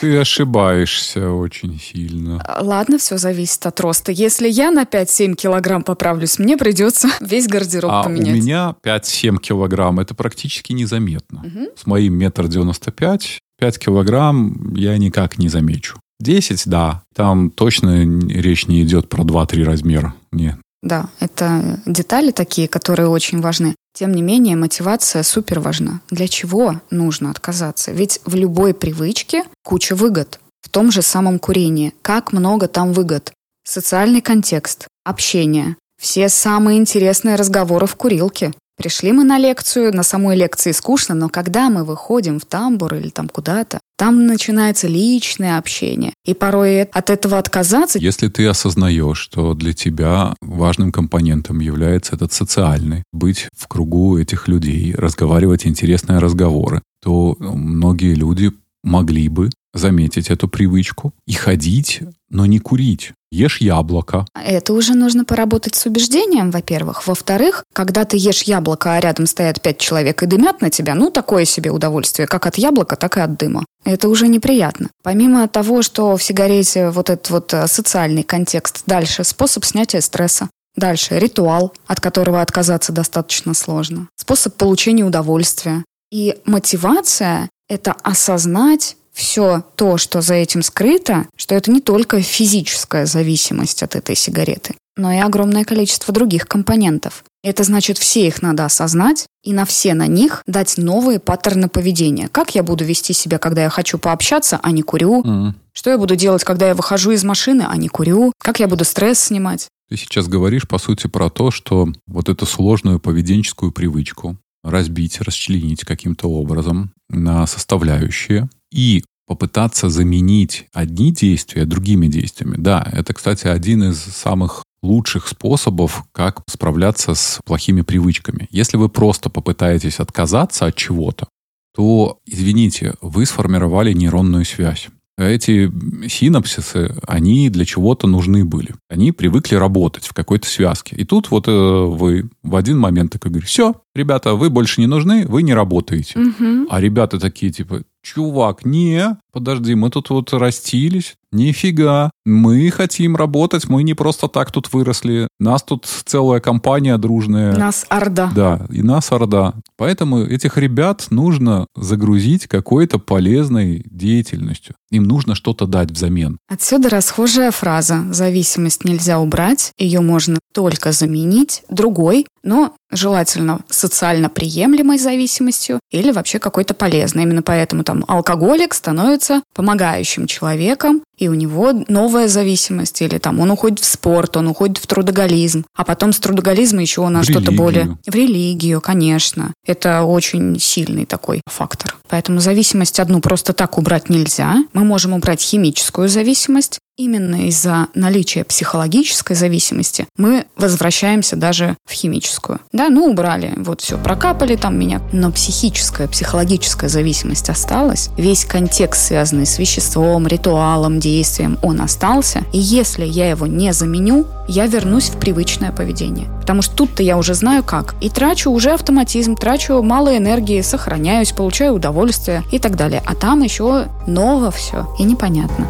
Ты 0.00 0.16
ошибаешься 0.16 1.30
очень 1.30 1.78
сильно. 1.80 2.42
Ладно, 2.60 2.98
все 2.98 3.18
зависит 3.18 3.66
от 3.66 3.80
роста. 3.80 4.12
Если 4.12 4.48
я 4.48 4.70
на 4.70 4.84
5-7 4.84 5.34
килограмм 5.34 5.82
поправлюсь, 5.82 6.38
мне 6.38 6.56
придется 6.56 7.08
весь 7.20 7.48
гардероб 7.48 7.90
а 7.90 8.02
поменять. 8.04 8.34
у 8.34 8.36
меня 8.36 8.74
5-7 8.84 9.38
килограмм. 9.38 9.98
Это 9.98 10.14
практически 10.14 10.72
незаметно. 10.72 11.40
Угу. 11.40 11.68
С 11.76 11.86
моим 11.86 12.14
метр 12.14 12.46
девяносто 12.46 12.92
пять, 12.92 13.40
5 13.58 13.78
килограмм 13.78 14.74
я 14.74 14.96
никак 14.98 15.38
не 15.38 15.48
замечу. 15.48 15.98
10, 16.20 16.68
да. 16.68 17.02
Там 17.14 17.50
точно 17.50 18.02
речь 18.28 18.66
не 18.66 18.82
идет 18.82 19.08
про 19.08 19.22
2-3 19.22 19.64
размера. 19.64 20.14
Нет. 20.32 20.56
Да, 20.82 21.08
это 21.18 21.80
детали 21.86 22.30
такие, 22.30 22.68
которые 22.68 23.08
очень 23.08 23.40
важны. 23.40 23.74
Тем 23.94 24.12
не 24.12 24.22
менее, 24.22 24.54
мотивация 24.54 25.22
супер 25.22 25.58
важна. 25.58 26.00
Для 26.10 26.28
чего 26.28 26.80
нужно 26.90 27.30
отказаться? 27.30 27.90
Ведь 27.90 28.20
в 28.24 28.34
любой 28.36 28.74
привычке 28.74 29.44
куча 29.64 29.96
выгод. 29.96 30.38
В 30.62 30.68
том 30.68 30.92
же 30.92 31.02
самом 31.02 31.38
курении. 31.38 31.94
Как 32.02 32.32
много 32.32 32.68
там 32.68 32.92
выгод? 32.92 33.32
Социальный 33.64 34.20
контекст, 34.20 34.86
общение, 35.04 35.76
все 36.00 36.28
самые 36.28 36.78
интересные 36.78 37.34
разговоры 37.34 37.86
в 37.86 37.96
курилке. 37.96 38.54
Пришли 38.76 39.10
мы 39.10 39.24
на 39.24 39.36
лекцию, 39.38 39.94
на 39.94 40.04
самой 40.04 40.36
лекции 40.36 40.70
скучно, 40.70 41.16
но 41.16 41.28
когда 41.28 41.68
мы 41.68 41.84
выходим 41.84 42.38
в 42.38 42.44
тамбур 42.44 42.94
или 42.94 43.08
там 43.08 43.28
куда-то, 43.28 43.80
там 43.98 44.26
начинается 44.26 44.86
личное 44.86 45.58
общение. 45.58 46.14
И 46.24 46.32
порой 46.32 46.84
от 46.84 47.10
этого 47.10 47.36
отказаться... 47.36 47.98
Если 47.98 48.28
ты 48.28 48.46
осознаешь, 48.46 49.18
что 49.18 49.54
для 49.54 49.72
тебя 49.72 50.34
важным 50.40 50.92
компонентом 50.92 51.58
является 51.58 52.14
этот 52.14 52.32
социальный, 52.32 53.02
быть 53.12 53.48
в 53.56 53.66
кругу 53.66 54.16
этих 54.16 54.46
людей, 54.46 54.94
разговаривать 54.94 55.66
интересные 55.66 56.20
разговоры, 56.20 56.80
то 57.02 57.36
многие 57.40 58.14
люди 58.14 58.52
могли 58.84 59.28
бы 59.28 59.50
заметить 59.78 60.30
эту 60.30 60.48
привычку 60.48 61.12
и 61.26 61.32
ходить, 61.32 62.02
но 62.30 62.46
не 62.46 62.58
курить. 62.58 63.12
Ешь 63.30 63.60
яблоко. 63.60 64.26
Это 64.34 64.72
уже 64.72 64.94
нужно 64.94 65.24
поработать 65.24 65.74
с 65.74 65.84
убеждением, 65.84 66.50
во-первых. 66.50 67.06
Во-вторых, 67.06 67.64
когда 67.74 68.04
ты 68.06 68.16
ешь 68.16 68.42
яблоко, 68.42 68.94
а 68.94 69.00
рядом 69.00 69.26
стоят 69.26 69.60
пять 69.60 69.78
человек 69.78 70.22
и 70.22 70.26
дымят 70.26 70.62
на 70.62 70.70
тебя, 70.70 70.94
ну, 70.94 71.10
такое 71.10 71.44
себе 71.44 71.70
удовольствие, 71.70 72.26
как 72.26 72.46
от 72.46 72.56
яблока, 72.56 72.96
так 72.96 73.18
и 73.18 73.20
от 73.20 73.36
дыма. 73.36 73.66
Это 73.84 74.08
уже 74.08 74.28
неприятно. 74.28 74.88
Помимо 75.02 75.46
того, 75.46 75.82
что 75.82 76.16
в 76.16 76.22
сигарете 76.22 76.88
вот 76.88 77.10
этот 77.10 77.30
вот 77.30 77.54
э, 77.54 77.66
социальный 77.66 78.22
контекст, 78.22 78.82
дальше 78.86 79.24
способ 79.24 79.64
снятия 79.64 80.00
стресса. 80.00 80.48
Дальше 80.74 81.18
ритуал, 81.18 81.74
от 81.86 82.00
которого 82.00 82.40
отказаться 82.40 82.92
достаточно 82.92 83.52
сложно. 83.52 84.08
Способ 84.16 84.54
получения 84.54 85.04
удовольствия. 85.04 85.84
И 86.10 86.38
мотивация– 86.46 87.50
это 87.68 87.92
осознать 88.02 88.96
все 89.18 89.64
то, 89.74 89.98
что 89.98 90.20
за 90.20 90.34
этим 90.34 90.62
скрыто, 90.62 91.26
что 91.36 91.56
это 91.56 91.72
не 91.72 91.80
только 91.80 92.22
физическая 92.22 93.04
зависимость 93.04 93.82
от 93.82 93.96
этой 93.96 94.14
сигареты, 94.14 94.76
но 94.96 95.12
и 95.12 95.18
огромное 95.18 95.64
количество 95.64 96.14
других 96.14 96.46
компонентов. 96.46 97.24
Это 97.42 97.64
значит, 97.64 97.98
все 97.98 98.28
их 98.28 98.42
надо 98.42 98.64
осознать 98.64 99.26
и 99.42 99.52
на 99.52 99.64
все 99.64 99.94
на 99.94 100.06
них 100.06 100.44
дать 100.46 100.78
новые 100.78 101.18
паттерны 101.18 101.68
поведения. 101.68 102.28
Как 102.28 102.54
я 102.54 102.62
буду 102.62 102.84
вести 102.84 103.12
себя, 103.12 103.38
когда 103.38 103.64
я 103.64 103.70
хочу 103.70 103.98
пообщаться, 103.98 104.60
а 104.62 104.70
не 104.70 104.82
курю? 104.82 105.22
Mm. 105.22 105.54
Что 105.72 105.90
я 105.90 105.98
буду 105.98 106.14
делать, 106.14 106.44
когда 106.44 106.68
я 106.68 106.74
выхожу 106.76 107.10
из 107.10 107.24
машины, 107.24 107.66
а 107.68 107.76
не 107.76 107.88
курю? 107.88 108.32
Как 108.38 108.60
я 108.60 108.68
буду 108.68 108.84
стресс 108.84 109.18
снимать? 109.18 109.66
Ты 109.88 109.96
сейчас 109.96 110.28
говоришь, 110.28 110.68
по 110.68 110.78
сути, 110.78 111.08
про 111.08 111.28
то, 111.28 111.50
что 111.50 111.88
вот 112.06 112.28
эту 112.28 112.46
сложную 112.46 113.00
поведенческую 113.00 113.72
привычку 113.72 114.36
разбить, 114.62 115.20
расчленить 115.20 115.84
каким-то 115.84 116.28
образом 116.28 116.92
на 117.08 117.46
составляющие 117.46 118.48
и 118.72 119.04
попытаться 119.26 119.90
заменить 119.90 120.66
одни 120.72 121.12
действия 121.12 121.66
другими 121.66 122.06
действиями. 122.06 122.56
Да, 122.56 122.88
это, 122.92 123.12
кстати, 123.12 123.46
один 123.46 123.84
из 123.90 123.98
самых 123.98 124.64
лучших 124.82 125.28
способов, 125.28 126.04
как 126.12 126.42
справляться 126.48 127.14
с 127.14 127.40
плохими 127.44 127.82
привычками. 127.82 128.48
Если 128.50 128.76
вы 128.76 128.88
просто 128.88 129.28
попытаетесь 129.28 130.00
отказаться 130.00 130.66
от 130.66 130.76
чего-то, 130.76 131.28
то, 131.74 132.18
извините, 132.26 132.94
вы 133.00 133.26
сформировали 133.26 133.92
нейронную 133.92 134.44
связь 134.44 134.88
эти 135.18 135.70
синапсисы, 136.08 136.94
они 137.06 137.50
для 137.50 137.64
чего-то 137.64 138.06
нужны 138.06 138.44
были. 138.44 138.74
Они 138.88 139.10
привыкли 139.10 139.56
работать 139.56 140.06
в 140.06 140.14
какой-то 140.14 140.48
связке. 140.48 140.94
И 140.96 141.04
тут 141.04 141.30
вот 141.30 141.48
э, 141.48 141.50
вы 141.50 142.30
в 142.42 142.54
один 142.54 142.78
момент 142.78 143.12
такой 143.12 143.32
говорите, 143.32 143.50
все, 143.50 143.74
ребята, 143.94 144.34
вы 144.34 144.48
больше 144.48 144.80
не 144.80 144.86
нужны, 144.86 145.26
вы 145.26 145.42
не 145.42 145.54
работаете. 145.54 146.18
Угу. 146.18 146.68
А 146.70 146.80
ребята 146.80 147.18
такие, 147.18 147.50
типа, 147.50 147.82
чувак, 148.02 148.64
не, 148.64 149.16
подожди, 149.38 149.74
мы 149.74 149.90
тут 149.90 150.10
вот 150.10 150.32
растились, 150.32 151.14
нифига, 151.32 152.10
мы 152.24 152.70
хотим 152.70 153.16
работать, 153.16 153.68
мы 153.68 153.82
не 153.82 153.94
просто 153.94 154.28
так 154.28 154.50
тут 154.50 154.72
выросли, 154.72 155.28
нас 155.38 155.62
тут 155.62 155.86
целая 155.86 156.40
компания 156.40 156.96
дружная. 156.98 157.56
Нас 157.56 157.86
орда. 157.88 158.30
Да, 158.34 158.66
и 158.70 158.82
нас 158.82 159.12
орда. 159.12 159.54
Поэтому 159.76 160.24
этих 160.24 160.56
ребят 160.56 161.06
нужно 161.10 161.66
загрузить 161.76 162.46
какой-то 162.46 162.98
полезной 162.98 163.82
деятельностью. 163.86 164.74
Им 164.90 165.04
нужно 165.04 165.34
что-то 165.34 165.66
дать 165.66 165.90
взамен. 165.90 166.38
Отсюда 166.48 166.88
расхожая 166.88 167.50
фраза 167.50 168.04
«зависимость 168.10 168.84
нельзя 168.84 169.20
убрать, 169.20 169.72
ее 169.78 170.00
можно 170.00 170.38
только 170.52 170.92
заменить 170.92 171.62
другой, 171.68 172.26
но 172.42 172.74
желательно 172.90 173.60
социально 173.68 174.30
приемлемой 174.30 174.98
зависимостью 174.98 175.78
или 175.90 176.10
вообще 176.10 176.38
какой-то 176.38 176.74
полезной. 176.74 177.24
Именно 177.24 177.42
поэтому 177.42 177.84
там 177.84 178.04
алкоголик 178.08 178.74
становится 178.74 179.27
помогающим 179.54 180.26
человеком, 180.26 181.02
и 181.18 181.28
у 181.28 181.34
него 181.34 181.72
новая 181.88 182.28
зависимость, 182.28 183.02
или 183.02 183.18
там 183.18 183.40
он 183.40 183.50
уходит 183.50 183.80
в 183.80 183.84
спорт, 183.84 184.36
он 184.36 184.48
уходит 184.48 184.78
в 184.78 184.86
трудоголизм, 184.86 185.64
а 185.76 185.84
потом 185.84 186.12
с 186.12 186.18
трудоголизма 186.18 186.80
еще 186.80 187.00
у 187.02 187.08
нас 187.08 187.26
что-то 187.26 187.52
более... 187.52 187.98
В 188.06 188.14
религию, 188.14 188.80
конечно. 188.80 189.52
Это 189.66 190.02
очень 190.02 190.58
сильный 190.58 191.04
такой 191.04 191.42
фактор. 191.46 191.96
Поэтому 192.08 192.40
зависимость 192.40 193.00
одну 193.00 193.20
просто 193.20 193.52
так 193.52 193.76
убрать 193.78 194.08
нельзя. 194.08 194.64
Мы 194.72 194.84
можем 194.84 195.12
убрать 195.12 195.42
химическую 195.42 196.08
зависимость, 196.08 196.80
Именно 196.98 197.46
из-за 197.46 197.86
наличия 197.94 198.42
психологической 198.42 199.36
зависимости 199.36 200.08
мы 200.16 200.46
возвращаемся 200.56 201.36
даже 201.36 201.76
в 201.88 201.92
химическую. 201.92 202.58
Да, 202.72 202.88
ну 202.88 203.06
убрали, 203.06 203.52
вот 203.56 203.82
все, 203.82 203.96
прокапали 203.96 204.56
там 204.56 204.76
меня, 204.76 205.00
но 205.12 205.30
психическая, 205.30 206.08
психологическая 206.08 206.90
зависимость 206.90 207.50
осталась. 207.50 208.10
Весь 208.16 208.44
контекст, 208.44 209.06
связанный 209.06 209.46
с 209.46 209.60
веществом, 209.60 210.26
ритуалом, 210.26 210.98
действием, 211.08 211.58
он 211.62 211.80
остался. 211.80 212.42
И 212.52 212.58
если 212.58 213.04
я 213.04 213.30
его 213.30 213.46
не 213.46 213.72
заменю, 213.72 214.26
я 214.46 214.66
вернусь 214.66 215.10
в 215.10 215.18
привычное 215.18 215.72
поведение. 215.72 216.28
Потому 216.40 216.62
что 216.62 216.76
тут-то 216.76 217.02
я 217.02 217.16
уже 217.16 217.34
знаю 217.34 217.62
как. 217.64 217.94
И 218.00 218.08
трачу 218.08 218.50
уже 218.50 218.72
автоматизм, 218.72 219.34
трачу 219.34 219.82
мало 219.82 220.16
энергии, 220.16 220.60
сохраняюсь, 220.60 221.32
получаю 221.32 221.74
удовольствие 221.74 222.42
и 222.52 222.58
так 222.58 222.76
далее. 222.76 223.02
А 223.06 223.14
там 223.14 223.42
еще 223.42 223.88
ново 224.06 224.50
все 224.50 224.86
и 224.98 225.04
непонятно. 225.04 225.66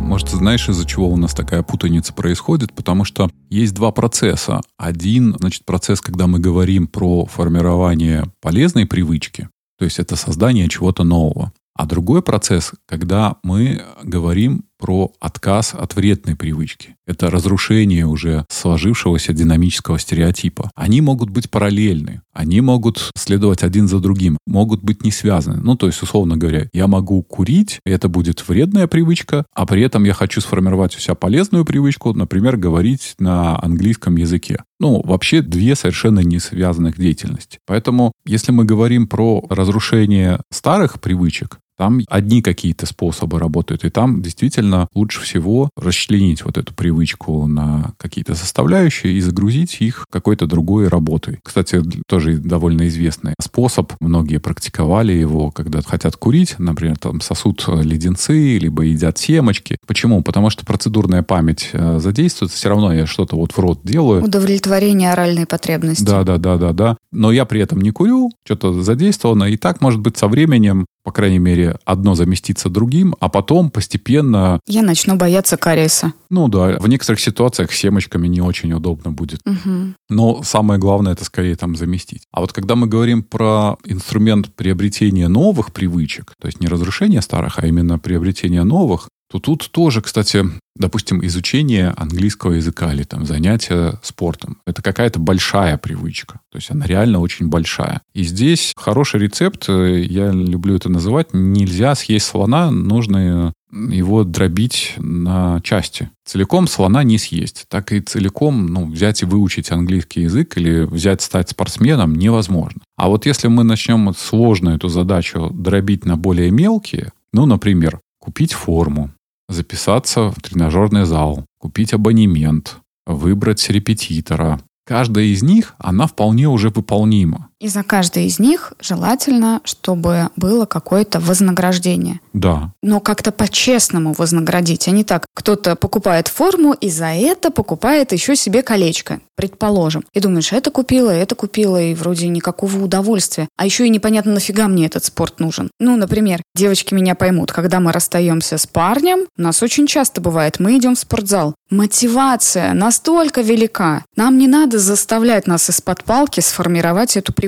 Может, 0.00 0.28
знаешь, 0.28 0.68
из-за 0.68 0.86
чего 0.86 1.08
у 1.08 1.16
нас 1.16 1.34
такая 1.34 1.64
путаница 1.64 2.12
происходит? 2.12 2.72
Потому 2.72 3.04
что 3.04 3.28
есть 3.50 3.74
два 3.74 3.90
процесса. 3.90 4.60
Один, 4.78 5.34
значит, 5.38 5.64
процесс, 5.64 6.00
когда 6.00 6.28
мы 6.28 6.38
говорим 6.38 6.86
про 6.86 7.26
формирование 7.26 8.30
полезной 8.40 8.86
привычки, 8.86 9.48
то 9.78 9.84
есть 9.84 9.98
это 9.98 10.14
создание 10.14 10.68
чего-то 10.68 11.02
нового. 11.02 11.52
А 11.76 11.86
другой 11.86 12.22
процесс, 12.22 12.72
когда 12.86 13.36
мы 13.42 13.82
говорим 14.02 14.64
про 14.78 15.12
отказ 15.20 15.74
от 15.74 15.96
вредной 15.96 16.36
привычки. 16.36 16.96
Это 17.06 17.30
разрушение 17.30 18.06
уже 18.06 18.44
сложившегося 18.50 19.32
динамического 19.32 19.98
стереотипа. 19.98 20.70
Они 20.74 21.00
могут 21.00 21.30
быть 21.30 21.50
параллельны, 21.50 22.22
они 22.32 22.60
могут 22.60 23.10
следовать 23.16 23.62
один 23.62 23.88
за 23.88 24.00
другим, 24.00 24.38
могут 24.46 24.82
быть 24.82 25.02
не 25.04 25.10
связаны. 25.10 25.62
Ну, 25.62 25.76
то 25.76 25.86
есть, 25.86 26.02
условно 26.02 26.36
говоря, 26.36 26.68
я 26.72 26.86
могу 26.86 27.22
курить, 27.22 27.80
это 27.84 28.08
будет 28.08 28.46
вредная 28.46 28.86
привычка, 28.86 29.46
а 29.54 29.66
при 29.66 29.82
этом 29.82 30.04
я 30.04 30.12
хочу 30.12 30.40
сформировать 30.40 30.96
у 30.96 31.00
себя 31.00 31.14
полезную 31.14 31.64
привычку, 31.64 32.12
например, 32.12 32.56
говорить 32.56 33.14
на 33.18 33.58
английском 33.62 34.16
языке. 34.16 34.62
Ну, 34.78 35.00
вообще 35.02 35.40
две 35.40 35.74
совершенно 35.74 36.20
не 36.20 36.38
связанных 36.38 36.98
деятельности. 36.98 37.58
Поэтому, 37.66 38.12
если 38.26 38.52
мы 38.52 38.64
говорим 38.64 39.06
про 39.06 39.42
разрушение 39.48 40.40
старых 40.50 41.00
привычек, 41.00 41.58
там 41.76 42.00
одни 42.08 42.42
какие-то 42.42 42.86
способы 42.86 43.38
работают, 43.38 43.84
и 43.84 43.90
там 43.90 44.22
действительно 44.22 44.88
лучше 44.94 45.20
всего 45.22 45.70
расчленить 45.76 46.44
вот 46.44 46.58
эту 46.58 46.74
привычку 46.74 47.46
на 47.46 47.92
какие-то 47.98 48.34
составляющие 48.34 49.14
и 49.14 49.20
загрузить 49.20 49.80
их 49.80 50.06
какой-то 50.10 50.46
другой 50.46 50.88
работой. 50.88 51.38
Кстати, 51.42 51.82
тоже 52.06 52.38
довольно 52.38 52.88
известный 52.88 53.34
способ. 53.40 53.92
Многие 54.00 54.38
практиковали 54.38 55.12
его, 55.12 55.50
когда 55.50 55.82
хотят 55.82 56.16
курить, 56.16 56.56
например, 56.58 56.98
там 56.98 57.20
сосут 57.20 57.66
леденцы, 57.68 58.58
либо 58.58 58.82
едят 58.82 59.18
семечки. 59.18 59.78
Почему? 59.86 60.22
Потому 60.22 60.50
что 60.50 60.64
процедурная 60.64 61.22
память 61.22 61.70
э, 61.72 61.98
задействуется, 61.98 62.56
все 62.56 62.68
равно 62.68 62.92
я 62.92 63.06
что-то 63.06 63.36
вот 63.36 63.52
в 63.52 63.58
рот 63.58 63.80
делаю. 63.82 64.24
Удовлетворение 64.24 65.12
оральной 65.12 65.46
потребности. 65.46 66.04
Да, 66.04 66.22
да, 66.24 66.38
да, 66.38 66.56
да, 66.56 66.72
да. 66.72 66.96
Но 67.12 67.32
я 67.32 67.44
при 67.44 67.60
этом 67.60 67.80
не 67.80 67.90
курю, 67.90 68.30
что-то 68.44 68.82
задействовано, 68.82 69.44
и 69.44 69.56
так, 69.56 69.80
может 69.80 70.00
быть, 70.00 70.16
со 70.16 70.28
временем 70.28 70.86
по 71.06 71.12
крайней 71.12 71.38
мере, 71.38 71.78
одно 71.84 72.16
заместится 72.16 72.68
другим, 72.68 73.14
а 73.20 73.28
потом 73.28 73.70
постепенно... 73.70 74.58
Я 74.66 74.82
начну 74.82 75.14
бояться 75.14 75.56
кариеса. 75.56 76.12
Ну 76.30 76.48
да, 76.48 76.78
в 76.80 76.88
некоторых 76.88 77.20
ситуациях 77.20 77.70
с 77.70 77.76
семечками 77.76 78.26
не 78.26 78.40
очень 78.40 78.72
удобно 78.72 79.12
будет. 79.12 79.38
Угу. 79.46 79.94
Но 80.10 80.42
самое 80.42 80.80
главное 80.80 81.12
это 81.12 81.24
скорее 81.24 81.54
там 81.54 81.76
заместить. 81.76 82.24
А 82.32 82.40
вот 82.40 82.52
когда 82.52 82.74
мы 82.74 82.88
говорим 82.88 83.22
про 83.22 83.76
инструмент 83.84 84.52
приобретения 84.56 85.28
новых 85.28 85.72
привычек, 85.72 86.34
то 86.40 86.48
есть 86.48 86.58
не 86.58 86.66
разрушения 86.66 87.22
старых, 87.22 87.60
а 87.60 87.66
именно 87.68 88.00
приобретения 88.00 88.64
новых, 88.64 89.08
то 89.36 89.40
тут 89.40 89.70
тоже, 89.70 90.00
кстати, 90.00 90.46
допустим, 90.74 91.24
изучение 91.26 91.92
английского 91.96 92.52
языка 92.52 92.92
или 92.92 93.02
там 93.02 93.26
занятия 93.26 93.98
спортом. 94.02 94.58
Это 94.66 94.80
какая-то 94.82 95.18
большая 95.18 95.76
привычка. 95.76 96.40
То 96.50 96.56
есть 96.56 96.70
она 96.70 96.86
реально 96.86 97.20
очень 97.20 97.48
большая. 97.48 98.00
И 98.14 98.22
здесь 98.24 98.72
хороший 98.76 99.20
рецепт, 99.20 99.66
э, 99.68 100.00
я 100.00 100.30
люблю 100.30 100.74
это 100.74 100.88
называть, 100.88 101.34
нельзя 101.34 101.94
съесть 101.94 102.26
слона, 102.26 102.70
нужно 102.70 103.52
его 103.70 104.24
дробить 104.24 104.94
на 104.96 105.60
части. 105.62 106.08
Целиком 106.24 106.66
слона 106.66 107.02
не 107.02 107.18
съесть. 107.18 107.66
Так 107.68 107.92
и 107.92 108.00
целиком 108.00 108.68
ну, 108.68 108.86
взять 108.86 109.20
и 109.22 109.26
выучить 109.26 109.70
английский 109.70 110.22
язык 110.22 110.56
или 110.56 110.82
взять 110.82 111.20
стать 111.20 111.50
спортсменом 111.50 112.14
невозможно. 112.14 112.80
А 112.96 113.08
вот 113.08 113.26
если 113.26 113.48
мы 113.48 113.64
начнем 113.64 114.14
сложно 114.14 114.70
эту 114.70 114.88
задачу 114.88 115.50
дробить 115.52 116.06
на 116.06 116.16
более 116.16 116.50
мелкие, 116.50 117.12
ну, 117.34 117.44
например, 117.44 118.00
купить 118.18 118.54
форму, 118.54 119.10
записаться 119.48 120.30
в 120.30 120.40
тренажерный 120.40 121.04
зал, 121.04 121.44
купить 121.58 121.92
абонемент, 121.92 122.78
выбрать 123.06 123.68
репетитора. 123.70 124.60
Каждая 124.84 125.24
из 125.24 125.42
них, 125.42 125.74
она 125.78 126.06
вполне 126.06 126.48
уже 126.48 126.70
выполнима. 126.70 127.48
И 127.58 127.68
за 127.68 127.82
каждый 127.82 128.26
из 128.26 128.38
них 128.38 128.74
желательно, 128.80 129.60
чтобы 129.64 130.28
было 130.36 130.66
какое-то 130.66 131.20
вознаграждение. 131.20 132.20
Да. 132.34 132.72
Но 132.82 133.00
как-то 133.00 133.32
по-честному 133.32 134.12
вознаградить, 134.12 134.88
а 134.88 134.90
не 134.90 135.04
так. 135.04 135.24
Кто-то 135.34 135.74
покупает 135.74 136.28
форму 136.28 136.74
и 136.74 136.90
за 136.90 137.06
это 137.06 137.50
покупает 137.50 138.12
еще 138.12 138.36
себе 138.36 138.62
колечко, 138.62 139.20
предположим. 139.36 140.04
И 140.12 140.20
думаешь, 140.20 140.52
это 140.52 140.70
купила, 140.70 141.10
это 141.10 141.34
купила, 141.34 141.80
и 141.80 141.94
вроде 141.94 142.28
никакого 142.28 142.84
удовольствия. 142.84 143.48
А 143.56 143.64
еще 143.64 143.86
и 143.86 143.90
непонятно, 143.90 144.32
нафига 144.32 144.68
мне 144.68 144.84
этот 144.84 145.06
спорт 145.06 145.40
нужен. 145.40 145.70
Ну, 145.80 145.96
например, 145.96 146.42
девочки 146.54 146.92
меня 146.92 147.14
поймут, 147.14 147.52
когда 147.52 147.80
мы 147.80 147.90
расстаемся 147.90 148.58
с 148.58 148.66
парнем, 148.66 149.28
у 149.38 149.42
нас 149.42 149.62
очень 149.62 149.86
часто 149.86 150.20
бывает, 150.20 150.60
мы 150.60 150.76
идем 150.76 150.94
в 150.94 150.98
спортзал. 150.98 151.54
Мотивация 151.70 152.74
настолько 152.74 153.40
велика. 153.40 154.04
Нам 154.14 154.38
не 154.38 154.46
надо 154.46 154.78
заставлять 154.78 155.46
нас 155.46 155.70
из-под 155.70 156.04
палки 156.04 156.40
сформировать 156.40 157.16
эту 157.16 157.32
привычку. 157.32 157.45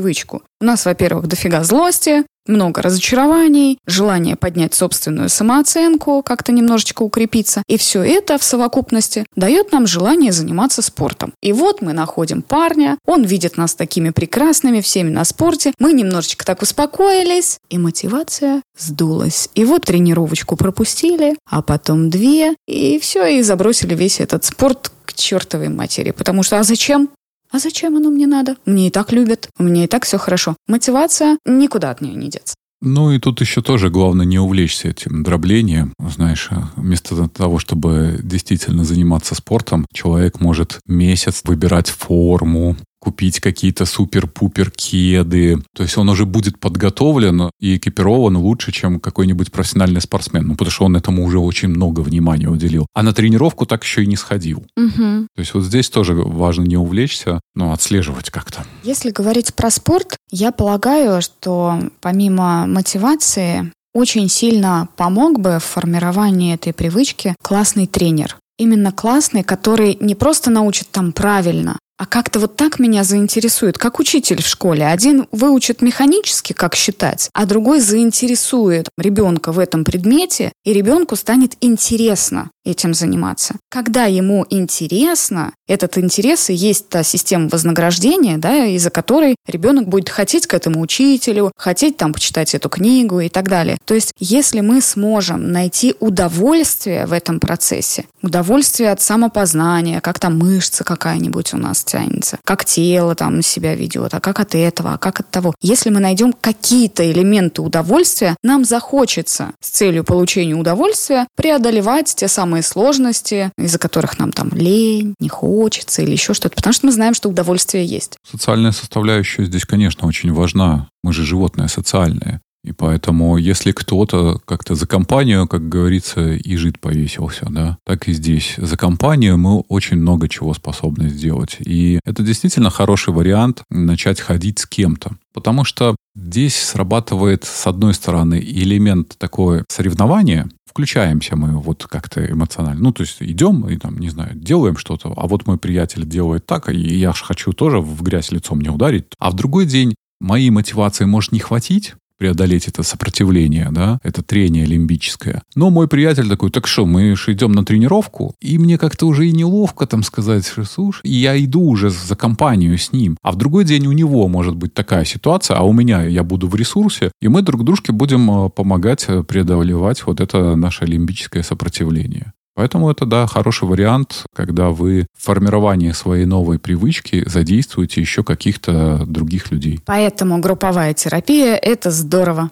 У 0.60 0.64
нас, 0.64 0.84
во-первых, 0.84 1.26
дофига 1.26 1.62
злости, 1.64 2.24
много 2.48 2.82
разочарований, 2.82 3.78
желание 3.86 4.34
поднять 4.34 4.74
собственную 4.74 5.28
самооценку, 5.28 6.22
как-то 6.22 6.50
немножечко 6.50 7.02
укрепиться. 7.02 7.62
И 7.68 7.76
все 7.76 8.02
это 8.02 8.38
в 8.38 8.42
совокупности 8.42 9.24
дает 9.36 9.70
нам 9.70 9.86
желание 9.86 10.32
заниматься 10.32 10.82
спортом. 10.82 11.32
И 11.42 11.52
вот 11.52 11.82
мы 11.82 11.92
находим 11.92 12.42
парня, 12.42 12.98
он 13.06 13.24
видит 13.24 13.56
нас 13.56 13.74
такими 13.74 14.10
прекрасными, 14.10 14.80
всеми 14.80 15.10
на 15.10 15.24
спорте. 15.24 15.72
Мы 15.78 15.92
немножечко 15.92 16.44
так 16.44 16.62
успокоились, 16.62 17.58
и 17.68 17.78
мотивация 17.78 18.62
сдулась. 18.76 19.50
И 19.54 19.64
вот 19.64 19.84
тренировочку 19.84 20.56
пропустили, 20.56 21.36
а 21.48 21.62
потом 21.62 22.10
две, 22.10 22.54
и 22.66 22.98
все, 22.98 23.26
и 23.26 23.42
забросили 23.42 23.94
весь 23.94 24.20
этот 24.20 24.44
спорт 24.44 24.90
к 25.04 25.12
чертовой 25.12 25.68
матери. 25.68 26.10
Потому 26.12 26.42
что, 26.42 26.58
а 26.58 26.62
зачем? 26.62 27.10
А 27.50 27.58
зачем 27.58 27.96
оно 27.96 28.10
мне 28.10 28.26
надо? 28.26 28.56
Мне 28.66 28.88
и 28.88 28.90
так 28.90 29.12
любят, 29.12 29.48
у 29.58 29.62
меня 29.62 29.84
и 29.84 29.86
так 29.86 30.04
все 30.04 30.18
хорошо. 30.18 30.56
Мотивация, 30.66 31.38
никуда 31.44 31.90
от 31.90 32.00
нее 32.00 32.14
не 32.14 32.28
деться. 32.28 32.54
Ну 32.80 33.10
и 33.10 33.18
тут 33.18 33.40
еще 33.40 33.60
тоже 33.60 33.90
главное 33.90 34.24
не 34.24 34.38
увлечься 34.38 34.88
этим 34.88 35.24
дроблением. 35.24 35.92
Знаешь, 35.98 36.50
вместо 36.76 37.28
того, 37.28 37.58
чтобы 37.58 38.20
действительно 38.22 38.84
заниматься 38.84 39.34
спортом, 39.34 39.84
человек 39.92 40.40
может 40.40 40.78
месяц 40.86 41.40
выбирать 41.44 41.88
форму, 41.88 42.76
купить 43.08 43.40
какие-то 43.40 43.86
супер-пупер 43.86 44.70
кеды. 44.70 45.62
То 45.74 45.82
есть 45.82 45.96
он 45.96 46.10
уже 46.10 46.26
будет 46.26 46.60
подготовлен 46.60 47.50
и 47.58 47.78
экипирован 47.78 48.36
лучше, 48.36 48.70
чем 48.70 49.00
какой-нибудь 49.00 49.50
профессиональный 49.50 50.02
спортсмен. 50.02 50.46
Ну, 50.46 50.52
потому 50.56 50.70
что 50.70 50.84
он 50.84 50.94
этому 50.94 51.24
уже 51.24 51.38
очень 51.38 51.68
много 51.68 52.00
внимания 52.00 52.48
уделил. 52.48 52.86
А 52.92 53.02
на 53.02 53.14
тренировку 53.14 53.64
так 53.64 53.82
еще 53.82 54.04
и 54.04 54.06
не 54.06 54.16
сходил. 54.16 54.58
Угу. 54.76 55.26
То 55.34 55.38
есть 55.38 55.54
вот 55.54 55.64
здесь 55.64 55.88
тоже 55.88 56.12
важно 56.12 56.64
не 56.64 56.76
увлечься, 56.76 57.40
но 57.54 57.72
отслеживать 57.72 58.28
как-то. 58.28 58.66
Если 58.82 59.10
говорить 59.10 59.54
про 59.54 59.70
спорт, 59.70 60.18
я 60.30 60.52
полагаю, 60.52 61.22
что 61.22 61.80
помимо 62.02 62.66
мотивации 62.66 63.72
очень 63.94 64.28
сильно 64.28 64.90
помог 64.96 65.40
бы 65.40 65.60
в 65.60 65.64
формировании 65.64 66.54
этой 66.54 66.74
привычки 66.74 67.34
классный 67.42 67.86
тренер. 67.86 68.36
Именно 68.58 68.92
классный, 68.92 69.44
который 69.44 69.96
не 69.98 70.14
просто 70.14 70.50
научит 70.50 70.90
там 70.90 71.12
правильно, 71.12 71.78
а 71.98 72.06
как-то 72.06 72.38
вот 72.38 72.56
так 72.56 72.78
меня 72.78 73.04
заинтересует, 73.04 73.76
как 73.76 73.98
учитель 73.98 74.42
в 74.42 74.46
школе. 74.46 74.86
Один 74.86 75.26
выучит 75.32 75.82
механически, 75.82 76.52
как 76.52 76.74
считать, 76.76 77.28
а 77.34 77.44
другой 77.44 77.80
заинтересует 77.80 78.88
ребенка 78.96 79.52
в 79.52 79.58
этом 79.58 79.84
предмете, 79.84 80.52
и 80.64 80.72
ребенку 80.72 81.16
станет 81.16 81.56
интересно 81.60 82.50
этим 82.68 82.94
заниматься. 82.94 83.56
Когда 83.70 84.04
ему 84.04 84.46
интересно, 84.50 85.52
этот 85.66 85.98
интерес 85.98 86.50
и 86.50 86.54
есть 86.54 86.88
та 86.88 87.02
система 87.02 87.48
вознаграждения, 87.48 88.38
да, 88.38 88.66
из-за 88.66 88.90
которой 88.90 89.36
ребенок 89.46 89.88
будет 89.88 90.08
хотеть 90.08 90.46
к 90.46 90.54
этому 90.54 90.80
учителю, 90.80 91.52
хотеть 91.56 91.96
там 91.96 92.12
почитать 92.12 92.54
эту 92.54 92.68
книгу 92.68 93.20
и 93.20 93.28
так 93.28 93.48
далее. 93.48 93.78
То 93.84 93.94
есть, 93.94 94.12
если 94.18 94.60
мы 94.60 94.80
сможем 94.80 95.52
найти 95.52 95.94
удовольствие 96.00 97.06
в 97.06 97.12
этом 97.12 97.40
процессе, 97.40 98.06
удовольствие 98.22 98.90
от 98.90 99.00
самопознания, 99.00 100.00
как 100.00 100.18
там 100.18 100.38
мышца 100.38 100.84
какая-нибудь 100.84 101.54
у 101.54 101.56
нас 101.56 101.84
тянется, 101.84 102.38
как 102.44 102.64
тело 102.64 103.14
там 103.14 103.42
себя 103.42 103.74
ведет, 103.74 104.14
а 104.14 104.20
как 104.20 104.40
от 104.40 104.54
этого, 104.54 104.94
а 104.94 104.98
как 104.98 105.20
от 105.20 105.30
того. 105.30 105.54
Если 105.60 105.90
мы 105.90 106.00
найдем 106.00 106.32
какие-то 106.32 107.10
элементы 107.10 107.62
удовольствия, 107.62 108.36
нам 108.42 108.64
захочется 108.64 109.52
с 109.60 109.70
целью 109.70 110.04
получения 110.04 110.54
удовольствия 110.54 111.26
преодолевать 111.36 112.14
те 112.14 112.28
самые 112.28 112.57
сложности, 112.62 113.52
из-за 113.58 113.78
которых 113.78 114.18
нам 114.18 114.32
там 114.32 114.50
лень, 114.52 115.14
не 115.20 115.28
хочется 115.28 116.02
или 116.02 116.12
еще 116.12 116.34
что-то, 116.34 116.56
потому 116.56 116.72
что 116.72 116.86
мы 116.86 116.92
знаем, 116.92 117.14
что 117.14 117.28
удовольствие 117.28 117.84
есть. 117.84 118.16
Социальная 118.28 118.72
составляющая 118.72 119.44
здесь, 119.44 119.64
конечно, 119.64 120.06
очень 120.06 120.32
важна. 120.32 120.88
Мы 121.02 121.12
же 121.12 121.24
животные 121.24 121.68
социальные. 121.68 122.40
И 122.64 122.72
поэтому, 122.72 123.36
если 123.36 123.72
кто-то 123.72 124.40
как-то 124.44 124.74
за 124.74 124.86
компанию, 124.86 125.46
как 125.46 125.68
говорится, 125.68 126.32
и 126.32 126.56
жид 126.56 126.80
повесился, 126.80 127.46
да, 127.48 127.78
так 127.84 128.08
и 128.08 128.12
здесь. 128.12 128.54
За 128.58 128.76
компанию 128.76 129.38
мы 129.38 129.60
очень 129.60 129.96
много 129.98 130.28
чего 130.28 130.52
способны 130.54 131.08
сделать. 131.08 131.56
И 131.60 132.00
это 132.04 132.22
действительно 132.22 132.70
хороший 132.70 133.14
вариант 133.14 133.62
начать 133.70 134.20
ходить 134.20 134.58
с 134.58 134.66
кем-то. 134.66 135.12
Потому 135.32 135.64
что 135.64 135.94
здесь 136.16 136.56
срабатывает, 136.56 137.44
с 137.44 137.66
одной 137.66 137.94
стороны, 137.94 138.40
элемент 138.40 139.16
такое 139.18 139.64
соревнования, 139.68 140.48
включаемся 140.68 141.36
мы 141.36 141.60
вот 141.60 141.86
как-то 141.86 142.24
эмоционально. 142.24 142.82
Ну, 142.82 142.92
то 142.92 143.02
есть 143.02 143.16
идем 143.20 143.68
и 143.68 143.76
там, 143.76 143.98
не 143.98 144.10
знаю, 144.10 144.34
делаем 144.34 144.76
что-то, 144.76 145.12
а 145.16 145.26
вот 145.26 145.46
мой 145.46 145.58
приятель 145.58 146.04
делает 146.04 146.46
так, 146.46 146.68
и 146.68 146.76
я 146.76 147.12
же 147.12 147.24
хочу 147.24 147.52
тоже 147.52 147.80
в 147.80 148.02
грязь 148.02 148.32
лицом 148.32 148.60
не 148.60 148.68
ударить. 148.68 149.06
А 149.18 149.30
в 149.30 149.34
другой 149.34 149.66
день 149.66 149.94
моей 150.20 150.50
мотивации 150.50 151.04
может 151.04 151.32
не 151.32 151.38
хватить, 151.38 151.94
преодолеть 152.18 152.68
это 152.68 152.82
сопротивление, 152.82 153.68
да, 153.70 153.98
это 154.02 154.22
трение 154.22 154.66
лимбическое. 154.66 155.42
Но 155.54 155.70
мой 155.70 155.88
приятель 155.88 156.28
такой, 156.28 156.50
так 156.50 156.66
что, 156.66 156.84
мы 156.84 157.16
же 157.16 157.32
идем 157.32 157.52
на 157.52 157.64
тренировку, 157.64 158.34
и 158.40 158.58
мне 158.58 158.76
как-то 158.76 159.06
уже 159.06 159.28
и 159.28 159.32
неловко 159.32 159.86
там 159.86 160.02
сказать, 160.02 160.46
что 160.46 160.64
слушай, 160.64 161.02
я 161.04 161.42
иду 161.42 161.62
уже 161.62 161.90
за 161.90 162.16
компанию 162.16 162.76
с 162.76 162.92
ним. 162.92 163.16
А 163.22 163.32
в 163.32 163.36
другой 163.36 163.64
день 163.64 163.86
у 163.86 163.92
него 163.92 164.28
может 164.28 164.56
быть 164.56 164.74
такая 164.74 165.04
ситуация, 165.04 165.56
а 165.56 165.62
у 165.62 165.72
меня 165.72 166.04
я 166.04 166.22
буду 166.22 166.48
в 166.48 166.54
ресурсе, 166.54 167.12
и 167.20 167.28
мы 167.28 167.42
друг 167.42 167.64
дружке 167.64 167.92
будем 167.92 168.30
э, 168.30 168.50
помогать 168.50 169.04
э, 169.08 169.22
преодолевать 169.22 170.04
вот 170.06 170.20
это 170.20 170.56
наше 170.56 170.84
лимбическое 170.84 171.42
сопротивление. 171.42 172.32
Поэтому 172.58 172.90
это, 172.90 173.06
да, 173.06 173.28
хороший 173.28 173.68
вариант, 173.68 174.24
когда 174.34 174.70
вы 174.70 175.06
в 175.16 175.26
формировании 175.26 175.92
своей 175.92 176.24
новой 176.24 176.58
привычки 176.58 177.22
задействуете 177.24 178.00
еще 178.00 178.24
каких-то 178.24 179.04
других 179.06 179.52
людей. 179.52 179.78
Поэтому 179.86 180.40
групповая 180.40 180.92
терапия– 180.92 181.54
это 181.62 181.92
здорово. 181.92 182.50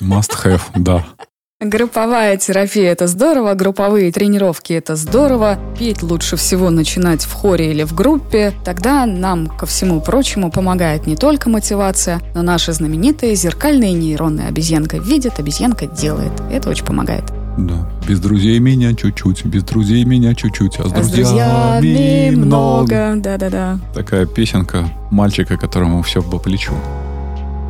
Must 0.00 0.30
have, 0.42 0.62
да. 0.74 1.04
Групповая 1.60 2.38
терапия– 2.38 2.92
это 2.92 3.06
здорово, 3.06 3.52
групповые 3.52 4.10
тренировки– 4.10 4.72
это 4.72 4.96
здорово. 4.96 5.58
Петь 5.78 6.02
лучше 6.02 6.36
всего 6.36 6.70
начинать 6.70 7.22
в 7.22 7.32
хоре 7.34 7.72
или 7.72 7.82
в 7.82 7.94
группе. 7.94 8.54
Тогда 8.64 9.04
нам, 9.04 9.48
ко 9.48 9.66
всему 9.66 10.00
прочему, 10.00 10.50
помогает 10.50 11.06
не 11.06 11.14
только 11.14 11.50
мотивация, 11.50 12.22
но 12.34 12.40
наши 12.40 12.72
знаменитые 12.72 13.34
зеркальные 13.34 13.92
нейроны. 13.92 14.46
Обезьянка 14.48 14.96
видит, 14.96 15.38
обезьянка 15.38 15.86
делает. 15.86 16.32
Это 16.50 16.70
очень 16.70 16.86
помогает. 16.86 17.41
Да. 17.58 17.88
Без 18.08 18.20
друзей 18.20 18.58
меня 18.58 18.94
чуть-чуть, 18.94 19.44
без 19.44 19.62
друзей 19.64 20.04
меня 20.04 20.34
чуть-чуть, 20.34 20.78
а 20.78 20.88
с, 20.88 20.92
А 20.92 21.02
с 21.02 21.10
друзьями 21.10 22.34
много. 22.34 23.14
Да-да-да. 23.16 23.78
Такая 23.94 24.26
песенка 24.26 24.90
мальчика, 25.10 25.56
которому 25.56 26.02
все 26.02 26.22
по 26.22 26.38
плечу. 26.38 26.72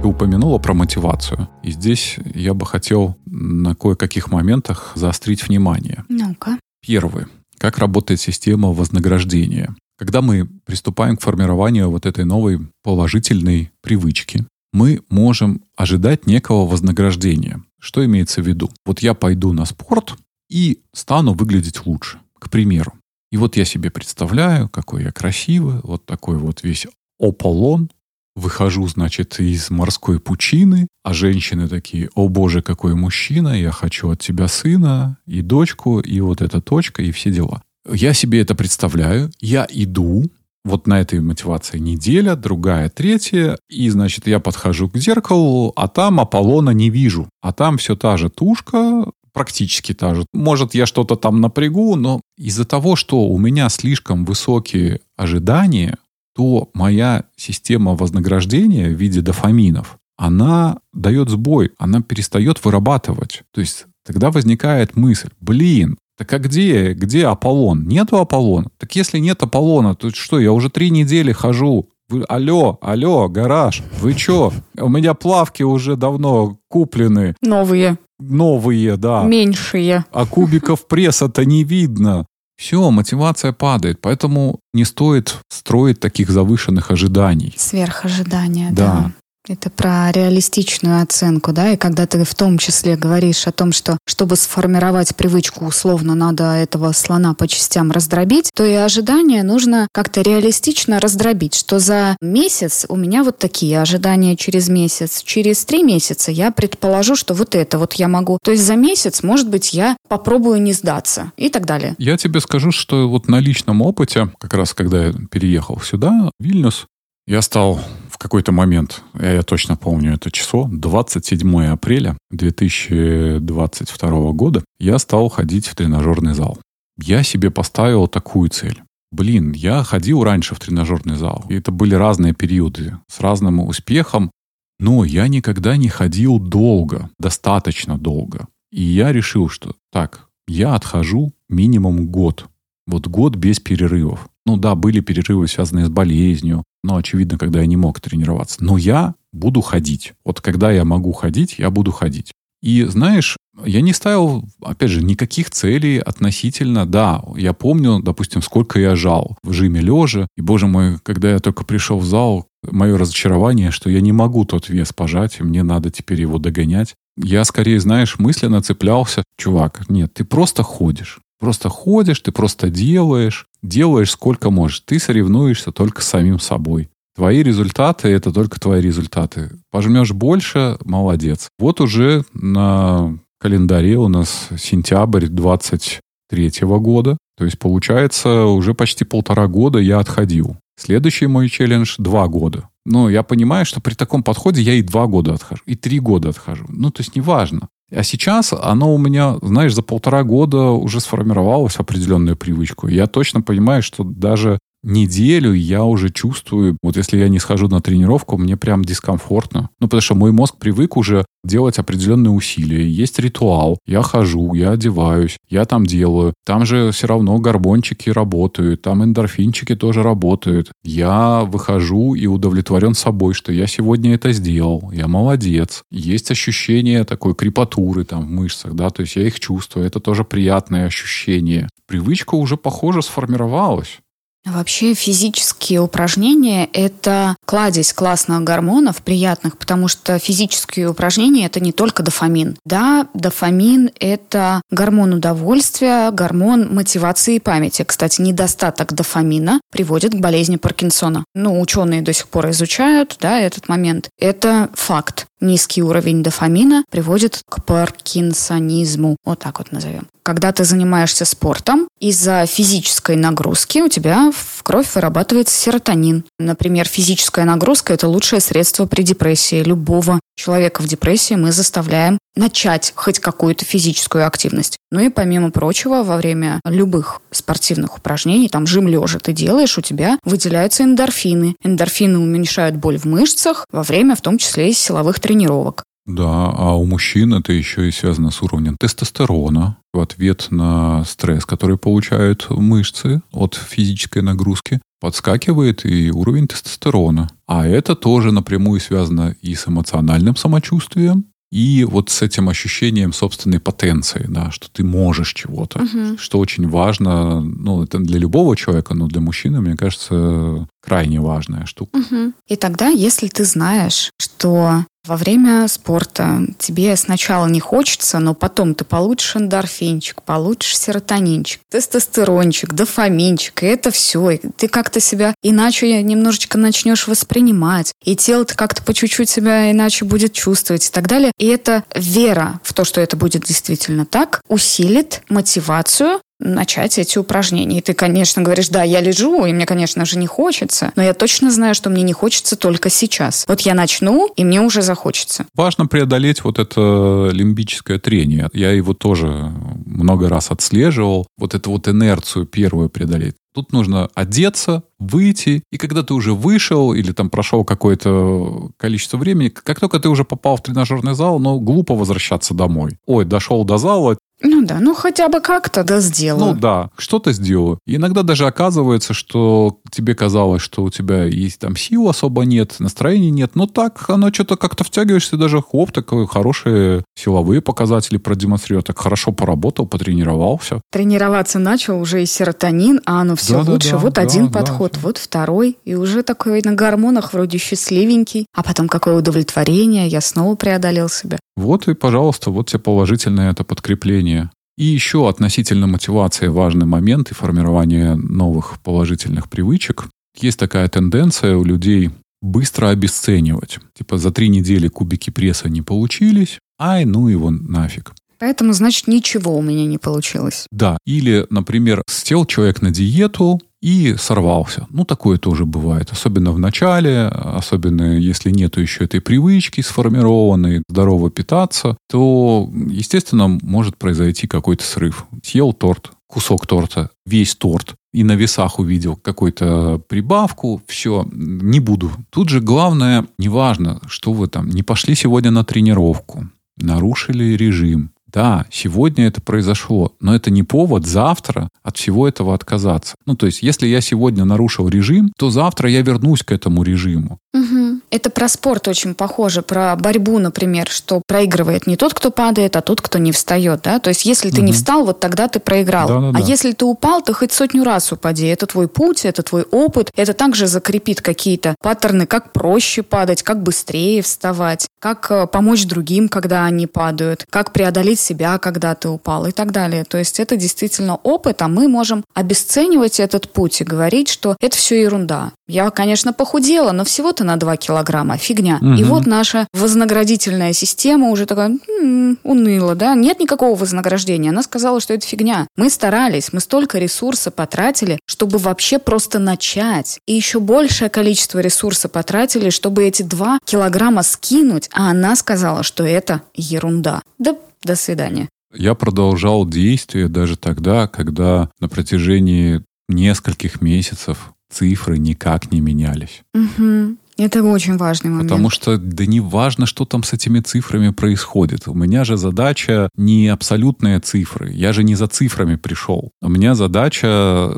Ты 0.03 0.09
упомянула 0.09 0.59
про 0.59 0.75
мотивацию. 0.75 1.49
И 1.63 1.71
здесь 1.71 2.17
я 2.35 2.55
бы 2.55 2.67
хотел 2.67 3.17
на 3.27 3.75
кое-каких 3.75 4.31
моментах 4.31 4.93
заострить 4.95 5.47
внимание. 5.47 6.05
Ну-ка. 6.09 6.59
Первый. 6.85 7.27
Как 7.59 7.79
работает 7.79 8.21
система 8.21 8.73
вознаграждения? 8.73 9.75
Когда 9.97 10.21
мы 10.21 10.49
приступаем 10.65 11.17
к 11.17 11.23
формированию 11.23 11.89
вот 11.91 12.07
этой 12.07 12.25
новой 12.25 12.59
положительной 12.83 13.71
привычки, 13.83 14.45
мы 14.73 15.03
можем 15.09 15.63
ожидать 15.77 16.27
некого 16.27 16.67
вознаграждения. 16.67 17.63
Что 17.83 18.05
имеется 18.05 18.43
в 18.43 18.47
виду? 18.47 18.71
Вот 18.87 19.01
я 19.01 19.13
пойду 19.13 19.53
на 19.53 19.65
спорт 19.65 20.15
и 20.49 20.81
стану 20.95 21.35
выглядеть 21.35 21.85
лучше, 21.85 22.21
к 22.39 22.49
примеру. 22.49 22.93
И 23.33 23.37
вот 23.37 23.57
я 23.57 23.65
себе 23.65 23.91
представляю, 23.91 24.69
какой 24.69 25.03
я 25.03 25.11
красивый, 25.11 25.81
вот 25.83 26.07
такой 26.07 26.37
вот 26.39 26.63
весь 26.63 26.87
Ополон, 27.19 27.91
Выхожу, 28.35 28.89
значит, 28.89 29.39
из 29.41 29.69
морской 29.69 30.19
пучины, 30.19 30.89
а 31.03 31.13
женщины 31.13 31.69
такие, 31.69 32.09
о 32.15 32.29
боже, 32.29 32.63
какой 32.63 32.95
мужчина, 32.95 33.49
я 33.49 33.71
хочу 33.71 34.09
от 34.09 34.21
тебя 34.21 34.49
сына 34.49 35.19
и 35.27 35.43
дочку, 35.43 36.01
и 36.01 36.19
вот 36.21 36.41
эта 36.41 36.63
точка, 36.63 37.03
и 37.03 37.13
все 37.13 37.31
дела. 37.31 37.63
Я 37.91 38.15
себе 38.15 38.41
это 38.41 38.55
представляю, 38.55 39.31
я 39.41 39.67
иду, 39.69 40.31
вот 40.65 40.87
на 40.87 41.01
этой 41.01 41.21
мотивации 41.21 41.79
неделя, 41.79 42.37
другая, 42.37 42.89
третья, 42.89 43.59
и, 43.69 43.89
значит, 43.91 44.27
я 44.27 44.41
подхожу 44.41 44.89
к 44.89 44.97
зеркалу, 44.97 45.73
а 45.77 45.89
там 45.89 46.21
Аполлона 46.21 46.71
не 46.71 46.91
вижу, 46.91 47.29
а 47.41 47.53
там 47.53 47.79
все 47.79 47.97
та 47.97 48.17
же 48.17 48.31
тушка, 48.31 49.07
практически 49.33 49.95
та 49.95 50.15
же. 50.15 50.27
Может, 50.33 50.75
я 50.75 50.87
что-то 50.87 51.17
там 51.17 51.41
напрягу, 51.41 51.97
но 51.97 52.21
из-за 52.37 52.65
того, 52.65 52.97
что 52.97 53.29
у 53.29 53.39
меня 53.39 53.69
слишком 53.69 54.25
высокие 54.25 55.01
ожидания, 55.17 55.97
то 56.35 56.71
моя 56.75 57.25
система 57.37 57.95
вознаграждения 57.95 58.89
в 58.89 58.99
виде 58.99 59.21
дофаминов, 59.21 59.99
она 60.17 60.79
дает 60.93 61.29
сбой, 61.29 61.73
она 61.79 62.01
перестает 62.01 62.65
вырабатывать. 62.65 63.43
То 63.53 63.61
есть 63.61 63.87
тогда 64.05 64.31
возникает 64.31 64.97
мысль, 64.97 65.31
блин, 65.41 65.97
так 66.17 66.33
а 66.33 66.39
где, 66.39 66.93
где 66.95 67.27
Аполлон? 67.27 67.87
Нету 67.87 68.19
Аполлона? 68.19 68.69
Так 68.79 68.95
если 68.97 69.19
нет 69.19 69.43
Аполлона, 69.43 69.95
то 69.95 70.11
что, 70.11 70.39
я 70.41 70.53
уже 70.53 70.71
три 70.71 70.91
недели 70.91 71.33
хожу. 71.33 71.89
Вы, 72.09 72.23
алло, 72.29 72.79
алло, 72.83 73.29
гараж, 73.29 73.83
вы 74.01 74.13
чё? 74.15 74.53
У 74.79 74.89
меня 74.89 75.15
плавки 75.15 75.63
уже 75.63 75.97
давно 75.97 76.59
куплены. 76.69 77.35
Новые. 77.41 77.97
Новые, 78.21 78.97
да. 78.97 79.23
Меньшие. 79.25 80.05
А 80.13 80.27
кубиков 80.27 80.87
пресса-то 80.87 81.45
не 81.45 81.65
видно. 81.65 82.27
Все, 82.59 82.91
мотивация 82.91 83.53
падает, 83.53 84.01
поэтому 84.01 84.61
не 84.75 84.85
стоит 84.85 85.39
строить 85.49 86.01
таких 86.01 86.31
завышенных 86.31 86.91
ожиданий. 86.91 87.55
Сверхожидания, 87.57 88.71
Да. 88.73 88.75
да. 88.87 89.13
Это 89.49 89.71
про 89.71 90.13
реалистичную 90.13 91.03
оценку, 91.03 91.53
да, 91.53 91.73
и 91.73 91.77
когда 91.77 92.07
ты 92.07 92.23
в 92.25 92.35
том 92.35 92.59
числе 92.59 92.97
говоришь 92.97 93.49
о 93.49 93.53
том, 93.53 93.73
что 93.73 93.99
чтобы 94.07 94.37
сформировать 94.37 95.17
привычку, 95.17 95.67
условно 95.67 96.15
надо 96.15 96.45
этого 96.45 96.93
слона 96.93 97.35
по 97.35 97.49
частям 97.49 97.91
раздробить, 97.91 98.51
то 98.55 98.65
и 98.65 98.73
ожидания 98.75 99.43
нужно 99.43 99.89
как-то 99.93 100.23
реалистично 100.23 101.01
раздробить, 101.01 101.57
что 101.57 101.81
за 101.81 102.17
месяц 102.21 102.87
у 102.89 102.95
меня 102.95 103.25
вот 103.25 103.39
такие 103.39 103.81
ожидания 103.81 104.37
через 104.37 104.69
месяц, 104.69 105.23
через 105.25 105.65
три 105.65 105.83
месяца 105.83 106.31
я 106.31 106.53
предположу, 106.53 107.17
что 107.17 107.35
вот 107.35 107.57
это 107.57 107.79
вот 107.79 107.95
я 107.95 108.07
могу. 108.07 108.39
То 108.45 108.53
есть 108.53 108.65
за 108.65 108.77
месяц, 108.77 109.25
может 109.25 109.49
быть, 109.49 109.73
я 109.73 109.97
попробую 110.09 110.63
не 110.63 110.73
сдаться 110.73 111.33
и 111.37 111.49
так 111.49 111.67
далее. 111.67 111.97
Я 111.99 112.17
тебе 112.17 112.39
скажу, 112.41 112.71
что 112.71 113.09
вот 113.09 113.27
на 113.27 113.41
личном 113.41 113.83
опыте, 113.83 114.31
как 114.39 114.55
раз 114.55 114.73
когда 114.73 115.07
я 115.07 115.15
переехал 115.31 115.81
сюда, 115.81 116.31
в 116.39 116.45
Вильнюс, 116.45 116.87
я 117.27 117.43
стал 117.43 117.81
какой-то 118.23 118.53
момент, 118.53 119.03
я, 119.21 119.43
точно 119.43 119.77
помню 119.77 120.15
это 120.15 120.31
число, 120.31 120.69
27 120.71 121.67
апреля 121.67 122.17
2022 122.31 124.33
года, 124.33 124.65
я 124.79 124.99
стал 124.99 125.29
ходить 125.29 125.67
в 125.67 125.75
тренажерный 125.75 126.35
зал. 126.35 126.59
Я 126.99 127.23
себе 127.23 127.51
поставил 127.51 128.07
такую 128.07 128.51
цель. 128.51 128.83
Блин, 129.11 129.53
я 129.53 129.83
ходил 129.83 130.25
раньше 130.25 130.55
в 130.55 130.61
тренажерный 130.61 131.17
зал. 131.17 131.45
И 131.51 131.55
это 131.55 131.71
были 131.71 131.95
разные 131.95 132.33
периоды 132.33 132.99
с 133.09 133.21
разным 133.21 133.61
успехом. 133.61 134.31
Но 134.79 135.05
я 135.05 135.29
никогда 135.29 135.77
не 135.77 135.89
ходил 135.89 136.39
долго, 136.39 137.11
достаточно 137.19 137.99
долго. 137.99 138.47
И 138.71 138.83
я 138.83 139.13
решил, 139.13 139.49
что 139.49 139.75
так, 139.93 140.29
я 140.49 140.75
отхожу 140.75 141.33
минимум 141.49 142.09
год. 142.09 142.47
Вот 142.87 143.07
год 143.07 143.37
без 143.37 143.61
перерывов. 143.61 144.29
Ну 144.45 144.57
да, 144.57 144.75
были 144.75 145.01
перерывы, 145.01 145.47
связанные 145.49 145.87
с 145.87 145.89
болезнью, 145.89 146.65
но 146.83 146.97
очевидно, 146.97 147.39
когда 147.39 147.61
я 147.61 147.67
не 147.67 147.77
мог 147.77 148.01
тренироваться. 148.01 148.63
Но 148.65 148.77
я 148.77 149.15
буду 149.33 149.61
ходить. 149.61 150.15
Вот 150.25 150.41
когда 150.41 150.71
я 150.73 150.85
могу 150.85 151.13
ходить, 151.13 151.59
я 151.59 151.71
буду 151.71 151.93
ходить. 151.93 152.33
И 152.61 152.85
знаешь, 152.85 153.37
я 153.65 153.81
не 153.81 153.93
ставил, 153.93 154.49
опять 154.63 154.91
же, 154.91 155.03
никаких 155.03 155.51
целей 155.51 155.99
относительно, 155.99 156.87
да, 156.87 157.23
я 157.37 157.53
помню, 157.53 158.01
допустим, 158.01 158.41
сколько 158.41 158.79
я 158.79 158.95
жал 158.95 159.37
в 159.43 159.53
жиме 159.53 159.81
лежа, 159.81 160.29
и, 160.37 160.41
боже 160.41 160.67
мой, 160.69 160.99
когда 161.01 161.33
я 161.33 161.39
только 161.39 161.65
пришел 161.65 161.99
в 161.99 162.05
зал, 162.07 162.47
мое 162.63 162.97
разочарование, 162.97 163.73
что 163.73 163.91
я 163.91 164.01
не 164.01 164.13
могу 164.13 164.45
тот 164.45 164.69
вес 164.69 164.93
пожать, 164.93 165.39
и 165.41 165.43
мне 165.43 165.65
надо 165.65 165.91
теперь 165.91 166.21
его 166.21 166.39
догонять. 166.39 166.95
Я 167.17 167.45
скорее, 167.45 167.81
знаешь, 167.81 168.19
мысленно 168.19 168.63
цеплялся, 168.63 169.25
чувак, 169.37 169.89
нет, 169.91 170.15
ты 170.15 170.25
просто 170.25 170.63
ходишь. 170.63 171.19
Просто 171.41 171.69
ходишь, 171.69 172.21
ты 172.21 172.31
просто 172.31 172.71
делаешь, 172.71 173.47
делаешь 173.63 174.11
сколько 174.11 174.51
можешь. 174.51 174.81
Ты 174.81 174.99
соревнуешься 174.99 175.73
только 175.73 176.03
с 176.03 176.09
самим 176.09 176.39
собой. 176.39 176.89
Твои 177.15 177.43
результаты— 177.43 178.09
это 178.11 178.33
только 178.33 178.59
твои 178.59 178.81
результаты. 178.81 179.51
Пожмешь 179.71 180.13
больше— 180.13 180.79
молодец. 180.85 181.49
Вот 181.59 181.81
уже 181.81 182.25
на 182.33 183.19
календаре 183.39 183.97
у 183.99 184.09
нас 184.09 184.49
сентябрь 184.57 185.27
23 185.27 186.51
года. 186.79 187.19
То 187.37 187.45
есть, 187.45 187.59
получается, 187.59 188.45
уже 188.45 188.73
почти 188.73 189.05
полтора 189.05 189.47
года 189.47 189.79
я 189.79 189.99
отходил. 189.99 190.57
Следующий 190.79 191.27
мой 191.27 191.49
челлендж— 191.49 191.97
два 191.99 192.29
года. 192.29 192.69
Но 192.87 193.11
я 193.11 193.23
понимаю, 193.23 193.67
что 193.67 193.81
при 193.81 193.95
таком 193.95 194.23
подходе 194.23 194.63
я 194.63 194.75
и 194.75 194.83
два 194.83 195.07
года 195.07 195.35
отхожу, 195.35 195.63
и 195.67 195.77
три 195.77 196.01
года 196.01 196.31
отхожу. 196.31 196.65
Ну, 196.69 196.91
то 196.91 197.03
есть, 197.03 197.15
неважно. 197.15 197.69
А 197.95 198.03
сейчас 198.03 198.53
оно 198.53 198.95
у 198.95 198.99
меня, 198.99 199.37
знаешь, 199.43 199.75
за 199.75 199.83
полтора 199.83 200.23
года 200.23 200.71
уже 200.71 201.01
сформировалось 201.01 201.77
определенную 201.77 202.37
привычку. 202.37 202.89
Я 202.89 203.07
точно 203.07 203.43
понимаю, 203.43 203.83
что 203.83 204.03
даже 204.03 204.59
неделю 204.83 205.53
я 205.53 205.85
уже 205.85 206.11
чувствую, 206.11 206.77
вот 206.83 206.97
если 206.97 207.19
я 207.19 207.29
не 207.29 207.39
схожу 207.39 207.69
на 207.69 207.81
тренировку, 207.81 208.39
мне 208.39 208.57
прям 208.57 208.85
дискомфортно. 208.85 209.71
Ну, 209.81 209.87
потому 209.87 210.01
что 210.01 210.15
мой 210.15 210.33
мозг 210.33 210.57
привык 210.59 210.97
уже 210.97 211.25
делать 211.45 211.79
определенные 211.79 212.31
усилия. 212.31 212.89
Есть 212.89 213.19
ритуал. 213.19 213.79
Я 213.87 214.03
хожу, 214.03 214.55
я 214.55 214.73
одеваюсь, 214.73 215.37
я 215.49 215.65
там 215.65 215.87
делаю. 215.87 216.35
Там 216.45 216.65
же 216.65 216.91
все 216.93 217.07
равно 217.07 217.39
горбончики 217.39 218.11
работают, 218.11 218.83
там 218.83 219.03
эндорфинчики 219.03 219.75
тоже 219.75 220.03
работают. 220.03 220.71
Я 220.85 221.43
выхожу 221.45 222.15
и 222.15 222.27
удовлетворен 222.27 222.95
собой, 222.95 223.35
что 223.35 223.53
я 223.53 223.67
сегодня 223.67 224.15
это 224.15 224.33
сделал. 224.33 224.91
Я 224.93 225.09
молодец. 225.09 225.83
Есть 225.91 226.31
ощущение 226.31 227.05
такой 227.05 227.35
крепатуры 227.35 228.05
там 228.05 228.23
в 228.23 228.31
мышцах, 228.31 228.75
да, 228.75 228.91
то 228.91 229.03
есть 229.03 229.17
я 229.17 229.27
их 229.27 229.41
чувствую. 229.41 229.87
Это 229.87 230.01
тоже 230.01 230.25
приятное 230.25 230.87
ощущение. 230.87 231.69
Привычка 231.87 232.37
уже, 232.37 232.57
похоже, 232.57 233.03
сформировалась. 233.03 233.99
Вообще 234.45 234.95
физические 234.95 235.81
упражнения– 235.81 236.69
это 236.73 237.37
кладезь 237.45 237.93
классных 237.93 238.43
гормонов, 238.43 239.01
приятных, 239.03 239.57
потому 239.57 239.87
что 239.87 240.19
физические 240.19 240.89
упражнения– 240.89 241.47
это 241.47 241.61
не 241.61 241.73
только 241.73 242.03
дофамин. 242.03 242.57
Да, 242.65 243.07
дофамин– 243.15 243.91
это 244.01 244.61
гормон 244.71 245.15
удовольствия, 245.15 246.11
гормон 246.11 246.75
мотивации 246.75 247.37
и 247.37 247.41
памяти. 247.41 247.85
Кстати, 247.85 248.21
недостаток 248.21 248.93
дофамина 248.95 249.61
приводит 249.73 250.13
к 250.13 250.21
болезни 250.21 250.57
Паркинсона. 250.57 251.25
Ну, 251.35 251.61
ученые 251.61 252.03
до 252.03 252.13
сих 252.13 252.29
пор 252.29 252.51
изучают 252.51 253.17
да, 253.21 253.41
этот 253.41 253.69
момент. 253.69 254.09
Это 254.21 254.71
факт. 254.75 255.27
Низкий 255.41 255.83
уровень 255.83 256.23
дофамина 256.23 256.85
приводит 256.89 257.41
к 257.49 257.65
паркинсонизму. 257.65 259.17
Вот 259.25 259.41
так 259.41 259.59
вот 259.59 259.73
назовем. 259.73 260.07
Когда 260.23 260.53
ты 260.53 260.63
занимаешься 260.63 261.25
спортом, 261.25 261.89
из-за 261.99 262.47
физической 262.47 263.17
нагрузки 263.17 263.81
у 263.81 263.89
тебя 263.89 264.31
в 264.33 264.63
кровь 264.63 264.95
вырабатывается 264.95 265.59
серотонин. 265.61 266.25
Например, 266.39 266.87
физическая 266.87 267.45
нагрузка– 267.45 267.93
это 267.95 268.07
лучшее 268.07 268.39
средство 268.39 268.87
при 268.87 269.03
депрессии. 269.03 269.65
Любого 269.65 270.21
человека 270.37 270.81
в 270.81 270.87
депрессии 270.87 271.35
мы 271.35 271.51
заставляем 271.51 272.19
начать 272.37 272.93
хоть 272.95 273.19
какую-то 273.19 273.65
физическую 273.65 274.27
активность. 274.27 274.79
Ну 274.91 275.01
и 275.01 275.09
помимо 275.09 275.51
прочего, 275.51 276.03
во 276.03 276.17
время 276.17 276.61
любых 276.65 277.21
спортивных 277.31 277.97
упражнений, 277.99 278.49
там 278.49 278.67
жим 278.67 278.89
лежа 278.89 279.19
ты 279.19 279.33
делаешь, 279.33 279.79
у 279.79 279.83
тебя 279.83 280.19
выделяются 280.25 280.85
эндорфины. 280.85 281.57
Эндорфины 281.63 282.19
уменьшают 282.19 282.77
боль 282.77 282.99
в 282.99 283.05
мышцах 283.05 283.67
во 283.71 283.83
время, 283.83 284.17
в 284.17 284.21
том 284.21 284.39
числе, 284.39 284.71
и 284.71 284.73
силовых 284.73 285.21
тренировок. 285.21 285.85
Да, 286.05 286.53
а 286.57 286.77
у 286.77 286.85
мужчин 286.85 287.33
это 287.33 287.53
еще 287.53 287.89
и 287.89 287.93
связано 287.93 288.33
с 288.33 288.43
уровнем 288.43 288.77
тестостерона 288.77 289.79
в 289.93 290.01
ответ 290.01 290.49
на 290.51 291.05
стресс, 291.05 291.47
который 291.47 291.79
получают 291.79 292.51
мышцы 292.51 293.23
от 293.31 293.55
физической 293.55 294.21
нагрузки. 294.21 294.81
Подскакивает 295.01 295.85
и 295.85 296.11
уровень 296.11 296.49
тестостерона. 296.49 297.31
А 297.47 297.67
это 297.67 297.95
тоже 297.95 298.33
напрямую 298.33 298.81
связано 298.81 299.37
и 299.43 299.55
с 299.55 299.69
эмоциональным 299.69 300.37
самочувствием, 300.37 301.27
и 301.53 301.85
вот 301.85 302.09
с 302.09 302.23
этим 302.23 302.49
ощущением 302.49 303.13
собственной 303.13 303.61
потенции, 303.61 304.25
да, 304.27 304.51
что 304.51 304.69
ты 304.73 304.83
можешь 304.83 305.35
чего-то, 305.35 305.81
Мгм. 305.81 306.17
что 306.19 306.39
очень 306.39 306.67
важно, 306.67 307.43
ну, 307.43 307.83
это 307.83 307.99
для 307.99 308.19
любого 308.19 308.57
человека, 308.57 308.95
но 308.95 309.07
для 309.07 309.21
мужчины, 309.21 309.61
мне 309.61 309.77
кажется, 309.77 310.67
крайне 310.83 311.21
важная 311.21 311.67
штука. 311.67 311.99
И 312.47 312.57
тогда, 312.57 312.89
если 312.89 313.29
ты 313.29 313.45
знаешь, 313.45 314.11
что 314.19 314.85
во 315.05 315.17
время 315.17 315.67
спорта 315.67 316.43
тебе 316.59 316.97
сначала 316.97 317.47
не 317.47 317.59
хочется, 317.59 318.21
но 318.21 318.35
потом 318.35 318.75
ты 318.75 318.85
получишь 318.85 319.35
эндорфинчик, 319.35 320.23
получишь 320.23 320.79
серотонинчик, 320.79 321.61
тестостерончик, 321.71 322.73
дофаминчик, 322.73 323.65
и 323.65 323.67
это 323.67 323.91
все. 323.91 324.31
И 324.31 324.41
ты 324.57 324.69
как-то 324.69 325.01
себя 325.01 325.35
иначе 325.43 326.01
немножечко 326.03 326.57
начнешь 326.57 327.09
воспринимать, 327.09 327.93
и 328.05 328.15
тело-то 328.15 328.55
как-то 328.55 328.83
по 328.85 328.95
чуть-чуть 328.95 329.29
себя 329.29 329.73
иначе 329.73 330.05
будет 330.05 330.35
чувствовать 330.35 330.87
и 330.89 330.93
так 330.93 331.09
далее. 331.09 331.33
И 331.37 331.47
эта 331.47 331.83
вера 331.97 332.61
в 332.63 332.73
то, 332.73 332.85
что 332.85 333.01
это 333.01 333.17
будет 333.17 333.43
действительно 333.43 334.07
так, 334.07 334.41
усилит 334.49 335.23
мотивацию 335.29 336.21
начать 336.43 336.99
эти 336.99 337.19
упражнения. 337.19 337.79
И 337.79 337.81
ты, 337.81 337.95
конечно, 337.95 338.43
говоришь, 338.43 338.69
да, 338.69 338.83
я 338.83 339.01
лежу, 339.01 339.45
и 339.47 339.53
мне, 339.53 339.67
конечно 339.67 340.05
же, 340.05 340.19
не 340.19 340.27
хочется, 340.27 340.93
но 340.97 341.03
я 341.03 341.15
точно 341.15 341.51
знаю, 341.51 341.75
что 341.75 341.91
мне 341.91 342.03
не 342.03 342.13
хочется 342.13 342.57
только 342.57 342.91
сейчас. 342.91 343.45
Вот 343.49 343.61
я 343.61 343.75
начну, 343.75 344.29
и 344.37 344.45
мне 344.45 344.61
уже 344.61 344.83
захочется. 344.83 345.47
Важно 345.55 345.87
преодолеть 345.87 346.45
вот 346.45 346.59
это 346.59 347.31
лимбическое 347.33 347.99
трение. 347.99 348.49
Я 348.53 348.73
его 348.73 348.95
тоже 348.95 349.53
много 349.87 350.29
раз 350.29 350.51
отслеживал. 350.51 351.27
Вот 351.39 351.55
эту 351.55 351.71
вот 351.71 351.89
инерцию 351.89 352.47
первую 352.47 352.89
преодолеть. 352.89 353.35
Тут 353.55 353.73
нужно 353.73 354.09
одеться, 354.15 354.83
выйти, 354.99 355.63
и 355.71 355.77
когда 355.77 356.03
ты 356.03 356.15
уже 356.15 356.33
вышел 356.33 356.95
или 356.95 357.13
там 357.13 357.29
прошел 357.29 357.65
какое-то 357.65 358.71
количество 358.79 359.19
времени, 359.19 359.51
как 359.51 359.79
только 359.79 360.01
ты 360.01 360.09
уже 360.09 360.25
попал 360.25 360.57
в 360.57 360.63
тренажерный 360.63 361.15
зал, 361.15 361.39
ну, 361.39 361.61
глупо 361.61 361.95
возвращаться 361.95 362.55
домой. 362.55 362.97
Ой, 363.05 363.27
дошел 363.27 363.65
до 363.65 363.77
зала, 363.77 364.17
ну 364.43 364.65
да, 364.65 364.79
ну 364.81 364.95
хотя 364.95 365.29
бы 365.29 365.41
как-то 365.41 365.85
да 365.85 366.01
сделаю. 366.01 366.55
Ну 366.55 366.61
да, 366.61 366.91
что-то 366.97 367.33
сделаю. 367.33 367.79
Иногда 367.87 368.23
даже 368.23 368.47
оказывается, 368.47 369.15
что 369.15 369.79
тебе 369.91 370.15
казалось, 370.15 370.63
что 370.63 370.83
у 370.83 370.91
тебя 370.91 371.25
есть 371.25 371.61
там 371.61 371.77
сил 371.77 372.09
особо 372.09 372.43
нет, 372.43 372.77
настроения 372.79 373.31
нет, 373.31 373.53
но 373.55 373.67
так 373.67 374.09
оно 374.09 374.33
что-то 374.33 374.57
как-то 374.57 374.85
втягиваешься, 374.85 375.37
даже 375.37 375.63
хоп, 375.63 375.93
такое 375.93 376.27
хорошие 376.27 377.05
силовые 377.17 377.61
показатели 377.61 378.17
продемонстрировал, 378.19 378.83
так 378.83 378.99
хорошо 378.99 379.33
поработал, 379.33 379.87
потренировался. 379.87 380.81
Тренироваться 380.91 381.59
начал 381.59 382.01
уже 382.01 382.23
и 382.23 382.27
серотонин, 382.27 383.01
а 383.05 383.21
оно 383.21 383.37
все 383.37 383.63
да, 383.63 383.73
лучше. 383.73 383.93
Да, 383.93 383.99
вот 383.99 384.15
да, 384.15 384.23
один 384.23 384.47
да, 384.47 384.61
подход, 384.61 384.93
да. 384.95 385.01
вот 385.03 385.19
второй, 385.19 385.79
и 385.85 385.95
уже 385.95 386.23
такой 386.23 386.63
на 386.65 386.73
гормонах 386.73 387.33
вроде 387.33 387.59
счастливенький, 387.59 388.47
а 388.55 388.63
потом 388.63 388.89
какое 388.89 389.17
удовлетворение, 389.17 390.09
я 390.09 390.21
снова 390.21 390.55
преодолел 390.55 391.09
себя. 391.09 391.39
Вот 391.57 391.87
и, 391.87 391.95
пожалуйста, 391.95 392.51
вот 392.51 392.69
тебе 392.69 392.81
положительное 392.81 393.51
это 393.51 393.63
подкрепление. 393.65 394.32
И 394.79 394.85
еще 394.85 395.29
относительно 395.29 395.87
мотивации 395.87 396.49
важный 396.49 396.87
момент 396.87 397.31
и 397.31 397.35
формирования 397.35 398.15
новых 398.15 398.81
положительных 398.83 399.51
привычек. 399.51 400.09
Есть 400.41 400.59
такая 400.59 400.89
тенденция 400.89 401.57
у 401.57 401.65
людей 401.65 402.11
быстро 402.41 402.89
обесценивать. 402.89 403.79
Типа 403.97 404.19
за 404.19 404.31
три 404.31 404.49
недели 404.49 404.89
кубики 404.89 405.31
пресса 405.31 405.69
не 405.69 405.83
получились, 405.83 406.59
ай, 406.81 407.05
ну 407.05 407.29
его 407.29 407.51
нафиг. 407.51 408.13
Поэтому, 408.39 408.73
значит, 408.73 409.07
ничего 409.07 409.57
у 409.57 409.63
меня 409.63 409.87
не 409.87 409.99
получилось. 409.99 410.67
Да. 410.73 410.99
Или, 411.07 411.47
например, 411.51 412.03
сел 412.09 412.45
человек 412.45 412.83
на 412.83 412.91
диету, 412.91 413.61
и 413.83 414.15
сорвался. 414.17 414.87
Ну, 414.91 415.05
такое 415.05 415.39
тоже 415.39 415.67
бывает. 415.67 416.11
Особенно 416.13 416.53
в 416.53 416.59
начале, 416.59 417.27
особенно 417.27 418.17
если 418.17 418.51
нету 418.51 418.81
еще 418.81 419.05
этой 419.05 419.21
привычки 419.21 419.81
сформированной, 419.81 420.83
здорово 420.89 421.31
питаться, 421.31 421.97
то, 422.09 422.71
естественно, 422.89 423.59
может 423.63 423.97
произойти 423.99 424.47
какой-то 424.47 424.85
срыв. 424.85 425.27
Съел 425.43 425.73
торт, 425.73 426.13
кусок 426.29 426.67
торта, 426.67 427.11
весь 427.27 427.57
торт, 427.57 427.95
и 428.15 428.23
на 428.23 428.33
весах 428.33 428.79
увидел 428.79 429.17
какую-то 429.17 430.01
прибавку, 430.09 430.81
все, 430.87 431.27
не 431.33 431.81
буду. 431.81 432.13
Тут 432.31 432.51
же 432.51 432.61
главное, 432.61 433.27
неважно, 433.37 434.01
что 434.07 434.33
вы 434.33 434.47
там, 434.47 434.69
не 434.69 434.83
пошли 434.83 435.17
сегодня 435.17 435.51
на 435.51 435.65
тренировку, 435.65 436.49
нарушили 436.77 437.57
режим, 437.57 438.12
да, 438.33 438.67
сегодня 438.71 439.27
это 439.27 439.41
произошло, 439.41 440.13
но 440.21 440.35
это 440.35 440.51
не 440.51 440.63
повод 440.63 441.07
завтра 441.07 441.69
от 441.83 441.97
всего 441.97 442.27
этого 442.27 442.55
отказаться. 442.55 443.15
Ну, 443.27 443.37
то 443.37 443.47
есть, 443.47 443.63
если 443.63 443.87
я 443.87 444.01
сегодня 444.01 444.45
нарушил 444.45 444.89
режим, 444.89 445.33
то 445.39 445.51
завтра 445.51 445.91
я 445.91 446.03
вернусь 446.03 446.43
к 446.43 446.53
этому 446.53 446.83
режиму. 446.83 447.39
Угу. 447.55 447.72
Это 448.13 448.29
про 448.29 448.47
спорт 448.47 448.89
очень 448.89 449.15
похоже, 449.15 449.63
про 449.63 449.97
борьбу, 449.97 450.39
например, 450.39 450.87
что 450.91 451.23
проигрывает 451.27 451.87
не 451.87 451.97
тот, 451.97 452.13
кто 452.13 452.31
падает, 452.31 452.77
а 452.77 452.83
тот, 452.83 453.01
кто 453.01 453.19
не 453.19 453.33
встает, 453.33 453.81
да? 453.83 454.01
То 454.01 454.11
есть, 454.11 454.27
если 454.27 454.51
ты 454.51 454.59
угу. 454.59 454.67
не 454.67 454.73
встал, 454.75 455.07
вот 455.07 455.19
тогда 455.19 455.49
ты 455.49 455.61
проиграл. 455.61 456.09
Да, 456.09 456.21
да, 456.21 456.29
а 456.29 456.33
да. 456.33 456.39
если 456.41 456.73
ты 456.73 456.85
упал, 456.85 457.23
то 457.23 457.33
хоть 457.33 457.53
сотню 457.53 457.85
раз 457.85 458.13
упади. 458.13 458.47
Это 458.49 458.67
твой 458.67 458.87
путь, 458.87 459.25
это 459.25 459.43
твой 459.43 459.63
опыт. 459.63 460.11
Это 460.15 460.35
также 460.35 460.67
закрепит 460.67 461.23
какие-то 461.23 461.75
паттерны, 461.81 462.27
как 462.27 462.53
проще 462.53 463.03
падать, 463.03 463.43
как 463.43 463.63
быстрее 463.63 464.21
вставать, 464.21 464.87
как 465.01 465.31
э, 465.31 465.47
помочь 465.47 465.87
другим, 465.87 466.29
когда 466.29 466.67
они 466.67 466.87
падают, 466.87 467.47
как 467.49 467.73
преодолеть 467.73 468.21
себя, 468.21 468.59
когда 468.59 468.95
ты 468.95 469.09
упал 469.09 469.47
и 469.47 469.53
так 469.53 469.73
далее. 469.73 470.05
То 470.05 470.19
есть 470.19 470.39
это 470.39 470.57
действительно 470.57 471.17
опыт, 471.17 471.63
а 471.63 471.69
мы 471.69 471.89
можем 471.89 472.25
обесценивать 472.35 473.21
этот 473.21 473.51
путь 473.51 473.81
и 473.81 473.85
говорить, 473.85 474.29
что 474.29 474.55
это 474.61 474.77
все 474.77 475.01
ерунда. 475.01 475.53
Я, 475.67 475.89
конечно, 475.89 476.35
похудела, 476.35 476.93
но 476.93 477.05
всего-то 477.05 477.45
на 477.45 477.57
2 477.57 477.79
килограмма. 477.79 478.02
Фигня. 478.37 478.79
Угу. 478.81 478.95
И 478.95 479.05
вот 479.05 479.27
наша 479.27 479.67
вознаградительная 479.73 480.73
система 480.73 481.31
уже 481.31 481.47
такая 481.47 481.69
м-м, 481.69 482.39
уныла, 482.43 482.95
да? 482.95 483.15
Нет 483.15 483.41
никакого 483.41 483.77
вознаграждения. 483.77 484.51
Она 484.51 484.63
сказала, 484.63 485.01
что 485.01 485.15
это 485.15 485.27
фигня. 485.27 485.67
Мы 485.77 485.91
старались, 485.91 486.53
мы 486.53 486.61
столько 486.61 486.99
ресурса 486.99 487.51
потратили, 487.51 488.19
чтобы 488.27 488.59
вообще 488.59 488.99
просто 488.99 489.39
начать. 489.39 490.19
И 490.27 490.33
еще 490.33 490.61
большее 490.61 491.09
количество 491.09 491.59
ресурса 491.59 492.09
потратили, 492.09 492.71
чтобы 492.71 493.05
эти 493.05 493.23
2 493.23 493.59
килограмма 493.65 494.23
скинуть, 494.23 494.89
а 494.93 495.11
она 495.11 495.37
сказала, 495.37 495.83
что 495.83 496.05
это 496.05 496.43
ерунда. 496.55 497.23
Да 497.39 497.57
до 497.85 497.97
свидания. 497.97 498.49
Я 498.75 498.95
продолжал 498.95 499.67
действие 499.67 500.29
даже 500.29 500.57
тогда, 500.57 501.07
когда 501.07 501.69
на 501.81 501.89
протяжении 501.89 502.83
нескольких 503.09 503.83
месяцев 503.83 504.53
цифры 504.71 505.19
никак 505.19 505.71
не 505.71 505.81
менялись. 505.81 506.43
Угу. 506.55 507.17
Это 507.45 507.63
очень 507.65 507.97
важный 507.97 508.31
момент. 508.31 508.49
Потому 508.49 508.71
что 508.71 508.99
да 508.99 509.27
не 509.27 509.41
важно, 509.41 509.87
что 509.87 510.05
там 510.05 510.23
с 510.23 510.33
этими 510.33 510.61
цифрами 510.61 511.11
происходит. 511.11 511.89
У 511.89 511.95
меня 511.95 512.25
же 512.25 512.37
задача 512.37 513.09
не 513.17 513.49
абсолютные 513.49 514.21
цифры. 514.21 514.71
Я 514.73 514.93
же 514.93 515.03
не 515.03 515.15
за 515.15 515.27
цифрами 515.27 515.77
пришел. 515.77 516.31
У 516.41 516.49
меня 516.49 516.75
задача 516.75 517.77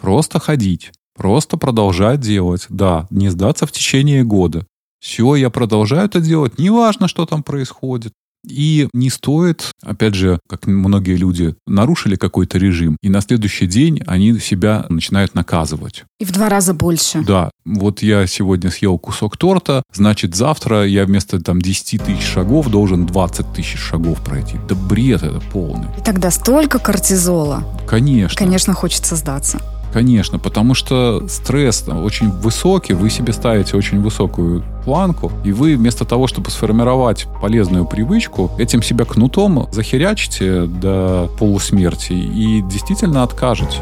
просто 0.00 0.38
ходить, 0.40 0.92
просто 1.16 1.56
продолжать 1.56 2.20
делать. 2.20 2.66
Да, 2.68 3.06
не 3.10 3.28
сдаться 3.28 3.66
в 3.66 3.72
течение 3.72 4.24
года. 4.24 4.66
Все, 5.00 5.34
я 5.34 5.50
продолжаю 5.50 6.06
это 6.06 6.20
делать, 6.20 6.58
неважно, 6.58 7.08
что 7.08 7.26
там 7.26 7.42
происходит. 7.42 8.14
И 8.44 8.88
не 8.92 9.10
стоит, 9.10 9.70
опять 9.82 10.14
же, 10.14 10.38
как 10.48 10.66
многие 10.66 11.16
люди 11.16 11.54
нарушили 11.66 12.16
какой-то 12.16 12.58
режим, 12.58 12.96
и 13.02 13.08
на 13.08 13.20
следующий 13.20 13.66
день 13.66 14.00
они 14.06 14.38
себя 14.38 14.86
начинают 14.88 15.34
наказывать. 15.34 16.04
И 16.18 16.24
в 16.24 16.32
два 16.32 16.48
раза 16.48 16.74
больше. 16.74 17.22
Да. 17.22 17.50
Вот 17.64 18.02
я 18.02 18.26
сегодня 18.26 18.70
съел 18.70 18.98
кусок 18.98 19.36
торта, 19.36 19.82
значит, 19.92 20.34
завтра 20.34 20.86
я 20.86 21.04
вместо 21.04 21.40
там 21.40 21.60
10 21.60 22.02
тысяч 22.02 22.24
шагов 22.24 22.68
должен 22.68 23.06
20 23.06 23.52
тысяч 23.54 23.78
шагов 23.78 24.22
пройти. 24.22 24.58
Да 24.68 24.74
бред 24.74 25.22
это 25.22 25.40
полный. 25.52 25.86
И 25.98 26.02
тогда 26.02 26.30
столько 26.30 26.78
кортизола. 26.78 27.64
Конечно. 27.86 28.36
Конечно, 28.36 28.74
хочется 28.74 29.16
сдаться. 29.16 29.60
Конечно, 29.94 30.40
потому 30.40 30.74
что 30.74 31.28
стресс 31.28 31.84
очень 31.86 32.28
высокий, 32.28 32.94
вы 32.94 33.10
себе 33.10 33.32
ставите 33.32 33.76
очень 33.76 34.00
высокую 34.00 34.64
планку, 34.84 35.32
и 35.44 35.52
вы 35.52 35.76
вместо 35.76 36.04
того, 36.04 36.26
чтобы 36.26 36.50
сформировать 36.50 37.26
полезную 37.40 37.84
привычку, 37.84 38.50
этим 38.58 38.82
себя 38.82 39.04
кнутом 39.04 39.68
захерячите 39.72 40.66
до 40.66 41.30
полусмерти 41.38 42.12
и 42.12 42.62
действительно 42.62 43.22
откажетесь. 43.22 43.80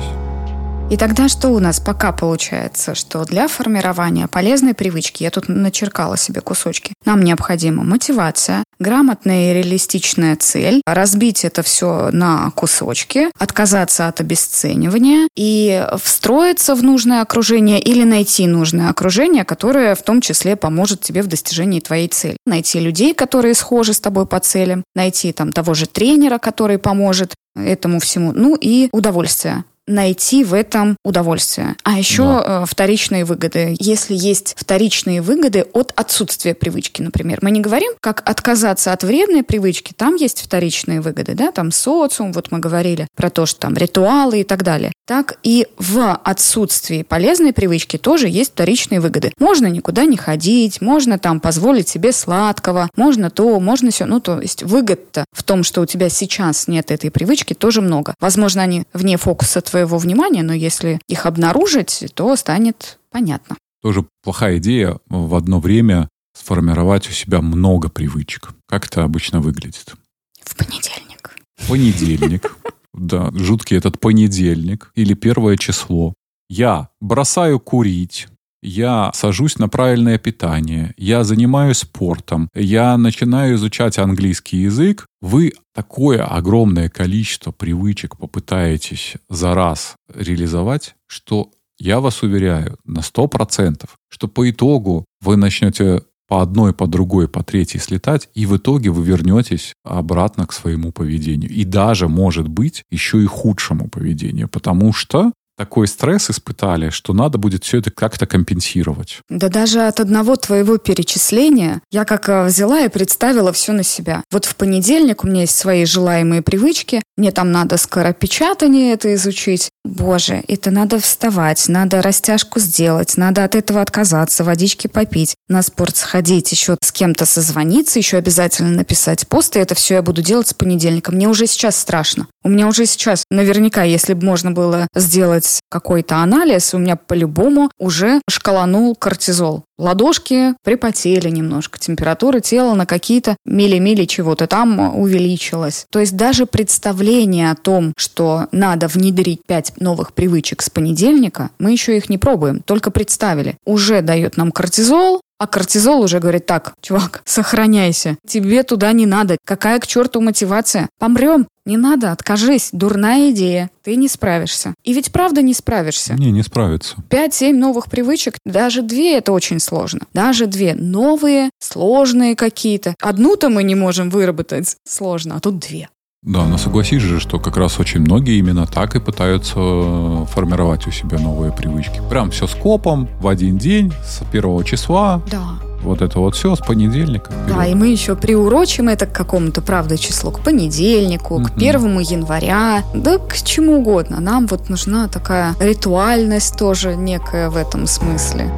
И 0.92 0.96
тогда 0.98 1.26
что 1.30 1.48
у 1.48 1.58
нас 1.58 1.80
пока 1.80 2.12
получается? 2.12 2.94
Что 2.94 3.24
для 3.24 3.48
формирования 3.48 4.28
полезной 4.28 4.74
привычки, 4.74 5.22
я 5.22 5.30
тут 5.30 5.48
начеркала 5.48 6.18
себе 6.18 6.42
кусочки, 6.42 6.92
нам 7.06 7.22
необходима 7.22 7.82
мотивация, 7.82 8.62
грамотная 8.78 9.52
и 9.52 9.54
реалистичная 9.54 10.36
цель, 10.36 10.82
разбить 10.86 11.46
это 11.46 11.62
все 11.62 12.10
на 12.12 12.50
кусочки, 12.50 13.30
отказаться 13.38 14.06
от 14.06 14.20
обесценивания 14.20 15.28
и 15.34 15.82
встроиться 15.98 16.74
в 16.74 16.82
нужное 16.82 17.22
окружение 17.22 17.80
или 17.80 18.04
найти 18.04 18.46
нужное 18.46 18.90
окружение, 18.90 19.46
которое 19.46 19.94
в 19.94 20.02
том 20.02 20.20
числе 20.20 20.56
поможет 20.56 21.00
тебе 21.00 21.22
в 21.22 21.26
достижении 21.26 21.80
твоей 21.80 22.08
цели. 22.08 22.36
Найти 22.44 22.80
людей, 22.80 23.14
которые 23.14 23.54
схожи 23.54 23.94
с 23.94 24.00
тобой 24.00 24.26
по 24.26 24.40
целям, 24.40 24.84
найти 24.94 25.32
там 25.32 25.52
того 25.52 25.72
же 25.72 25.86
тренера, 25.86 26.36
который 26.36 26.76
поможет 26.76 27.34
этому 27.56 27.98
всему. 27.98 28.32
Ну 28.34 28.56
и 28.60 28.90
удовольствие 28.92 29.64
найти 29.86 30.44
в 30.44 30.54
этом 30.54 30.96
удовольствие. 31.04 31.76
А 31.82 31.98
еще 31.98 32.22
да. 32.22 32.62
Э, 32.62 32.66
вторичные 32.66 33.24
выгоды. 33.24 33.76
Если 33.78 34.14
есть 34.14 34.54
вторичные 34.56 35.22
выгоды 35.22 35.66
от 35.72 35.92
отсутствия 35.96 36.54
привычки, 36.54 37.02
например. 37.02 37.38
Мы 37.42 37.50
не 37.50 37.60
говорим, 37.60 37.92
как 38.00 38.28
отказаться 38.28 38.92
от 38.92 39.02
вредной 39.02 39.42
привычки, 39.42 39.92
там 39.96 40.14
есть 40.14 40.40
вторичные 40.40 41.00
выгоды, 41.00 41.34
да, 41.34 41.50
там 41.52 41.72
социум, 41.72 42.32
вот 42.32 42.50
мы 42.50 42.58
говорили 42.58 43.08
про 43.16 43.30
то, 43.30 43.46
что 43.46 43.60
там 43.60 43.74
ритуалы 43.74 44.40
и 44.40 44.44
так 44.44 44.62
далее. 44.62 44.92
Так 45.06 45.38
и 45.42 45.66
в 45.78 46.14
отсутствии 46.24 47.02
полезной 47.02 47.52
привычки 47.52 47.98
тоже 47.98 48.28
есть 48.28 48.52
вторичные 48.52 49.00
выгоды. 49.00 49.32
Можно 49.38 49.66
никуда 49.66 50.04
не 50.04 50.16
ходить, 50.16 50.80
можно 50.80 51.18
там 51.18 51.40
позволить 51.40 51.88
себе 51.88 52.12
сладкого, 52.12 52.88
можно 52.96 53.30
то, 53.30 53.58
можно 53.58 53.90
все. 53.90 54.06
Ну, 54.06 54.20
то 54.20 54.40
есть 54.40 54.62
выгод-то 54.62 55.24
в 55.32 55.42
том, 55.42 55.64
что 55.64 55.80
у 55.80 55.86
тебя 55.86 56.08
сейчас 56.08 56.68
нет 56.68 56.90
этой 56.90 57.10
привычки, 57.10 57.52
тоже 57.54 57.80
много. 57.80 58.14
Возможно, 58.20 58.62
они 58.62 58.84
вне 58.92 59.16
фокуса 59.16 59.60
твоего 59.72 59.98
внимания, 59.98 60.42
но 60.42 60.52
если 60.52 61.00
их 61.08 61.26
обнаружить, 61.26 62.04
то 62.14 62.36
станет 62.36 62.98
понятно. 63.10 63.56
Тоже 63.82 64.06
плохая 64.22 64.58
идея 64.58 64.98
в 65.08 65.34
одно 65.34 65.60
время 65.60 66.08
сформировать 66.34 67.08
у 67.08 67.12
себя 67.12 67.40
много 67.40 67.88
привычек. 67.88 68.50
Как 68.68 68.86
это 68.86 69.02
обычно 69.02 69.40
выглядит? 69.40 69.94
В 70.42 70.56
понедельник. 70.56 71.36
Понедельник. 71.68 72.56
да, 72.94 73.30
жуткий 73.34 73.76
этот 73.76 73.98
понедельник 73.98 74.92
или 74.94 75.14
первое 75.14 75.56
число. 75.56 76.14
Я 76.50 76.90
бросаю 77.00 77.58
курить, 77.58 78.28
я 78.62 79.10
сажусь 79.14 79.58
на 79.58 79.68
правильное 79.68 80.18
питание, 80.18 80.94
я 80.96 81.24
занимаюсь 81.24 81.78
спортом, 81.78 82.48
я 82.54 82.96
начинаю 82.96 83.56
изучать 83.56 83.98
английский 83.98 84.58
язык, 84.58 85.06
вы 85.20 85.52
такое 85.74 86.24
огромное 86.24 86.88
количество 86.88 87.50
привычек 87.50 88.16
попытаетесь 88.16 89.14
за 89.28 89.54
раз 89.54 89.96
реализовать, 90.14 90.94
что 91.06 91.50
я 91.78 92.00
вас 92.00 92.22
уверяю 92.22 92.78
на 92.84 93.00
100%, 93.00 93.88
что 94.08 94.28
по 94.28 94.48
итогу 94.48 95.04
вы 95.20 95.36
начнете 95.36 96.02
по 96.28 96.40
одной, 96.40 96.72
по 96.72 96.86
другой, 96.86 97.28
по 97.28 97.42
третьей 97.42 97.78
слетать, 97.78 98.30
и 98.34 98.46
в 98.46 98.56
итоге 98.56 98.90
вы 98.90 99.04
вернетесь 99.04 99.74
обратно 99.84 100.46
к 100.46 100.52
своему 100.52 100.90
поведению. 100.90 101.50
И 101.50 101.64
даже, 101.64 102.08
может 102.08 102.48
быть, 102.48 102.84
еще 102.90 103.22
и 103.22 103.26
худшему 103.26 103.88
поведению, 103.88 104.48
потому 104.48 104.94
что 104.94 105.32
такой 105.56 105.86
стресс 105.86 106.30
испытали, 106.30 106.90
что 106.90 107.12
надо 107.12 107.38
будет 107.38 107.64
все 107.64 107.78
это 107.78 107.90
как-то 107.90 108.26
компенсировать. 108.26 109.20
Да 109.28 109.48
даже 109.48 109.86
от 109.86 110.00
одного 110.00 110.36
твоего 110.36 110.78
перечисления 110.78 111.80
я 111.90 112.04
как 112.04 112.28
э, 112.28 112.44
взяла 112.44 112.80
и 112.80 112.88
представила 112.88 113.52
все 113.52 113.72
на 113.72 113.82
себя. 113.82 114.22
Вот 114.30 114.44
в 114.44 114.56
понедельник 114.56 115.24
у 115.24 115.26
меня 115.26 115.42
есть 115.42 115.56
свои 115.56 115.84
желаемые 115.84 116.42
привычки, 116.42 117.02
мне 117.16 117.32
там 117.32 117.52
надо 117.52 117.76
скоропечатание 117.76 118.92
это 118.92 119.12
изучить. 119.14 119.70
Боже, 119.84 120.44
это 120.46 120.70
надо 120.70 121.00
вставать, 121.00 121.68
надо 121.68 122.02
растяжку 122.02 122.60
сделать, 122.60 123.16
надо 123.16 123.42
от 123.42 123.56
этого 123.56 123.80
отказаться, 123.80 124.44
водички 124.44 124.86
попить, 124.86 125.34
на 125.48 125.60
спорт 125.62 125.96
сходить, 125.96 126.52
еще 126.52 126.76
с 126.80 126.92
кем-то 126.92 127.26
созвониться, 127.26 127.98
еще 127.98 128.16
обязательно 128.16 128.70
написать 128.70 129.26
пост, 129.26 129.56
и 129.56 129.58
это 129.58 129.74
все 129.74 129.94
я 129.94 130.02
буду 130.02 130.22
делать 130.22 130.46
с 130.46 130.54
понедельника. 130.54 131.10
Мне 131.10 131.28
уже 131.28 131.48
сейчас 131.48 131.76
страшно. 131.76 132.28
У 132.44 132.48
меня 132.48 132.68
уже 132.68 132.86
сейчас, 132.86 133.24
наверняка, 133.30 133.82
если 133.82 134.14
бы 134.14 134.24
можно 134.24 134.52
было 134.52 134.86
сделать 134.94 135.60
какой-то 135.68 136.16
анализ, 136.16 136.74
у 136.74 136.78
меня 136.78 136.94
по-любому 136.94 137.70
уже 137.78 138.20
шкаланул 138.30 138.94
кортизол. 138.94 139.64
Ладошки 139.78 140.54
припотели 140.62 141.28
немножко, 141.28 141.78
температура 141.78 142.40
тела 142.40 142.74
на 142.74 142.86
какие-то 142.86 143.36
мили-мили 143.44 144.04
чего-то 144.04 144.46
там 144.46 144.96
увеличилась. 144.98 145.86
То 145.90 145.98
есть 146.00 146.16
даже 146.16 146.46
представление 146.46 147.50
о 147.50 147.56
том, 147.56 147.92
что 147.96 148.48
надо 148.52 148.88
внедрить 148.88 149.40
пять 149.46 149.72
новых 149.80 150.12
привычек 150.12 150.62
с 150.62 150.70
понедельника, 150.70 151.50
мы 151.58 151.72
еще 151.72 151.96
их 151.96 152.08
не 152.08 152.18
пробуем, 152.18 152.60
только 152.60 152.90
представили. 152.90 153.56
Уже 153.64 154.02
дает 154.02 154.36
нам 154.36 154.52
кортизол, 154.52 155.20
а 155.42 155.48
кортизол 155.48 156.02
уже 156.02 156.20
говорит, 156.20 156.46
так, 156.46 156.74
чувак, 156.80 157.22
сохраняйся. 157.24 158.16
Тебе 158.24 158.62
туда 158.62 158.92
не 158.92 159.06
надо. 159.06 159.38
Какая 159.44 159.80
к 159.80 159.88
черту 159.88 160.20
мотивация? 160.20 160.88
Помрем. 161.00 161.48
Не 161.64 161.76
надо, 161.76 162.10
откажись. 162.10 162.70
Дурная 162.72 163.30
идея. 163.30 163.70
Ты 163.82 163.96
не 163.96 164.08
справишься. 164.08 164.74
И 164.82 164.92
ведь 164.92 165.12
правда 165.12 165.42
не 165.42 165.54
справишься. 165.54 166.14
Не, 166.14 166.32
не 166.32 166.42
справится. 166.42 166.96
Пять-семь 167.08 167.56
новых 167.58 167.86
привычек, 167.86 168.36
даже 168.44 168.82
две 168.82 169.18
это 169.18 169.32
очень 169.32 169.60
сложно. 169.60 170.00
Даже 170.12 170.46
две 170.46 170.74
новые, 170.74 171.50
сложные 171.60 172.34
какие-то. 172.34 172.94
Одну-то 173.00 173.48
мы 173.48 173.62
не 173.62 173.74
можем 173.74 174.10
выработать 174.10 174.76
сложно, 174.84 175.36
а 175.36 175.40
тут 175.40 175.58
две. 175.58 175.88
Да, 176.22 176.46
но 176.46 176.56
согласись 176.56 177.02
же, 177.02 177.18
что 177.18 177.40
как 177.40 177.56
раз 177.56 177.80
очень 177.80 178.00
многие 178.00 178.38
именно 178.38 178.64
так 178.64 178.94
и 178.94 179.00
пытаются 179.00 179.54
э, 179.58 180.24
формировать 180.28 180.86
у 180.86 180.92
себя 180.92 181.18
новые 181.18 181.52
привычки. 181.52 182.00
Прям 182.08 182.30
все 182.30 182.46
с 182.46 182.54
копом 182.54 183.08
в 183.20 183.26
один 183.26 183.58
день, 183.58 183.92
с 184.04 184.24
первого 184.30 184.64
числа. 184.64 185.20
Да. 185.28 185.58
Вот 185.82 186.00
это 186.00 186.18
вот 186.20 186.34
все 186.34 186.54
с 186.54 186.60
понедельника. 186.60 187.30
Да, 187.48 187.54
вперед. 187.54 187.68
и 187.70 187.74
мы 187.74 187.88
еще 187.88 188.16
приурочим 188.16 188.88
это 188.88 189.06
к 189.06 189.12
какому-то, 189.12 189.62
правда, 189.62 189.98
числу, 189.98 190.30
к 190.30 190.40
понедельнику, 190.40 191.42
к 191.42 191.54
первому 191.56 192.00
января, 192.00 192.84
да 192.94 193.18
к 193.18 193.34
чему 193.42 193.78
угодно. 193.80 194.20
Нам 194.20 194.46
вот 194.46 194.68
нужна 194.68 195.08
такая 195.08 195.54
ритуальность 195.60 196.56
тоже 196.56 196.94
некая 196.94 197.50
в 197.50 197.56
этом 197.56 197.86
смысле. 197.86 198.52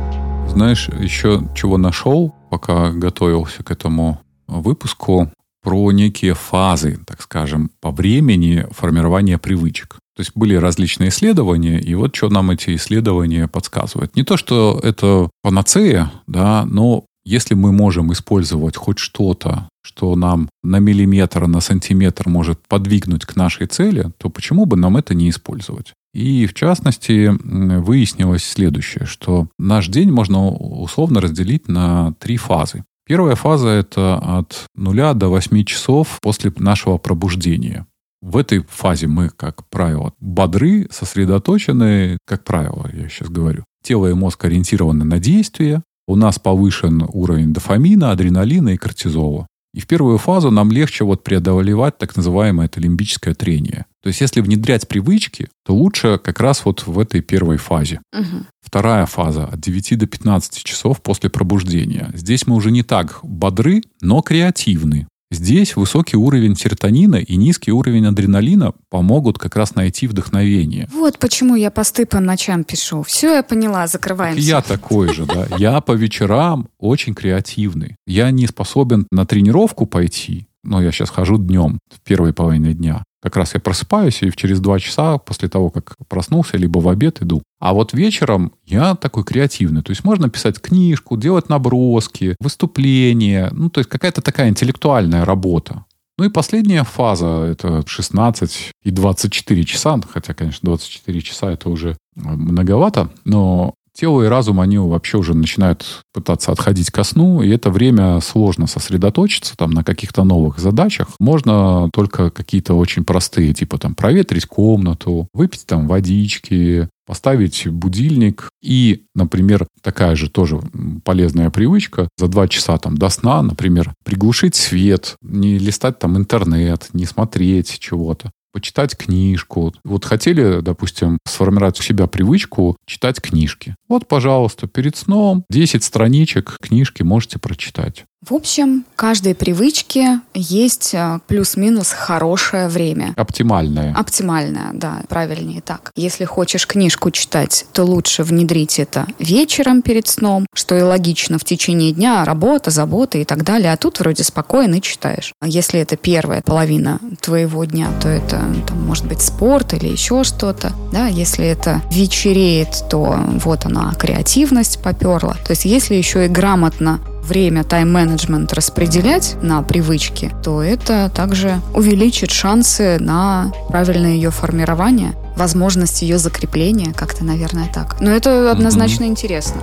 Знаешь, 0.48 0.88
еще 0.88 1.42
чего 1.54 1.78
нашел, 1.78 2.34
пока 2.50 2.90
готовился 2.90 3.62
к 3.62 3.70
этому 3.70 4.20
выпуску, 4.46 5.30
про 5.64 5.90
некие 5.92 6.34
фазы, 6.34 6.98
так 7.06 7.22
скажем, 7.22 7.70
по 7.80 7.90
времени 7.90 8.66
формирования 8.70 9.38
привычек. 9.38 9.96
То 10.14 10.20
есть 10.20 10.32
были 10.36 10.54
различные 10.54 11.08
исследования, 11.08 11.80
и 11.80 11.94
вот 11.94 12.14
что 12.14 12.28
нам 12.28 12.50
эти 12.52 12.76
исследования 12.76 13.48
подсказывают. 13.48 14.14
Не 14.14 14.22
то, 14.22 14.36
что 14.36 14.78
это 14.80 15.30
панацея, 15.42 16.12
да, 16.28 16.64
но 16.66 17.04
если 17.24 17.54
мы 17.54 17.72
можем 17.72 18.12
использовать 18.12 18.76
хоть 18.76 18.98
что-то, 18.98 19.68
что 19.82 20.14
нам 20.16 20.48
на 20.62 20.78
миллиметр, 20.78 21.46
на 21.46 21.60
сантиметр 21.60 22.28
может 22.28 22.60
подвигнуть 22.68 23.24
к 23.24 23.36
нашей 23.36 23.66
цели, 23.66 24.10
то 24.18 24.28
почему 24.30 24.66
бы 24.66 24.76
нам 24.76 24.96
это 24.96 25.14
не 25.14 25.30
использовать? 25.30 25.92
И 26.12 26.46
в 26.46 26.54
частности 26.54 27.32
выяснилось 27.42 28.44
следующее, 28.44 29.06
что 29.06 29.48
наш 29.58 29.88
день 29.88 30.12
можно 30.12 30.46
условно 30.48 31.20
разделить 31.20 31.68
на 31.68 32.12
три 32.20 32.36
фазы. 32.36 32.84
Первая 33.06 33.34
фаза– 33.34 33.68
это 33.68 34.16
от 34.16 34.66
0 34.76 35.14
до 35.14 35.28
8 35.28 35.64
часов 35.64 36.18
после 36.22 36.52
нашего 36.56 36.98
пробуждения. 36.98 37.86
В 38.22 38.38
этой 38.38 38.64
фазе 38.66 39.06
мы, 39.06 39.28
как 39.28 39.68
правило, 39.68 40.14
бодры, 40.18 40.88
сосредоточены, 40.90 42.16
как 42.26 42.44
правило, 42.44 42.88
я 42.94 43.08
сейчас 43.10 43.28
говорю. 43.28 43.64
Тело 43.82 44.06
и 44.06 44.14
мозг 44.14 44.42
ориентированы 44.46 45.04
на 45.04 45.18
действие, 45.18 45.82
у 46.06 46.16
нас 46.16 46.38
повышен 46.38 47.04
уровень 47.12 47.52
дофамина, 47.52 48.10
адреналина 48.10 48.70
и 48.70 48.76
кортизола. 48.76 49.46
И 49.74 49.80
в 49.80 49.88
первую 49.88 50.18
фазу 50.18 50.52
нам 50.52 50.70
легче 50.70 51.04
вот 51.04 51.24
преодолевать 51.24 51.98
так 51.98 52.14
называемое 52.16 52.66
это 52.66 52.80
лимбическое 52.80 53.34
трение. 53.34 53.86
То 54.02 54.08
есть 54.08 54.20
если 54.20 54.40
внедрять 54.40 54.86
привычки, 54.86 55.48
то 55.64 55.74
лучше 55.74 56.18
как 56.22 56.38
раз 56.38 56.64
вот 56.64 56.86
в 56.86 56.96
этой 56.96 57.22
первой 57.22 57.56
фазе. 57.56 58.00
Угу. 58.12 58.46
Вторая 58.62 59.06
фаза 59.06 59.46
от 59.46 59.60
9 59.60 59.98
до 59.98 60.06
15 60.06 60.62
часов 60.62 61.02
после 61.02 61.28
пробуждения. 61.28 62.10
Здесь 62.14 62.46
мы 62.46 62.54
уже 62.54 62.70
не 62.70 62.84
так 62.84 63.18
бодры, 63.24 63.82
но 64.00 64.22
креативны. 64.22 65.08
Здесь 65.30 65.74
высокий 65.74 66.16
уровень 66.16 66.54
серотонина 66.56 67.16
и 67.16 67.36
низкий 67.36 67.72
уровень 67.72 68.06
адреналина 68.06 68.72
помогут 68.88 69.38
как 69.38 69.56
раз 69.56 69.74
найти 69.74 70.06
вдохновение. 70.06 70.88
Вот 70.92 71.18
почему 71.18 71.56
я 71.56 71.70
посты 71.70 72.06
по 72.06 72.20
ночам 72.20 72.62
пишу. 72.64 73.02
Все 73.02 73.34
я 73.36 73.42
поняла, 73.42 73.86
закрываемся. 73.86 74.40
Я 74.40 74.60
такой 74.62 75.12
же, 75.12 75.26
да. 75.26 75.48
Я 75.58 75.80
по 75.80 75.92
вечерам 75.92 76.68
очень 76.78 77.14
креативный. 77.14 77.96
Я 78.06 78.30
не 78.30 78.46
способен 78.46 79.06
на 79.10 79.26
тренировку 79.26 79.86
пойти, 79.86 80.46
но 80.64 80.82
я 80.82 80.90
сейчас 80.92 81.10
хожу 81.10 81.38
днем, 81.38 81.78
в 81.90 82.00
первой 82.00 82.32
половине 82.32 82.74
дня. 82.74 83.04
Как 83.22 83.36
раз 83.36 83.54
я 83.54 83.60
просыпаюсь 83.60 84.22
и 84.22 84.30
через 84.32 84.60
два 84.60 84.78
часа 84.78 85.16
после 85.16 85.48
того, 85.48 85.70
как 85.70 85.96
проснулся, 86.08 86.58
либо 86.58 86.78
в 86.78 86.88
обед 86.88 87.22
иду. 87.22 87.42
А 87.58 87.72
вот 87.72 87.94
вечером 87.94 88.52
я 88.66 88.94
такой 88.96 89.24
креативный. 89.24 89.82
То 89.82 89.92
есть 89.92 90.04
можно 90.04 90.28
писать 90.28 90.60
книжку, 90.60 91.16
делать 91.16 91.48
наброски, 91.48 92.36
выступления. 92.38 93.48
Ну, 93.52 93.70
то 93.70 93.80
есть 93.80 93.88
какая-то 93.88 94.20
такая 94.20 94.50
интеллектуальная 94.50 95.24
работа. 95.24 95.86
Ну 96.18 96.24
и 96.26 96.28
последняя 96.28 96.84
фаза— 96.84 97.26
это 97.50 97.82
16 97.86 98.72
и 98.82 98.90
24 98.90 99.64
часа. 99.64 99.98
Хотя, 100.12 100.34
конечно, 100.34 100.66
24 100.66 101.20
часа— 101.22 101.50
это 101.52 101.70
уже 101.70 101.96
многовато. 102.14 103.10
Но 103.24 103.74
тело 103.94 104.22
и 104.22 104.28
разум, 104.28 104.60
они 104.60 104.78
вообще 104.78 105.18
уже 105.18 105.34
начинают 105.34 106.02
пытаться 106.12 106.52
отходить 106.52 106.90
ко 106.90 107.04
сну, 107.04 107.42
и 107.42 107.48
это 107.48 107.70
время 107.70 108.20
сложно 108.20 108.66
сосредоточиться 108.66 109.56
там 109.56 109.70
на 109.70 109.84
каких-то 109.84 110.24
новых 110.24 110.58
задачах. 110.58 111.08
Можно 111.18 111.88
только 111.92 112.30
какие-то 112.30 112.74
очень 112.74 113.04
простые, 113.04 113.54
типа 113.54 113.78
там 113.78 113.94
проветрить 113.94 114.46
комнату, 114.46 115.28
выпить 115.32 115.66
там 115.66 115.86
водички, 115.86 116.88
поставить 117.06 117.68
будильник. 117.68 118.48
И, 118.62 119.04
например, 119.14 119.66
такая 119.82 120.16
же 120.16 120.30
тоже 120.30 120.60
полезная 121.04 121.50
привычка. 121.50 122.08
За 122.16 122.28
два 122.28 122.48
часа 122.48 122.78
там 122.78 122.96
до 122.96 123.08
сна, 123.08 123.42
например, 123.42 123.92
приглушить 124.04 124.54
свет, 124.54 125.16
не 125.22 125.58
листать 125.58 125.98
там 125.98 126.16
интернет, 126.16 126.88
не 126.92 127.04
смотреть 127.04 127.78
чего-то 127.78 128.30
почитать 128.54 128.96
книжку. 128.96 129.74
Вот 129.84 130.04
хотели, 130.04 130.60
допустим, 130.60 131.18
сформировать 131.26 131.80
у 131.80 131.82
себя 131.82 132.06
привычку 132.06 132.76
читать 132.86 133.20
книжки. 133.20 133.74
Вот, 133.88 134.06
пожалуйста, 134.06 134.68
перед 134.68 134.96
сном 134.96 135.44
10 135.50 135.82
страничек 135.82 136.56
книжки 136.62 137.02
можете 137.02 137.40
прочитать. 137.40 138.04
В 138.26 138.32
общем, 138.32 138.86
каждой 138.96 139.34
привычке 139.34 140.20
есть 140.32 140.94
э, 140.94 141.18
плюс-минус 141.26 141.90
хорошее 141.90 142.68
время. 142.68 143.12
Оптимальное. 143.16 143.92
Оптимальное, 143.94 144.70
да, 144.72 145.02
правильнее 145.10 145.60
так. 145.60 145.90
Если 145.94 146.24
хочешь 146.24 146.66
книжку 146.66 147.10
читать, 147.10 147.66
то 147.74 147.84
лучше 147.84 148.22
внедрить 148.22 148.78
это 148.78 149.06
вечером 149.18 149.82
перед 149.82 150.08
сном, 150.08 150.46
что 150.54 150.74
и 150.74 150.80
логично 150.80 151.38
в 151.38 151.44
течение 151.44 151.92
дня, 151.92 152.24
работа, 152.24 152.70
забота 152.70 153.18
и 153.18 153.24
так 153.26 153.44
далее. 153.44 153.72
А 153.72 153.76
тут 153.76 154.00
вроде 154.00 154.24
спокойно 154.24 154.80
читаешь. 154.80 155.34
А 155.40 155.46
если 155.46 155.80
это 155.80 155.98
первая 155.98 156.40
половина 156.40 157.00
твоего 157.20 157.66
дня, 157.66 157.88
то 158.00 158.08
это 158.08 158.40
там, 158.66 158.86
может 158.86 159.04
быть 159.04 159.20
спорт 159.20 159.74
или 159.74 159.88
еще 159.88 160.24
что-то. 160.24 160.72
Да, 160.92 161.08
если 161.08 161.44
это 161.44 161.82
вечереет, 161.90 162.84
то 162.88 163.18
вот 163.44 163.66
она, 163.66 163.92
креативность 163.98 164.82
поперла. 164.82 165.34
То 165.44 165.50
есть 165.50 165.66
если 165.66 165.94
еще 165.94 166.24
и 166.24 166.28
грамотно 166.28 167.00
время 167.24 167.64
тайм-менеджмент 167.64 168.52
распределять 168.52 169.36
на 169.42 169.62
привычки, 169.62 170.32
то 170.42 170.62
это 170.62 171.10
также 171.14 171.60
увеличит 171.74 172.30
шансы 172.30 172.98
на 173.00 173.52
правильное 173.68 174.14
ее 174.14 174.30
формирование, 174.30 175.14
возможность 175.36 176.02
ее 176.02 176.18
закрепления, 176.18 176.92
как-то, 176.92 177.24
наверное, 177.24 177.68
так. 177.72 178.00
Но 178.00 178.10
это 178.10 178.50
однозначно 178.50 179.04
mm-hmm. 179.04 179.08
интересно. 179.08 179.60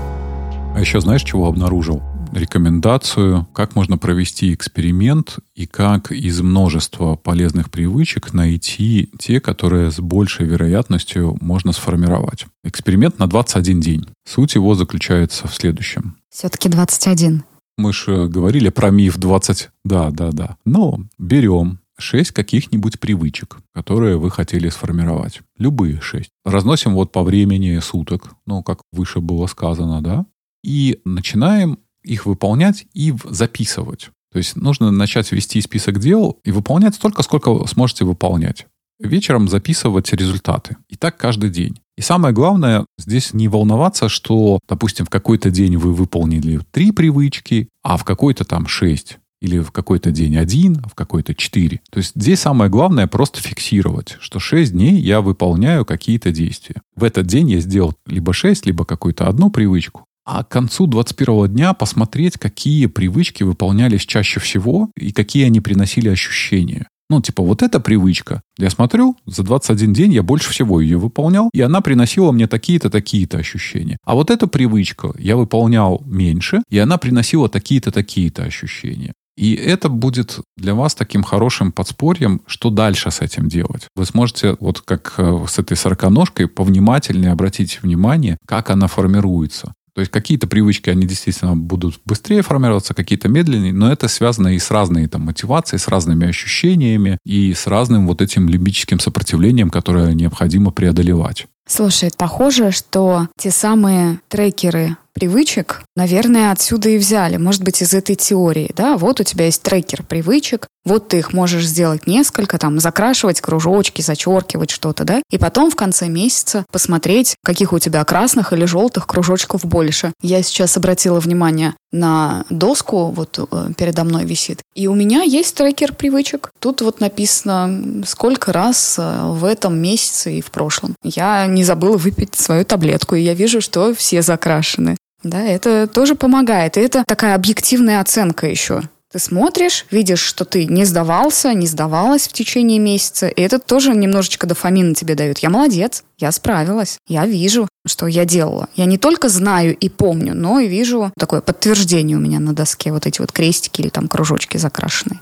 А 0.76 0.80
еще 0.80 1.02
знаешь, 1.02 1.24
чего 1.24 1.48
обнаружил? 1.48 2.02
рекомендацию, 2.34 3.48
как 3.54 3.76
можно 3.76 3.98
провести 3.98 4.54
эксперимент 4.54 5.40
и 5.56 5.68
как 5.68 6.12
из 6.12 6.42
множества 6.42 7.16
полезных 7.16 7.70
привычек 7.70 8.34
найти 8.34 9.10
те, 9.20 9.40
которые 9.40 9.92
с 9.92 10.00
большей 10.00 10.46
вероятностью 10.46 11.38
можно 11.42 11.74
сформировать. 11.74 12.46
Эксперимент 12.64 13.20
на 13.20 13.28
21 13.28 13.80
день. 13.80 14.06
Суть 14.26 14.56
его 14.56 14.76
заключается 14.76 15.48
в 15.48 15.54
следующем. 15.54 16.18
Все-таки 16.30 16.70
21. 16.70 17.44
Мы 17.78 17.94
же 17.94 18.28
говорили 18.28 18.70
про 18.70 18.90
миф 18.90 19.18
20. 19.18 19.70
Да, 19.84 20.12
да, 20.12 20.32
да. 20.32 20.58
Но 20.66 21.02
берем 21.18 21.80
шесть 21.98 22.32
каких-нибудь 22.32 23.00
привычек, 23.00 23.58
которые 23.74 24.18
вы 24.18 24.32
хотели 24.32 24.70
сформировать. 24.70 25.42
Любые 25.58 26.02
шесть. 26.02 26.32
Разносим 26.44 26.94
вот 26.94 27.12
по 27.12 27.24
времени 27.24 27.80
суток, 27.80 28.34
ну, 28.46 28.64
как 28.64 28.82
выше 28.92 29.20
было 29.20 29.48
сказано, 29.48 30.02
да, 30.02 30.26
и 30.64 31.00
начинаем 31.06 31.80
их 32.04 32.26
выполнять 32.26 32.86
и 32.94 33.14
записывать. 33.30 34.10
То 34.32 34.38
есть 34.38 34.56
нужно 34.56 34.92
начать 34.92 35.32
вести 35.32 35.60
список 35.62 36.00
дел 36.00 36.40
и 36.44 36.52
выполнять 36.52 36.96
столько, 36.96 37.22
сколько 37.22 37.68
сможете 37.68 38.06
выполнять. 38.06 38.66
Вечером 39.04 39.48
записывать 39.48 40.14
результаты. 40.14 40.78
И 40.90 40.96
так 40.96 41.18
каждый 41.18 41.50
день. 41.50 41.80
И 41.98 42.02
самое 42.02 42.34
главное, 42.34 42.86
здесь 42.98 43.34
не 43.34 43.48
волноваться, 43.48 44.10
что, 44.10 44.60
допустим, 44.68 45.06
в 45.06 45.10
какой-то 45.10 45.52
день 45.52 45.78
вы 45.78 45.94
выполнили 45.94 46.60
три 46.72 46.92
привычки, 46.92 47.68
а 47.84 47.98
в 47.98 48.04
какой-то 48.04 48.46
там 48.46 48.68
шесть. 48.68 49.18
Или 49.42 49.58
в 49.60 49.72
какой-то 49.72 50.12
день 50.12 50.38
один, 50.38 50.82
а 50.84 50.90
в 50.90 50.94
какой-то 50.94 51.34
четыре. 51.34 51.82
То 51.90 51.98
есть 51.98 52.12
здесь 52.16 52.40
самое 52.40 52.70
главное 52.70 53.08
просто 53.08 53.42
фиксировать, 53.42 54.18
что 54.20 54.40
шесть 54.40 54.74
дней 54.74 55.00
я 55.00 55.22
выполняю 55.22 55.84
какие-то 55.84 56.32
действия. 56.32 56.82
В 56.96 57.04
этот 57.04 57.26
день 57.26 57.50
я 57.50 57.60
сделал 57.60 57.96
либо 58.06 58.34
шесть, 58.34 58.68
либо 58.68 58.86
какую-то 58.86 59.28
одну 59.28 59.50
привычку, 59.50 60.06
а 60.26 60.44
к 60.44 60.50
концу 60.50 60.86
21 60.86 61.48
дня 61.48 61.74
посмотреть, 61.74 62.38
какие 62.38 62.86
привычки 62.86 63.42
выполнялись 63.42 64.06
чаще 64.06 64.40
всего 64.40 64.92
и 64.96 65.12
какие 65.12 65.46
они 65.46 65.60
приносили 65.60 66.10
ощущения. 66.10 66.88
Ну, 67.12 67.20
типа, 67.20 67.44
вот 67.44 67.62
эта 67.62 67.82
привычка. 67.82 68.42
Я 68.58 68.70
смотрю, 68.70 69.18
за 69.26 69.44
21 69.44 69.92
день 69.92 70.14
я 70.14 70.24
больше 70.24 70.50
всего 70.50 70.80
ее 70.80 70.98
выполнял, 70.98 71.50
и 71.54 71.60
она 71.60 71.82
приносила 71.82 72.32
мне 72.32 72.48
такие-то, 72.48 72.90
такие-то 72.90 73.38
ощущения. 73.38 73.98
А 74.06 74.16
вот 74.16 74.32
эта 74.32 74.48
привычка 74.48 75.12
я 75.20 75.36
выполнял 75.36 76.02
меньше, 76.06 76.64
и 76.70 76.78
она 76.78 76.98
приносила 76.98 77.50
такие-то, 77.50 77.92
такие-то 77.92 78.44
ощущения. 78.44 79.12
И 79.36 79.56
это 79.56 79.90
будет 79.90 80.40
для 80.56 80.74
вас 80.74 80.96
таким 80.96 81.24
хорошим 81.24 81.74
подспорьем, 81.74 82.44
что 82.46 82.70
дальше 82.70 83.12
с 83.12 83.20
этим 83.20 83.50
делать. 83.50 83.88
Вы 83.94 84.06
сможете, 84.06 84.56
вот 84.62 84.80
как 84.80 85.16
э, 85.18 85.46
с 85.50 85.60
этой 85.60 85.76
сороконожкой, 85.76 86.48
повнимательнее 86.48 87.34
обратить 87.34 87.82
внимание, 87.82 88.38
как 88.48 88.70
она 88.70 88.88
формируется. 88.88 89.74
То 89.94 90.02
есть 90.02 90.12
какие-то 90.12 90.48
привычки, 90.48 90.90
они 90.90 91.06
действительно 91.06 91.56
будут 91.56 92.00
быстрее 92.06 92.42
формироваться, 92.42 92.94
какие-то 92.94 93.28
медленнее, 93.28 93.74
но 93.74 93.92
это 93.92 94.08
связано 94.08 94.56
и 94.56 94.60
с 94.60 94.72
разной 94.72 95.08
там, 95.08 95.22
мотивацией, 95.22 95.80
с 95.80 95.88
разными 95.88 96.28
ощущениями 96.28 97.18
и 97.26 97.54
с 97.54 97.68
разным 97.68 98.08
вот 98.08 98.22
этим 98.22 98.48
лимбическим 98.48 99.00
сопротивлением, 99.00 99.70
которое 99.70 100.14
необходимо 100.14 100.72
преодолевать. 100.72 101.48
Слушай, 101.68 102.12
похоже, 102.18 102.72
что 102.72 103.28
те 103.38 103.52
самые 103.52 104.20
трекеры 104.28 104.98
привычек, 105.14 105.84
наверное, 105.96 106.52
отсюда 106.52 106.90
и 106.90 106.98
взяли. 106.98 107.38
Может 107.38 107.64
быть, 107.64 107.82
из 107.82 107.94
этой 107.94 108.16
теории, 108.16 108.72
да? 108.76 108.98
Вот 108.98 109.20
у 109.20 109.24
тебя 109.24 109.46
есть 109.46 109.62
трекер 109.62 110.04
привычек, 110.04 110.68
вот 110.84 111.10
ты 111.10 111.20
их 111.20 111.34
можешь 111.34 111.66
сделать 111.66 112.08
несколько, 112.08 112.58
там, 112.58 112.80
закрашивать 112.80 113.42
кружочки, 113.42 114.02
зачеркивать 114.02 114.72
что-то, 114.72 115.04
да? 115.04 115.22
И 115.30 115.38
потом 115.38 115.70
в 115.70 115.76
конце 115.76 116.08
месяца 116.08 116.66
посмотреть, 116.72 117.36
каких 117.44 117.74
у 117.74 117.80
тебя 117.80 118.04
красных 118.04 118.54
или 118.54 118.66
желтых 118.66 119.06
кружочков 119.06 119.66
больше. 119.66 120.14
Я 120.22 120.42
сейчас 120.42 120.78
обратила 120.78 121.20
внимание 121.20 121.76
на 121.92 122.46
доску, 122.50 123.12
вот 123.12 123.38
э, 123.40 123.74
передо 123.78 124.04
мной 124.04 124.26
висит. 124.26 124.62
И 124.76 124.88
у 124.88 124.96
меня 124.96 125.24
есть 125.24 125.56
трекер 125.56 125.94
привычек. 125.94 126.52
Тут 126.60 126.82
вот 126.82 127.02
написано, 127.02 128.04
сколько 128.06 128.54
раз 128.54 128.98
э, 128.98 129.24
в 129.24 129.44
этом 129.46 129.78
месяце 129.78 130.38
и 130.38 130.42
в 130.42 130.52
прошлом. 130.52 130.96
Я 131.04 131.46
не 131.48 131.64
забыла 131.64 131.98
выпить 131.98 132.36
свою 132.36 132.64
таблетку, 132.64 133.16
и 133.16 133.22
я 133.22 133.34
вижу, 133.34 133.62
что 133.62 133.94
все 133.94 134.22
закрашены. 134.22 134.98
Да, 135.24 135.42
это 135.42 135.88
тоже 135.88 136.16
помогает. 136.16 136.78
И 136.78 136.82
это 136.82 137.04
такая 137.06 137.36
объективная 137.36 138.00
оценка 138.00 138.48
еще. 138.48 138.84
Ты 139.12 139.20
смотришь, 139.20 139.86
видишь, 139.92 140.22
что 140.22 140.46
ты 140.46 140.66
не 140.66 140.86
сдавался, 140.86 141.54
не 141.54 141.68
сдавалась 141.68 142.30
в 142.30 142.34
течение 142.34 142.80
месяца, 142.80 143.28
и 143.28 143.42
это 143.42 143.60
тоже 143.60 143.94
немножечко 143.94 144.48
дофамина 144.48 144.96
тебе 144.96 145.16
дает. 145.16 145.40
Я 145.40 145.50
молодец, 145.50 146.04
я 146.18 146.32
справилась, 146.32 146.98
я 147.08 147.26
вижу, 147.26 147.68
что 147.86 148.08
я 148.08 148.24
делала. 148.24 148.70
Я 148.76 148.86
не 148.86 148.98
только 148.98 149.28
знаю 149.28 149.76
и 149.76 149.90
помню, 149.90 150.34
но 150.34 150.60
и 150.60 150.70
вижу 150.70 151.12
такое 151.18 151.42
подтверждение 151.42 152.16
у 152.16 152.22
меня 152.22 152.40
на 152.40 152.54
доске, 152.54 152.94
вот 152.94 153.06
эти 153.06 153.20
вот 153.20 153.34
крестики 153.34 153.82
или 153.82 153.90
там 153.90 154.08
кружочки 154.08 154.56
закрашенные. 154.56 155.20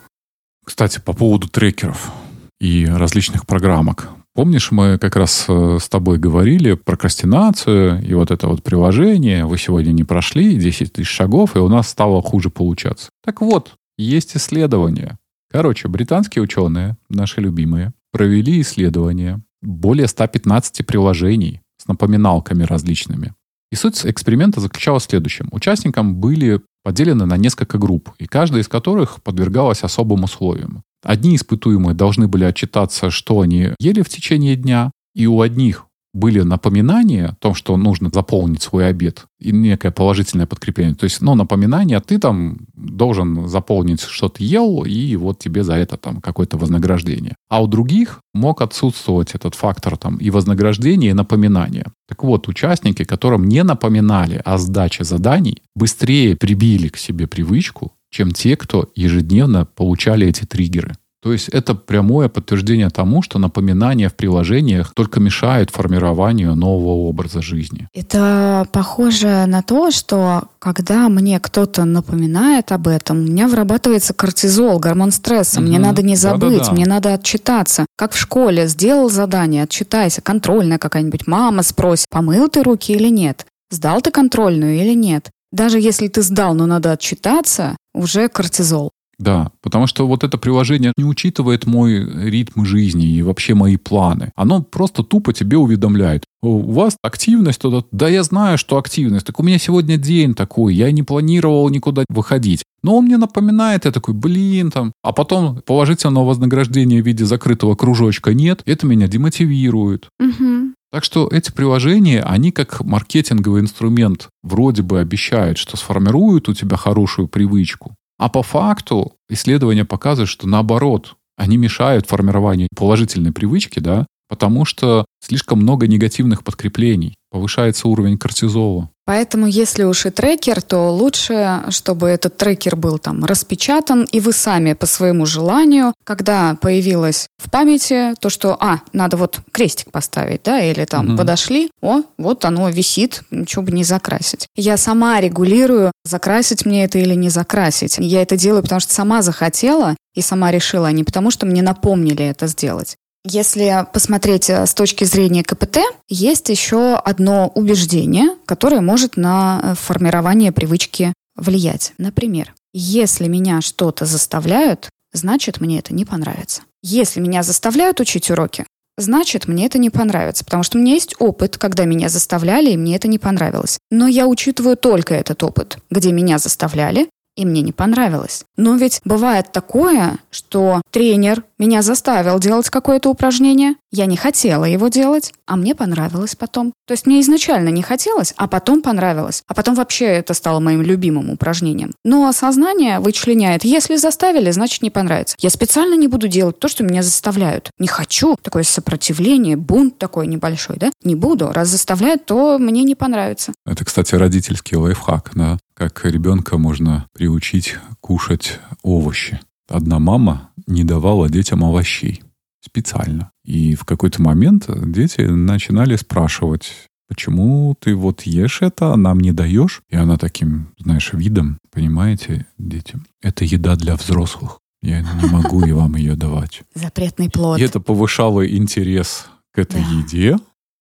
Кстати, 0.64 1.00
по 1.00 1.14
поводу 1.14 1.50
трекеров 1.50 2.12
и 2.60 2.86
различных 2.86 3.48
программок. 3.48 4.10
Помнишь, 4.36 4.72
мы 4.72 5.00
как 5.00 5.16
раз 5.16 5.46
э, 5.48 5.80
с 5.82 5.90
тобой 5.90 6.20
говорили 6.20 6.74
про 6.74 6.92
прокрастинацию 6.92 8.02
и 8.06 8.14
вот 8.14 8.30
это 8.30 8.48
вот 8.48 8.64
приложение. 8.64 9.46
Вы 9.46 9.58
сегодня 9.58 9.92
не 9.92 10.04
прошли 10.04 10.56
10 10.56 10.94
тысяч 10.94 11.10
шагов, 11.10 11.56
и 11.56 11.60
у 11.60 11.68
нас 11.68 11.90
стало 11.90 12.22
хуже 12.22 12.50
получаться. 12.50 13.10
Так 13.26 13.42
вот, 13.42 13.74
есть 14.04 14.38
исследования. 14.38 15.18
Короче, 15.52 15.88
британские 15.88 16.44
ученые, 16.44 16.98
наши 17.10 17.42
любимые, 17.42 17.94
провели 18.12 18.62
исследования 18.62 19.42
более 19.62 20.08
115 20.08 20.86
приложений 20.86 21.62
с 21.78 21.88
напоминалками 21.88 22.64
различными. 22.64 23.34
И 23.72 23.76
суть 23.76 24.06
эксперимента 24.06 24.62
заключалась 24.62 25.06
в 25.06 25.10
следующем. 25.10 25.50
Участникам 25.52 26.16
были 26.16 26.62
поделены 26.84 27.26
на 27.26 27.38
несколько 27.38 27.78
групп, 27.78 28.12
и 28.18 28.26
каждая 28.26 28.62
из 28.62 28.68
которых 28.68 29.22
подвергалась 29.22 29.84
особым 29.84 30.24
условиям. 30.24 30.84
Одни 31.04 31.36
испытуемые 31.36 31.94
должны 31.94 32.28
были 32.28 32.46
отчитаться, 32.46 33.12
что 33.12 33.42
они 33.42 33.70
ели 33.80 34.02
в 34.02 34.10
течение 34.10 34.56
дня, 34.56 34.92
и 35.14 35.28
у 35.28 35.42
одних 35.42 35.88
были 36.14 36.42
напоминания 36.42 37.28
о 37.28 37.36
том, 37.36 37.54
что 37.54 37.78
нужно 37.78 38.10
заполнить 38.14 38.62
свой 38.62 38.88
обед, 38.88 39.26
и 39.40 39.52
некое 39.52 39.92
положительное 39.92 40.48
подкрепление. 40.48 40.96
То 40.96 41.06
есть, 41.06 41.22
ну, 41.22 41.36
напоминание, 41.36 42.00
ты 42.00 42.18
там 42.18 42.60
должен 42.76 43.48
заполнить, 43.48 44.02
что 44.02 44.30
ты 44.30 44.44
ел, 44.44 44.84
и 44.84 45.16
вот 45.16 45.40
тебе 45.40 45.64
за 45.64 45.76
это 45.76 45.98
там 45.98 46.22
какое-то 46.22 46.58
вознаграждение. 46.58 47.36
А 47.50 47.62
у 47.62 47.68
других 47.68 48.22
мог 48.34 48.62
отсутствовать 48.62 49.36
этот 49.36 49.56
фактор 49.56 49.98
там 49.98 50.18
и 50.18 50.30
вознаграждения, 50.30 51.12
и 51.12 51.14
напоминания. 51.14 51.86
Так 52.08 52.24
вот, 52.24 52.48
участники, 52.48 53.04
которым 53.04 53.46
не 53.46 53.64
напоминали 53.64 54.42
о 54.44 54.58
сдаче 54.58 55.04
заданий, 55.04 55.62
быстрее 55.76 56.36
прибили 56.36 56.88
к 56.88 56.98
себе 56.98 57.28
привычку 57.28 57.94
чем 58.10 58.32
те, 58.32 58.56
кто 58.56 58.90
ежедневно 58.96 59.66
получали 59.66 60.28
эти 60.28 60.46
триггеры. 60.46 60.96
То 61.22 61.34
есть 61.34 61.50
это 61.50 61.76
прямое 61.76 62.30
подтверждение 62.30 62.90
тому, 62.90 63.22
что 63.22 63.40
напоминания 63.40 64.08
в 64.08 64.16
приложениях 64.16 64.94
только 64.96 65.20
мешают 65.20 65.70
формированию 65.70 66.56
нового 66.56 67.08
образа 67.10 67.42
жизни. 67.42 67.88
Это 67.94 68.66
похоже 68.72 69.46
на 69.46 69.62
то, 69.62 69.92
что 69.92 70.44
когда 70.60 71.10
мне 71.10 71.40
кто-то 71.42 71.84
напоминает 71.84 72.72
об 72.72 72.88
этом, 72.88 73.18
у 73.18 73.22
меня 73.24 73.48
вырабатывается 73.50 74.14
кортизол, 74.14 74.80
гормон 74.80 75.12
стресса. 75.12 75.60
Угу. 75.60 75.68
Мне 75.68 75.80
надо 75.80 76.04
не 76.04 76.16
забыть, 76.16 76.60
Да-да-да. 76.60 76.72
мне 76.72 76.86
надо 76.86 77.14
отчитаться. 77.14 77.86
Как 77.98 78.14
в 78.14 78.18
школе, 78.18 78.68
сделал 78.68 79.10
задание, 79.10 79.64
отчитайся, 79.64 80.22
контрольная 80.22 80.78
какая-нибудь, 80.78 81.28
мама 81.28 81.64
спросит, 81.64 82.08
помыл 82.10 82.48
ты 82.48 82.64
руки 82.64 82.94
или 82.94 83.10
нет, 83.10 83.46
сдал 83.70 84.02
ты 84.02 84.12
контрольную 84.12 84.78
или 84.78 84.94
нет. 84.94 85.30
Даже 85.52 85.80
если 85.80 86.08
ты 86.08 86.22
сдал, 86.22 86.54
но 86.54 86.66
надо 86.66 86.92
отчитаться, 86.92 87.76
уже 87.94 88.30
кортизол. 88.30 88.92
Да, 89.20 89.52
потому 89.62 89.86
что 89.86 90.08
вот 90.08 90.24
это 90.24 90.38
приложение 90.38 90.94
не 90.98 91.04
учитывает 91.04 91.66
мой 91.66 92.30
ритм 92.30 92.64
жизни 92.64 93.06
и 93.06 93.22
вообще 93.22 93.54
мои 93.54 93.76
планы. 93.76 94.32
Оно 94.36 94.62
просто 94.62 95.04
тупо 95.04 95.34
тебе 95.34 95.58
уведомляет. 95.58 96.24
У 96.42 96.72
вас 96.72 96.96
активность 97.04 97.60
туда. 97.60 97.84
Да 97.92 98.08
я 98.08 98.24
знаю, 98.24 98.58
что 98.58 98.78
активность. 98.78 99.26
Так 99.26 99.40
у 99.42 99.44
меня 99.44 99.60
сегодня 99.60 99.98
день 99.98 100.34
такой. 100.34 100.74
Я 100.74 100.90
не 100.92 101.04
планировал 101.04 101.70
никуда 101.70 102.06
выходить. 102.08 102.64
Но 102.82 102.98
он 102.98 103.06
мне 103.06 103.18
напоминает, 103.18 103.84
я 103.84 103.92
такой, 103.92 104.14
блин, 104.14 104.72
там. 104.72 104.94
А 105.04 105.12
потом 105.12 105.62
положительного 105.66 106.24
вознаграждения 106.24 107.02
в 107.02 107.06
виде 107.06 107.26
закрытого 107.26 107.76
кружочка 107.76 108.34
нет. 108.34 108.62
Это 108.66 108.88
меня 108.88 109.10
демотивирует. 109.10 110.08
Угу. 110.22 110.74
Так 110.92 111.04
что 111.04 111.28
эти 111.28 111.52
приложения, 111.52 112.24
они 112.24 112.52
как 112.52 112.84
маркетинговый 112.84 113.62
инструмент 113.62 114.30
вроде 114.44 114.82
бы 114.82 115.00
обещают, 115.00 115.58
что 115.58 115.78
сформируют 115.78 116.50
у 116.50 116.54
тебя 116.54 116.78
хорошую 116.78 117.28
привычку, 117.28 117.96
а 118.20 118.30
по 118.30 118.44
факту 118.44 119.14
исследования 119.30 119.86
показывают, 119.86 120.30
что 120.30 120.48
наоборот, 120.48 121.16
они 121.38 121.58
мешают 121.58 122.06
формированию 122.06 122.68
положительной 122.76 123.32
привычки, 123.32 123.80
да, 123.80 124.06
потому 124.30 124.64
что 124.64 125.06
слишком 125.22 125.60
много 125.60 125.88
негативных 125.88 126.44
подкреплений, 126.44 127.16
повышается 127.32 127.88
уровень 127.88 128.18
кортизола. 128.18 128.90
Поэтому, 129.06 129.48
если 129.48 129.84
уж 129.84 130.06
и 130.06 130.12
трекер, 130.12 130.62
то 130.62 130.94
лучше, 130.94 131.64
чтобы 131.70 132.10
этот 132.10 132.38
трекер 132.38 132.76
был 132.76 133.00
там 133.00 133.26
распечатан, 133.26 134.04
и 134.04 134.20
вы 134.20 134.34
сами 134.34 134.74
по 134.74 134.86
своему 134.86 135.26
желанию, 135.26 135.94
когда 136.04 136.56
появилось 136.62 137.28
в 137.44 137.50
памяти 137.50 138.14
то, 138.20 138.30
что, 138.30 138.56
а, 138.60 138.82
надо 138.94 139.18
вот 139.18 139.40
крестик 139.52 139.92
поставить, 139.92 140.44
да, 140.44 140.62
или 140.62 140.86
там 140.86 141.10
угу. 141.10 141.18
подошли, 141.18 141.72
о, 141.82 142.02
вот 142.20 142.46
оно 142.46 142.70
висит, 142.70 143.24
ничего 143.32 143.64
бы 143.64 143.72
не 143.72 143.84
закрасить. 143.84 144.46
Я 144.56 144.78
сама 144.78 145.20
регулирую, 145.20 145.92
закрасить 146.06 146.68
мне 146.68 146.84
это 146.84 147.00
или 147.00 147.16
не 147.16 147.30
закрасить. 147.30 147.96
Я 147.98 148.22
это 148.22 148.38
делаю, 148.38 148.62
потому 148.62 148.80
что 148.80 148.94
сама 148.94 149.24
захотела 149.24 149.96
и 150.14 150.22
сама 150.22 150.52
решила, 150.52 150.88
а 150.88 150.92
не 150.92 151.04
потому 151.04 151.32
что 151.32 151.48
мне 151.48 151.64
напомнили 151.64 152.26
это 152.26 152.46
сделать. 152.46 152.96
Если 153.26 153.86
посмотреть 153.92 154.50
э, 154.50 154.66
с 154.66 154.74
точки 154.74 155.04
зрения 155.04 155.44
КПТ, 155.44 155.80
есть 156.08 156.48
еще 156.50 156.96
одно 156.96 157.52
убеждение, 157.54 158.38
которое 158.46 158.80
может 158.80 159.18
на 159.18 159.60
э, 159.62 159.76
формирование 159.76 160.54
привычки 160.54 161.14
влиять. 161.36 161.94
Например, 161.98 162.54
если 162.74 163.28
меня 163.28 163.62
что-то 163.62 164.06
заставляют, 164.06 164.90
значит 165.12 165.60
мне 165.60 165.80
это 165.80 165.94
не 165.94 166.06
понравится. 166.06 166.62
Если 166.82 167.20
меня 167.20 167.44
заставляют 167.44 168.00
учить 168.00 168.32
уроки, 168.32 168.66
значит 168.98 169.48
мне 169.48 169.66
это 169.66 169.80
не 169.80 169.90
понравится, 169.90 170.46
потому 170.46 170.64
что 170.64 170.78
у 170.78 170.82
меня 170.82 170.94
есть 170.94 171.16
опыт, 171.20 171.58
когда 171.58 171.84
меня 171.84 172.08
заставляли, 172.08 172.72
и 172.72 172.78
мне 172.78 172.96
это 172.96 173.10
не 173.10 173.20
понравилось. 173.20 173.80
Но 173.92 174.08
я 174.08 174.28
учитываю 174.28 174.78
только 174.78 175.14
этот 175.14 175.44
опыт, 175.44 175.78
где 175.90 176.14
меня 176.14 176.38
заставляли, 176.38 177.10
и 177.40 177.46
мне 177.46 177.62
не 177.62 177.72
понравилось. 177.72 178.44
Но 178.58 178.76
ведь 178.76 179.00
бывает 179.06 179.54
такое, 179.54 180.18
что 180.30 180.82
тренер 180.92 181.46
меня 181.58 181.82
заставил 181.82 182.38
делать 182.38 182.70
какое-то 182.70 183.10
упражнение, 183.10 183.76
я 183.92 184.06
не 184.06 184.18
хотела 184.18 184.66
его 184.66 184.88
делать, 184.88 185.34
а 185.48 185.56
мне 185.56 185.74
понравилось 185.74 186.36
потом. 186.36 186.74
То 186.86 186.94
есть 186.94 187.08
мне 187.08 187.22
изначально 187.22 187.70
не 187.70 187.82
хотелось, 187.82 188.34
а 188.38 188.48
потом 188.48 188.82
понравилось. 188.82 189.44
А 189.48 189.54
потом 189.54 189.76
вообще 189.76 190.06
это 190.06 190.34
стало 190.34 190.60
моим 190.60 190.82
любимым 190.82 191.30
упражнением. 191.32 191.94
Но 192.04 192.28
осознание 192.28 193.00
вычленяет, 193.00 193.64
если 193.64 193.96
заставили, 193.96 194.52
значит 194.52 194.84
не 194.84 194.92
понравится. 194.92 195.36
Я 195.40 195.50
специально 195.50 195.96
не 195.96 196.08
буду 196.08 196.28
делать 196.28 196.60
то, 196.60 196.68
что 196.68 196.84
меня 196.84 197.02
заставляют. 197.02 197.72
Не 197.80 197.88
хочу. 197.88 198.36
Такое 198.42 198.64
сопротивление, 198.64 199.58
бунт 199.58 199.98
такой 199.98 200.28
небольшой, 200.28 200.78
да? 200.78 200.92
Не 201.04 201.16
буду. 201.16 201.52
Раз 201.52 201.70
заставляют, 201.70 202.26
то 202.26 202.60
мне 202.60 202.84
не 202.84 202.96
понравится. 202.96 203.54
Это, 203.66 203.86
кстати, 203.86 204.16
родительский 204.16 204.78
лайфхак, 204.78 205.32
да? 205.34 205.58
Как 205.74 206.06
ребенка 206.06 206.58
можно 206.58 207.08
приучить 207.14 207.76
кушать 208.02 208.60
овощи. 208.84 209.40
Одна 209.68 210.00
мама 210.00 210.50
не 210.68 210.84
давала 210.84 211.30
детям 211.30 211.64
овощей 211.64 212.22
специально. 212.70 213.32
И 213.44 213.76
в 213.76 213.84
какой-то 213.84 214.22
момент 214.22 214.70
дети 214.92 215.22
начинали 215.22 215.96
спрашивать, 215.96 216.72
почему 217.08 217.76
ты 217.80 217.96
вот 217.96 218.22
ешь 218.22 218.62
это, 218.62 218.94
а 218.94 218.98
нам 218.98 219.20
не 219.20 219.32
даешь? 219.32 219.82
И 219.90 219.96
она 219.96 220.18
таким, 220.18 220.70
знаешь, 220.78 221.12
видом, 221.14 221.58
понимаете, 221.72 222.46
дети, 222.58 223.00
это 223.22 223.44
еда 223.44 223.76
для 223.76 223.96
взрослых. 223.96 224.60
Я 224.82 225.02
не 225.02 225.30
могу 225.30 225.66
и 225.66 225.72
вам 225.72 225.96
ее 225.96 226.16
давать. 226.16 226.62
Запретный 226.74 227.30
плод. 227.30 227.60
И 227.60 227.64
это 227.64 227.80
повышало 227.80 228.48
интерес 228.48 229.26
к 229.52 229.60
этой 229.60 229.82
да. 229.82 229.90
еде. 230.00 230.38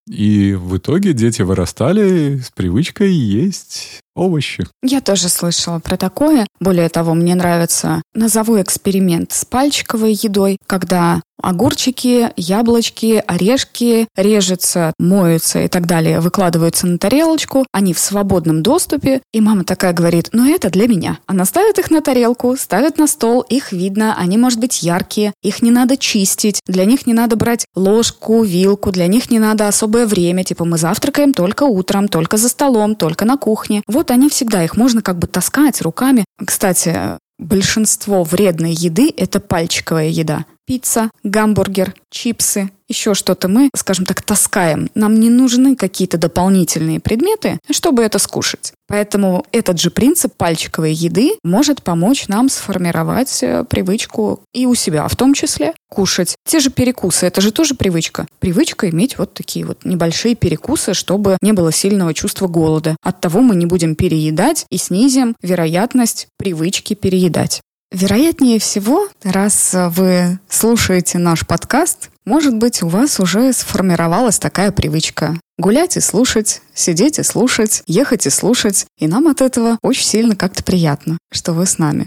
И 0.09 0.55
в 0.55 0.77
итоге 0.77 1.12
дети 1.12 1.43
вырастали 1.43 2.39
с 2.39 2.51
привычкой 2.51 3.12
есть 3.12 4.01
овощи. 4.18 4.66
Я 4.82 5.00
тоже 5.00 5.28
слышала 5.28 5.78
про 5.78 5.96
такое. 5.96 6.46
Более 6.60 6.88
того, 6.88 7.14
мне 7.14 7.34
нравится, 7.34 8.02
назову 8.14 8.60
эксперимент 8.60 9.32
с 9.32 9.44
пальчиковой 9.44 10.12
едой, 10.12 10.58
когда 10.66 11.20
огурчики, 11.42 12.30
яблочки, 12.36 13.22
орешки 13.26 14.08
режутся, 14.16 14.92
моются 14.98 15.60
и 15.60 15.68
так 15.68 15.86
далее, 15.86 16.20
выкладываются 16.20 16.86
на 16.86 16.98
тарелочку, 16.98 17.66
они 17.72 17.94
в 17.94 17.98
свободном 17.98 18.62
доступе, 18.62 19.22
и 19.32 19.40
мама 19.40 19.64
такая 19.64 19.92
говорит, 19.92 20.30
ну 20.32 20.52
это 20.52 20.70
для 20.70 20.88
меня. 20.88 21.18
Она 21.26 21.44
ставит 21.44 21.78
их 21.78 21.90
на 21.90 22.00
тарелку, 22.00 22.56
ставит 22.56 22.98
на 22.98 23.06
стол, 23.06 23.42
их 23.42 23.72
видно, 23.72 24.16
они, 24.18 24.36
может 24.36 24.58
быть, 24.58 24.82
яркие, 24.82 25.32
их 25.42 25.62
не 25.62 25.70
надо 25.70 25.96
чистить, 25.96 26.60
для 26.66 26.84
них 26.84 27.06
не 27.06 27.14
надо 27.14 27.36
брать 27.36 27.66
ложку, 27.74 28.42
вилку, 28.42 28.90
для 28.90 29.06
них 29.06 29.30
не 29.30 29.38
надо 29.38 29.68
особое 29.68 30.06
время, 30.06 30.44
типа 30.44 30.64
мы 30.64 30.78
завтракаем 30.78 31.34
только 31.34 31.64
утром, 31.64 32.08
только 32.08 32.36
за 32.36 32.48
столом, 32.48 32.96
только 32.96 33.24
на 33.24 33.36
кухне. 33.36 33.82
Вот 33.86 34.07
вот 34.09 34.14
они 34.14 34.28
всегда, 34.28 34.64
их 34.64 34.76
можно 34.76 35.02
как 35.02 35.18
бы 35.18 35.26
таскать 35.26 35.82
руками. 35.82 36.24
Кстати, 36.43 37.18
большинство 37.39 38.24
вредной 38.24 38.72
еды– 38.72 39.12
это 39.16 39.39
пальчиковая 39.39 40.09
еда 40.09 40.47
пицца, 40.66 41.10
гамбургер, 41.24 41.94
чипсы, 42.10 42.70
еще 42.89 43.15
что-то 43.15 43.48
мы, 43.48 43.70
скажем 43.74 44.06
так, 44.06 44.23
таскаем. 44.23 44.90
Нам 44.94 45.20
не 45.20 45.31
нужны 45.31 45.77
какие-то 45.77 46.19
дополнительные 46.19 47.01
предметы, 47.01 47.59
чтобы 47.70 48.02
это 48.02 48.19
скушать. 48.19 48.73
Поэтому 48.89 49.44
этот 49.52 49.78
же 49.78 49.90
принцип 49.90 50.35
пальчиковой 50.35 50.94
еды 50.94 51.32
может 51.44 51.82
помочь 51.82 52.27
нам 52.28 52.48
сформировать 52.48 53.43
э, 53.43 53.65
привычку 53.65 54.40
и 54.55 54.65
у 54.65 54.74
себя 54.74 55.06
в 55.09 55.15
том 55.15 55.35
числе 55.35 55.74
кушать. 55.90 56.36
Те 56.47 56.59
же 56.60 56.70
перекусы, 56.70 57.27
это 57.27 57.43
же 57.43 57.52
тоже 57.52 57.74
привычка. 57.74 58.27
Привычка 58.39 58.89
иметь 58.89 59.19
вот 59.19 59.35
такие 59.35 59.66
вот 59.66 59.85
небольшие 59.85 60.35
перекусы, 60.35 60.94
чтобы 60.94 61.36
не 61.43 61.52
было 61.52 61.70
сильного 61.70 62.15
чувства 62.15 62.47
голода. 62.47 62.97
От 63.02 63.20
того 63.20 63.43
мы 63.43 63.56
не 63.56 63.66
будем 63.66 63.94
переедать 63.94 64.65
и 64.70 64.78
снизим 64.78 65.36
вероятность 65.43 66.28
привычки 66.39 66.94
переедать. 66.94 67.60
Вероятнее 67.90 68.59
всего, 68.59 69.09
раз 69.23 69.74
вы 69.74 70.39
слушаете 70.48 71.19
наш 71.19 71.47
подкаст, 71.47 72.10
может 72.27 72.55
быть, 72.59 72.82
у 72.82 72.89
вас 72.89 73.19
уже 73.19 73.55
сформировалась 73.55 74.39
такая 74.39 74.73
привычка. 74.73 75.40
Гулять 75.56 75.97
и 75.97 76.01
слушать, 76.01 76.60
сидеть 76.74 77.19
и 77.19 77.23
слушать, 77.23 77.82
ехать 77.86 78.27
и 78.27 78.31
слушать. 78.31 78.85
И 78.98 79.09
нам 79.09 79.27
от 79.28 79.40
этого 79.40 79.78
очень 79.82 80.05
сильно 80.05 80.36
как-то 80.36 80.62
приятно, 80.62 81.16
что 81.32 81.55
вы 81.55 81.65
с 81.65 81.78
нами. 81.78 82.06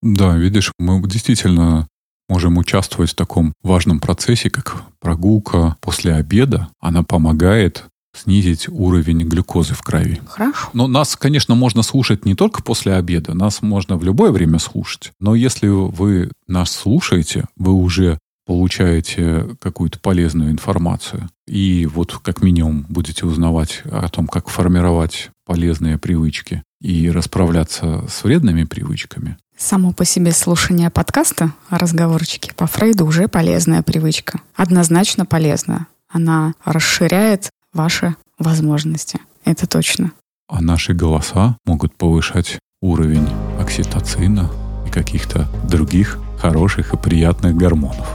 Да, 0.00 0.34
видишь, 0.36 0.72
мы 0.78 1.06
действительно 1.06 1.86
можем 2.30 2.56
участвовать 2.56 3.10
в 3.10 3.16
таком 3.16 3.52
важном 3.62 4.00
процессе, 4.00 4.48
как 4.48 4.82
прогулка 4.98 5.76
после 5.82 6.14
обеда. 6.14 6.68
Она 6.80 7.02
помогает 7.02 7.84
снизить 8.14 8.68
уровень 8.68 9.20
глюкозы 9.20 9.74
в 9.74 9.82
крови. 9.82 10.20
Хорошо. 10.28 10.70
Но 10.72 10.86
нас, 10.86 11.16
конечно, 11.16 11.54
можно 11.54 11.82
слушать 11.82 12.24
не 12.24 12.34
только 12.34 12.62
после 12.62 12.94
обеда, 12.94 13.34
нас 13.34 13.62
можно 13.62 13.96
в 13.96 14.04
любое 14.04 14.32
время 14.32 14.58
слушать. 14.58 15.12
Но 15.20 15.34
если 15.34 15.68
вы 15.68 16.30
нас 16.46 16.70
слушаете, 16.70 17.44
вы 17.56 17.72
уже 17.72 18.18
получаете 18.46 19.46
какую-то 19.60 19.98
полезную 19.98 20.50
информацию. 20.50 21.28
И 21.46 21.86
вот 21.86 22.18
как 22.22 22.42
минимум 22.42 22.86
будете 22.88 23.26
узнавать 23.26 23.82
о 23.84 24.08
том, 24.08 24.26
как 24.26 24.48
формировать 24.48 25.30
полезные 25.44 25.98
привычки 25.98 26.62
и 26.80 27.10
расправляться 27.10 28.04
с 28.08 28.24
вредными 28.24 28.64
привычками. 28.64 29.36
Само 29.58 29.92
по 29.92 30.04
себе 30.04 30.32
слушание 30.32 30.88
подкаста 30.88 31.52
разговорчики 31.68 32.52
по 32.56 32.66
Фрейду 32.66 33.04
уже 33.04 33.28
полезная 33.28 33.82
привычка. 33.82 34.40
Однозначно 34.54 35.26
полезная. 35.26 35.86
Она 36.08 36.54
расширяет 36.64 37.50
ваши 37.78 38.16
возможности. 38.38 39.20
Это 39.44 39.66
точно. 39.66 40.12
А 40.48 40.60
наши 40.60 40.92
голоса 40.92 41.56
могут 41.64 41.94
повышать 41.94 42.58
уровень 42.82 43.28
окситоцина 43.60 44.50
и 44.86 44.90
каких-то 44.90 45.48
других 45.68 46.18
хороших 46.38 46.92
и 46.92 46.96
приятных 46.96 47.56
гормонов. 47.56 48.06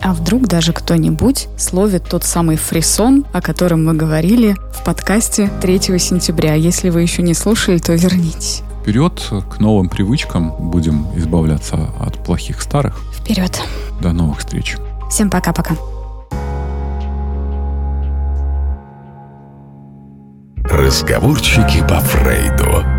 А 0.00 0.14
вдруг 0.14 0.46
даже 0.46 0.72
кто-нибудь 0.72 1.48
словит 1.58 2.04
тот 2.08 2.22
самый 2.22 2.56
фрисон, 2.56 3.26
о 3.32 3.42
котором 3.42 3.84
мы 3.84 3.94
говорили 3.94 4.54
в 4.72 4.84
подкасте 4.84 5.50
3 5.60 5.98
сентября. 5.98 6.54
Если 6.54 6.90
вы 6.90 7.02
еще 7.02 7.22
не 7.22 7.34
слушали, 7.34 7.78
то 7.78 7.94
вернитесь. 7.94 8.62
Вперед 8.82 9.20
к 9.50 9.58
новым 9.58 9.88
привычкам. 9.88 10.52
Будем 10.70 11.06
избавляться 11.18 11.90
от 12.00 12.24
плохих 12.24 12.62
старых. 12.62 13.02
Вперед. 13.12 13.60
До 14.00 14.12
новых 14.12 14.38
встреч. 14.38 14.76
Всем 15.10 15.30
пока-пока. 15.30 15.76
Разговорчики 20.70 21.80
по 21.88 21.98
Фрейду. 21.98 22.97